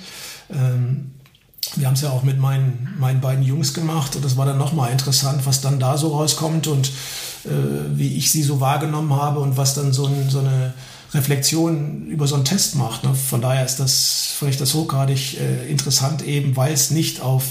Ähm, 0.51 1.11
wir 1.75 1.87
haben 1.87 1.93
es 1.93 2.01
ja 2.01 2.09
auch 2.09 2.23
mit 2.23 2.39
meinen, 2.39 2.95
meinen 2.99 3.21
beiden 3.21 3.43
Jungs 3.43 3.73
gemacht 3.73 4.15
und 4.15 4.23
das 4.23 4.37
war 4.37 4.45
dann 4.45 4.57
nochmal 4.57 4.91
interessant, 4.91 5.45
was 5.45 5.61
dann 5.61 5.79
da 5.79 5.97
so 5.97 6.09
rauskommt 6.09 6.67
und 6.67 6.87
äh, 7.45 7.49
wie 7.95 8.17
ich 8.17 8.31
sie 8.31 8.43
so 8.43 8.59
wahrgenommen 8.59 9.15
habe 9.15 9.39
und 9.39 9.57
was 9.57 9.73
dann 9.73 9.93
so, 9.93 10.05
ein, 10.05 10.29
so 10.29 10.39
eine 10.39 10.73
Reflexion 11.13 12.07
über 12.07 12.27
so 12.27 12.35
einen 12.35 12.45
Test 12.45 12.75
macht. 12.75 13.03
Ne? 13.03 13.13
Von 13.13 13.41
daher 13.41 13.65
ist 13.65 13.79
das 13.79 14.33
vielleicht 14.37 14.61
das 14.61 14.73
hochgradig 14.73 15.39
äh, 15.39 15.69
interessant, 15.69 16.25
eben 16.25 16.55
weil 16.55 16.73
es 16.73 16.91
nicht 16.91 17.21
auf 17.21 17.43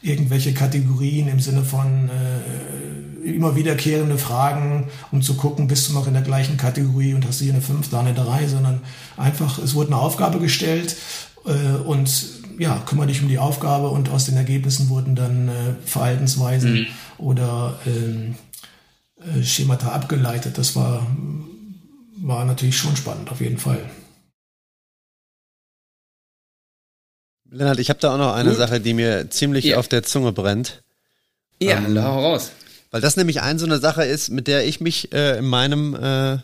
irgendwelche 0.00 0.54
Kategorien 0.54 1.28
im 1.28 1.40
Sinne 1.40 1.64
von 1.64 2.08
äh, 2.08 3.28
immer 3.28 3.56
wiederkehrende 3.56 4.16
Fragen, 4.16 4.88
um 5.10 5.22
zu 5.22 5.34
gucken, 5.34 5.66
bist 5.66 5.88
du 5.88 5.92
noch 5.92 6.06
in 6.06 6.14
der 6.14 6.22
gleichen 6.22 6.56
Kategorie 6.56 7.14
und 7.14 7.26
hast 7.26 7.40
du 7.40 7.44
hier 7.44 7.52
eine 7.52 7.62
5, 7.62 7.90
da 7.90 8.00
eine 8.00 8.14
3, 8.14 8.46
sondern 8.46 8.80
einfach, 9.16 9.58
es 9.58 9.74
wurde 9.74 9.92
eine 9.92 10.00
Aufgabe 10.00 10.38
gestellt 10.38 10.96
äh, 11.44 11.76
und 11.82 12.10
ja, 12.58 12.78
kümmere 12.86 13.08
dich 13.08 13.22
um 13.22 13.28
die 13.28 13.38
Aufgabe 13.38 13.88
und 13.88 14.08
aus 14.08 14.24
den 14.26 14.36
Ergebnissen 14.36 14.88
wurden 14.88 15.14
dann 15.14 15.48
äh, 15.48 15.52
Verhaltensweisen 15.84 16.80
mhm. 16.80 16.86
oder 17.18 17.78
ähm, 17.86 18.34
äh, 19.20 19.42
Schemata 19.42 19.90
abgeleitet. 19.90 20.58
Das 20.58 20.74
war 20.74 21.06
war 22.22 22.44
natürlich 22.44 22.76
schon 22.76 22.96
spannend, 22.96 23.30
auf 23.30 23.40
jeden 23.40 23.58
Fall. 23.58 23.88
Lennart, 27.50 27.78
ich 27.78 27.88
habe 27.88 28.00
da 28.00 28.14
auch 28.14 28.18
noch 28.18 28.34
eine 28.34 28.50
Gut. 28.50 28.58
Sache, 28.58 28.80
die 28.80 28.94
mir 28.94 29.30
ziemlich 29.30 29.64
ja. 29.64 29.78
auf 29.78 29.88
der 29.88 30.02
Zunge 30.02 30.32
brennt. 30.32 30.82
Ja, 31.60 31.78
ähm, 31.78 31.94
da 31.94 32.08
raus. 32.08 32.52
Weil 32.90 33.00
das 33.00 33.16
nämlich 33.16 33.40
ein 33.40 33.58
so 33.58 33.66
eine 33.66 33.78
Sache 33.78 34.04
ist, 34.04 34.30
mit 34.30 34.46
der 34.46 34.66
ich 34.66 34.80
mich 34.80 35.12
äh, 35.12 35.38
in 35.38 35.46
meinem, 35.46 35.94
äh, 35.94 36.38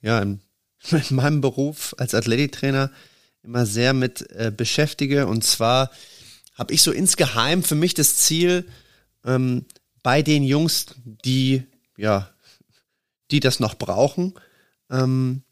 ja, 0.00 0.20
in, 0.20 0.40
in 0.90 1.16
meinem 1.16 1.40
Beruf 1.40 1.94
als 1.98 2.14
Athletiktrainer 2.14 2.90
immer 3.42 3.66
sehr 3.66 3.92
mit 3.92 4.30
äh, 4.32 4.50
beschäftige. 4.54 5.26
Und 5.26 5.44
zwar 5.44 5.90
habe 6.54 6.72
ich 6.72 6.82
so 6.82 6.92
insgeheim 6.92 7.62
für 7.62 7.74
mich 7.74 7.94
das 7.94 8.16
Ziel, 8.16 8.66
ähm, 9.24 9.64
bei 10.02 10.22
den 10.22 10.42
Jungs, 10.42 10.86
die, 11.04 11.64
ja, 11.96 12.30
die 13.30 13.40
das 13.40 13.60
noch 13.60 13.74
brauchen, 13.74 14.34
ähm, 14.90 15.42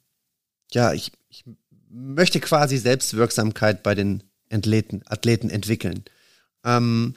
ja, 0.72 0.92
ich, 0.92 1.12
ich 1.28 1.44
möchte 1.88 2.40
quasi 2.40 2.76
Selbstwirksamkeit 2.76 3.82
bei 3.82 3.94
den 3.94 4.22
Athleten, 4.50 5.02
Athleten 5.06 5.50
entwickeln. 5.50 6.04
Ähm, 6.64 7.14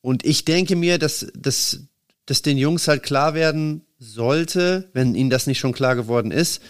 und 0.00 0.24
ich 0.24 0.44
denke 0.44 0.76
mir, 0.76 0.98
dass, 0.98 1.26
dass, 1.34 1.80
dass 2.26 2.42
den 2.42 2.58
Jungs 2.58 2.88
halt 2.88 3.02
klar 3.02 3.34
werden 3.34 3.86
sollte, 3.98 4.90
wenn 4.92 5.14
ihnen 5.14 5.30
das 5.30 5.46
nicht 5.46 5.58
schon 5.58 5.72
klar 5.72 5.96
geworden 5.96 6.30
ist, 6.30 6.62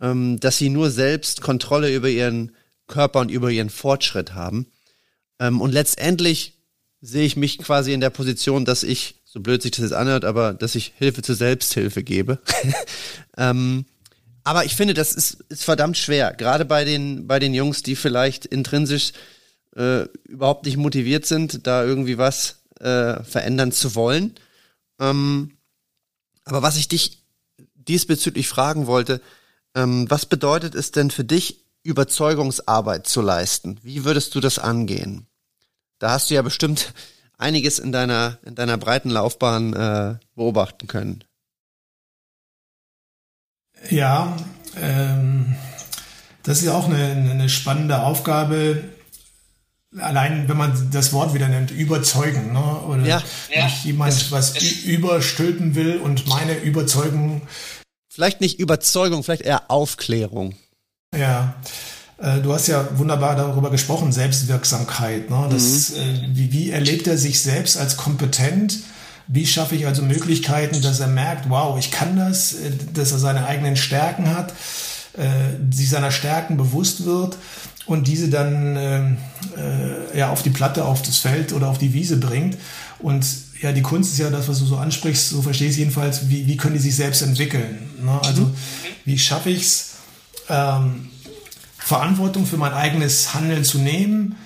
ähm, 0.00 0.40
dass 0.40 0.58
sie 0.58 0.68
nur 0.68 0.90
selbst 0.90 1.40
Kontrolle 1.40 1.94
über 1.94 2.08
ihren 2.08 2.52
Körper 2.88 3.20
und 3.20 3.30
über 3.30 3.50
ihren 3.50 3.70
Fortschritt 3.70 4.34
haben. 4.34 4.66
Ähm, 5.38 5.60
und 5.60 5.72
letztendlich 5.72 6.58
sehe 7.00 7.24
ich 7.24 7.36
mich 7.36 7.58
quasi 7.58 7.92
in 7.92 8.00
der 8.00 8.10
Position, 8.10 8.64
dass 8.64 8.82
ich, 8.82 9.16
so 9.24 9.40
blöd 9.40 9.62
sich 9.62 9.72
das 9.72 9.82
jetzt 9.82 9.92
anhört, 9.92 10.24
aber 10.24 10.52
dass 10.52 10.74
ich 10.74 10.92
Hilfe 10.96 11.22
zur 11.22 11.34
Selbsthilfe 11.34 12.02
gebe. 12.02 12.40
ähm, 13.36 13.86
aber 14.44 14.64
ich 14.64 14.74
finde, 14.74 14.94
das 14.94 15.12
ist, 15.14 15.44
ist 15.48 15.64
verdammt 15.64 15.96
schwer, 15.96 16.32
gerade 16.34 16.64
bei 16.64 16.84
den, 16.84 17.26
bei 17.26 17.38
den 17.38 17.54
Jungs, 17.54 17.82
die 17.82 17.96
vielleicht 17.96 18.46
intrinsisch 18.46 19.12
äh, 19.76 20.02
überhaupt 20.24 20.66
nicht 20.66 20.76
motiviert 20.76 21.26
sind, 21.26 21.66
da 21.66 21.84
irgendwie 21.84 22.18
was 22.18 22.62
äh, 22.80 23.22
verändern 23.22 23.72
zu 23.72 23.94
wollen. 23.94 24.34
Ähm, 25.00 25.56
aber 26.44 26.62
was 26.62 26.76
ich 26.76 26.88
dich 26.88 27.22
diesbezüglich 27.74 28.48
fragen 28.48 28.86
wollte, 28.86 29.20
ähm, 29.74 30.10
was 30.10 30.26
bedeutet 30.26 30.74
es 30.74 30.90
denn 30.90 31.10
für 31.10 31.24
dich, 31.24 31.64
Überzeugungsarbeit 31.84 33.06
zu 33.06 33.22
leisten? 33.22 33.80
Wie 33.82 34.04
würdest 34.04 34.34
du 34.34 34.40
das 34.40 34.58
angehen? 34.58 35.26
Da 35.98 36.10
hast 36.10 36.30
du 36.30 36.34
ja 36.34 36.42
bestimmt 36.42 36.94
einiges 37.38 37.78
in 37.78 37.92
deiner, 37.92 38.38
in 38.44 38.54
deiner 38.54 38.78
breiten 38.78 39.10
Laufbahn 39.10 39.72
äh, 39.72 40.16
beobachten 40.34 40.86
können. 40.86 41.24
Ja, 43.90 44.36
ähm, 44.80 45.56
das 46.42 46.58
ist 46.58 46.64
ja 46.64 46.74
auch 46.74 46.86
eine, 46.86 47.30
eine 47.30 47.48
spannende 47.48 48.02
Aufgabe. 48.02 48.84
Allein, 49.98 50.48
wenn 50.48 50.56
man 50.56 50.90
das 50.90 51.12
Wort 51.12 51.34
wieder 51.34 51.48
nennt, 51.48 51.70
überzeugen, 51.70 52.52
ne? 52.52 52.80
oder 52.88 53.04
ja. 53.04 53.22
nicht 53.54 53.84
jemand 53.84 54.12
es, 54.12 54.32
was 54.32 54.56
es, 54.56 54.84
überstülpen 54.84 55.74
will 55.74 55.98
und 55.98 56.26
meine 56.26 56.58
Überzeugung. 56.60 57.42
Vielleicht 58.08 58.40
nicht 58.40 58.58
Überzeugung, 58.58 59.22
vielleicht 59.22 59.42
eher 59.42 59.70
Aufklärung. 59.70 60.54
Ja, 61.14 61.54
äh, 62.18 62.40
du 62.40 62.54
hast 62.54 62.68
ja 62.68 62.88
wunderbar 62.98 63.36
darüber 63.36 63.70
gesprochen, 63.70 64.12
Selbstwirksamkeit. 64.12 65.28
Ne? 65.28 65.48
Das, 65.50 65.90
mhm. 65.90 65.96
äh, 65.96 66.28
wie, 66.36 66.52
wie 66.52 66.70
erlebt 66.70 67.06
er 67.06 67.18
sich 67.18 67.42
selbst 67.42 67.76
als 67.76 67.96
kompetent? 67.96 68.78
Wie 69.28 69.46
schaffe 69.46 69.76
ich 69.76 69.86
also 69.86 70.02
Möglichkeiten, 70.02 70.82
dass 70.82 71.00
er 71.00 71.08
merkt, 71.08 71.48
wow, 71.48 71.78
ich 71.78 71.90
kann 71.90 72.16
das, 72.16 72.54
äh, 72.54 72.70
dass 72.94 73.12
er 73.12 73.18
seine 73.18 73.46
eigenen 73.46 73.76
Stärken 73.76 74.34
hat, 74.34 74.52
äh, 75.16 75.74
sich 75.74 75.90
seiner 75.90 76.10
Stärken 76.10 76.56
bewusst 76.56 77.04
wird 77.04 77.36
und 77.86 78.08
diese 78.08 78.28
dann 78.28 78.76
ähm, 78.76 79.16
äh, 79.56 80.18
ja 80.18 80.30
auf 80.30 80.42
die 80.42 80.50
Platte, 80.50 80.84
auf 80.84 81.02
das 81.02 81.18
Feld 81.18 81.52
oder 81.52 81.68
auf 81.68 81.78
die 81.78 81.92
Wiese 81.92 82.16
bringt. 82.16 82.56
Und 82.98 83.26
ja, 83.60 83.72
die 83.72 83.82
Kunst 83.82 84.12
ist 84.12 84.18
ja 84.18 84.30
das, 84.30 84.48
was 84.48 84.58
du 84.58 84.66
so 84.66 84.76
ansprichst, 84.76 85.30
so 85.30 85.42
verstehe 85.42 85.68
ich 85.68 85.74
es 85.74 85.78
jedenfalls, 85.78 86.28
wie, 86.28 86.46
wie 86.46 86.56
können 86.56 86.74
die 86.74 86.80
sich 86.80 86.96
selbst 86.96 87.22
entwickeln? 87.22 87.90
Ne? 88.02 88.20
Also 88.24 88.42
mhm. 88.42 88.54
wie 89.04 89.18
schaffe 89.18 89.50
ich 89.50 89.62
es, 89.62 89.90
ähm, 90.48 91.08
Verantwortung 91.78 92.46
für 92.46 92.56
mein 92.56 92.72
eigenes 92.72 93.34
Handeln 93.34 93.64
zu 93.64 93.78
nehmen, 93.78 94.36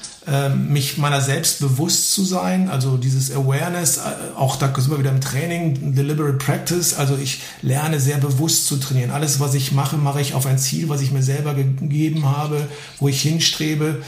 mich 0.51 0.99
meiner 0.99 1.21
selbst 1.21 1.61
bewusst 1.61 2.13
zu 2.13 2.25
sein, 2.25 2.69
also 2.69 2.97
dieses 2.97 3.31
Awareness, 3.31 3.99
äh, 3.99 4.01
auch 4.37 4.57
da 4.57 4.73
sind 4.75 4.91
wir 4.91 4.99
wieder 4.99 5.11
im 5.13 5.21
Training, 5.21 5.95
Deliberate 5.95 6.39
Practice, 6.39 6.95
also 6.95 7.17
ich 7.17 7.43
lerne 7.63 8.01
sehr 8.01 8.19
bewusst 8.19 8.67
zu 8.67 8.77
trainieren. 8.79 9.13
Alles, 9.13 9.39
was 9.39 9.55
ich 9.55 9.71
mache, 9.71 9.97
mache 9.97 10.21
ich 10.21 10.35
auf 10.35 10.47
ein 10.47 10.59
Ziel, 10.59 10.89
was 10.89 11.01
ich 11.01 11.13
mir 11.13 11.23
selber 11.23 11.55
gegeben 11.55 12.27
habe, 12.27 12.67
wo 12.99 13.07
ich 13.07 13.23
hinstrebe, 13.23 14.03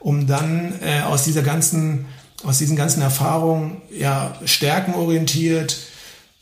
um 0.00 0.26
dann 0.26 0.74
äh, 0.80 1.02
aus 1.02 1.22
dieser 1.22 1.42
ganzen, 1.42 2.06
aus 2.42 2.58
diesen 2.58 2.74
ganzen 2.74 3.00
Erfahrungen, 3.00 3.82
ja, 3.96 4.34
stärkenorientiert, 4.44 5.78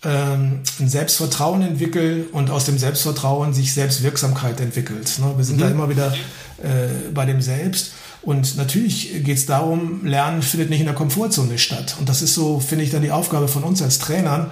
ähm, 0.02 0.60
ein 0.78 0.88
Selbstvertrauen 0.88 1.60
entwickelt 1.60 2.32
und 2.32 2.48
aus 2.48 2.64
dem 2.64 2.78
Selbstvertrauen 2.78 3.52
sich 3.52 3.74
Selbstwirksamkeit 3.74 4.58
entwickelt. 4.60 5.18
Ne? 5.18 5.34
Wir 5.36 5.44
sind 5.44 5.56
mhm. 5.56 5.60
da 5.60 5.68
immer 5.68 5.90
wieder 5.90 6.14
äh, 6.62 7.10
bei 7.12 7.26
dem 7.26 7.42
Selbst. 7.42 7.92
Und 8.22 8.56
natürlich 8.56 9.24
geht 9.24 9.38
es 9.38 9.46
darum, 9.46 10.04
Lernen 10.04 10.42
findet 10.42 10.68
nicht 10.70 10.80
in 10.80 10.86
der 10.86 10.94
Komfortzone 10.94 11.58
statt. 11.58 11.96
Und 11.98 12.08
das 12.08 12.20
ist 12.20 12.34
so, 12.34 12.60
finde 12.60 12.84
ich, 12.84 12.90
dann 12.90 13.02
die 13.02 13.10
Aufgabe 13.10 13.48
von 13.48 13.64
uns 13.64 13.80
als 13.80 13.98
Trainern. 13.98 14.50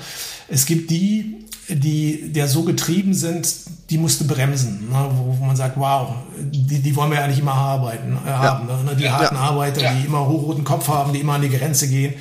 Es 0.49 0.65
gibt 0.65 0.91
die, 0.91 1.45
die 1.69 2.33
der 2.33 2.49
so 2.49 2.63
getrieben 2.63 3.13
sind, 3.13 3.47
die 3.91 3.99
musste 3.99 4.25
bremsen, 4.25 4.89
ne? 4.91 5.11
wo, 5.13 5.45
man 5.45 5.57
sagt, 5.57 5.77
wow, 5.77 6.15
die, 6.39 6.81
die 6.81 6.97
wollen 6.97 7.11
wir 7.11 7.23
eigentlich 7.23 7.41
immer 7.41 7.55
arbeiten, 7.55 8.19
äh, 8.25 8.29
ja. 8.29 8.39
haben. 8.39 8.67
Ne? 8.67 8.97
Die 8.97 9.11
harten 9.11 9.35
ja. 9.35 9.41
Arbeiter, 9.41 9.83
ja. 9.83 9.93
die 9.93 10.07
immer 10.07 10.27
hochroten 10.27 10.65
Kopf 10.65 10.89
haben, 10.89 11.13
die 11.13 11.21
immer 11.21 11.35
an 11.35 11.43
die 11.43 11.51
Grenze 11.51 11.89
gehen. 11.89 12.15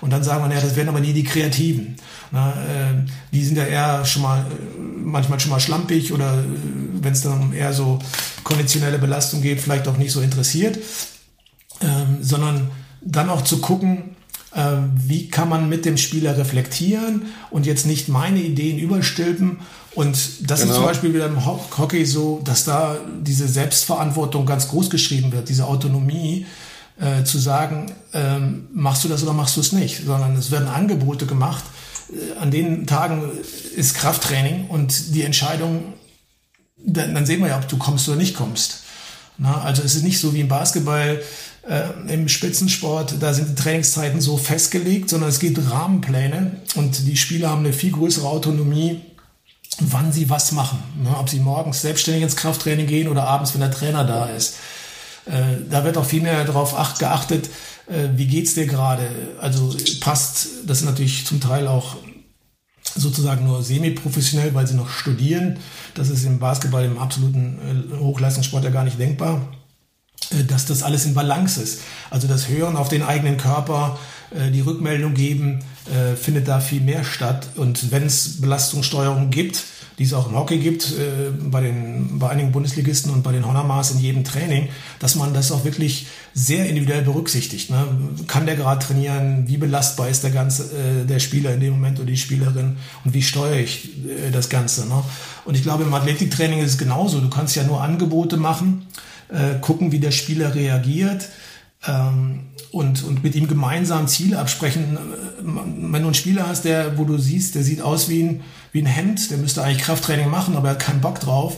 Und 0.00 0.10
dann 0.10 0.22
sagen 0.22 0.46
wir, 0.46 0.54
ja, 0.54 0.60
das 0.60 0.76
werden 0.76 0.88
aber 0.88 1.00
nie 1.00 1.12
die 1.12 1.24
Kreativen. 1.24 1.96
Na, 2.30 2.52
äh, 2.52 2.94
die 3.32 3.44
sind 3.44 3.56
ja 3.56 3.64
eher 3.64 4.04
schon 4.04 4.22
mal, 4.22 4.44
manchmal 4.78 5.40
schon 5.40 5.50
mal 5.50 5.60
schlampig 5.60 6.12
oder 6.12 6.34
äh, 6.34 6.44
wenn 7.02 7.12
es 7.12 7.22
dann 7.22 7.52
eher 7.52 7.72
so 7.72 7.98
konventionelle 8.42 8.98
Belastung 8.98 9.42
geht, 9.42 9.60
vielleicht 9.60 9.88
auch 9.88 9.96
nicht 9.96 10.12
so 10.12 10.20
interessiert, 10.20 10.78
ähm, 11.80 12.18
sondern 12.20 12.70
dann 13.00 13.30
auch 13.30 13.42
zu 13.42 13.58
gucken, 13.58 14.16
äh, 14.54 14.76
wie 14.94 15.28
kann 15.28 15.48
man 15.48 15.68
mit 15.68 15.84
dem 15.84 15.96
Spieler 15.96 16.36
reflektieren 16.36 17.26
und 17.50 17.66
jetzt 17.66 17.86
nicht 17.86 18.08
meine 18.08 18.40
Ideen 18.40 18.78
überstülpen. 18.78 19.58
Und 19.94 20.16
das 20.50 20.60
genau. 20.60 20.72
ist 20.72 20.76
zum 20.78 20.86
Beispiel 20.86 21.14
wieder 21.14 21.26
im 21.26 21.44
Hockey 21.46 22.04
so, 22.04 22.40
dass 22.44 22.64
da 22.64 22.96
diese 23.20 23.46
Selbstverantwortung 23.46 24.46
ganz 24.46 24.68
groß 24.68 24.90
geschrieben 24.90 25.32
wird, 25.32 25.48
diese 25.48 25.66
Autonomie. 25.66 26.46
Äh, 26.96 27.24
zu 27.24 27.38
sagen, 27.38 27.90
ähm, 28.12 28.68
machst 28.72 29.02
du 29.02 29.08
das 29.08 29.24
oder 29.24 29.32
machst 29.32 29.56
du 29.56 29.60
es 29.60 29.72
nicht, 29.72 30.06
sondern 30.06 30.36
es 30.36 30.52
werden 30.52 30.68
Angebote 30.68 31.26
gemacht. 31.26 31.64
An 32.40 32.50
den 32.50 32.86
Tagen 32.86 33.30
ist 33.74 33.94
Krafttraining 33.94 34.66
und 34.68 35.14
die 35.14 35.22
Entscheidung 35.22 35.94
dann, 36.86 37.14
dann 37.14 37.26
sehen 37.26 37.40
wir 37.40 37.48
ja, 37.48 37.58
ob 37.58 37.68
du 37.68 37.76
kommst 37.76 38.08
oder 38.08 38.16
nicht 38.16 38.36
kommst. 38.36 38.82
Na, 39.38 39.62
also 39.62 39.82
es 39.82 39.96
ist 39.96 40.04
nicht 40.04 40.20
so 40.20 40.34
wie 40.34 40.40
im 40.40 40.48
Basketball, 40.48 41.20
äh, 41.68 42.12
im 42.12 42.28
Spitzensport, 42.28 43.16
da 43.20 43.34
sind 43.34 43.50
die 43.50 43.54
Trainingszeiten 43.54 44.20
so 44.20 44.36
festgelegt, 44.36 45.10
sondern 45.10 45.30
es 45.30 45.40
gibt 45.40 45.58
Rahmenpläne 45.70 46.60
und 46.76 47.06
die 47.06 47.16
Spieler 47.16 47.50
haben 47.50 47.64
eine 47.64 47.72
viel 47.72 47.90
größere 47.90 48.28
Autonomie, 48.28 49.00
wann 49.80 50.12
sie 50.12 50.30
was 50.30 50.52
machen. 50.52 50.78
Ne? 51.02 51.16
Ob 51.18 51.28
sie 51.28 51.40
morgens 51.40 51.80
selbstständig 51.80 52.22
ins 52.22 52.36
Krafttraining 52.36 52.86
gehen 52.86 53.08
oder 53.08 53.24
abends, 53.24 53.54
wenn 53.54 53.60
der 53.60 53.72
Trainer 53.72 54.04
da 54.04 54.26
ist. 54.26 54.56
Äh, 55.26 55.62
da 55.70 55.84
wird 55.84 55.96
auch 55.96 56.04
viel 56.04 56.22
mehr 56.22 56.44
darauf 56.44 56.74
geachtet, 56.98 57.48
äh, 57.86 58.08
wie 58.16 58.26
geht's 58.26 58.54
dir 58.54 58.66
gerade. 58.66 59.08
Also 59.40 59.74
passt, 60.00 60.48
das 60.66 60.82
natürlich 60.82 61.26
zum 61.26 61.40
Teil 61.40 61.66
auch 61.66 61.96
sozusagen 62.94 63.46
nur 63.46 63.62
semi-professionell, 63.62 64.54
weil 64.54 64.66
sie 64.66 64.74
noch 64.74 64.90
studieren. 64.90 65.58
Das 65.94 66.10
ist 66.10 66.24
im 66.24 66.38
Basketball, 66.38 66.84
im 66.84 66.98
absoluten 66.98 67.92
äh, 67.92 67.96
Hochleistungssport 67.98 68.64
ja 68.64 68.70
gar 68.70 68.84
nicht 68.84 68.98
denkbar, 68.98 69.40
dass 70.48 70.66
das 70.66 70.82
alles 70.82 71.06
in 71.06 71.14
Balance 71.14 71.60
ist. 71.60 71.80
Also 72.10 72.28
das 72.28 72.48
Hören 72.48 72.76
auf 72.76 72.88
den 72.88 73.02
eigenen 73.02 73.36
Körper, 73.36 73.98
die 74.52 74.62
Rückmeldung 74.62 75.12
geben, 75.14 75.60
findet 76.20 76.48
da 76.48 76.60
viel 76.60 76.80
mehr 76.80 77.04
statt. 77.04 77.48
Und 77.56 77.92
wenn 77.92 78.04
es 78.04 78.40
Belastungssteuerung 78.40 79.30
gibt, 79.30 79.62
die 79.98 80.04
es 80.04 80.12
auch 80.12 80.28
im 80.28 80.36
Hockey 80.36 80.58
gibt, 80.58 80.92
äh, 80.92 81.30
bei, 81.30 81.60
den, 81.60 82.18
bei 82.18 82.28
einigen 82.28 82.52
Bundesligisten 82.52 83.12
und 83.12 83.22
bei 83.22 83.32
den 83.32 83.46
Honormaß 83.46 83.92
in 83.92 84.00
jedem 84.00 84.24
Training, 84.24 84.68
dass 84.98 85.14
man 85.14 85.32
das 85.34 85.52
auch 85.52 85.64
wirklich 85.64 86.06
sehr 86.34 86.68
individuell 86.68 87.02
berücksichtigt. 87.02 87.70
Ne? 87.70 87.86
Kann 88.26 88.46
der 88.46 88.56
gerade 88.56 88.84
trainieren? 88.84 89.44
Wie 89.46 89.56
belastbar 89.56 90.08
ist 90.08 90.24
der 90.24 90.30
ganze 90.30 90.64
äh, 90.64 91.04
der 91.06 91.20
Spieler 91.20 91.54
in 91.54 91.60
dem 91.60 91.74
Moment 91.74 91.98
oder 91.98 92.08
die 92.08 92.16
Spielerin? 92.16 92.76
Und 93.04 93.14
wie 93.14 93.22
steuere 93.22 93.60
ich 93.60 93.90
äh, 94.08 94.30
das 94.32 94.48
Ganze? 94.48 94.88
Ne? 94.88 95.02
Und 95.44 95.54
ich 95.54 95.62
glaube, 95.62 95.84
im 95.84 95.94
Athletiktraining 95.94 96.60
ist 96.60 96.72
es 96.72 96.78
genauso. 96.78 97.20
Du 97.20 97.30
kannst 97.30 97.54
ja 97.54 97.62
nur 97.62 97.80
Angebote 97.80 98.36
machen, 98.36 98.86
äh, 99.28 99.60
gucken, 99.60 99.92
wie 99.92 100.00
der 100.00 100.10
Spieler 100.10 100.54
reagiert. 100.54 101.28
Ähm, 101.86 102.40
und, 102.74 103.04
und 103.04 103.22
mit 103.22 103.36
ihm 103.36 103.46
gemeinsam 103.46 104.08
Ziele 104.08 104.38
absprechen. 104.38 104.98
Wenn 105.40 106.02
du 106.02 106.08
einen 106.08 106.14
Spieler 106.14 106.48
hast, 106.48 106.64
der, 106.64 106.98
wo 106.98 107.04
du 107.04 107.18
siehst, 107.18 107.54
der 107.54 107.62
sieht 107.62 107.80
aus 107.80 108.08
wie 108.08 108.22
ein, 108.24 108.40
wie 108.72 108.82
ein 108.82 108.86
Hemd, 108.86 109.30
der 109.30 109.38
müsste 109.38 109.62
eigentlich 109.62 109.82
Krafttraining 109.82 110.28
machen, 110.28 110.56
aber 110.56 110.68
er 110.68 110.74
hat 110.74 110.80
keinen 110.80 111.00
Bock 111.00 111.20
drauf, 111.20 111.56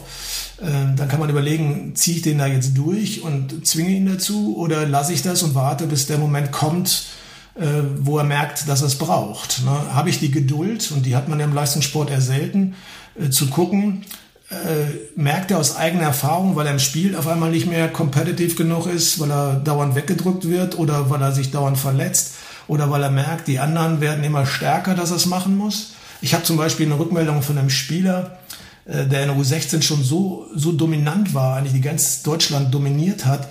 äh, 0.60 0.94
dann 0.94 1.08
kann 1.08 1.18
man 1.18 1.30
überlegen, 1.30 1.92
ziehe 1.94 2.18
ich 2.18 2.22
den 2.22 2.36
da 2.36 2.46
jetzt 2.46 2.76
durch 2.76 3.22
und 3.22 3.66
zwinge 3.66 3.90
ihn 3.90 4.06
dazu 4.06 4.56
oder 4.58 4.86
lasse 4.86 5.14
ich 5.14 5.22
das 5.22 5.42
und 5.42 5.54
warte, 5.54 5.86
bis 5.86 6.06
der 6.06 6.18
Moment 6.18 6.52
kommt, 6.52 7.06
äh, 7.54 7.64
wo 7.98 8.18
er 8.18 8.24
merkt, 8.24 8.68
dass 8.68 8.82
er 8.82 8.88
es 8.88 8.96
braucht. 8.96 9.64
Ne? 9.64 9.94
Habe 9.94 10.10
ich 10.10 10.18
die 10.18 10.30
Geduld, 10.30 10.92
und 10.92 11.06
die 11.06 11.16
hat 11.16 11.28
man 11.28 11.40
ja 11.40 11.46
im 11.46 11.54
Leistungssport 11.54 12.10
eher 12.10 12.20
selten, 12.20 12.74
äh, 13.18 13.30
zu 13.30 13.46
gucken, 13.46 14.02
äh, 14.50 15.10
merkt 15.16 15.50
er 15.50 15.58
aus 15.58 15.76
eigener 15.76 16.04
Erfahrung, 16.04 16.54
weil 16.54 16.66
er 16.66 16.72
im 16.72 16.78
Spiel 16.78 17.16
auf 17.16 17.26
einmal 17.26 17.50
nicht 17.50 17.66
mehr 17.66 17.88
competitive 17.88 18.54
genug 18.54 18.86
ist, 18.86 19.18
weil 19.18 19.30
er 19.30 19.54
dauernd 19.56 19.94
weggedrückt 19.94 20.48
wird 20.48 20.78
oder 20.78 21.10
weil 21.10 21.20
er 21.20 21.32
sich 21.32 21.50
dauernd 21.50 21.78
verletzt 21.78 22.34
oder 22.68 22.90
weil 22.90 23.02
er 23.02 23.10
merkt, 23.10 23.48
die 23.48 23.58
anderen 23.58 24.00
werden 24.00 24.24
immer 24.24 24.46
stärker, 24.46 24.94
dass 24.94 25.10
er 25.10 25.16
es 25.16 25.26
machen 25.26 25.56
muss. 25.56 25.92
Ich 26.20 26.32
habe 26.32 26.44
zum 26.44 26.56
Beispiel 26.56 26.86
eine 26.86 26.98
Rückmeldung 26.98 27.42
von 27.42 27.58
einem 27.58 27.70
Spieler, 27.70 28.38
äh, 28.84 29.06
der 29.06 29.22
in 29.22 29.28
der 29.28 29.36
U16 29.36 29.82
schon 29.82 30.02
so, 30.02 30.46
so 30.54 30.72
dominant 30.72 31.34
war, 31.34 31.56
eigentlich 31.56 31.72
die 31.72 31.80
ganz 31.80 32.22
Deutschland 32.22 32.72
dominiert 32.72 33.26
hat, 33.26 33.48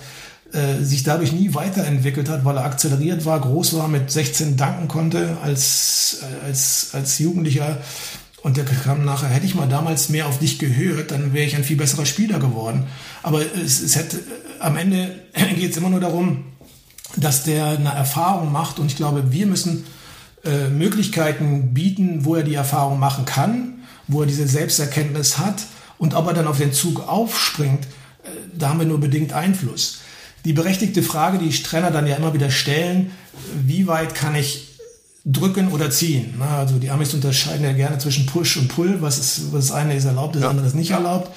äh, 0.52 0.82
sich 0.82 1.02
dadurch 1.02 1.32
nie 1.32 1.54
weiterentwickelt 1.54 2.28
hat, 2.28 2.44
weil 2.44 2.56
er 2.56 2.64
akzeleriert 2.64 3.26
war, 3.26 3.40
groß 3.40 3.76
war, 3.76 3.88
mit 3.88 4.10
16 4.10 4.56
danken 4.56 4.88
konnte 4.88 5.36
als, 5.42 6.22
äh, 6.22 6.46
als, 6.46 6.90
als 6.92 7.18
Jugendlicher. 7.18 7.78
Und 8.42 8.56
der 8.56 8.64
kam 8.64 9.04
nachher, 9.04 9.28
hätte 9.28 9.46
ich 9.46 9.54
mal 9.54 9.68
damals 9.68 10.08
mehr 10.08 10.26
auf 10.26 10.38
dich 10.38 10.58
gehört, 10.58 11.10
dann 11.10 11.32
wäre 11.32 11.46
ich 11.46 11.56
ein 11.56 11.64
viel 11.64 11.76
besserer 11.76 12.06
Spieler 12.06 12.38
geworden. 12.38 12.86
Aber 13.22 13.40
es, 13.42 13.80
es 13.80 13.96
hätte, 13.96 14.20
am 14.60 14.76
Ende 14.76 15.14
geht 15.56 15.72
es 15.72 15.76
immer 15.76 15.90
nur 15.90 16.00
darum, 16.00 16.44
dass 17.16 17.44
der 17.44 17.66
eine 17.66 17.90
Erfahrung 17.90 18.52
macht. 18.52 18.78
Und 18.78 18.86
ich 18.86 18.96
glaube, 18.96 19.32
wir 19.32 19.46
müssen 19.46 19.84
äh, 20.44 20.68
Möglichkeiten 20.68 21.74
bieten, 21.74 22.24
wo 22.24 22.34
er 22.34 22.42
die 22.42 22.54
Erfahrung 22.54 22.98
machen 22.98 23.24
kann, 23.24 23.80
wo 24.06 24.20
er 24.20 24.26
diese 24.26 24.46
Selbsterkenntnis 24.46 25.38
hat. 25.38 25.62
Und 25.98 26.14
ob 26.14 26.26
er 26.26 26.34
dann 26.34 26.46
auf 26.46 26.58
den 26.58 26.72
Zug 26.72 27.08
aufspringt, 27.08 27.84
äh, 27.84 28.28
da 28.56 28.68
haben 28.68 28.78
wir 28.78 28.86
nur 28.86 29.00
bedingt 29.00 29.32
Einfluss 29.32 30.00
die 30.46 30.52
berechtigte 30.52 31.02
Frage, 31.02 31.38
die 31.38 31.50
Trainer 31.50 31.90
dann 31.90 32.06
ja 32.06 32.14
immer 32.14 32.32
wieder 32.32 32.52
stellen, 32.52 33.10
wie 33.66 33.88
weit 33.88 34.14
kann 34.14 34.36
ich 34.36 34.75
drücken 35.26 35.72
oder 35.72 35.90
ziehen? 35.90 36.40
Also 36.40 36.78
die 36.78 36.90
Amis 36.90 37.12
unterscheiden 37.12 37.64
ja 37.64 37.72
gerne 37.72 37.98
zwischen 37.98 38.26
Push 38.26 38.56
und 38.56 38.68
Pull, 38.68 39.02
was, 39.02 39.18
ist, 39.18 39.52
was 39.52 39.68
das 39.68 39.76
eine 39.76 39.94
ist 39.94 40.04
erlaubt, 40.04 40.36
das 40.36 40.42
ja. 40.42 40.50
andere 40.50 40.66
ist 40.66 40.74
nicht 40.74 40.92
erlaubt. 40.92 41.30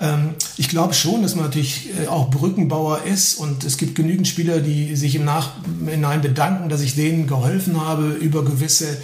Ähm, 0.00 0.34
ich 0.56 0.68
glaube 0.68 0.94
schon, 0.94 1.22
dass 1.22 1.34
man 1.34 1.44
natürlich 1.44 1.90
äh, 2.00 2.06
auch 2.06 2.30
Brückenbauer 2.30 3.02
ist 3.04 3.34
und 3.34 3.64
es 3.64 3.76
gibt 3.76 3.94
genügend 3.96 4.28
Spieler, 4.28 4.60
die 4.60 4.96
sich 4.96 5.16
im 5.16 5.24
Nachhinein 5.24 6.22
bedanken, 6.22 6.68
dass 6.68 6.80
ich 6.80 6.94
denen 6.94 7.26
geholfen 7.26 7.80
habe, 7.80 8.08
über 8.08 8.44
gewisse 8.44 8.96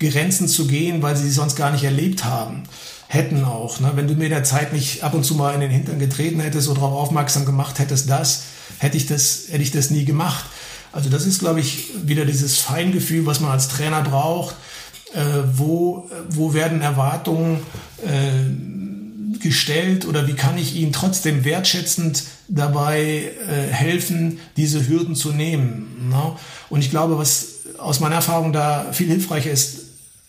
Grenzen 0.00 0.48
zu 0.48 0.66
gehen, 0.66 1.02
weil 1.02 1.16
sie 1.16 1.24
sie 1.24 1.30
sonst 1.30 1.54
gar 1.54 1.70
nicht 1.70 1.84
erlebt 1.84 2.24
haben 2.24 2.64
hätten 3.06 3.44
auch. 3.44 3.80
Ne? 3.80 3.92
Wenn 3.94 4.08
du 4.08 4.14
mir 4.14 4.24
in 4.24 4.30
der 4.30 4.44
Zeit 4.44 4.72
nicht 4.72 5.04
ab 5.04 5.14
und 5.14 5.24
zu 5.24 5.34
mal 5.34 5.54
in 5.54 5.60
den 5.60 5.70
Hintern 5.70 5.98
getreten 5.98 6.40
hättest 6.40 6.68
oder 6.68 6.80
darauf 6.80 6.94
aufmerksam 6.94 7.44
gemacht 7.44 7.78
hättest, 7.78 8.10
das, 8.10 8.42
hätte 8.78 8.96
ich 8.96 9.06
das, 9.06 9.44
hätte 9.50 9.62
ich 9.62 9.70
das 9.70 9.90
nie 9.90 10.04
gemacht. 10.04 10.44
Also 10.94 11.10
das 11.10 11.26
ist, 11.26 11.40
glaube 11.40 11.60
ich, 11.60 11.88
wieder 12.04 12.24
dieses 12.24 12.58
Feingefühl, 12.58 13.26
was 13.26 13.40
man 13.40 13.50
als 13.50 13.68
Trainer 13.68 14.02
braucht. 14.02 14.54
Äh, 15.14 15.44
wo, 15.56 16.10
wo 16.28 16.54
werden 16.54 16.80
Erwartungen 16.80 17.60
äh, 18.04 19.38
gestellt 19.40 20.06
oder 20.06 20.26
wie 20.26 20.32
kann 20.34 20.58
ich 20.58 20.74
ihnen 20.74 20.92
trotzdem 20.92 21.44
wertschätzend 21.44 22.24
dabei 22.48 23.30
äh, 23.48 23.72
helfen, 23.72 24.40
diese 24.56 24.88
Hürden 24.88 25.14
zu 25.14 25.30
nehmen. 25.30 26.08
Ne? 26.10 26.32
Und 26.68 26.80
ich 26.80 26.90
glaube, 26.90 27.16
was 27.16 27.60
aus 27.78 28.00
meiner 28.00 28.16
Erfahrung 28.16 28.52
da 28.52 28.86
viel 28.92 29.06
hilfreicher 29.06 29.52
ist, 29.52 29.82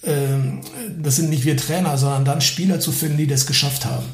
äh, 0.04 0.12
das 1.02 1.16
sind 1.16 1.32
nicht 1.32 1.46
wir 1.46 1.58
Trainer, 1.58 1.98
sondern 1.98 2.26
dann 2.26 2.42
Spieler 2.42 2.80
zu 2.80 2.92
finden, 2.92 3.18
die 3.18 3.28
das 3.28 3.48
geschafft 3.48 3.86
haben. 3.86 4.06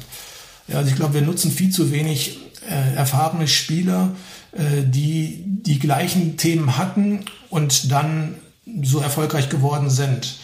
Ja, 0.68 0.78
also 0.78 0.88
ich 0.88 0.96
glaube, 0.96 1.14
wir 1.14 1.22
nutzen 1.22 1.50
viel 1.50 1.70
zu 1.70 1.92
wenig 1.92 2.38
äh, 2.66 2.94
erfahrene 2.96 3.46
Spieler, 3.46 4.14
die 4.54 5.44
die 5.46 5.78
gleichen 5.78 6.36
Themen 6.36 6.76
hatten 6.76 7.24
und 7.48 7.90
dann 7.90 8.34
so 8.82 9.00
erfolgreich 9.00 9.48
geworden 9.48 9.90
sind. 9.90 10.36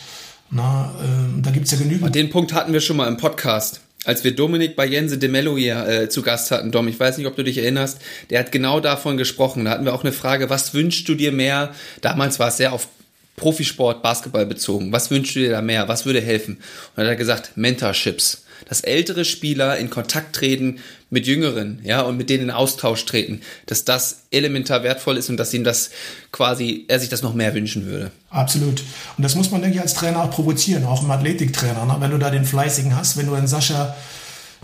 Na, 0.50 0.94
äh, 1.02 1.42
da 1.42 1.50
gibt's 1.50 1.70
ja 1.70 1.78
genügend. 1.78 2.14
Den 2.14 2.30
Punkt 2.30 2.52
hatten 2.52 2.72
wir 2.72 2.80
schon 2.80 2.96
mal 2.96 3.08
im 3.08 3.16
Podcast. 3.16 3.80
Als 4.04 4.24
wir 4.24 4.34
Dominik 4.34 4.76
bei 4.76 4.86
Jense 4.86 5.18
de 5.18 5.28
Mello 5.28 5.58
hier 5.58 5.86
äh, 5.86 6.08
zu 6.08 6.22
Gast 6.22 6.50
hatten, 6.50 6.70
Dom, 6.70 6.88
ich 6.88 6.98
weiß 6.98 7.18
nicht, 7.18 7.26
ob 7.26 7.36
du 7.36 7.44
dich 7.44 7.58
erinnerst, 7.58 7.98
der 8.30 8.40
hat 8.40 8.52
genau 8.52 8.80
davon 8.80 9.16
gesprochen. 9.16 9.64
Da 9.64 9.72
hatten 9.72 9.84
wir 9.84 9.92
auch 9.92 10.04
eine 10.04 10.12
Frage, 10.12 10.48
was 10.48 10.72
wünschst 10.72 11.06
du 11.08 11.14
dir 11.14 11.32
mehr? 11.32 11.74
Damals 12.00 12.38
war 12.38 12.48
es 12.48 12.56
sehr 12.56 12.72
auf 12.72 12.88
Profisport, 13.36 14.02
Basketball 14.02 14.46
bezogen. 14.46 14.92
Was 14.92 15.10
wünschst 15.10 15.36
du 15.36 15.40
dir 15.40 15.50
da 15.50 15.62
mehr? 15.62 15.88
Was 15.88 16.06
würde 16.06 16.20
helfen? 16.20 16.58
Und 16.96 17.02
hat 17.02 17.08
er 17.08 17.16
gesagt, 17.16 17.52
Mentorships 17.56 18.44
dass 18.68 18.80
ältere 18.80 19.24
Spieler 19.24 19.78
in 19.78 19.90
Kontakt 19.90 20.36
treten 20.36 20.78
mit 21.10 21.26
Jüngeren, 21.26 21.80
ja, 21.84 22.02
und 22.02 22.16
mit 22.16 22.28
denen 22.28 22.44
in 22.44 22.50
Austausch 22.50 23.04
treten, 23.06 23.40
dass 23.66 23.84
das 23.84 24.24
elementar 24.30 24.82
wertvoll 24.82 25.16
ist 25.16 25.30
und 25.30 25.38
dass 25.38 25.54
ihm 25.54 25.64
das 25.64 25.90
quasi, 26.32 26.84
er 26.88 27.00
sich 27.00 27.08
das 27.08 27.22
noch 27.22 27.34
mehr 27.34 27.54
wünschen 27.54 27.86
würde. 27.86 28.10
Absolut. 28.30 28.82
Und 29.16 29.22
das 29.24 29.34
muss 29.34 29.50
man, 29.50 29.62
denke 29.62 29.76
ich, 29.76 29.82
als 29.82 29.94
Trainer 29.94 30.22
auch 30.22 30.30
provozieren, 30.30 30.84
auch 30.84 31.02
im 31.02 31.10
Athletiktrainer. 31.10 31.86
Ne? 31.86 31.96
Wenn 31.98 32.10
du 32.10 32.18
da 32.18 32.30
den 32.30 32.44
Fleißigen 32.44 32.94
hast, 32.94 33.16
wenn 33.16 33.26
du 33.26 33.34
einen 33.34 33.46
Sascha 33.46 33.96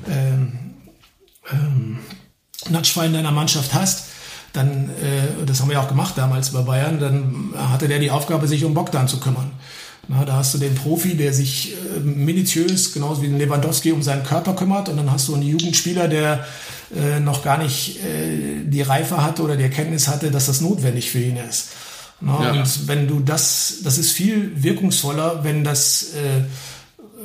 ähm, 0.07 0.53
ähm, 1.51 1.99
Natschwein 2.69 3.07
in 3.07 3.15
deiner 3.15 3.33
Mannschaft 3.33 3.73
hast, 3.73 4.09
dann, 4.53 4.91
äh, 4.91 5.47
das 5.47 5.61
haben 5.61 5.69
wir 5.69 5.75
ja 5.75 5.83
auch 5.83 5.89
gemacht 5.89 6.15
damals 6.17 6.51
bei 6.51 6.61
Bayern, 6.63 7.01
dann 7.01 7.55
hatte 7.57 7.89
der 7.89 7.99
die 7.99 8.11
Aufgabe, 8.11 8.47
sich 8.47 8.65
um 8.65 8.75
Bogdan 8.75 9.09
zu 9.09 9.19
kümmern. 9.19 9.53
Na, 10.09 10.25
da 10.25 10.35
hast 10.35 10.55
du 10.55 10.59
den 10.59 10.75
Profi, 10.75 11.15
der 11.17 11.33
sich 11.33 11.73
äh, 11.73 12.01
minutiös, 12.01 12.93
genauso 12.93 13.23
wie 13.23 13.27
Lewandowski, 13.27 13.93
um 13.93 14.03
seinen 14.03 14.25
Körper 14.25 14.55
kümmert. 14.55 14.89
Und 14.89 14.97
dann 14.97 15.11
hast 15.11 15.29
du 15.29 15.35
einen 15.35 15.45
Jugendspieler, 15.45 16.09
der 16.09 16.47
äh, 16.95 17.21
noch 17.21 17.43
gar 17.43 17.59
nicht 17.59 18.01
äh, 18.05 18.65
die 18.65 18.83
Reife 18.83 19.23
hatte 19.23 19.43
oder 19.43 19.57
die 19.57 19.63
Erkenntnis 19.63 20.09
hatte, 20.09 20.31
dass 20.31 20.47
das 20.47 20.61
notwendig 20.61 21.11
für 21.11 21.21
ihn 21.21 21.37
ist. 21.37 21.71
Na, 22.21 22.43
ja. 22.43 22.51
Und 22.53 22.89
wenn 22.89 23.09
du 23.09 23.21
das, 23.21 23.79
das 23.83 23.99
ist 23.99 24.13
viel 24.13 24.53
wirkungsvoller, 24.63 25.45
wenn 25.45 25.65
das 25.65 26.15
äh, 26.15 26.45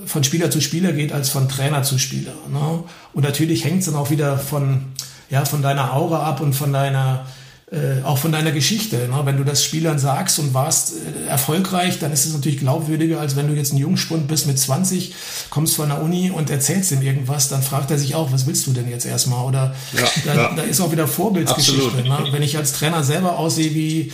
von 0.05 0.23
Spieler 0.23 0.49
zu 0.49 0.61
Spieler 0.61 0.93
geht, 0.93 1.11
als 1.11 1.29
von 1.29 1.49
Trainer 1.49 1.83
zu 1.83 1.97
Spieler. 1.99 2.33
Ne? 2.51 2.83
Und 3.13 3.23
natürlich 3.23 3.65
hängt 3.65 3.79
es 3.79 3.85
dann 3.85 3.95
auch 3.95 4.09
wieder 4.09 4.37
von, 4.37 4.85
ja, 5.29 5.45
von 5.45 5.61
deiner 5.61 5.93
Aura 5.93 6.23
ab 6.23 6.41
und 6.41 6.53
von 6.53 6.73
deiner 6.73 7.25
äh, 7.71 8.03
auch 8.03 8.17
von 8.17 8.31
deiner 8.31 8.51
Geschichte. 8.51 8.97
Ne? 8.97 9.21
Wenn 9.25 9.37
du 9.37 9.43
das 9.43 9.63
Spielern 9.63 9.99
sagst 9.99 10.39
und 10.39 10.55
warst 10.55 10.93
äh, 10.93 11.29
erfolgreich, 11.29 11.99
dann 11.99 12.11
ist 12.11 12.25
es 12.25 12.33
natürlich 12.33 12.57
glaubwürdiger, 12.57 13.19
als 13.19 13.35
wenn 13.35 13.47
du 13.47 13.53
jetzt 13.53 13.73
ein 13.73 13.77
Jungspund 13.77 14.27
bist 14.27 14.47
mit 14.47 14.57
20, 14.57 15.13
kommst 15.51 15.75
von 15.75 15.89
der 15.89 16.01
Uni 16.01 16.31
und 16.31 16.49
erzählst 16.49 16.91
ihm 16.91 17.03
irgendwas, 17.03 17.47
dann 17.47 17.61
fragt 17.61 17.91
er 17.91 17.99
sich 17.99 18.15
auch, 18.15 18.31
was 18.31 18.47
willst 18.47 18.65
du 18.65 18.71
denn 18.71 18.89
jetzt 18.89 19.05
erstmal? 19.05 19.45
Oder 19.45 19.75
ja, 19.93 20.01
da, 20.25 20.35
ja. 20.35 20.53
da, 20.55 20.61
ist 20.63 20.81
auch 20.81 20.91
wieder 20.91 21.07
Vorbildsgeschichte. 21.07 22.01
Ne? 22.01 22.29
Wenn 22.31 22.41
ich 22.41 22.57
als 22.57 22.73
Trainer 22.73 23.03
selber 23.03 23.37
aussehe 23.37 23.73
wie 23.75 24.11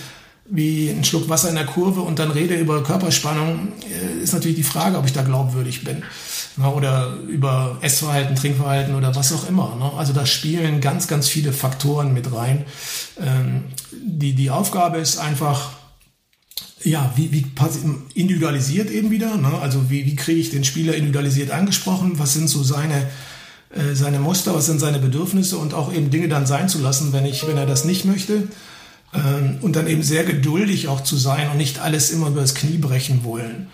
wie 0.48 0.90
ein 0.90 1.03
Schluck 1.03 1.27
Wasser 1.27 1.49
in 1.49 1.56
der 1.56 1.65
Kurve 1.65 2.02
und 2.02 2.19
dann 2.19 2.30
rede 2.30 2.56
über 2.56 2.84
Körperspannung, 2.84 3.69
äh, 3.82 4.23
ist 4.23 4.34
natürlich 4.34 4.57
die 4.57 4.64
Frage, 4.64 4.98
ob 4.98 5.06
ich 5.06 5.14
da 5.14 5.23
glaubwürdig 5.23 5.84
bin. 5.84 6.03
Ne, 6.57 6.69
oder 6.72 7.18
über 7.27 7.77
Essverhalten, 7.82 8.36
Trinkverhalten 8.36 8.95
oder 8.95 9.14
was 9.14 9.34
auch 9.34 9.49
immer. 9.49 9.76
Ne? 9.76 9.91
Also 9.98 10.14
da 10.14 10.26
spielen 10.26 10.80
ganz, 10.80 11.07
ganz 11.07 11.27
viele 11.27 11.52
Faktoren 11.52 12.14
mit 12.14 12.34
rein. 12.34 12.64
Ähm, 13.19 13.65
die, 13.91 14.34
die 14.34 14.49
Aufgabe 14.49 14.99
ist 14.99 15.18
einfach, 15.18 15.72
ja, 16.82 17.11
wie, 17.18 17.34
wie 17.34 17.45
individualisiert 18.14 18.90
eben 18.90 19.11
wieder. 19.11 19.36
Ne? 19.36 19.52
Also 19.60 19.90
wie, 19.90 20.06
wie 20.06 20.15
kriege 20.15 20.40
ich 20.40 20.49
den 20.49 20.64
Spieler 20.64 20.95
individualisiert 20.95 21.52
angesprochen? 21.52 22.19
Was 22.19 22.34
sind 22.34 22.48
so 22.48 22.64
seine, 22.64 23.06
äh, 23.72 23.94
seine 23.94 24.19
Muster? 24.19 24.56
Was 24.56 24.68
sind 24.68 24.80
seine 24.80 24.99
Bedürfnisse? 24.99 25.57
Und 25.57 25.73
auch 25.73 25.91
eben 25.91 26.10
Dinge 26.10 26.30
dann 26.30 26.45
sein 26.45 26.69
zu 26.69 26.80
lassen, 26.80 27.11
wenn, 27.11 27.26
ich, 27.26 27.45
wenn 27.45 27.57
er 27.57 27.65
das 27.65 27.84
nicht 27.84 28.06
möchte. 28.06 28.48
Ähm, 29.14 29.57
und 29.60 29.76
dann 29.76 29.88
eben 29.88 30.03
sehr 30.03 30.23
geduldig 30.23 30.88
auch 30.88 31.03
zu 31.03 31.18
sein 31.18 31.49
und 31.49 31.57
nicht 31.57 31.80
alles 31.80 32.11
immer 32.11 32.27
über 32.27 32.40
das 32.40 32.56
Knie 32.56 32.77
brechen 32.77 33.26
wollen. 33.26 33.68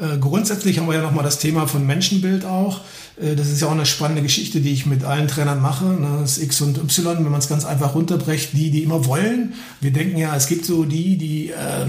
Äh, 0.00 0.16
grundsätzlich 0.18 0.78
haben 0.78 0.86
wir 0.86 0.94
ja 0.94 1.02
nochmal 1.02 1.24
das 1.24 1.38
Thema 1.38 1.66
von 1.66 1.86
Menschenbild 1.86 2.44
auch. 2.46 2.80
Äh, 3.20 3.36
das 3.36 3.48
ist 3.48 3.60
ja 3.60 3.66
auch 3.66 3.72
eine 3.72 3.84
spannende 3.84 4.22
Geschichte, 4.22 4.60
die 4.60 4.72
ich 4.72 4.86
mit 4.86 5.04
allen 5.04 5.28
Trainern 5.28 5.60
mache. 5.60 5.84
Ne? 5.84 6.18
Das 6.20 6.38
X 6.38 6.62
und 6.62 6.78
Y, 6.78 7.24
wenn 7.24 7.30
man 7.30 7.40
es 7.40 7.48
ganz 7.48 7.64
einfach 7.64 7.94
runterbrecht, 7.94 8.54
die, 8.54 8.70
die 8.70 8.82
immer 8.82 9.04
wollen. 9.04 9.54
Wir 9.80 9.92
denken 9.92 10.16
ja, 10.16 10.34
es 10.34 10.46
gibt 10.46 10.64
so 10.64 10.84
die, 10.84 11.18
die, 11.18 11.50
äh, 11.50 11.86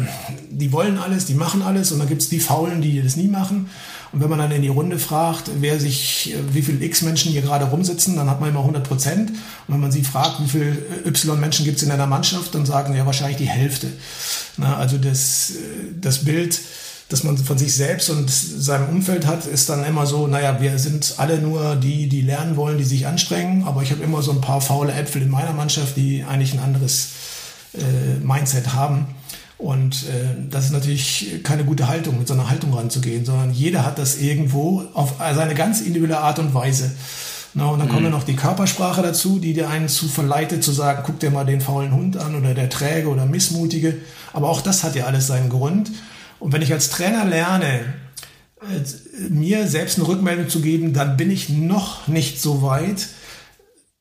die 0.50 0.72
wollen 0.74 0.98
alles, 0.98 1.26
die 1.26 1.36
machen 1.36 1.62
alles 1.62 1.92
und 1.94 2.00
dann 2.00 2.10
gibt 2.10 2.22
es 2.22 2.30
die 2.30 2.40
Faulen, 2.40 2.82
die 2.82 3.02
das 3.02 3.16
nie 3.16 3.28
machen. 3.28 3.70
Und 4.12 4.20
wenn 4.20 4.30
man 4.30 4.40
dann 4.40 4.52
in 4.52 4.62
die 4.62 4.68
Runde 4.68 5.00
fragt, 5.00 5.50
wer 5.62 5.80
sich, 5.80 6.36
wie 6.52 6.62
viele 6.62 6.84
X-Menschen 6.84 7.32
hier 7.32 7.42
gerade 7.42 7.64
rumsitzen, 7.64 8.18
dann 8.18 8.30
hat 8.30 8.42
man 8.42 8.50
immer 8.50 8.60
100 8.60 8.86
Prozent. 8.86 9.30
Und 9.30 9.74
wenn 9.74 9.80
man 9.80 9.94
sie 9.94 10.04
fragt, 10.04 10.42
wie 10.44 10.50
viele 10.50 10.76
Y-Menschen 11.06 11.64
gibt 11.64 11.78
es 11.78 11.84
in 11.84 11.92
einer 11.92 12.08
Mannschaft, 12.08 12.54
dann 12.54 12.66
sagen 12.66 12.94
ja 12.94 13.06
wahrscheinlich 13.06 13.38
die 13.38 13.48
Hälfte. 13.48 13.88
Also 14.60 14.98
das, 14.98 15.54
das 16.02 16.26
Bild, 16.26 16.60
dass 17.12 17.26
man 17.26 17.38
von 17.38 17.58
sich 17.58 17.76
selbst 17.76 18.10
und 18.10 18.30
seinem 18.30 18.88
Umfeld 18.88 19.28
hat, 19.28 19.46
ist 19.46 19.70
dann 19.70 19.84
immer 19.84 20.06
so, 20.06 20.28
naja, 20.28 20.62
wir 20.62 20.80
sind 20.80 21.16
alle 21.18 21.40
nur 21.40 21.76
die, 21.76 22.08
die 22.08 22.22
lernen 22.22 22.56
wollen, 22.56 22.78
die 22.78 22.86
sich 22.86 23.06
anstrengen, 23.06 23.66
aber 23.66 23.84
ich 23.84 23.92
habe 23.92 24.02
immer 24.02 24.22
so 24.22 24.32
ein 24.32 24.40
paar 24.40 24.62
faule 24.62 24.94
Äpfel 24.94 25.22
in 25.22 25.30
meiner 25.30 25.52
Mannschaft, 25.52 25.98
die 25.98 26.24
eigentlich 26.24 26.54
ein 26.54 26.60
anderes 26.60 27.10
äh, 27.74 28.20
Mindset 28.24 28.74
haben. 28.74 29.08
Und 29.58 30.06
äh, 30.06 30.50
das 30.50 30.66
ist 30.66 30.72
natürlich 30.72 31.42
keine 31.44 31.66
gute 31.66 31.90
Haltung, 31.90 32.18
mit 32.18 32.30
so 32.30 32.34
einer 32.34 32.50
Haltung 32.50 32.74
ranzugehen, 32.74 33.26
sondern 33.26 33.52
jeder 33.52 33.86
hat 33.86 34.00
das 34.00 34.18
irgendwo 34.18 34.86
auf 34.94 35.16
seine 35.20 35.54
ganz 35.54 35.82
individuelle 35.82 36.20
Art 36.20 36.40
und 36.40 36.54
Weise. 36.54 36.92
Na, 37.54 37.66
und 37.66 37.80
dann 37.80 37.90
mhm. 37.90 37.92
kommt 37.92 38.04
ja 38.06 38.10
noch 38.10 38.24
die 38.24 38.38
Körpersprache 38.38 39.02
dazu, 39.02 39.38
die 39.38 39.54
dir 39.54 39.70
einen 39.70 39.90
zu 39.90 40.08
verleitet, 40.08 40.64
zu 40.64 40.72
sagen, 40.72 41.04
guck 41.06 41.20
dir 41.20 41.30
mal 41.30 41.46
den 41.46 41.60
faulen 41.60 41.94
Hund 41.94 42.16
an 42.16 42.36
oder 42.36 42.54
der 42.54 42.70
Träge 42.70 43.10
oder 43.10 43.26
Missmutige. 43.26 43.98
Aber 44.32 44.50
auch 44.50 44.62
das 44.62 44.86
hat 44.86 44.96
ja 44.96 45.06
alles 45.06 45.28
seinen 45.28 45.50
Grund. 45.50 45.92
Und 46.42 46.52
wenn 46.52 46.62
ich 46.62 46.74
als 46.74 46.90
Trainer 46.90 47.24
lerne, 47.24 47.94
äh, 48.62 49.30
mir 49.30 49.68
selbst 49.68 49.98
eine 49.98 50.08
Rückmeldung 50.08 50.50
zu 50.50 50.62
geben, 50.62 50.92
dann 50.92 51.16
bin 51.16 51.32
ich 51.32 51.50
noch 51.50 52.08
nicht 52.08 52.42
so 52.42 52.62
weit, 52.62 53.08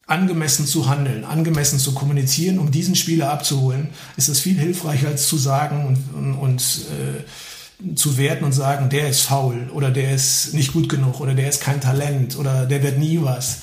angemessen 0.07 0.67
zu 0.67 0.89
handeln, 0.89 1.25
angemessen 1.25 1.79
zu 1.79 1.95
kommunizieren, 1.95 2.59
um 2.59 2.73
diesen 2.73 2.97
Spieler 2.97 3.31
abzuholen, 3.31 3.91
ist 4.17 4.29
es 4.29 4.41
viel 4.41 4.59
hilfreicher 4.59 5.07
als 5.07 5.29
zu 5.29 5.37
sagen 5.37 5.87
und, 6.13 6.35
und, 6.35 6.61
äh, 6.91 7.95
zu 7.95 8.19
werten 8.19 8.45
und 8.45 8.53
sagen, 8.53 8.91
der 8.91 9.09
ist 9.09 9.21
faul 9.21 9.71
oder 9.73 9.91
der 9.91 10.15
ist 10.15 10.53
nicht 10.53 10.73
gut 10.73 10.89
genug 10.89 11.21
oder 11.21 11.35
der 11.35 11.49
ist 11.49 11.63
kein 11.63 11.81
Talent 11.81 12.37
oder 12.37 12.67
der 12.67 12.83
wird 12.83 12.99
nie 12.99 13.21
was. 13.23 13.59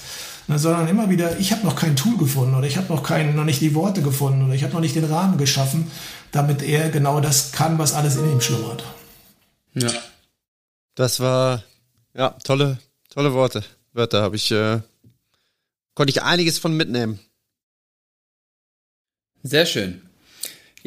Na, 0.47 0.57
sondern 0.57 0.87
immer 0.87 1.09
wieder, 1.09 1.37
ich 1.39 1.51
habe 1.51 1.65
noch 1.65 1.75
kein 1.75 1.97
Tool 1.97 2.17
gefunden 2.17 2.55
oder 2.55 2.65
ich 2.65 2.77
habe 2.77 2.87
noch, 2.93 3.03
kein, 3.03 3.35
noch 3.35 3.43
nicht 3.43 3.59
die 3.59 3.75
Worte 3.75 4.01
gefunden 4.01 4.45
oder 4.45 4.53
ich 4.53 4.63
habe 4.63 4.73
noch 4.73 4.79
nicht 4.79 4.95
den 4.95 5.03
Rahmen 5.03 5.37
geschaffen, 5.37 5.91
damit 6.31 6.61
er 6.63 6.89
genau 6.89 7.19
das 7.19 7.51
kann, 7.51 7.77
was 7.77 7.93
alles 7.93 8.15
in 8.15 8.31
ihm 8.31 8.39
schlummert. 8.39 8.83
Ja. 9.73 9.91
Das 10.95 11.19
war, 11.19 11.63
ja, 12.13 12.29
tolle, 12.43 12.79
tolle 13.09 13.33
Worte. 13.33 13.63
Wörter 13.91 14.21
habe 14.21 14.37
ich 14.37 14.51
äh, 14.51 14.79
konnte 15.95 16.11
ich 16.11 16.21
einiges 16.21 16.59
von 16.59 16.77
mitnehmen. 16.77 17.19
Sehr 19.41 19.65
schön. 19.65 20.06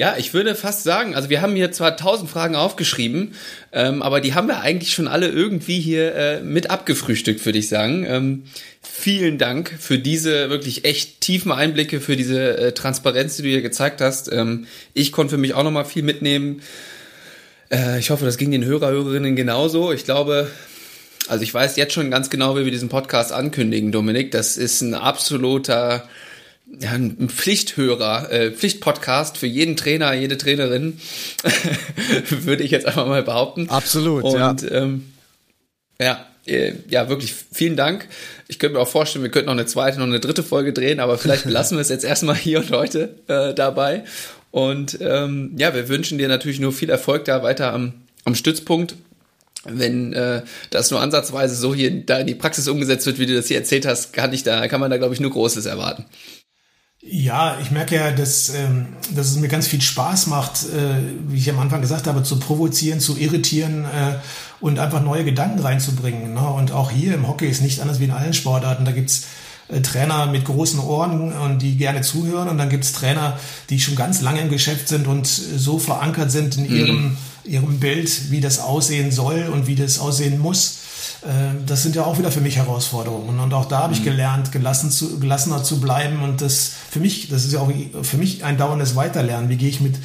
Ja, 0.01 0.15
ich 0.17 0.33
würde 0.33 0.55
fast 0.55 0.83
sagen, 0.83 1.15
also 1.15 1.29
wir 1.29 1.43
haben 1.43 1.55
hier 1.55 1.73
zwar 1.73 1.95
tausend 1.95 2.31
Fragen 2.31 2.57
aufgeschrieben, 2.57 3.35
ähm, 3.71 4.01
aber 4.01 4.23
die 4.23 4.33
haben 4.33 4.49
wir 4.49 4.63
eigentlich 4.63 4.95
schon 4.95 5.07
alle 5.07 5.29
irgendwie 5.29 5.79
hier 5.79 6.15
äh, 6.15 6.41
mit 6.41 6.71
abgefrühstückt, 6.71 7.45
würde 7.45 7.59
ich 7.59 7.69
sagen. 7.69 8.07
Ähm, 8.09 8.45
vielen 8.81 9.37
Dank 9.37 9.71
für 9.79 9.99
diese 9.99 10.49
wirklich 10.49 10.87
echt 10.87 11.21
tiefen 11.21 11.53
Einblicke, 11.53 12.01
für 12.01 12.17
diese 12.17 12.57
äh, 12.57 12.73
Transparenz, 12.73 13.37
die 13.37 13.43
du 13.43 13.49
hier 13.51 13.61
gezeigt 13.61 14.01
hast. 14.01 14.33
Ähm, 14.33 14.67
ich 14.95 15.13
konnte 15.13 15.33
für 15.33 15.39
mich 15.39 15.53
auch 15.53 15.65
nochmal 15.65 15.85
viel 15.85 16.03
mitnehmen. 16.03 16.63
Äh, 17.71 17.99
ich 17.99 18.09
hoffe, 18.09 18.25
das 18.25 18.39
ging 18.39 18.51
den 18.53 18.65
Hörer, 18.65 18.89
Hörerinnen 18.89 19.37
genauso. 19.37 19.93
Ich 19.93 20.07
glaube, 20.07 20.51
also 21.29 21.43
ich 21.45 21.53
weiß 21.53 21.77
jetzt 21.77 21.93
schon 21.93 22.11
ganz 22.11 22.31
genau, 22.31 22.57
wie 22.57 22.65
wir 22.65 22.73
diesen 22.73 22.89
Podcast 22.89 23.33
ankündigen, 23.33 23.93
Dominik. 23.93 24.31
Das 24.31 24.57
ist 24.57 24.81
ein 24.81 24.95
absoluter 24.95 26.09
ja, 26.79 26.93
ein 26.93 27.29
Pflichthörer, 27.29 28.31
äh, 28.31 28.51
Pflichtpodcast 28.53 29.37
für 29.37 29.47
jeden 29.47 29.77
Trainer, 29.77 30.13
jede 30.15 30.39
Trainerin, 30.39 31.01
würde 32.29 32.63
ich 32.63 32.71
jetzt 32.71 32.87
einfach 32.87 33.07
mal 33.07 33.23
behaupten. 33.23 33.69
Absolut, 33.69 34.25
Und, 34.25 34.35
ja. 34.35 34.57
Ähm, 34.71 35.13
ja, 36.01 36.27
äh, 36.47 36.75
ja, 36.89 37.09
wirklich 37.09 37.35
vielen 37.53 37.77
Dank. 37.77 38.09
Ich 38.49 38.59
könnte 38.59 38.77
mir 38.77 38.81
auch 38.81 38.89
vorstellen, 38.89 39.23
wir 39.23 39.31
könnten 39.31 39.47
noch 39.47 39.55
eine 39.55 39.67
zweite, 39.67 39.99
noch 39.99 40.07
eine 40.07 40.21
dritte 40.21 40.43
Folge 40.43 40.73
drehen, 40.73 41.01
aber 41.01 41.19
vielleicht 41.19 41.45
lassen 41.47 41.77
wir 41.77 41.83
es 41.83 41.89
jetzt 41.89 42.05
erstmal 42.05 42.37
hier 42.37 42.61
und 42.61 42.71
heute 42.71 43.17
äh, 43.27 43.53
dabei. 43.53 44.05
Und 44.51 44.99
ähm, 45.01 45.53
ja, 45.57 45.75
wir 45.75 45.89
wünschen 45.89 46.19
dir 46.19 46.29
natürlich 46.29 46.61
nur 46.61 46.73
viel 46.73 46.91
Erfolg 46.91 47.25
da 47.25 47.43
weiter 47.43 47.73
am, 47.73 47.95
am 48.25 48.35
Stützpunkt 48.35 48.95
wenn 49.65 50.13
äh, 50.13 50.43
das 50.71 50.91
nur 50.91 51.01
ansatzweise 51.01 51.55
so 51.55 51.75
hier 51.75 51.91
da 52.05 52.19
in 52.19 52.27
die 52.27 52.35
Praxis 52.35 52.69
umgesetzt 52.69 53.07
wird, 53.07 53.19
wie 53.19 53.27
du 53.27 53.35
das 53.35 53.49
hier 53.49 53.59
erzählt 53.59 53.87
hast, 53.87 54.13
kann 54.13 54.33
ich 54.33 54.43
da, 54.43 54.67
kann 54.69 54.81
man 54.81 54.91
da, 54.91 54.97
glaube 54.97 55.13
ich, 55.15 55.21
nur 55.21 55.31
Großes 55.31 55.67
erwarten. 55.67 56.07
Ja, 57.03 57.57
ich 57.63 57.71
merke 57.71 57.95
ja, 57.95 58.11
dass, 58.11 58.51
ähm, 58.51 58.89
dass 59.15 59.29
es 59.29 59.37
mir 59.37 59.49
ganz 59.49 59.67
viel 59.67 59.81
Spaß 59.81 60.27
macht, 60.27 60.65
äh, 60.65 60.97
wie 61.29 61.39
ich 61.39 61.49
am 61.49 61.59
Anfang 61.59 61.81
gesagt 61.81 62.07
habe, 62.07 62.23
zu 62.23 62.39
provozieren, 62.39 63.01
zu 63.01 63.17
irritieren 63.17 63.85
äh, 63.85 64.17
und 64.61 64.79
einfach 64.79 65.03
neue 65.03 65.25
Gedanken 65.25 65.61
reinzubringen. 65.61 66.35
Ne? 66.35 66.47
Und 66.47 66.73
auch 66.73 66.91
hier 66.91 67.15
im 67.15 67.27
Hockey 67.27 67.49
ist 67.49 67.63
nicht 67.63 67.81
anders 67.81 68.01
wie 68.01 68.05
in 68.05 68.11
allen 68.11 68.35
Sportarten. 68.35 68.85
Da 68.85 68.93
gibt's 68.93 69.29
äh, 69.69 69.81
Trainer 69.81 70.27
mit 70.27 70.45
großen 70.45 70.79
Ohren 70.79 71.33
und 71.33 71.61
die 71.61 71.79
gerne 71.79 72.03
zuhören. 72.03 72.51
Und 72.51 72.59
dann 72.59 72.69
gibt's 72.69 72.93
Trainer, 72.93 73.39
die 73.71 73.81
schon 73.81 73.97
ganz 73.97 74.21
lange 74.21 74.43
im 74.43 74.51
Geschäft 74.51 74.89
sind 74.89 75.07
und 75.07 75.27
so 75.27 75.79
verankert 75.79 76.31
sind 76.31 76.59
in 76.59 76.67
ihrem 76.67 77.03
mhm 77.03 77.17
ihrem 77.45 77.81
Bild, 77.81 78.31
wie 78.31 78.41
das 78.41 78.59
aussehen 78.59 79.11
soll 79.11 79.49
und 79.53 79.67
wie 79.67 79.75
das 79.75 79.99
aussehen 79.99 80.39
muss. 80.39 80.80
Äh, 81.23 81.65
das 81.67 81.83
sind 81.83 81.97
ja 81.97 82.05
auch 82.05 82.19
wieder 82.19 82.31
für 82.31 82.41
mich 82.41 82.57
Herausforderungen. 82.57 83.39
Und 83.39 83.53
auch 83.55 83.67
da 83.67 83.85
habe 83.85 83.93
ich 83.93 84.01
mhm. 84.01 84.05
gelernt, 84.05 84.53
gelassen 84.53 84.91
zu, 84.91 85.21
gelassener 85.21 85.63
zu 85.63 85.81
bleiben. 85.81 86.23
Und 86.23 86.41
das 86.41 86.73
für 86.91 87.01
mich, 87.01 87.29
das 87.29 87.45
ist 87.45 87.53
ja 87.53 87.61
auch 87.61 87.71
für 88.03 88.17
mich 88.17 88.45
ein 88.45 88.57
dauerndes 88.57 88.97
Weiterlernen. 88.97 89.49
Wie 89.49 89.57
gehe 89.57 89.69
ich 89.69 89.81
mit, 89.81 89.97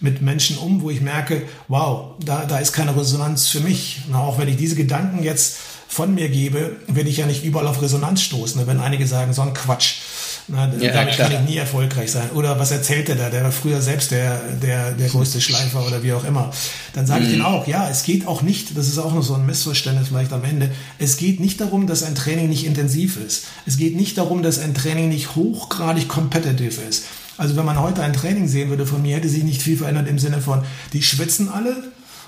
mit 0.00 0.22
Menschen 0.22 0.58
um, 0.58 0.82
wo 0.82 0.90
ich 0.90 1.00
merke, 1.00 1.42
wow, 1.68 2.14
da, 2.24 2.44
da 2.44 2.58
ist 2.58 2.72
keine 2.72 2.96
Resonanz 2.96 3.48
für 3.48 3.60
mich. 3.60 4.02
Na, 4.10 4.20
auch 4.20 4.38
wenn 4.38 4.48
ich 4.48 4.56
diese 4.56 4.76
Gedanken 4.76 5.22
jetzt 5.22 5.58
von 5.88 6.14
mir 6.14 6.28
gebe, 6.28 6.76
werde 6.88 7.08
ich 7.08 7.18
ja 7.18 7.26
nicht 7.26 7.44
überall 7.44 7.68
auf 7.68 7.80
Resonanz 7.80 8.22
stoßen. 8.22 8.66
Wenn 8.66 8.80
einige 8.80 9.06
sagen, 9.06 9.32
so 9.32 9.42
ein 9.42 9.54
Quatsch. 9.54 9.96
Na, 10.46 10.70
ja, 10.78 10.92
damit 10.92 11.14
klar. 11.14 11.30
kann 11.30 11.42
ich 11.42 11.50
nie 11.50 11.56
erfolgreich 11.56 12.10
sein. 12.10 12.30
Oder 12.34 12.58
was 12.58 12.70
erzählt 12.70 13.08
er 13.08 13.14
da? 13.14 13.30
Der 13.30 13.44
war 13.44 13.52
früher 13.52 13.80
selbst 13.80 14.10
der, 14.10 14.40
der, 14.62 14.92
der 14.92 15.08
größte 15.08 15.40
Schleifer 15.40 15.86
oder 15.86 16.02
wie 16.02 16.12
auch 16.12 16.24
immer. 16.24 16.50
Dann 16.92 17.06
sage 17.06 17.20
mhm. 17.20 17.26
ich 17.26 17.32
denen 17.32 17.44
auch, 17.44 17.66
ja, 17.66 17.88
es 17.88 18.02
geht 18.02 18.26
auch 18.26 18.42
nicht, 18.42 18.76
das 18.76 18.88
ist 18.88 18.98
auch 18.98 19.14
noch 19.14 19.22
so 19.22 19.34
ein 19.34 19.46
Missverständnis 19.46 20.08
vielleicht 20.08 20.32
am 20.32 20.44
Ende, 20.44 20.70
es 20.98 21.16
geht 21.16 21.40
nicht 21.40 21.60
darum, 21.60 21.86
dass 21.86 22.02
ein 22.02 22.14
Training 22.14 22.50
nicht 22.50 22.66
intensiv 22.66 23.16
ist. 23.16 23.46
Es 23.64 23.78
geht 23.78 23.96
nicht 23.96 24.18
darum, 24.18 24.42
dass 24.42 24.58
ein 24.58 24.74
Training 24.74 25.08
nicht 25.08 25.34
hochgradig 25.34 26.08
competitive 26.08 26.80
ist. 26.82 27.04
Also 27.36 27.56
wenn 27.56 27.64
man 27.64 27.80
heute 27.80 28.02
ein 28.02 28.12
Training 28.12 28.46
sehen 28.46 28.68
würde 28.68 28.86
von 28.86 29.02
mir, 29.02 29.16
hätte 29.16 29.28
sich 29.28 29.42
nicht 29.42 29.62
viel 29.62 29.76
verändert 29.76 30.08
im 30.08 30.18
Sinne 30.18 30.40
von, 30.40 30.62
die 30.92 31.02
schwitzen 31.02 31.48
alle, 31.48 31.74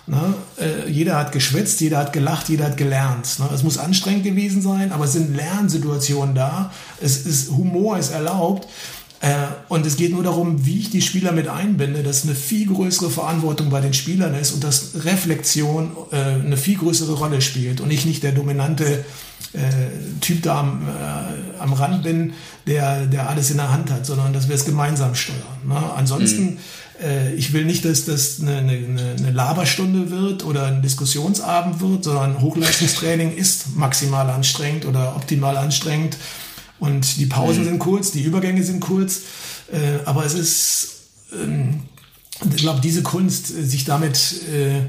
Ne? 0.06 0.34
Äh, 0.58 0.88
jeder 0.88 1.16
hat 1.18 1.32
geschwitzt, 1.32 1.80
jeder 1.80 1.98
hat 1.98 2.12
gelacht, 2.12 2.48
jeder 2.48 2.66
hat 2.66 2.76
gelernt. 2.76 3.38
Ne? 3.40 3.48
Es 3.52 3.64
muss 3.64 3.76
anstrengend 3.76 4.22
gewesen 4.22 4.62
sein, 4.62 4.92
aber 4.92 5.04
es 5.04 5.12
sind 5.12 5.34
Lernsituationen 5.34 6.34
da. 6.34 6.70
Es 7.00 7.26
ist, 7.26 7.50
Humor 7.50 7.98
ist 7.98 8.12
erlaubt. 8.12 8.68
Äh, 9.20 9.34
und 9.68 9.84
es 9.84 9.96
geht 9.96 10.12
nur 10.12 10.22
darum, 10.22 10.64
wie 10.64 10.78
ich 10.78 10.90
die 10.90 11.02
Spieler 11.02 11.32
mit 11.32 11.48
einbinde, 11.48 12.04
dass 12.04 12.24
eine 12.24 12.34
viel 12.34 12.68
größere 12.68 13.10
Verantwortung 13.10 13.70
bei 13.70 13.80
den 13.80 13.94
Spielern 13.94 14.34
ist 14.34 14.52
und 14.52 14.62
dass 14.62 15.04
Reflexion 15.04 15.96
äh, 16.12 16.16
eine 16.16 16.56
viel 16.56 16.76
größere 16.76 17.14
Rolle 17.14 17.40
spielt 17.40 17.80
und 17.80 17.90
ich 17.90 18.04
nicht 18.06 18.22
der 18.22 18.32
dominante 18.32 19.04
äh, 19.54 19.60
Typ 20.20 20.42
da 20.42 20.60
am, 20.60 20.82
äh, 20.86 21.60
am 21.60 21.72
Rand 21.72 22.02
bin, 22.02 22.34
der, 22.66 23.06
der 23.06 23.28
alles 23.28 23.50
in 23.50 23.56
der 23.56 23.72
Hand 23.72 23.90
hat, 23.90 24.04
sondern 24.06 24.32
dass 24.34 24.48
wir 24.48 24.54
es 24.54 24.66
gemeinsam 24.66 25.14
steuern. 25.14 25.40
Ne? 25.66 25.76
Ansonsten 25.96 26.44
mhm 26.44 26.58
äh, 27.02 27.34
ich 27.34 27.52
will 27.52 27.64
nicht, 27.64 27.84
dass 27.84 28.04
das 28.04 28.40
eine, 28.40 28.58
eine, 28.58 29.14
eine 29.18 29.30
Laberstunde 29.30 30.10
wird 30.10 30.44
oder 30.44 30.66
ein 30.66 30.82
Diskussionsabend 30.82 31.80
wird, 31.80 32.04
sondern 32.04 32.40
Hochleistungstraining 32.40 33.32
ist 33.36 33.76
maximal 33.76 34.28
anstrengend 34.30 34.86
oder 34.86 35.16
optimal 35.16 35.56
anstrengend. 35.56 36.16
Und 36.78 37.16
die 37.16 37.26
Pausen 37.26 37.62
mhm. 37.62 37.68
sind 37.68 37.78
kurz, 37.78 38.12
die 38.12 38.22
Übergänge 38.22 38.62
sind 38.62 38.80
kurz. 38.80 39.22
Äh, 39.72 40.04
aber 40.04 40.24
es 40.24 40.34
ist, 40.34 40.88
ähm, 41.32 41.80
ich 42.54 42.62
glaube, 42.62 42.80
diese 42.80 43.02
Kunst, 43.02 43.46
sich 43.46 43.84
damit 43.84 44.16
äh, 44.52 44.82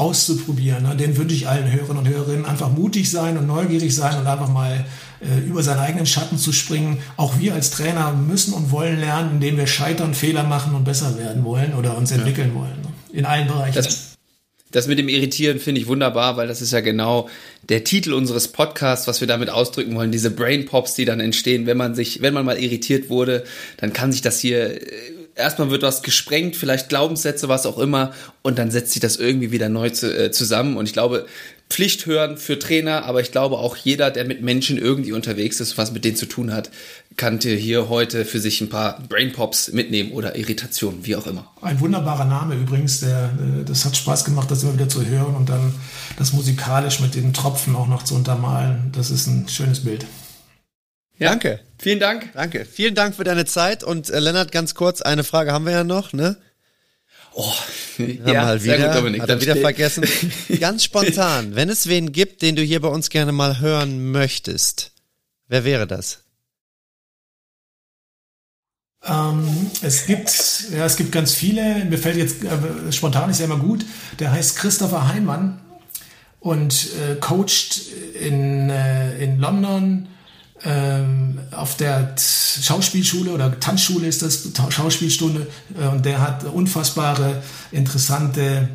auszuprobieren, 0.00 0.82
ne, 0.82 0.96
den 0.96 1.16
wünsche 1.16 1.34
ich 1.34 1.46
allen 1.46 1.70
Hörern 1.70 1.98
und 1.98 2.08
Hörerinnen. 2.08 2.46
Einfach 2.46 2.70
mutig 2.70 3.10
sein 3.10 3.36
und 3.36 3.46
neugierig 3.46 3.94
sein 3.94 4.18
und 4.18 4.26
einfach 4.26 4.48
mal 4.48 4.86
äh, 5.20 5.46
über 5.46 5.62
seinen 5.62 5.80
eigenen 5.80 6.06
Schatten 6.06 6.38
zu 6.38 6.52
springen. 6.52 6.98
Auch 7.18 7.38
wir 7.38 7.52
als 7.52 7.70
Trainer 7.70 8.12
müssen 8.12 8.54
und 8.54 8.70
wollen 8.70 8.98
lernen, 8.98 9.32
indem 9.32 9.58
wir 9.58 9.66
scheitern, 9.66 10.14
Fehler 10.14 10.44
machen 10.44 10.74
und 10.74 10.84
besser 10.84 11.18
werden 11.18 11.44
wollen 11.44 11.74
oder 11.74 11.98
uns 11.98 12.10
entwickeln 12.12 12.52
ja. 12.54 12.60
wollen. 12.60 12.78
In 13.12 13.26
allen 13.26 13.46
Bereichen. 13.46 13.74
Das, 13.74 14.16
das 14.70 14.86
mit 14.86 14.98
dem 14.98 15.08
Irritieren 15.08 15.58
finde 15.58 15.82
ich 15.82 15.86
wunderbar, 15.86 16.38
weil 16.38 16.48
das 16.48 16.62
ist 16.62 16.72
ja 16.72 16.80
genau 16.80 17.28
der 17.68 17.84
Titel 17.84 18.14
unseres 18.14 18.48
Podcasts, 18.48 19.06
was 19.06 19.20
wir 19.20 19.28
damit 19.28 19.50
ausdrücken 19.50 19.94
wollen. 19.96 20.12
Diese 20.12 20.30
Brain 20.30 20.64
Pops, 20.64 20.94
die 20.94 21.04
dann 21.04 21.20
entstehen, 21.20 21.66
wenn 21.66 21.76
man 21.76 21.94
sich, 21.94 22.22
wenn 22.22 22.32
man 22.32 22.46
mal 22.46 22.58
irritiert 22.58 23.10
wurde, 23.10 23.44
dann 23.76 23.92
kann 23.92 24.12
sich 24.12 24.22
das 24.22 24.40
hier 24.40 24.80
äh, 24.80 25.19
erstmal 25.40 25.70
wird 25.70 25.82
was 25.82 26.02
gesprengt, 26.02 26.56
vielleicht 26.56 26.88
Glaubenssätze, 26.88 27.48
was 27.48 27.66
auch 27.66 27.78
immer, 27.78 28.12
und 28.42 28.58
dann 28.58 28.70
setzt 28.70 28.92
sich 28.92 29.00
das 29.00 29.16
irgendwie 29.16 29.50
wieder 29.50 29.68
neu 29.68 29.90
zu, 29.90 30.16
äh, 30.16 30.30
zusammen. 30.30 30.76
Und 30.76 30.86
ich 30.86 30.92
glaube, 30.92 31.26
Pflicht 31.70 32.06
hören 32.06 32.36
für 32.36 32.58
Trainer, 32.58 33.04
aber 33.04 33.20
ich 33.20 33.30
glaube 33.30 33.58
auch 33.58 33.76
jeder, 33.76 34.10
der 34.10 34.24
mit 34.24 34.42
Menschen 34.42 34.76
irgendwie 34.76 35.12
unterwegs 35.12 35.60
ist, 35.60 35.78
was 35.78 35.92
mit 35.92 36.04
denen 36.04 36.16
zu 36.16 36.26
tun 36.26 36.52
hat, 36.52 36.70
kann 37.16 37.38
hier 37.40 37.88
heute 37.88 38.24
für 38.24 38.40
sich 38.40 38.60
ein 38.60 38.68
paar 38.68 39.00
Brainpops 39.08 39.72
mitnehmen 39.72 40.10
oder 40.12 40.36
Irritationen, 40.36 41.06
wie 41.06 41.14
auch 41.14 41.26
immer. 41.26 41.46
Ein 41.62 41.78
wunderbarer 41.78 42.24
Name 42.24 42.56
übrigens, 42.56 43.00
der, 43.00 43.30
äh, 43.60 43.64
das 43.64 43.84
hat 43.84 43.96
Spaß 43.96 44.24
gemacht, 44.24 44.50
das 44.50 44.64
immer 44.64 44.74
wieder 44.74 44.88
zu 44.88 45.06
hören 45.06 45.36
und 45.36 45.48
dann 45.48 45.74
das 46.18 46.32
musikalisch 46.32 47.00
mit 47.00 47.14
den 47.14 47.32
Tropfen 47.32 47.76
auch 47.76 47.86
noch 47.86 48.02
zu 48.02 48.16
untermalen. 48.16 48.90
Das 48.92 49.10
ist 49.10 49.26
ein 49.28 49.48
schönes 49.48 49.84
Bild. 49.84 50.06
Ja. 51.20 51.28
Danke. 51.28 51.60
Vielen 51.78 52.00
Dank. 52.00 52.30
Danke. 52.32 52.64
Vielen 52.64 52.94
Dank 52.94 53.14
für 53.14 53.24
deine 53.24 53.44
Zeit 53.44 53.84
und 53.84 54.08
äh, 54.08 54.18
Lennart, 54.18 54.52
ganz 54.52 54.74
kurz, 54.74 55.02
eine 55.02 55.22
Frage 55.22 55.52
haben 55.52 55.66
wir 55.66 55.72
ja 55.72 55.84
noch, 55.84 56.14
ne? 56.14 56.38
Oh, 57.34 57.52
haben 57.98 58.26
ja, 58.26 58.46
halt 58.46 58.64
wieder, 58.64 58.88
gut, 58.88 58.96
Dominik. 58.96 59.22
Hat 59.22 59.28
er 59.28 59.40
wieder 59.40 59.54
vergessen. 59.54 60.04
Ganz 60.60 60.82
spontan, 60.82 61.54
wenn 61.54 61.68
es 61.68 61.88
wen 61.88 62.10
gibt, 62.10 62.42
den 62.42 62.56
du 62.56 62.62
hier 62.62 62.80
bei 62.80 62.88
uns 62.88 63.08
gerne 63.08 63.30
mal 63.30 63.60
hören 63.60 64.10
möchtest, 64.10 64.92
wer 65.46 65.64
wäre 65.64 65.86
das? 65.86 66.24
Ähm, 69.04 69.70
es 69.82 70.06
gibt, 70.06 70.64
ja, 70.72 70.84
es 70.86 70.96
gibt 70.96 71.12
ganz 71.12 71.32
viele. 71.32 71.84
Mir 71.84 71.98
fällt 71.98 72.16
jetzt 72.16 72.42
äh, 72.42 72.92
spontan 72.92 73.30
ist 73.30 73.38
ja 73.38 73.46
immer 73.46 73.58
gut. 73.58 73.84
Der 74.18 74.32
heißt 74.32 74.56
Christopher 74.56 75.08
Heimann 75.08 75.60
und 76.40 76.88
äh, 77.00 77.14
coacht 77.14 77.80
in, 78.20 78.68
äh, 78.68 79.22
in 79.22 79.38
London 79.38 80.08
auf 81.52 81.76
der 81.76 82.14
Schauspielschule 82.18 83.32
oder 83.32 83.58
Tanzschule 83.58 84.06
ist 84.06 84.22
das, 84.22 84.48
Schauspielstunde, 84.68 85.46
äh, 85.78 85.86
und 85.88 86.04
der 86.04 86.20
hat 86.20 86.44
unfassbare, 86.44 87.42
interessante 87.72 88.68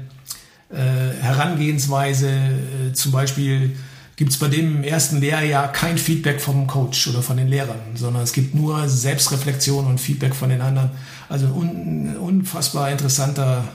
äh, 0.69 0.75
Herangehensweise. 0.75 2.29
Äh, 2.29 2.93
zum 2.93 3.11
Beispiel 3.11 3.75
gibt 4.15 4.31
es 4.31 4.39
bei 4.39 4.47
dem 4.47 4.77
im 4.77 4.83
ersten 4.83 5.19
Lehrjahr 5.19 5.71
kein 5.71 5.97
Feedback 5.97 6.41
vom 6.41 6.65
Coach 6.67 7.07
oder 7.07 7.21
von 7.21 7.37
den 7.37 7.47
Lehrern, 7.47 7.79
sondern 7.95 8.23
es 8.23 8.33
gibt 8.33 8.55
nur 8.55 8.87
Selbstreflexion 8.89 9.85
und 9.85 9.99
Feedback 9.99 10.33
von 10.33 10.49
den 10.49 10.61
anderen. 10.61 10.91
Also 11.29 11.47
ein 11.47 12.15
unfassbar 12.17 12.91
interessanter 12.91 13.65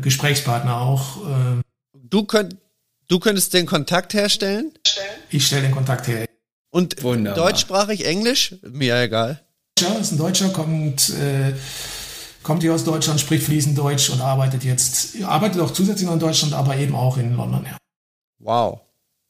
Gesprächspartner 0.00 0.80
auch. 0.80 1.18
Äh. 1.18 1.60
Du, 2.08 2.24
könnt, 2.24 2.56
du 3.08 3.18
könntest 3.18 3.52
den 3.52 3.66
Kontakt 3.66 4.14
herstellen? 4.14 4.72
Ich 5.28 5.46
stelle 5.46 5.62
den 5.62 5.72
Kontakt 5.72 6.06
her. 6.08 6.26
Und 6.74 7.04
Wunderbar. 7.04 7.44
deutschsprachig, 7.44 8.04
Englisch? 8.04 8.56
Mir 8.68 9.00
egal. 9.00 9.40
Ja, 9.78 9.94
ist 9.94 10.10
ein 10.10 10.18
Deutscher, 10.18 10.48
kommt, 10.48 11.10
äh, 11.10 11.52
kommt 12.42 12.62
hier 12.62 12.74
aus 12.74 12.82
Deutschland, 12.82 13.20
spricht 13.20 13.44
fließend 13.44 13.78
Deutsch 13.78 14.10
und 14.10 14.20
arbeitet 14.20 14.64
jetzt, 14.64 15.22
arbeitet 15.22 15.60
auch 15.60 15.70
zusätzlich 15.70 16.06
noch 16.06 16.14
in 16.14 16.18
Deutschland, 16.18 16.52
aber 16.52 16.76
eben 16.76 16.96
auch 16.96 17.16
in 17.16 17.36
London, 17.36 17.64
ja. 17.64 17.76
Wow. 18.40 18.80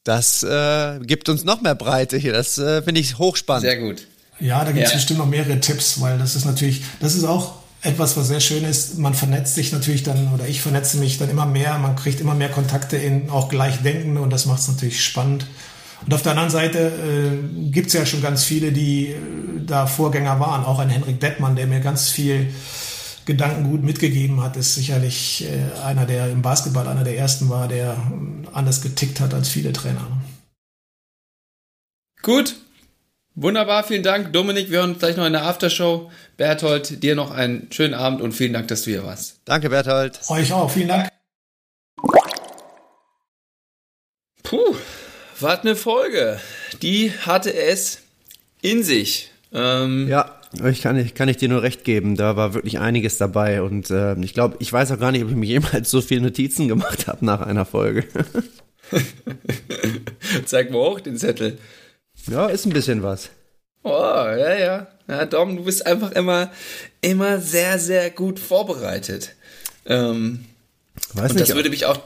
Das 0.03 0.41
äh, 0.41 0.99
gibt 1.03 1.29
uns 1.29 1.43
noch 1.43 1.61
mehr 1.61 1.75
Breite 1.75 2.17
hier. 2.17 2.33
Das 2.33 2.57
äh, 2.57 2.81
finde 2.81 2.99
ich 2.99 3.19
hochspannend. 3.19 3.61
Sehr 3.61 3.77
gut. 3.77 4.07
Ja, 4.39 4.65
da 4.65 4.71
gibt 4.71 4.87
es 4.87 4.93
ja. 4.93 4.97
bestimmt 4.97 5.19
noch 5.19 5.27
mehrere 5.27 5.59
Tipps, 5.59 6.01
weil 6.01 6.17
das 6.17 6.35
ist 6.35 6.45
natürlich, 6.45 6.81
das 6.99 7.13
ist 7.13 7.25
auch 7.25 7.57
etwas, 7.83 8.17
was 8.17 8.27
sehr 8.27 8.39
schön 8.39 8.63
ist. 8.63 8.97
Man 8.97 9.13
vernetzt 9.13 9.53
sich 9.53 9.71
natürlich 9.71 10.01
dann, 10.01 10.33
oder 10.33 10.47
ich 10.47 10.61
vernetze 10.63 10.97
mich 10.97 11.19
dann 11.19 11.29
immer 11.29 11.45
mehr. 11.45 11.77
Man 11.77 11.95
kriegt 11.95 12.19
immer 12.21 12.33
mehr 12.33 12.49
Kontakte 12.49 12.97
in 12.97 13.29
auch 13.29 13.49
Gleichdenkende 13.49 14.19
und 14.19 14.31
das 14.31 14.47
macht 14.47 14.61
es 14.61 14.67
natürlich 14.67 15.05
spannend. 15.05 15.45
Und 16.05 16.13
auf 16.13 16.21
der 16.21 16.33
anderen 16.33 16.51
Seite 16.51 16.79
äh, 16.79 17.69
gibt 17.71 17.87
es 17.87 17.93
ja 17.93 18.05
schon 18.05 18.21
ganz 18.21 18.43
viele, 18.43 18.71
die 18.71 19.07
äh, 19.07 19.17
da 19.65 19.87
Vorgänger 19.87 20.39
waren. 20.39 20.63
Auch 20.63 20.79
ein 20.79 20.89
Henrik 20.89 21.19
Dettmann, 21.19 21.55
der 21.55 21.65
mir 21.65 21.79
ganz 21.79 22.09
viel 22.09 22.53
Gedankengut 23.25 23.83
mitgegeben 23.83 24.41
hat, 24.43 24.55
ist 24.55 24.75
sicherlich 24.75 25.45
äh, 25.45 25.81
einer, 25.83 26.05
der 26.05 26.29
im 26.29 26.43
Basketball 26.43 26.87
einer 26.87 27.03
der 27.03 27.17
ersten 27.17 27.49
war, 27.49 27.67
der 27.67 27.93
äh, 27.93 28.47
anders 28.53 28.81
getickt 28.81 29.19
hat 29.19 29.33
als 29.33 29.49
viele 29.49 29.73
Trainer. 29.73 30.07
Gut. 32.21 32.55
Wunderbar, 33.33 33.83
vielen 33.83 34.03
Dank. 34.03 34.31
Dominik, 34.31 34.69
wir 34.69 34.79
hören 34.79 34.91
uns 34.91 34.99
gleich 34.99 35.17
noch 35.17 35.25
in 35.25 35.33
der 35.33 35.43
Aftershow. 35.43 36.09
Berthold, 36.37 37.03
dir 37.03 37.15
noch 37.15 37.31
einen 37.31 37.69
schönen 37.71 37.93
Abend 37.93 38.21
und 38.21 38.31
vielen 38.31 38.53
Dank, 38.53 38.69
dass 38.69 38.83
du 38.83 38.91
hier 38.91 39.03
warst. 39.03 39.41
Danke, 39.43 39.69
Berthold. 39.69 40.21
Euch 40.29 40.53
auch, 40.53 40.69
vielen 40.71 40.87
Dank. 40.87 41.09
Puh, 44.43 44.75
was 45.39 45.61
eine 45.61 45.75
Folge. 45.75 46.39
Die 46.81 47.11
hatte 47.11 47.53
es 47.53 47.99
in 48.61 48.83
sich. 48.83 49.31
Ähm, 49.53 50.07
ja, 50.07 50.39
ich 50.63 50.81
kann, 50.81 50.97
ich 50.97 51.13
kann 51.13 51.29
ich 51.29 51.37
dir 51.37 51.49
nur 51.49 51.61
recht 51.61 51.83
geben. 51.83 52.15
Da 52.15 52.35
war 52.35 52.53
wirklich 52.53 52.79
einiges 52.79 53.17
dabei 53.17 53.61
und 53.61 53.89
äh, 53.89 54.15
ich 54.19 54.33
glaube, 54.33 54.57
ich 54.59 54.71
weiß 54.71 54.91
auch 54.91 54.99
gar 54.99 55.11
nicht, 55.11 55.23
ob 55.23 55.29
ich 55.29 55.35
mir 55.35 55.45
jemals 55.47 55.89
so 55.89 56.01
viele 56.01 56.21
Notizen 56.21 56.67
gemacht 56.67 57.07
habe 57.07 57.25
nach 57.25 57.41
einer 57.41 57.65
Folge. 57.65 58.05
Zeig 60.45 60.71
mal 60.71 60.79
hoch 60.79 60.99
den 60.99 61.17
Zettel. 61.17 61.57
Ja, 62.27 62.47
ist 62.47 62.65
ein 62.65 62.73
bisschen 62.73 63.03
was. 63.03 63.29
Oh, 63.83 63.89
ja, 63.91 64.55
ja. 64.55 64.87
Ja, 65.07 65.25
Dom, 65.25 65.57
du 65.57 65.63
bist 65.63 65.85
einfach 65.85 66.11
immer, 66.13 66.51
immer 67.01 67.39
sehr, 67.39 67.77
sehr 67.77 68.09
gut 68.09 68.39
vorbereitet. 68.39 69.35
Ähm, 69.85 70.45
Weiß 71.13 71.31
und 71.31 71.37
nicht, 71.37 71.49
das 71.49 71.55
würde 71.55 71.69
mich 71.69 71.85
auch 71.85 71.99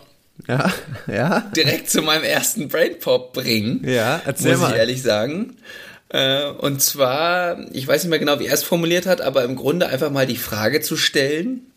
ja, 0.48 0.72
ja. 1.08 1.52
direkt 1.56 1.90
zu 1.90 2.02
meinem 2.02 2.24
ersten 2.24 2.68
Brainpop 2.68 3.34
bringen. 3.34 3.82
Ja, 3.88 4.22
erzähl 4.26 4.52
muss 4.52 4.62
mal. 4.62 4.72
ich 4.72 4.78
ehrlich 4.78 5.02
sagen. 5.02 5.58
Äh, 6.10 6.46
und 6.46 6.82
zwar, 6.82 7.60
ich 7.72 7.88
weiß 7.88 8.04
nicht 8.04 8.10
mehr 8.10 8.20
genau, 8.20 8.40
wie 8.40 8.48
er 8.48 8.54
es 8.54 8.64
formuliert 8.64 9.06
hat, 9.06 9.22
aber 9.22 9.44
im 9.44 9.56
Grunde 9.56 9.88
einfach 9.88 10.12
mal 10.12 10.26
die 10.26 10.38
Frage 10.38 10.82
zu 10.82 10.98
stellen, 10.98 11.72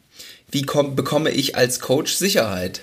wie 0.51 0.62
komm, 0.62 0.97
bekomme 0.97 1.30
ich 1.30 1.56
als 1.56 1.80
Coach 1.80 2.14
Sicherheit? 2.14 2.82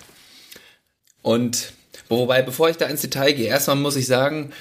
Und 1.21 1.73
wobei, 2.07 2.41
bevor 2.41 2.69
ich 2.69 2.77
da 2.77 2.85
ins 2.85 3.01
Detail 3.01 3.33
gehe, 3.33 3.47
erstmal 3.47 3.75
muss 3.75 3.95
ich 3.95 4.07
sagen, 4.07 4.51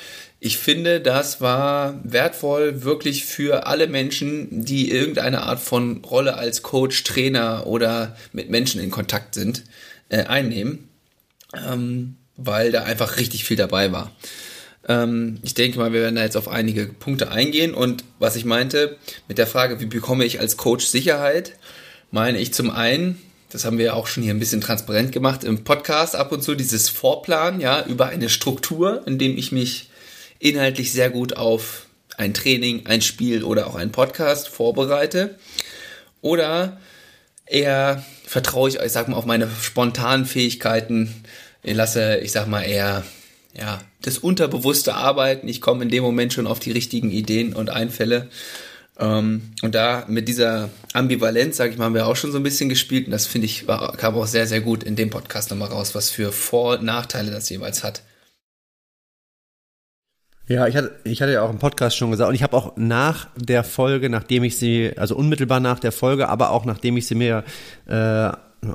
ich 0.41 0.59
finde, 0.59 1.01
das 1.01 1.41
war 1.41 2.01
wertvoll 2.05 2.85
wirklich 2.85 3.25
für 3.25 3.67
alle 3.67 3.89
Menschen, 3.89 4.65
die 4.65 4.91
irgendeine 4.91 5.43
Art 5.43 5.59
von 5.59 6.05
Rolle 6.05 6.37
als 6.37 6.63
Coach, 6.63 7.03
Trainer 7.03 7.67
oder 7.67 8.17
mit 8.33 8.49
Menschen 8.49 8.81
in 8.81 8.91
Kontakt 8.91 9.35
sind, 9.35 9.65
äh, 10.11 10.25
einnehmen, 10.25 10.88
ähm, 11.55 12.17
weil 12.37 12.73
da 12.73 12.85
einfach 12.85 13.17
richtig 13.17 13.45
viel 13.45 13.57
dabei 13.57 13.93
war. 13.93 14.13
Ähm, 14.87 15.39
ich 15.43 15.55
denke 15.55 15.79
mal, 15.79 15.93
wir 15.93 16.03
werden 16.03 16.17
da 16.17 16.23
jetzt 16.23 16.37
auf 16.37 16.49
einige 16.49 16.87
Punkte 16.87 17.31
eingehen 17.31 17.75
und 17.75 18.05
was 18.19 18.37
ich 18.37 18.45
meinte 18.45 18.97
mit 19.29 19.39
der 19.39 19.47
Frage, 19.47 19.81
wie 19.81 19.87
bekomme 19.87 20.25
ich 20.25 20.41
als 20.41 20.57
Coach 20.57 20.87
Sicherheit, 20.87 21.53
meine 22.11 22.39
ich 22.39 22.55
zum 22.55 22.71
einen, 22.71 23.21
das 23.51 23.65
haben 23.65 23.79
wir 23.79 23.87
ja 23.87 23.93
auch 23.95 24.07
schon 24.07 24.23
hier 24.23 24.35
ein 24.35 24.39
bisschen 24.39 24.61
transparent 24.61 25.13
gemacht 25.13 25.45
im 25.45 25.65
Podcast 25.65 26.17
ab 26.17 26.33
und 26.33 26.43
zu, 26.43 26.55
dieses 26.55 26.89
Vorplan, 26.89 27.61
ja, 27.61 27.85
über 27.87 28.07
eine 28.07 28.29
Struktur, 28.29 29.07
in 29.07 29.19
dem 29.19 29.37
ich 29.37 29.53
mich 29.53 29.91
inhaltlich 30.39 30.93
sehr 30.93 31.11
gut 31.11 31.37
auf 31.37 31.87
ein 32.17 32.35
Training, 32.35 32.87
ein 32.87 33.01
Spiel 33.01 33.45
oder 33.45 33.67
auch 33.69 33.75
einen 33.75 33.93
Podcast 33.93 34.49
vorbereite. 34.49 35.37
Oder 36.21 36.79
eher 37.47 38.05
vertraue 38.27 38.69
ich, 38.69 38.77
ich 38.81 38.93
sag 38.93 39.09
mal, 39.09 39.17
auf 39.17 39.25
meine 39.25 39.49
spontanen 39.63 40.27
Fähigkeiten. 40.27 41.15
Ich 41.63 41.75
lasse, 41.75 42.19
ich 42.19 42.33
sag 42.33 42.47
mal, 42.47 42.63
eher 42.63 43.05
ja, 43.55 43.81
das 44.03 44.19
unterbewusste 44.19 44.95
Arbeiten. 44.95 45.49
Ich 45.49 45.61
komme 45.61 45.83
in 45.83 45.91
dem 45.91 46.03
Moment 46.03 46.33
schon 46.33 46.47
auf 46.47 46.61
die 46.61 46.73
richtigen 46.73 47.11
Ideen 47.11 47.55
und 47.55 47.71
Einfälle. 47.71 48.29
Ähm, 48.99 49.53
und 49.63 49.75
da 49.75 50.05
mit 50.09 50.29
dieser 50.29 50.71
Ambivalenz, 50.93 51.57
sage 51.57 51.73
ich 51.73 51.79
mal, 51.79 51.87
haben 51.87 51.95
wir 51.95 52.07
auch 52.07 52.17
schon 52.17 52.33
so 52.33 52.39
ein 52.39 52.43
bisschen 52.43 52.69
gespielt. 52.69 53.07
Und 53.07 53.13
das 53.13 53.27
finde 53.27 53.47
ich, 53.47 53.67
war, 53.67 53.97
kam 53.97 54.15
auch 54.17 54.27
sehr, 54.27 54.47
sehr 54.47 54.61
gut 54.61 54.83
in 54.83 54.97
dem 54.97 55.11
Podcast 55.11 55.51
nochmal 55.51 55.69
raus, 55.69 55.95
was 55.95 56.11
für 56.11 56.33
Vor- 56.33 56.79
und 56.79 56.85
Nachteile 56.85 57.31
das 57.31 57.49
jeweils 57.49 57.85
hat. 57.85 58.03
Ja, 60.49 60.67
ich 60.67 60.77
hatte, 60.77 60.99
ich 61.05 61.21
hatte 61.21 61.33
ja 61.33 61.43
auch 61.43 61.51
im 61.51 61.59
Podcast 61.59 61.97
schon 61.97 62.11
gesagt, 62.11 62.31
und 62.31 62.35
ich 62.35 62.43
habe 62.43 62.57
auch 62.57 62.77
nach 62.77 63.29
der 63.37 63.65
Folge, 63.65 64.09
nachdem 64.09 64.45
ich 64.45 64.57
sie, 64.57 64.93
also 64.97 65.15
unmittelbar 65.15 65.61
nach 65.61 65.79
der 65.79 65.93
Folge, 65.93 66.31
aber 66.31 66.51
auch 66.51 66.65
nachdem 66.65 66.97
ich 66.97 67.07
sie 67.07 67.15
mir 67.15 67.45
äh, 67.87 68.31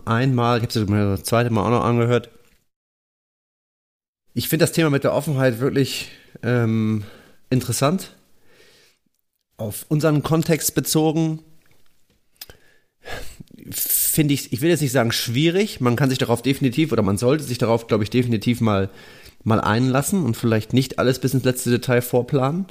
einmal, 0.05 0.57
ich 0.57 0.63
habe 0.63 0.71
sie 0.73 0.85
mir 0.85 1.11
das 1.11 1.23
zweite 1.23 1.49
Mal 1.49 1.63
auch 1.65 1.71
noch 1.71 1.83
angehört, 1.83 2.29
ich 4.33 4.49
finde 4.49 4.63
das 4.63 4.71
Thema 4.71 4.89
mit 4.89 5.03
der 5.03 5.13
Offenheit 5.13 5.59
wirklich 5.59 6.11
ähm, 6.41 7.03
interessant. 7.49 8.15
Auf 9.57 9.85
unseren 9.89 10.23
Kontext 10.23 10.75
bezogen 10.75 11.39
finde 13.69 14.33
ich, 14.33 14.51
ich 14.51 14.61
will 14.61 14.69
jetzt 14.69 14.81
nicht 14.81 14.91
sagen 14.91 15.11
schwierig, 15.11 15.79
man 15.79 15.95
kann 15.95 16.09
sich 16.09 16.19
darauf 16.19 16.41
definitiv 16.41 16.91
oder 16.91 17.03
man 17.03 17.17
sollte 17.17 17.43
sich 17.43 17.57
darauf, 17.57 17.87
glaube 17.87 18.03
ich, 18.03 18.09
definitiv 18.09 18.61
mal 18.61 18.89
mal 19.43 19.59
einlassen 19.59 20.23
und 20.23 20.37
vielleicht 20.37 20.73
nicht 20.73 20.99
alles 20.99 21.19
bis 21.19 21.33
ins 21.33 21.43
letzte 21.43 21.69
Detail 21.69 22.01
vorplanen. 22.01 22.65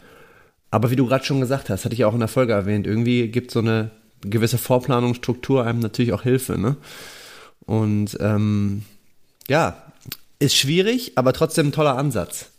Aber 0.70 0.90
wie 0.90 0.96
du 0.96 1.06
gerade 1.06 1.24
schon 1.24 1.40
gesagt 1.40 1.68
hast, 1.68 1.84
hatte 1.84 1.94
ich 1.94 2.04
auch 2.04 2.14
in 2.14 2.20
der 2.20 2.28
Folge 2.28 2.54
erwähnt, 2.54 2.86
irgendwie 2.86 3.28
gibt 3.28 3.50
so 3.50 3.58
eine 3.58 3.90
gewisse 4.22 4.58
Vorplanungsstruktur 4.58 5.66
einem 5.66 5.80
natürlich 5.80 6.12
auch 6.12 6.22
Hilfe. 6.22 6.58
Ne? 6.58 6.76
Und 7.66 8.16
ähm, 8.20 8.84
ja, 9.48 9.91
ist 10.42 10.56
schwierig, 10.56 11.12
aber 11.16 11.32
trotzdem 11.32 11.68
ein 11.68 11.72
toller 11.72 11.96
Ansatz. 11.96 12.50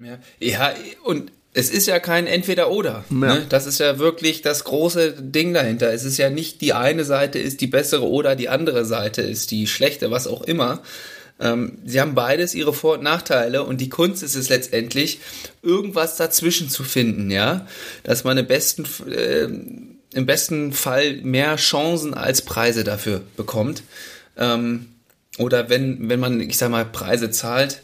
Ja, 0.00 0.18
ja 0.38 0.74
und 1.04 1.32
es 1.52 1.70
ist 1.70 1.86
ja 1.86 1.98
kein 1.98 2.26
Entweder-Oder. 2.26 3.04
Ja. 3.10 3.16
Ne? 3.16 3.46
Das 3.48 3.66
ist 3.66 3.80
ja 3.80 3.98
wirklich 3.98 4.42
das 4.42 4.64
große 4.64 5.14
Ding 5.20 5.52
dahinter. 5.52 5.92
Es 5.92 6.04
ist 6.04 6.16
ja 6.16 6.30
nicht 6.30 6.60
die 6.60 6.72
eine 6.72 7.04
Seite 7.04 7.38
ist 7.38 7.60
die 7.60 7.66
bessere 7.66 8.08
oder 8.08 8.36
die 8.36 8.48
andere 8.48 8.84
Seite 8.84 9.22
ist 9.22 9.50
die 9.50 9.66
schlechte, 9.66 10.10
was 10.10 10.26
auch 10.26 10.42
immer, 10.42 10.82
ähm, 11.40 11.78
sie 11.86 12.00
haben 12.00 12.14
beides 12.14 12.54
ihre 12.54 12.74
Vor- 12.74 12.98
und 12.98 13.02
Nachteile 13.02 13.64
und 13.64 13.80
die 13.80 13.88
Kunst 13.88 14.22
ist 14.22 14.36
es 14.36 14.50
letztendlich, 14.50 15.20
irgendwas 15.62 16.16
dazwischen 16.16 16.68
zu 16.68 16.84
finden, 16.84 17.30
ja, 17.30 17.66
dass 18.02 18.24
man 18.24 18.36
im 18.36 18.46
besten, 18.46 18.84
äh, 19.10 19.44
im 19.44 20.26
besten 20.26 20.72
Fall 20.72 21.16
mehr 21.22 21.56
Chancen 21.56 22.14
als 22.14 22.42
Preise 22.42 22.84
dafür 22.84 23.22
bekommt. 23.36 23.82
Ähm, 24.36 24.88
oder 25.38 25.68
wenn, 25.68 26.08
wenn 26.08 26.20
man, 26.20 26.40
ich 26.40 26.58
sag 26.58 26.70
mal, 26.70 26.84
Preise 26.84 27.30
zahlt, 27.30 27.82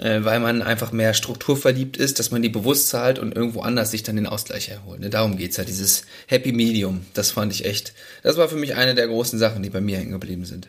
äh, 0.00 0.24
weil 0.24 0.40
man 0.40 0.62
einfach 0.62 0.92
mehr 0.92 1.14
strukturverliebt 1.14 1.96
ist, 1.96 2.18
dass 2.18 2.30
man 2.30 2.42
die 2.42 2.48
bewusst 2.48 2.88
zahlt 2.88 3.18
und 3.18 3.36
irgendwo 3.36 3.60
anders 3.60 3.90
sich 3.90 4.02
dann 4.02 4.16
den 4.16 4.26
Ausgleich 4.26 4.70
erholt. 4.70 5.00
Ne? 5.00 5.10
Darum 5.10 5.36
geht's 5.36 5.56
ja, 5.56 5.64
dieses 5.64 6.04
Happy 6.26 6.52
Medium. 6.52 7.06
Das 7.14 7.32
fand 7.32 7.52
ich 7.52 7.64
echt, 7.64 7.92
das 8.22 8.36
war 8.36 8.48
für 8.48 8.56
mich 8.56 8.74
eine 8.74 8.94
der 8.94 9.08
großen 9.08 9.38
Sachen, 9.38 9.62
die 9.62 9.70
bei 9.70 9.80
mir 9.80 9.98
hängen 9.98 10.12
geblieben 10.12 10.44
sind. 10.44 10.68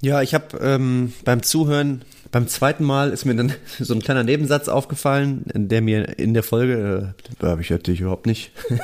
Ja, 0.00 0.20
ich 0.20 0.34
habe 0.34 0.58
ähm, 0.58 1.12
beim 1.24 1.44
Zuhören, 1.44 2.04
beim 2.32 2.48
zweiten 2.48 2.82
Mal 2.82 3.10
ist 3.10 3.24
mir 3.24 3.36
dann 3.36 3.54
so 3.78 3.94
ein 3.94 4.02
kleiner 4.02 4.24
Nebensatz 4.24 4.68
aufgefallen, 4.68 5.44
der 5.54 5.80
mir 5.80 6.18
in 6.18 6.34
der 6.34 6.42
Folge, 6.42 7.14
äh, 7.40 7.46
habe 7.46 7.62
ich 7.62 7.70
natürlich 7.70 8.00
überhaupt 8.00 8.26
nicht, 8.26 8.50
habe 8.68 8.82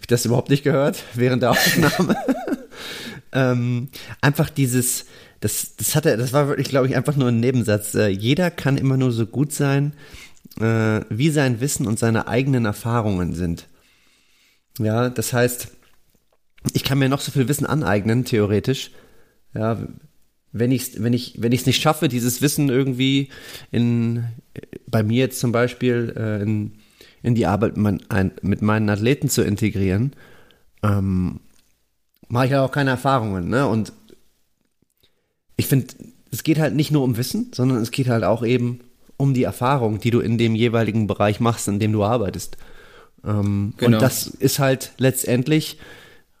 ich 0.00 0.08
das 0.08 0.24
überhaupt 0.24 0.50
nicht 0.50 0.64
gehört 0.64 1.04
während 1.14 1.42
der 1.42 1.50
Aufnahme. 1.52 2.16
ähm, 3.32 3.90
einfach 4.20 4.50
dieses, 4.50 5.06
das, 5.40 5.76
das 5.76 5.94
hatte, 5.94 6.16
das 6.16 6.32
war 6.32 6.48
wirklich, 6.48 6.68
glaube 6.68 6.86
ich, 6.86 6.96
einfach 6.96 7.16
nur 7.16 7.28
ein 7.28 7.40
Nebensatz. 7.40 7.94
Äh, 7.94 8.08
jeder 8.08 8.50
kann 8.50 8.76
immer 8.76 8.96
nur 8.96 9.12
so 9.12 9.26
gut 9.26 9.52
sein, 9.52 9.94
äh, 10.60 11.00
wie 11.08 11.30
sein 11.30 11.60
Wissen 11.60 11.86
und 11.86 11.98
seine 11.98 12.28
eigenen 12.28 12.64
Erfahrungen 12.66 13.34
sind. 13.34 13.66
Ja, 14.78 15.08
das 15.08 15.32
heißt, 15.32 15.68
ich 16.72 16.84
kann 16.84 16.98
mir 16.98 17.08
noch 17.08 17.20
so 17.20 17.32
viel 17.32 17.48
Wissen 17.48 17.66
aneignen, 17.66 18.24
theoretisch. 18.24 18.90
Ja, 19.54 19.78
wenn 20.52 20.72
ich 20.72 21.02
wenn 21.02 21.12
ich 21.12 21.40
wenn 21.40 21.52
ich 21.52 21.60
es 21.60 21.66
nicht 21.66 21.80
schaffe, 21.80 22.08
dieses 22.08 22.42
Wissen 22.42 22.68
irgendwie 22.68 23.30
in 23.70 24.24
bei 24.86 25.02
mir 25.02 25.18
jetzt 25.18 25.40
zum 25.40 25.52
Beispiel 25.52 26.12
äh, 26.16 26.42
in, 26.42 26.72
in 27.22 27.34
die 27.34 27.46
Arbeit 27.46 27.76
mit, 27.76 27.82
mein, 27.82 28.10
ein, 28.10 28.32
mit 28.42 28.62
meinen 28.62 28.88
Athleten 28.88 29.28
zu 29.28 29.42
integrieren, 29.42 30.12
ähm, 30.82 31.40
mache 32.28 32.46
ich 32.46 32.50
ja 32.52 32.64
auch 32.64 32.72
keine 32.72 32.90
Erfahrungen. 32.90 33.48
Ne? 33.48 33.66
Und 33.66 33.92
ich 35.60 35.66
finde, 35.66 35.94
es 36.32 36.42
geht 36.42 36.58
halt 36.58 36.74
nicht 36.74 36.90
nur 36.90 37.04
um 37.04 37.16
Wissen, 37.16 37.52
sondern 37.54 37.78
es 37.78 37.90
geht 37.90 38.08
halt 38.08 38.24
auch 38.24 38.44
eben 38.44 38.80
um 39.16 39.34
die 39.34 39.44
Erfahrung, 39.44 40.00
die 40.00 40.10
du 40.10 40.20
in 40.20 40.38
dem 40.38 40.54
jeweiligen 40.54 41.06
Bereich 41.06 41.38
machst, 41.38 41.68
in 41.68 41.78
dem 41.78 41.92
du 41.92 42.02
arbeitest. 42.02 42.56
Ähm, 43.24 43.74
genau. 43.76 43.98
Und 43.98 44.02
das 44.02 44.26
ist 44.26 44.58
halt 44.58 44.92
letztendlich, 44.96 45.78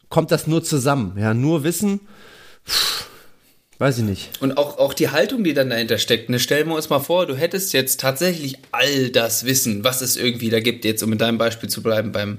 kommt 0.08 0.30
das 0.30 0.46
nur 0.46 0.64
zusammen. 0.64 1.16
Ja, 1.18 1.34
nur 1.34 1.62
Wissen, 1.62 2.00
pff, 2.66 3.06
weiß 3.78 3.98
ich 3.98 4.04
nicht. 4.04 4.40
Und 4.40 4.56
auch, 4.56 4.78
auch 4.78 4.94
die 4.94 5.10
Haltung, 5.10 5.44
die 5.44 5.52
dann 5.52 5.70
dahinter 5.70 5.98
steckt. 5.98 6.30
Ne? 6.30 6.38
Stellen 6.38 6.68
wir 6.68 6.74
uns 6.74 6.88
mal 6.88 7.00
vor, 7.00 7.26
du 7.26 7.36
hättest 7.36 7.74
jetzt 7.74 8.00
tatsächlich 8.00 8.56
all 8.72 9.10
das 9.10 9.44
Wissen, 9.44 9.84
was 9.84 10.00
es 10.00 10.16
irgendwie 10.16 10.48
da 10.48 10.60
gibt, 10.60 10.86
jetzt 10.86 11.02
um 11.02 11.12
in 11.12 11.18
deinem 11.18 11.38
Beispiel 11.38 11.68
zu 11.68 11.82
bleiben 11.82 12.12
beim 12.12 12.38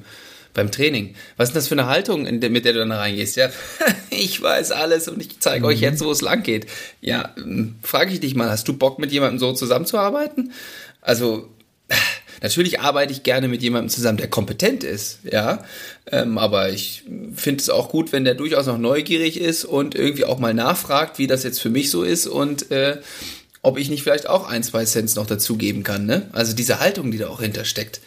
beim 0.54 0.72
Training. 0.72 1.16
Was 1.38 1.50
ist 1.50 1.56
das 1.56 1.68
für 1.68 1.76
eine 1.76 1.88
Haltung, 1.88 2.40
der, 2.40 2.50
mit 2.50 2.66
der 2.66 2.74
du 2.74 2.80
dann 2.80 2.92
reingehst? 2.92 3.36
Ja, 3.36 3.50
ich 4.10 4.42
weiß 4.42 4.72
alles 4.72 5.08
und 5.08 5.22
ich 5.22 5.40
zeige 5.40 5.66
mhm. 5.66 5.72
euch 5.72 5.82
jetzt, 5.82 6.04
wo 6.04 6.12
es 6.12 6.22
lang 6.22 6.44
geht. 6.44 6.68
Ja, 7.02 7.34
hm, 7.36 7.76
frage 7.82 8.14
ich 8.14 8.20
dich 8.20 8.36
mal, 8.36 8.50
hast 8.50 8.68
du 8.68 8.74
Bock, 8.74 9.00
mit 9.00 9.12
jemandem 9.12 9.40
so 9.40 9.54
zusammenzuarbeiten? 9.54 10.52
Also, 11.02 11.50
natürlich 12.42 12.80
arbeite 12.80 13.14
ich 13.14 13.24
gerne 13.24 13.48
mit 13.48 13.62
jemandem 13.62 13.90
zusammen, 13.90 14.18
der 14.18 14.30
kompetent 14.30 14.84
ist, 14.84 15.20
ja. 15.24 15.64
Ähm, 16.12 16.38
aber 16.38 16.70
ich 16.70 17.04
finde 17.36 17.62
es 17.62 17.70
auch 17.70 17.90
gut, 17.90 18.12
wenn 18.12 18.26
der 18.26 18.36
durchaus 18.36 18.66
noch 18.66 18.78
neugierig 18.78 19.40
ist 19.40 19.66
und 19.66 19.96
irgendwie 19.96 20.26
auch 20.26 20.40
mal 20.40 20.54
nachfragt, 20.54 21.18
wie 21.18 21.28
das 21.28 21.44
jetzt 21.44 21.62
für 21.62 21.70
mich 21.70 21.90
so 21.90 22.04
ist 22.04 22.28
und 22.28 22.72
äh, 22.72 22.98
ob 23.64 23.78
ich 23.78 23.90
nicht 23.90 24.04
vielleicht 24.04 24.28
auch 24.28 24.48
ein, 24.48 24.64
zwei 24.64 24.86
Cents 24.86 25.16
noch 25.16 25.28
dazugeben 25.28 25.84
kann, 25.84 26.06
ne? 26.06 26.28
Also 26.32 26.54
diese 26.54 26.80
Haltung, 26.80 27.12
die 27.12 27.20
da 27.20 27.28
auch 27.28 27.42
hintersteckt. 27.42 28.02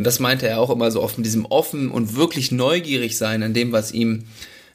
Und 0.00 0.04
das 0.04 0.18
meinte 0.18 0.48
er 0.48 0.60
auch 0.60 0.70
immer 0.70 0.90
so 0.90 1.02
oft 1.02 1.18
mit 1.18 1.26
diesem 1.26 1.44
offen 1.44 1.90
und 1.90 2.16
wirklich 2.16 2.50
neugierig 2.52 3.18
sein 3.18 3.42
an 3.42 3.52
dem, 3.52 3.70
was 3.70 3.92
ihm 3.92 4.24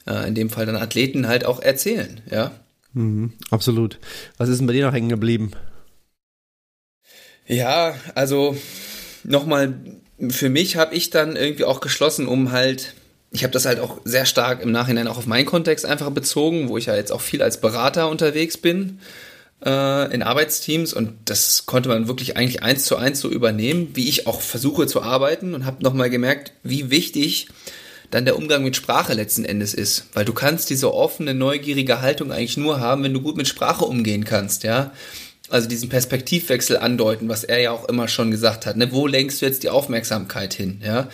äh, 0.06 0.28
in 0.28 0.36
dem 0.36 0.52
Fall 0.52 0.68
dann 0.68 0.76
Athleten 0.76 1.28
halt 1.28 1.46
auch 1.46 1.60
erzählen, 1.60 2.22
ja. 2.30 2.52
Mhm, 2.94 3.34
absolut. 3.50 4.00
Was 4.38 4.50
ist 4.50 4.60
denn 4.60 4.68
bei 4.68 4.74
dir 4.74 4.86
noch 4.86 4.94
hängen 4.94 5.10
geblieben? 5.10 5.50
Ja, 7.48 7.96
also 8.14 8.56
nochmal, 9.24 9.74
für 10.30 10.50
mich 10.50 10.76
habe 10.76 10.94
ich 10.94 11.10
dann 11.10 11.36
irgendwie 11.36 11.66
auch 11.66 11.80
geschlossen, 11.80 12.28
um 12.28 12.52
halt, 12.52 12.94
ich 13.32 13.42
habe 13.42 13.52
das 13.52 13.66
halt 13.66 13.80
auch 13.80 14.02
sehr 14.04 14.28
stark 14.28 14.62
im 14.62 14.72
Nachhinein 14.72 15.08
auch 15.08 15.18
auf 15.18 15.26
meinen 15.26 15.48
Kontext 15.48 15.88
einfach 15.88 16.12
bezogen, 16.12 16.70
wo 16.70 16.78
ich 16.78 16.86
ja 16.86 16.96
jetzt 16.96 17.12
auch 17.12 17.22
viel 17.22 17.42
als 17.42 17.60
Berater 17.60 18.10
unterwegs 18.10 18.58
bin 18.58 19.00
äh, 19.64 20.14
in 20.14 20.24
Arbeitsteams 20.24 20.94
und 20.94 21.14
das 21.26 21.66
konnte 21.66 21.90
man 21.90 22.08
wirklich 22.08 22.38
eigentlich 22.38 22.64
eins 22.64 22.86
zu 22.86 22.98
eins 22.98 23.20
so 23.20 23.30
übernehmen, 23.30 23.90
wie 23.94 24.10
ich 24.10 24.28
auch 24.28 24.42
versuche 24.42 24.88
zu 24.88 25.02
arbeiten 25.02 25.54
und 25.54 25.66
habe 25.66 25.84
nochmal 25.84 26.10
gemerkt, 26.10 26.52
wie 26.64 26.90
wichtig 26.90 27.48
dann 28.12 28.26
der 28.26 28.38
Umgang 28.38 28.64
mit 28.64 28.76
Sprache 28.76 29.14
letzten 29.14 29.46
Endes 29.46 29.74
ist, 29.74 30.06
weil 30.14 30.26
du 30.26 30.34
kannst 30.34 30.70
diese 30.70 30.94
offene, 30.94 31.34
neugierige 31.34 32.02
Haltung 32.02 32.32
eigentlich 32.32 32.58
nur 32.58 32.80
haben, 32.80 33.04
wenn 33.04 33.14
du 33.14 33.22
gut 33.22 33.38
mit 33.38 33.48
Sprache 33.48 33.86
umgehen 33.86 34.26
kannst, 34.26 34.64
ja. 34.64 34.92
Also 35.50 35.68
diesen 35.68 35.90
Perspektivwechsel 35.90 36.78
andeuten, 36.78 37.30
was 37.30 37.44
er 37.44 37.60
ja 37.60 37.72
auch 37.72 37.88
immer 37.88 38.08
schon 38.08 38.32
gesagt 38.32 38.66
hat. 38.66 38.78
Ne? 38.78 38.92
Wo 38.92 39.06
lenkst 39.06 39.42
du 39.42 39.46
jetzt 39.46 39.62
die 39.62 39.70
Aufmerksamkeit 39.70 40.56
hin? 40.56 40.82
Ja, 40.84 41.08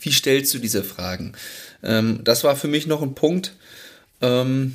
wie 0.00 0.10
stellst 0.10 0.52
du 0.54 0.58
diese 0.58 0.82
Fragen? 0.82 1.34
Ähm, 1.84 2.20
das 2.24 2.42
war 2.42 2.56
für 2.56 2.66
mich 2.66 2.88
noch 2.88 3.00
ein 3.00 3.14
Punkt. 3.14 3.52
Ähm, 4.20 4.74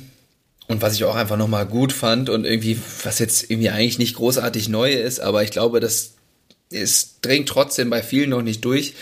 und 0.72 0.80
was 0.80 0.94
ich 0.94 1.04
auch 1.04 1.14
einfach 1.14 1.36
nochmal 1.36 1.66
gut 1.66 1.92
fand 1.92 2.30
und 2.30 2.46
irgendwie, 2.46 2.78
was 3.04 3.18
jetzt 3.18 3.50
irgendwie 3.50 3.68
eigentlich 3.68 3.98
nicht 3.98 4.16
großartig 4.16 4.70
neu 4.70 4.90
ist, 4.90 5.20
aber 5.20 5.42
ich 5.42 5.50
glaube, 5.50 5.80
das 5.80 6.14
ist, 6.70 7.18
dringt 7.20 7.46
trotzdem 7.46 7.90
bei 7.90 8.02
vielen 8.02 8.30
noch 8.30 8.40
nicht 8.40 8.64
durch. 8.64 8.94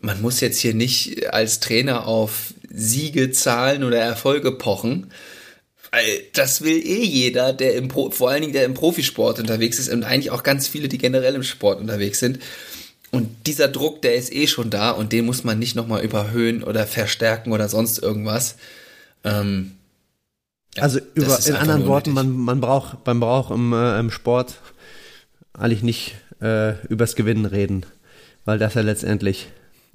Man 0.00 0.20
muss 0.20 0.40
jetzt 0.40 0.58
hier 0.58 0.74
nicht 0.74 1.32
als 1.32 1.60
Trainer 1.60 2.08
auf 2.08 2.52
Siege 2.68 3.30
zahlen 3.30 3.84
oder 3.84 3.98
Erfolge 3.98 4.50
pochen. 4.50 5.12
Das 6.34 6.62
will 6.62 6.76
eh 6.76 7.04
jeder, 7.04 7.52
der 7.52 7.76
im 7.76 7.86
Pro, 7.86 8.10
vor 8.10 8.30
allen 8.30 8.42
Dingen 8.42 8.52
der 8.52 8.64
im 8.64 8.74
Profisport 8.74 9.38
unterwegs 9.38 9.78
ist 9.78 9.88
und 9.90 10.02
eigentlich 10.02 10.32
auch 10.32 10.42
ganz 10.42 10.66
viele, 10.66 10.88
die 10.88 10.98
generell 10.98 11.36
im 11.36 11.44
Sport 11.44 11.80
unterwegs 11.80 12.18
sind. 12.18 12.40
Und 13.12 13.46
dieser 13.46 13.68
Druck, 13.68 14.02
der 14.02 14.16
ist 14.16 14.34
eh 14.34 14.48
schon 14.48 14.68
da 14.68 14.90
und 14.90 15.12
den 15.12 15.24
muss 15.26 15.44
man 15.44 15.60
nicht 15.60 15.76
nochmal 15.76 16.04
überhöhen 16.04 16.64
oder 16.64 16.88
verstärken 16.88 17.52
oder 17.52 17.68
sonst 17.68 18.02
irgendwas. 18.02 18.56
Ähm, 19.24 19.77
ja, 20.78 20.82
also 20.82 21.00
über, 21.14 21.38
in 21.46 21.54
anderen 21.54 21.86
Worten, 21.86 22.12
man, 22.12 22.30
man 22.30 22.60
braucht, 22.60 23.06
man 23.06 23.20
braucht 23.20 23.50
im, 23.50 23.72
äh, 23.72 23.98
im 23.98 24.10
Sport 24.10 24.56
eigentlich 25.52 25.82
nicht 25.82 26.14
äh, 26.40 26.74
übers 26.86 27.16
Gewinnen 27.16 27.46
reden, 27.46 27.84
weil 28.44 28.58
das 28.58 28.74
ja 28.74 28.82
letztendlich 28.82 29.48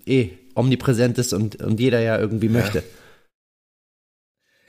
eh 0.05 0.29
omnipräsent 0.55 1.17
ist 1.17 1.33
und, 1.33 1.61
und 1.63 1.79
jeder 1.79 1.99
ja 1.99 2.19
irgendwie 2.19 2.49
möchte. 2.49 2.83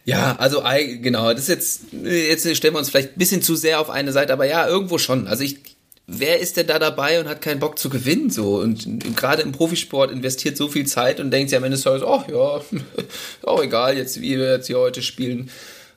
Ja, 0.04 0.36
also 0.36 0.62
genau, 1.00 1.32
das 1.32 1.42
ist 1.42 1.48
jetzt, 1.48 1.80
jetzt 1.92 2.56
stellen 2.56 2.74
wir 2.74 2.78
uns 2.78 2.90
vielleicht 2.90 3.12
ein 3.12 3.18
bisschen 3.18 3.42
zu 3.42 3.56
sehr 3.56 3.80
auf 3.80 3.88
eine 3.88 4.12
Seite, 4.12 4.34
aber 4.34 4.44
ja, 4.44 4.68
irgendwo 4.68 4.98
schon. 4.98 5.26
Also 5.26 5.44
ich, 5.44 5.58
wer 6.06 6.40
ist 6.40 6.58
denn 6.58 6.66
da 6.66 6.78
dabei 6.78 7.20
und 7.20 7.28
hat 7.28 7.40
keinen 7.40 7.58
Bock 7.58 7.78
zu 7.78 7.88
gewinnen 7.88 8.28
so? 8.28 8.56
Und, 8.56 8.84
und 8.86 9.16
gerade 9.16 9.42
im 9.42 9.52
Profisport 9.52 10.10
investiert 10.10 10.58
so 10.58 10.68
viel 10.68 10.86
Zeit 10.86 11.20
und 11.20 11.30
denkt 11.30 11.48
sich 11.48 11.56
am 11.56 11.64
Ende 11.64 11.78
so, 11.78 11.90
ach 11.90 12.28
ja, 12.28 12.60
auch 13.44 13.62
egal, 13.62 13.96
jetzt 13.96 14.20
wie 14.20 14.38
wir 14.38 14.52
jetzt 14.52 14.66
hier 14.66 14.78
heute 14.78 15.00
spielen. 15.00 15.50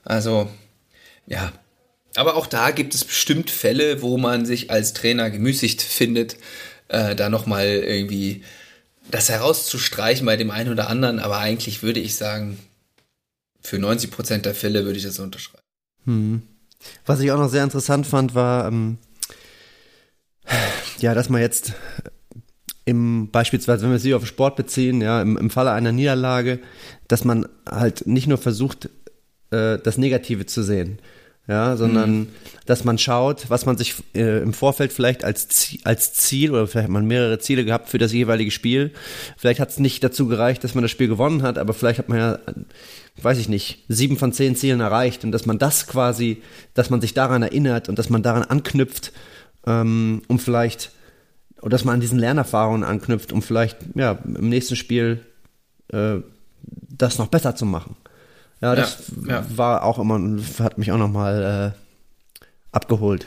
Also, 0.08 0.48
ja. 1.26 1.52
Aber 2.16 2.34
auch 2.36 2.46
da 2.46 2.70
gibt 2.70 2.94
es 2.94 3.04
bestimmt 3.04 3.50
Fälle, 3.50 4.00
wo 4.00 4.16
man 4.16 4.46
sich 4.46 4.70
als 4.70 4.94
Trainer 4.94 5.30
gemüßigt 5.30 5.82
findet, 5.82 6.36
äh, 6.88 7.14
da 7.14 7.28
nochmal 7.28 7.66
irgendwie 7.66 8.42
das 9.10 9.28
herauszustreichen 9.28 10.24
bei 10.24 10.36
dem 10.36 10.50
einen 10.50 10.72
oder 10.72 10.88
anderen. 10.88 11.18
Aber 11.20 11.38
eigentlich 11.38 11.82
würde 11.82 12.00
ich 12.00 12.16
sagen, 12.16 12.58
für 13.60 13.78
90 13.78 14.10
Prozent 14.10 14.46
der 14.46 14.54
Fälle 14.54 14.86
würde 14.86 14.98
ich 14.98 15.04
das 15.04 15.18
unterschreiben. 15.18 15.62
Hm. 16.06 16.42
Was 17.04 17.20
ich 17.20 17.30
auch 17.30 17.38
noch 17.38 17.50
sehr 17.50 17.64
interessant 17.64 18.06
fand, 18.06 18.34
war, 18.34 18.66
ähm, 18.66 18.96
ja, 21.00 21.14
dass 21.14 21.28
man 21.28 21.42
jetzt 21.42 21.74
im, 22.86 23.30
beispielsweise, 23.30 23.82
wenn 23.82 23.92
wir 23.92 23.98
sie 23.98 24.14
auf 24.14 24.26
Sport 24.26 24.56
beziehen, 24.56 25.02
ja, 25.02 25.20
im, 25.20 25.36
im 25.36 25.50
Falle 25.50 25.72
einer 25.72 25.92
Niederlage, 25.92 26.60
dass 27.08 27.24
man 27.24 27.46
halt 27.68 28.06
nicht 28.06 28.26
nur 28.26 28.38
versucht, 28.38 28.88
äh, 29.50 29.78
das 29.78 29.98
Negative 29.98 30.46
zu 30.46 30.62
sehen. 30.62 30.98
Ja, 31.48 31.78
sondern 31.78 32.10
mhm. 32.10 32.28
dass 32.66 32.84
man 32.84 32.98
schaut, 32.98 33.48
was 33.48 33.64
man 33.64 33.78
sich 33.78 33.94
äh, 34.14 34.42
im 34.42 34.52
Vorfeld 34.52 34.92
vielleicht 34.92 35.24
als, 35.24 35.48
Ziel, 35.48 35.80
als 35.82 36.12
Ziel 36.12 36.50
oder 36.50 36.66
vielleicht 36.66 36.84
hat 36.84 36.92
man 36.92 37.06
mehrere 37.06 37.38
Ziele 37.38 37.64
gehabt 37.64 37.88
für 37.88 37.96
das 37.96 38.12
jeweilige 38.12 38.50
Spiel. 38.50 38.92
Vielleicht 39.38 39.58
hat 39.58 39.70
es 39.70 39.78
nicht 39.78 40.04
dazu 40.04 40.26
gereicht, 40.28 40.62
dass 40.62 40.74
man 40.74 40.82
das 40.82 40.90
Spiel 40.90 41.08
gewonnen 41.08 41.42
hat, 41.42 41.56
aber 41.56 41.72
vielleicht 41.72 42.00
hat 42.00 42.10
man 42.10 42.18
ja, 42.18 42.38
weiß 43.22 43.38
ich 43.38 43.48
nicht, 43.48 43.82
sieben 43.88 44.18
von 44.18 44.34
zehn 44.34 44.56
Zielen 44.56 44.80
erreicht 44.80 45.24
und 45.24 45.32
dass 45.32 45.46
man 45.46 45.58
das 45.58 45.86
quasi, 45.86 46.42
dass 46.74 46.90
man 46.90 47.00
sich 47.00 47.14
daran 47.14 47.42
erinnert 47.42 47.88
und 47.88 47.98
dass 47.98 48.10
man 48.10 48.22
daran 48.22 48.42
anknüpft, 48.42 49.14
ähm, 49.66 50.20
um 50.28 50.38
vielleicht, 50.38 50.90
oder 51.62 51.70
dass 51.70 51.86
man 51.86 51.94
an 51.94 52.00
diesen 52.02 52.18
Lernerfahrungen 52.18 52.84
anknüpft, 52.84 53.32
um 53.32 53.40
vielleicht 53.40 53.78
ja 53.94 54.18
im 54.22 54.50
nächsten 54.50 54.76
Spiel 54.76 55.24
äh, 55.94 56.16
das 56.62 57.16
noch 57.16 57.28
besser 57.28 57.56
zu 57.56 57.64
machen. 57.64 57.96
Ja, 58.60 58.74
das 58.74 58.98
ja, 59.26 59.40
ja. 59.40 59.46
war 59.54 59.84
auch 59.84 59.98
immer, 59.98 60.20
hat 60.58 60.78
mich 60.78 60.90
auch 60.92 60.98
nochmal 60.98 61.74
äh, 61.74 61.78
abgeholt. 62.72 63.26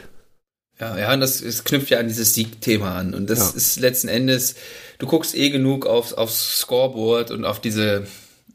Ja, 0.78 0.98
ja, 0.98 1.12
und 1.14 1.20
das, 1.20 1.40
das 1.40 1.64
knüpft 1.64 1.90
ja 1.90 1.98
an 1.98 2.08
dieses 2.08 2.34
Siegthema 2.34 2.96
an. 2.96 3.14
Und 3.14 3.30
das 3.30 3.38
ja. 3.38 3.56
ist 3.56 3.80
letzten 3.80 4.08
Endes, 4.08 4.56
du 4.98 5.06
guckst 5.06 5.34
eh 5.34 5.50
genug 5.50 5.86
aufs, 5.86 6.12
aufs 6.12 6.58
Scoreboard 6.60 7.30
und 7.30 7.44
auf 7.44 7.60
diese, 7.60 8.06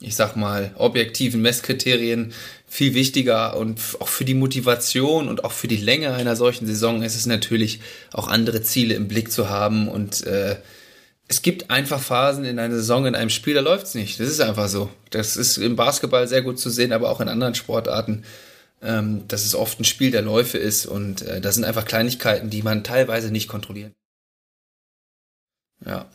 ich 0.01 0.15
sag 0.15 0.35
mal, 0.35 0.71
objektiven 0.75 1.41
Messkriterien 1.41 2.33
viel 2.67 2.93
wichtiger 2.93 3.55
und 3.55 3.79
auch 3.99 4.09
für 4.09 4.25
die 4.25 4.33
Motivation 4.33 5.29
und 5.29 5.45
auch 5.45 5.53
für 5.53 5.69
die 5.69 5.77
Länge 5.77 6.13
einer 6.13 6.35
solchen 6.35 6.67
Saison 6.67 7.01
ist 7.01 7.15
es 7.15 7.25
natürlich 7.25 7.79
auch 8.11 8.27
andere 8.27 8.61
Ziele 8.61 8.95
im 8.95 9.07
Blick 9.07 9.31
zu 9.31 9.49
haben 9.49 9.87
und 9.87 10.27
äh, 10.27 10.57
es 11.27 11.41
gibt 11.41 11.69
einfach 11.69 11.99
Phasen 11.99 12.45
in 12.45 12.57
einer 12.57 12.75
Saison, 12.75 13.05
in 13.05 13.15
einem 13.15 13.29
Spiel, 13.29 13.53
da 13.53 13.61
läuft's 13.61 13.95
nicht. 13.95 14.19
Das 14.19 14.29
ist 14.29 14.39
einfach 14.39 14.69
so. 14.69 14.89
Das 15.09 15.35
ist 15.35 15.57
im 15.57 15.75
Basketball 15.75 16.27
sehr 16.27 16.41
gut 16.41 16.59
zu 16.59 16.69
sehen, 16.69 16.93
aber 16.93 17.09
auch 17.09 17.19
in 17.19 17.27
anderen 17.27 17.55
Sportarten, 17.55 18.23
ähm, 18.81 19.27
dass 19.27 19.43
es 19.43 19.53
oft 19.53 19.79
ein 19.79 19.85
Spiel 19.85 20.11
der 20.11 20.21
Läufe 20.21 20.57
ist 20.57 20.85
und 20.85 21.23
äh, 21.23 21.41
das 21.41 21.55
sind 21.55 21.65
einfach 21.65 21.85
Kleinigkeiten, 21.85 22.49
die 22.49 22.61
man 22.61 22.83
teilweise 22.83 23.31
nicht 23.31 23.47
kontrollieren. 23.49 23.93
Ja. 25.85 26.05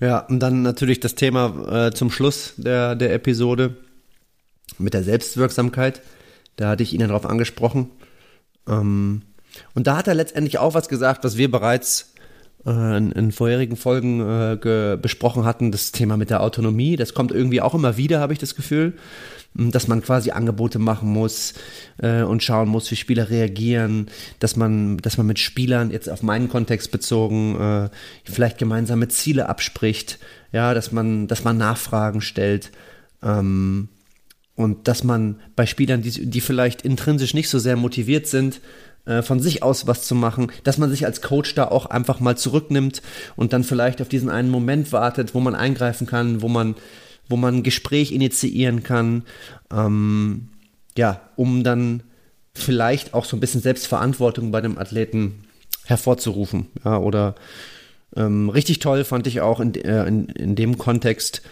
Ja, 0.00 0.18
und 0.20 0.38
dann 0.40 0.62
natürlich 0.62 1.00
das 1.00 1.14
Thema 1.14 1.86
äh, 1.86 1.92
zum 1.92 2.10
Schluss 2.10 2.52
der, 2.56 2.94
der 2.94 3.12
Episode 3.14 3.76
mit 4.78 4.94
der 4.94 5.02
Selbstwirksamkeit. 5.02 6.02
Da 6.56 6.68
hatte 6.68 6.82
ich 6.82 6.92
ihn 6.92 7.00
darauf 7.00 7.26
angesprochen. 7.26 7.90
Ähm, 8.68 9.22
und 9.74 9.86
da 9.86 9.96
hat 9.96 10.06
er 10.06 10.14
letztendlich 10.14 10.58
auch 10.58 10.74
was 10.74 10.88
gesagt, 10.88 11.24
was 11.24 11.36
wir 11.36 11.50
bereits 11.50 12.11
in, 12.64 13.12
in 13.12 13.32
vorherigen 13.32 13.76
Folgen 13.76 14.20
äh, 14.20 14.98
besprochen 15.00 15.44
hatten, 15.44 15.72
das 15.72 15.92
Thema 15.92 16.16
mit 16.16 16.30
der 16.30 16.42
Autonomie, 16.42 16.96
das 16.96 17.14
kommt 17.14 17.32
irgendwie 17.32 17.60
auch 17.60 17.74
immer 17.74 17.96
wieder, 17.96 18.20
habe 18.20 18.32
ich 18.32 18.38
das 18.38 18.54
Gefühl, 18.54 18.94
dass 19.54 19.88
man 19.88 20.02
quasi 20.02 20.30
Angebote 20.30 20.78
machen 20.78 21.10
muss 21.10 21.54
äh, 21.98 22.22
und 22.22 22.42
schauen 22.42 22.68
muss, 22.68 22.90
wie 22.90 22.96
Spieler 22.96 23.28
reagieren, 23.28 24.06
dass 24.38 24.56
man, 24.56 24.98
dass 24.98 25.18
man 25.18 25.26
mit 25.26 25.38
Spielern 25.38 25.90
jetzt 25.90 26.08
auf 26.08 26.22
meinen 26.22 26.48
Kontext 26.48 26.90
bezogen 26.90 27.60
äh, 27.60 27.90
vielleicht 28.24 28.58
gemeinsame 28.58 29.08
Ziele 29.08 29.48
abspricht, 29.48 30.18
ja, 30.52 30.72
dass 30.72 30.92
man, 30.92 31.26
dass 31.26 31.44
man 31.44 31.58
Nachfragen 31.58 32.20
stellt. 32.20 32.70
Ähm, 33.22 33.88
und 34.54 34.86
dass 34.86 35.02
man 35.02 35.40
bei 35.56 35.66
Spielern, 35.66 36.02
die, 36.02 36.28
die 36.30 36.40
vielleicht 36.40 36.82
intrinsisch 36.82 37.34
nicht 37.34 37.48
so 37.48 37.58
sehr 37.58 37.76
motiviert 37.76 38.26
sind, 38.26 38.56
äh, 38.56 38.60
von 39.22 39.40
sich 39.40 39.64
aus 39.64 39.88
was 39.88 40.06
zu 40.06 40.14
machen, 40.14 40.52
dass 40.62 40.78
man 40.78 40.88
sich 40.88 41.04
als 41.06 41.22
Coach 41.22 41.56
da 41.56 41.66
auch 41.66 41.86
einfach 41.86 42.20
mal 42.20 42.36
zurücknimmt 42.36 43.02
und 43.34 43.52
dann 43.52 43.64
vielleicht 43.64 44.00
auf 44.00 44.08
diesen 44.08 44.30
einen 44.30 44.48
Moment 44.48 44.92
wartet, 44.92 45.34
wo 45.34 45.40
man 45.40 45.56
eingreifen 45.56 46.06
kann, 46.06 46.40
wo 46.40 46.48
man, 46.48 46.76
wo 47.28 47.36
man 47.36 47.56
ein 47.56 47.62
Gespräch 47.64 48.12
initiieren 48.12 48.84
kann, 48.84 49.24
ähm, 49.72 50.50
ja, 50.96 51.20
um 51.34 51.64
dann 51.64 52.04
vielleicht 52.54 53.14
auch 53.14 53.24
so 53.24 53.36
ein 53.36 53.40
bisschen 53.40 53.60
Selbstverantwortung 53.60 54.50
bei 54.52 54.60
dem 54.60 54.78
Athleten 54.78 55.44
hervorzurufen. 55.84 56.68
Ja, 56.84 56.98
oder 56.98 57.34
ähm, 58.14 58.48
richtig 58.50 58.78
toll 58.78 59.04
fand 59.04 59.26
ich 59.26 59.40
auch 59.40 59.60
in, 59.60 59.74
äh, 59.74 60.06
in, 60.06 60.26
in 60.26 60.54
dem 60.54 60.78
Kontext, 60.78 61.42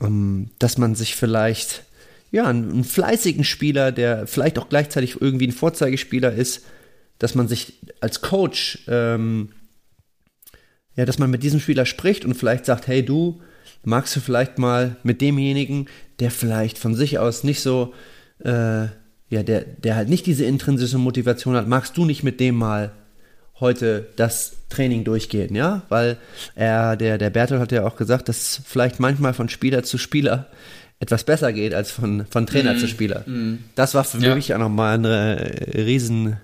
ähm, 0.00 0.50
dass 0.58 0.78
man 0.78 0.94
sich 0.94 1.16
vielleicht 1.16 1.84
ja, 2.36 2.48
einen, 2.48 2.84
fleißigen 2.84 3.44
Spieler, 3.44 3.92
der 3.92 4.26
vielleicht 4.26 4.58
auch 4.58 4.68
gleichzeitig 4.68 5.22
irgendwie 5.22 5.46
ein 5.46 5.52
Vorzeigespieler 5.52 6.34
ist, 6.34 6.66
dass 7.18 7.34
man 7.34 7.48
sich 7.48 7.78
als 8.00 8.20
Coach, 8.20 8.80
ähm, 8.88 9.48
ja, 10.96 11.06
dass 11.06 11.18
man 11.18 11.30
mit 11.30 11.42
diesem 11.42 11.60
Spieler 11.60 11.86
spricht 11.86 12.26
und 12.26 12.34
vielleicht 12.34 12.66
sagt, 12.66 12.88
hey 12.88 13.02
du, 13.02 13.40
magst 13.84 14.14
du 14.14 14.20
vielleicht 14.20 14.58
mal 14.58 14.96
mit 15.02 15.22
demjenigen, 15.22 15.86
der 16.20 16.30
vielleicht 16.30 16.76
von 16.76 16.94
sich 16.94 17.18
aus 17.18 17.42
nicht 17.42 17.62
so, 17.62 17.94
äh, 18.44 18.84
ja, 19.28 19.42
der, 19.42 19.62
der 19.62 19.96
halt 19.96 20.10
nicht 20.10 20.26
diese 20.26 20.44
intrinsische 20.44 20.98
Motivation 20.98 21.56
hat, 21.56 21.68
magst 21.68 21.96
du 21.96 22.04
nicht 22.04 22.22
mit 22.22 22.38
dem 22.38 22.54
mal 22.54 22.92
heute 23.60 24.08
das 24.16 24.56
Training 24.68 25.04
durchgehen, 25.04 25.54
ja? 25.54 25.80
Weil 25.88 26.18
er, 26.54 26.96
der, 26.96 27.16
der 27.16 27.30
Bertel 27.30 27.60
hat 27.60 27.72
ja 27.72 27.86
auch 27.86 27.96
gesagt, 27.96 28.28
dass 28.28 28.60
vielleicht 28.62 29.00
manchmal 29.00 29.32
von 29.32 29.48
Spieler 29.48 29.84
zu 29.84 29.96
Spieler 29.96 30.50
etwas 30.98 31.24
besser 31.24 31.52
geht 31.52 31.74
als 31.74 31.90
von, 31.90 32.26
von 32.30 32.46
Trainer 32.46 32.74
mm, 32.74 32.78
zu 32.78 32.88
Spieler. 32.88 33.20
Mm. 33.26 33.64
Das 33.74 33.94
war 33.94 34.04
für 34.04 34.18
ja. 34.18 34.34
mich 34.34 34.54
auch 34.54 34.58
nochmal 34.58 34.98
ein 34.98 35.04
äh, 35.04 35.80
riesen, 35.80 36.38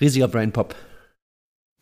riesiger 0.00 0.28
Brain 0.28 0.52
Pop. 0.52 0.74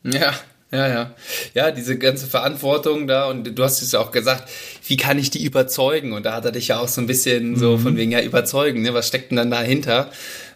Ja, 0.02 0.34
ja, 0.72 0.88
ja. 0.88 1.14
Ja, 1.54 1.70
diese 1.70 1.98
ganze 1.98 2.26
Verantwortung 2.26 3.06
da 3.06 3.28
und 3.28 3.58
du 3.58 3.62
hast 3.62 3.82
es 3.82 3.92
ja 3.92 4.00
auch 4.00 4.12
gesagt, 4.12 4.48
wie 4.86 4.96
kann 4.96 5.18
ich 5.18 5.30
die 5.30 5.44
überzeugen? 5.44 6.12
Und 6.12 6.26
da 6.26 6.34
hat 6.34 6.44
er 6.44 6.52
dich 6.52 6.68
ja 6.68 6.78
auch 6.78 6.88
so 6.88 7.00
ein 7.00 7.06
bisschen 7.06 7.56
so 7.56 7.76
mhm. 7.76 7.82
von 7.82 7.96
wegen, 7.96 8.12
ja, 8.12 8.22
überzeugen, 8.22 8.82
ne? 8.82 8.94
Was 8.94 9.08
steckt 9.08 9.30
denn 9.30 9.36
dann 9.36 9.50
dahinter? 9.50 10.10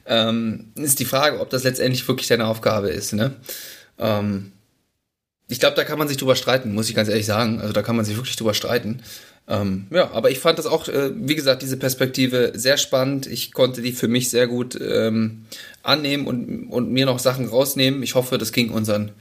Ähm, 0.07 0.73
ist 0.77 1.01
die 1.01 1.05
Frage, 1.05 1.41
ob 1.41 1.51
das 1.51 1.65
letztendlich 1.65 2.07
wirklich 2.07 2.29
deine 2.29 2.47
Aufgabe 2.47 2.91
ist, 2.91 3.13
ne? 3.13 3.35
Ähm, 3.99 4.53
ich 5.49 5.61
glaube, 5.61 5.77
da 5.77 5.85
kann 5.85 5.99
man 5.99 6.09
sich 6.09 6.17
drüber 6.17 6.37
streiten, 6.37 6.73
muss 6.75 6.89
ich 6.89 6.95
ganz 6.95 7.09
ehrlich 7.09 7.27
sagen. 7.27 7.61
Also 7.61 7.73
da 7.73 7.83
kann 7.83 7.97
man 7.97 8.05
sich 8.05 8.17
wirklich 8.17 8.37
drüber 8.37 8.55
streiten. 8.55 9.03
Ähm, 9.47 9.87
ja, 9.91 10.11
aber 10.11 10.31
ich 10.31 10.39
fand 10.39 10.59
das 10.59 10.67
auch, 10.67 10.89
äh, 10.89 11.11
wie 11.15 11.35
gesagt, 11.35 11.63
diese 11.63 11.77
Perspektive 11.77 12.53
sehr 12.55 12.79
spannend. 12.79 13.27
Ich 13.27 13.53
konnte 13.53 13.83
die 13.83 13.93
für 13.93 14.09
mich 14.09 14.31
sehr 14.31 14.47
gut 14.47 14.79
ähm, 14.81 15.45
annehmen 15.83 16.27
und, 16.27 16.69
und 16.69 16.91
mir 16.91 17.05
noch 17.05 17.19
Sachen 17.19 17.47
rausnehmen. 17.47 18.03
Ich 18.03 18.15
hoffe, 18.15 18.39
das 18.39 18.53
ging 18.53 18.71
unseren 18.71 19.13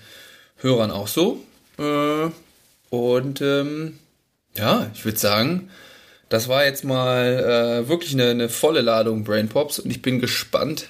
Hörern 0.57 0.91
auch 0.91 1.07
so. 1.07 1.43
Äh, 1.77 2.29
und 2.89 3.41
ähm, 3.41 3.99
ja, 4.55 4.89
ich 4.93 5.03
würde 5.03 5.17
sagen, 5.17 5.69
das 6.29 6.47
war 6.47 6.65
jetzt 6.65 6.85
mal 6.85 7.83
äh, 7.83 7.89
wirklich 7.89 8.13
eine, 8.13 8.29
eine, 8.29 8.49
volle 8.49 8.81
Ladung 8.81 9.23
Brain 9.23 9.49
Pops 9.49 9.79
und 9.79 9.91
ich 9.91 10.01
bin 10.01 10.19
gespannt, 10.19 10.89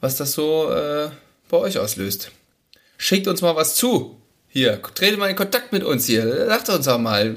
was 0.00 0.16
das 0.16 0.32
so 0.32 0.70
äh, 0.70 1.08
bei 1.48 1.56
euch 1.56 1.78
auslöst. 1.78 2.32
Schickt 2.98 3.28
uns 3.28 3.40
mal 3.40 3.56
was 3.56 3.76
zu. 3.76 4.20
Hier, 4.48 4.80
tretet 4.82 5.18
mal 5.18 5.30
in 5.30 5.36
Kontakt 5.36 5.72
mit 5.72 5.84
uns 5.84 6.06
hier. 6.06 6.46
Sagt 6.46 6.68
uns 6.68 6.88
auch 6.88 6.98
mal, 6.98 7.36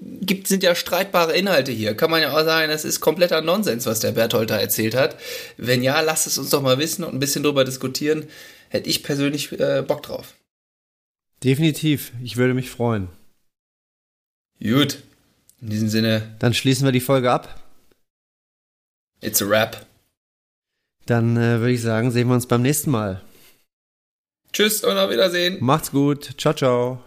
gibt, 0.00 0.46
sind 0.46 0.62
ja 0.62 0.74
streitbare 0.74 1.36
Inhalte 1.36 1.72
hier. 1.72 1.94
Kann 1.94 2.10
man 2.10 2.22
ja 2.22 2.32
auch 2.32 2.44
sagen, 2.44 2.70
das 2.70 2.84
ist 2.84 3.00
kompletter 3.00 3.40
Nonsens, 3.40 3.86
was 3.86 4.00
der 4.00 4.12
Berthold 4.12 4.50
da 4.50 4.58
erzählt 4.58 4.94
hat. 4.94 5.16
Wenn 5.56 5.82
ja, 5.82 6.00
lasst 6.00 6.26
es 6.26 6.38
uns 6.38 6.50
doch 6.50 6.62
mal 6.62 6.78
wissen 6.78 7.04
und 7.04 7.14
ein 7.14 7.20
bisschen 7.20 7.42
drüber 7.42 7.64
diskutieren. 7.64 8.26
Hätte 8.68 8.88
ich 8.88 9.02
persönlich 9.02 9.52
äh, 9.58 9.82
Bock 9.86 10.02
drauf. 10.02 10.34
Definitiv. 11.42 12.12
Ich 12.22 12.36
würde 12.36 12.54
mich 12.54 12.70
freuen. 12.70 13.08
Gut. 14.62 15.02
In 15.60 15.70
diesem 15.70 15.88
Sinne. 15.88 16.36
Dann 16.38 16.54
schließen 16.54 16.84
wir 16.84 16.92
die 16.92 17.00
Folge 17.00 17.30
ab. 17.30 17.60
It's 19.20 19.42
a 19.42 19.48
wrap. 19.48 19.86
Dann 21.06 21.36
äh, 21.36 21.60
würde 21.60 21.72
ich 21.72 21.82
sagen, 21.82 22.10
sehen 22.10 22.28
wir 22.28 22.34
uns 22.34 22.46
beim 22.46 22.62
nächsten 22.62 22.90
Mal. 22.90 23.22
Tschüss 24.52 24.84
und 24.84 24.96
auf 24.96 25.10
Wiedersehen. 25.10 25.58
Macht's 25.60 25.90
gut. 25.90 26.34
Ciao, 26.38 26.54
ciao. 26.54 27.02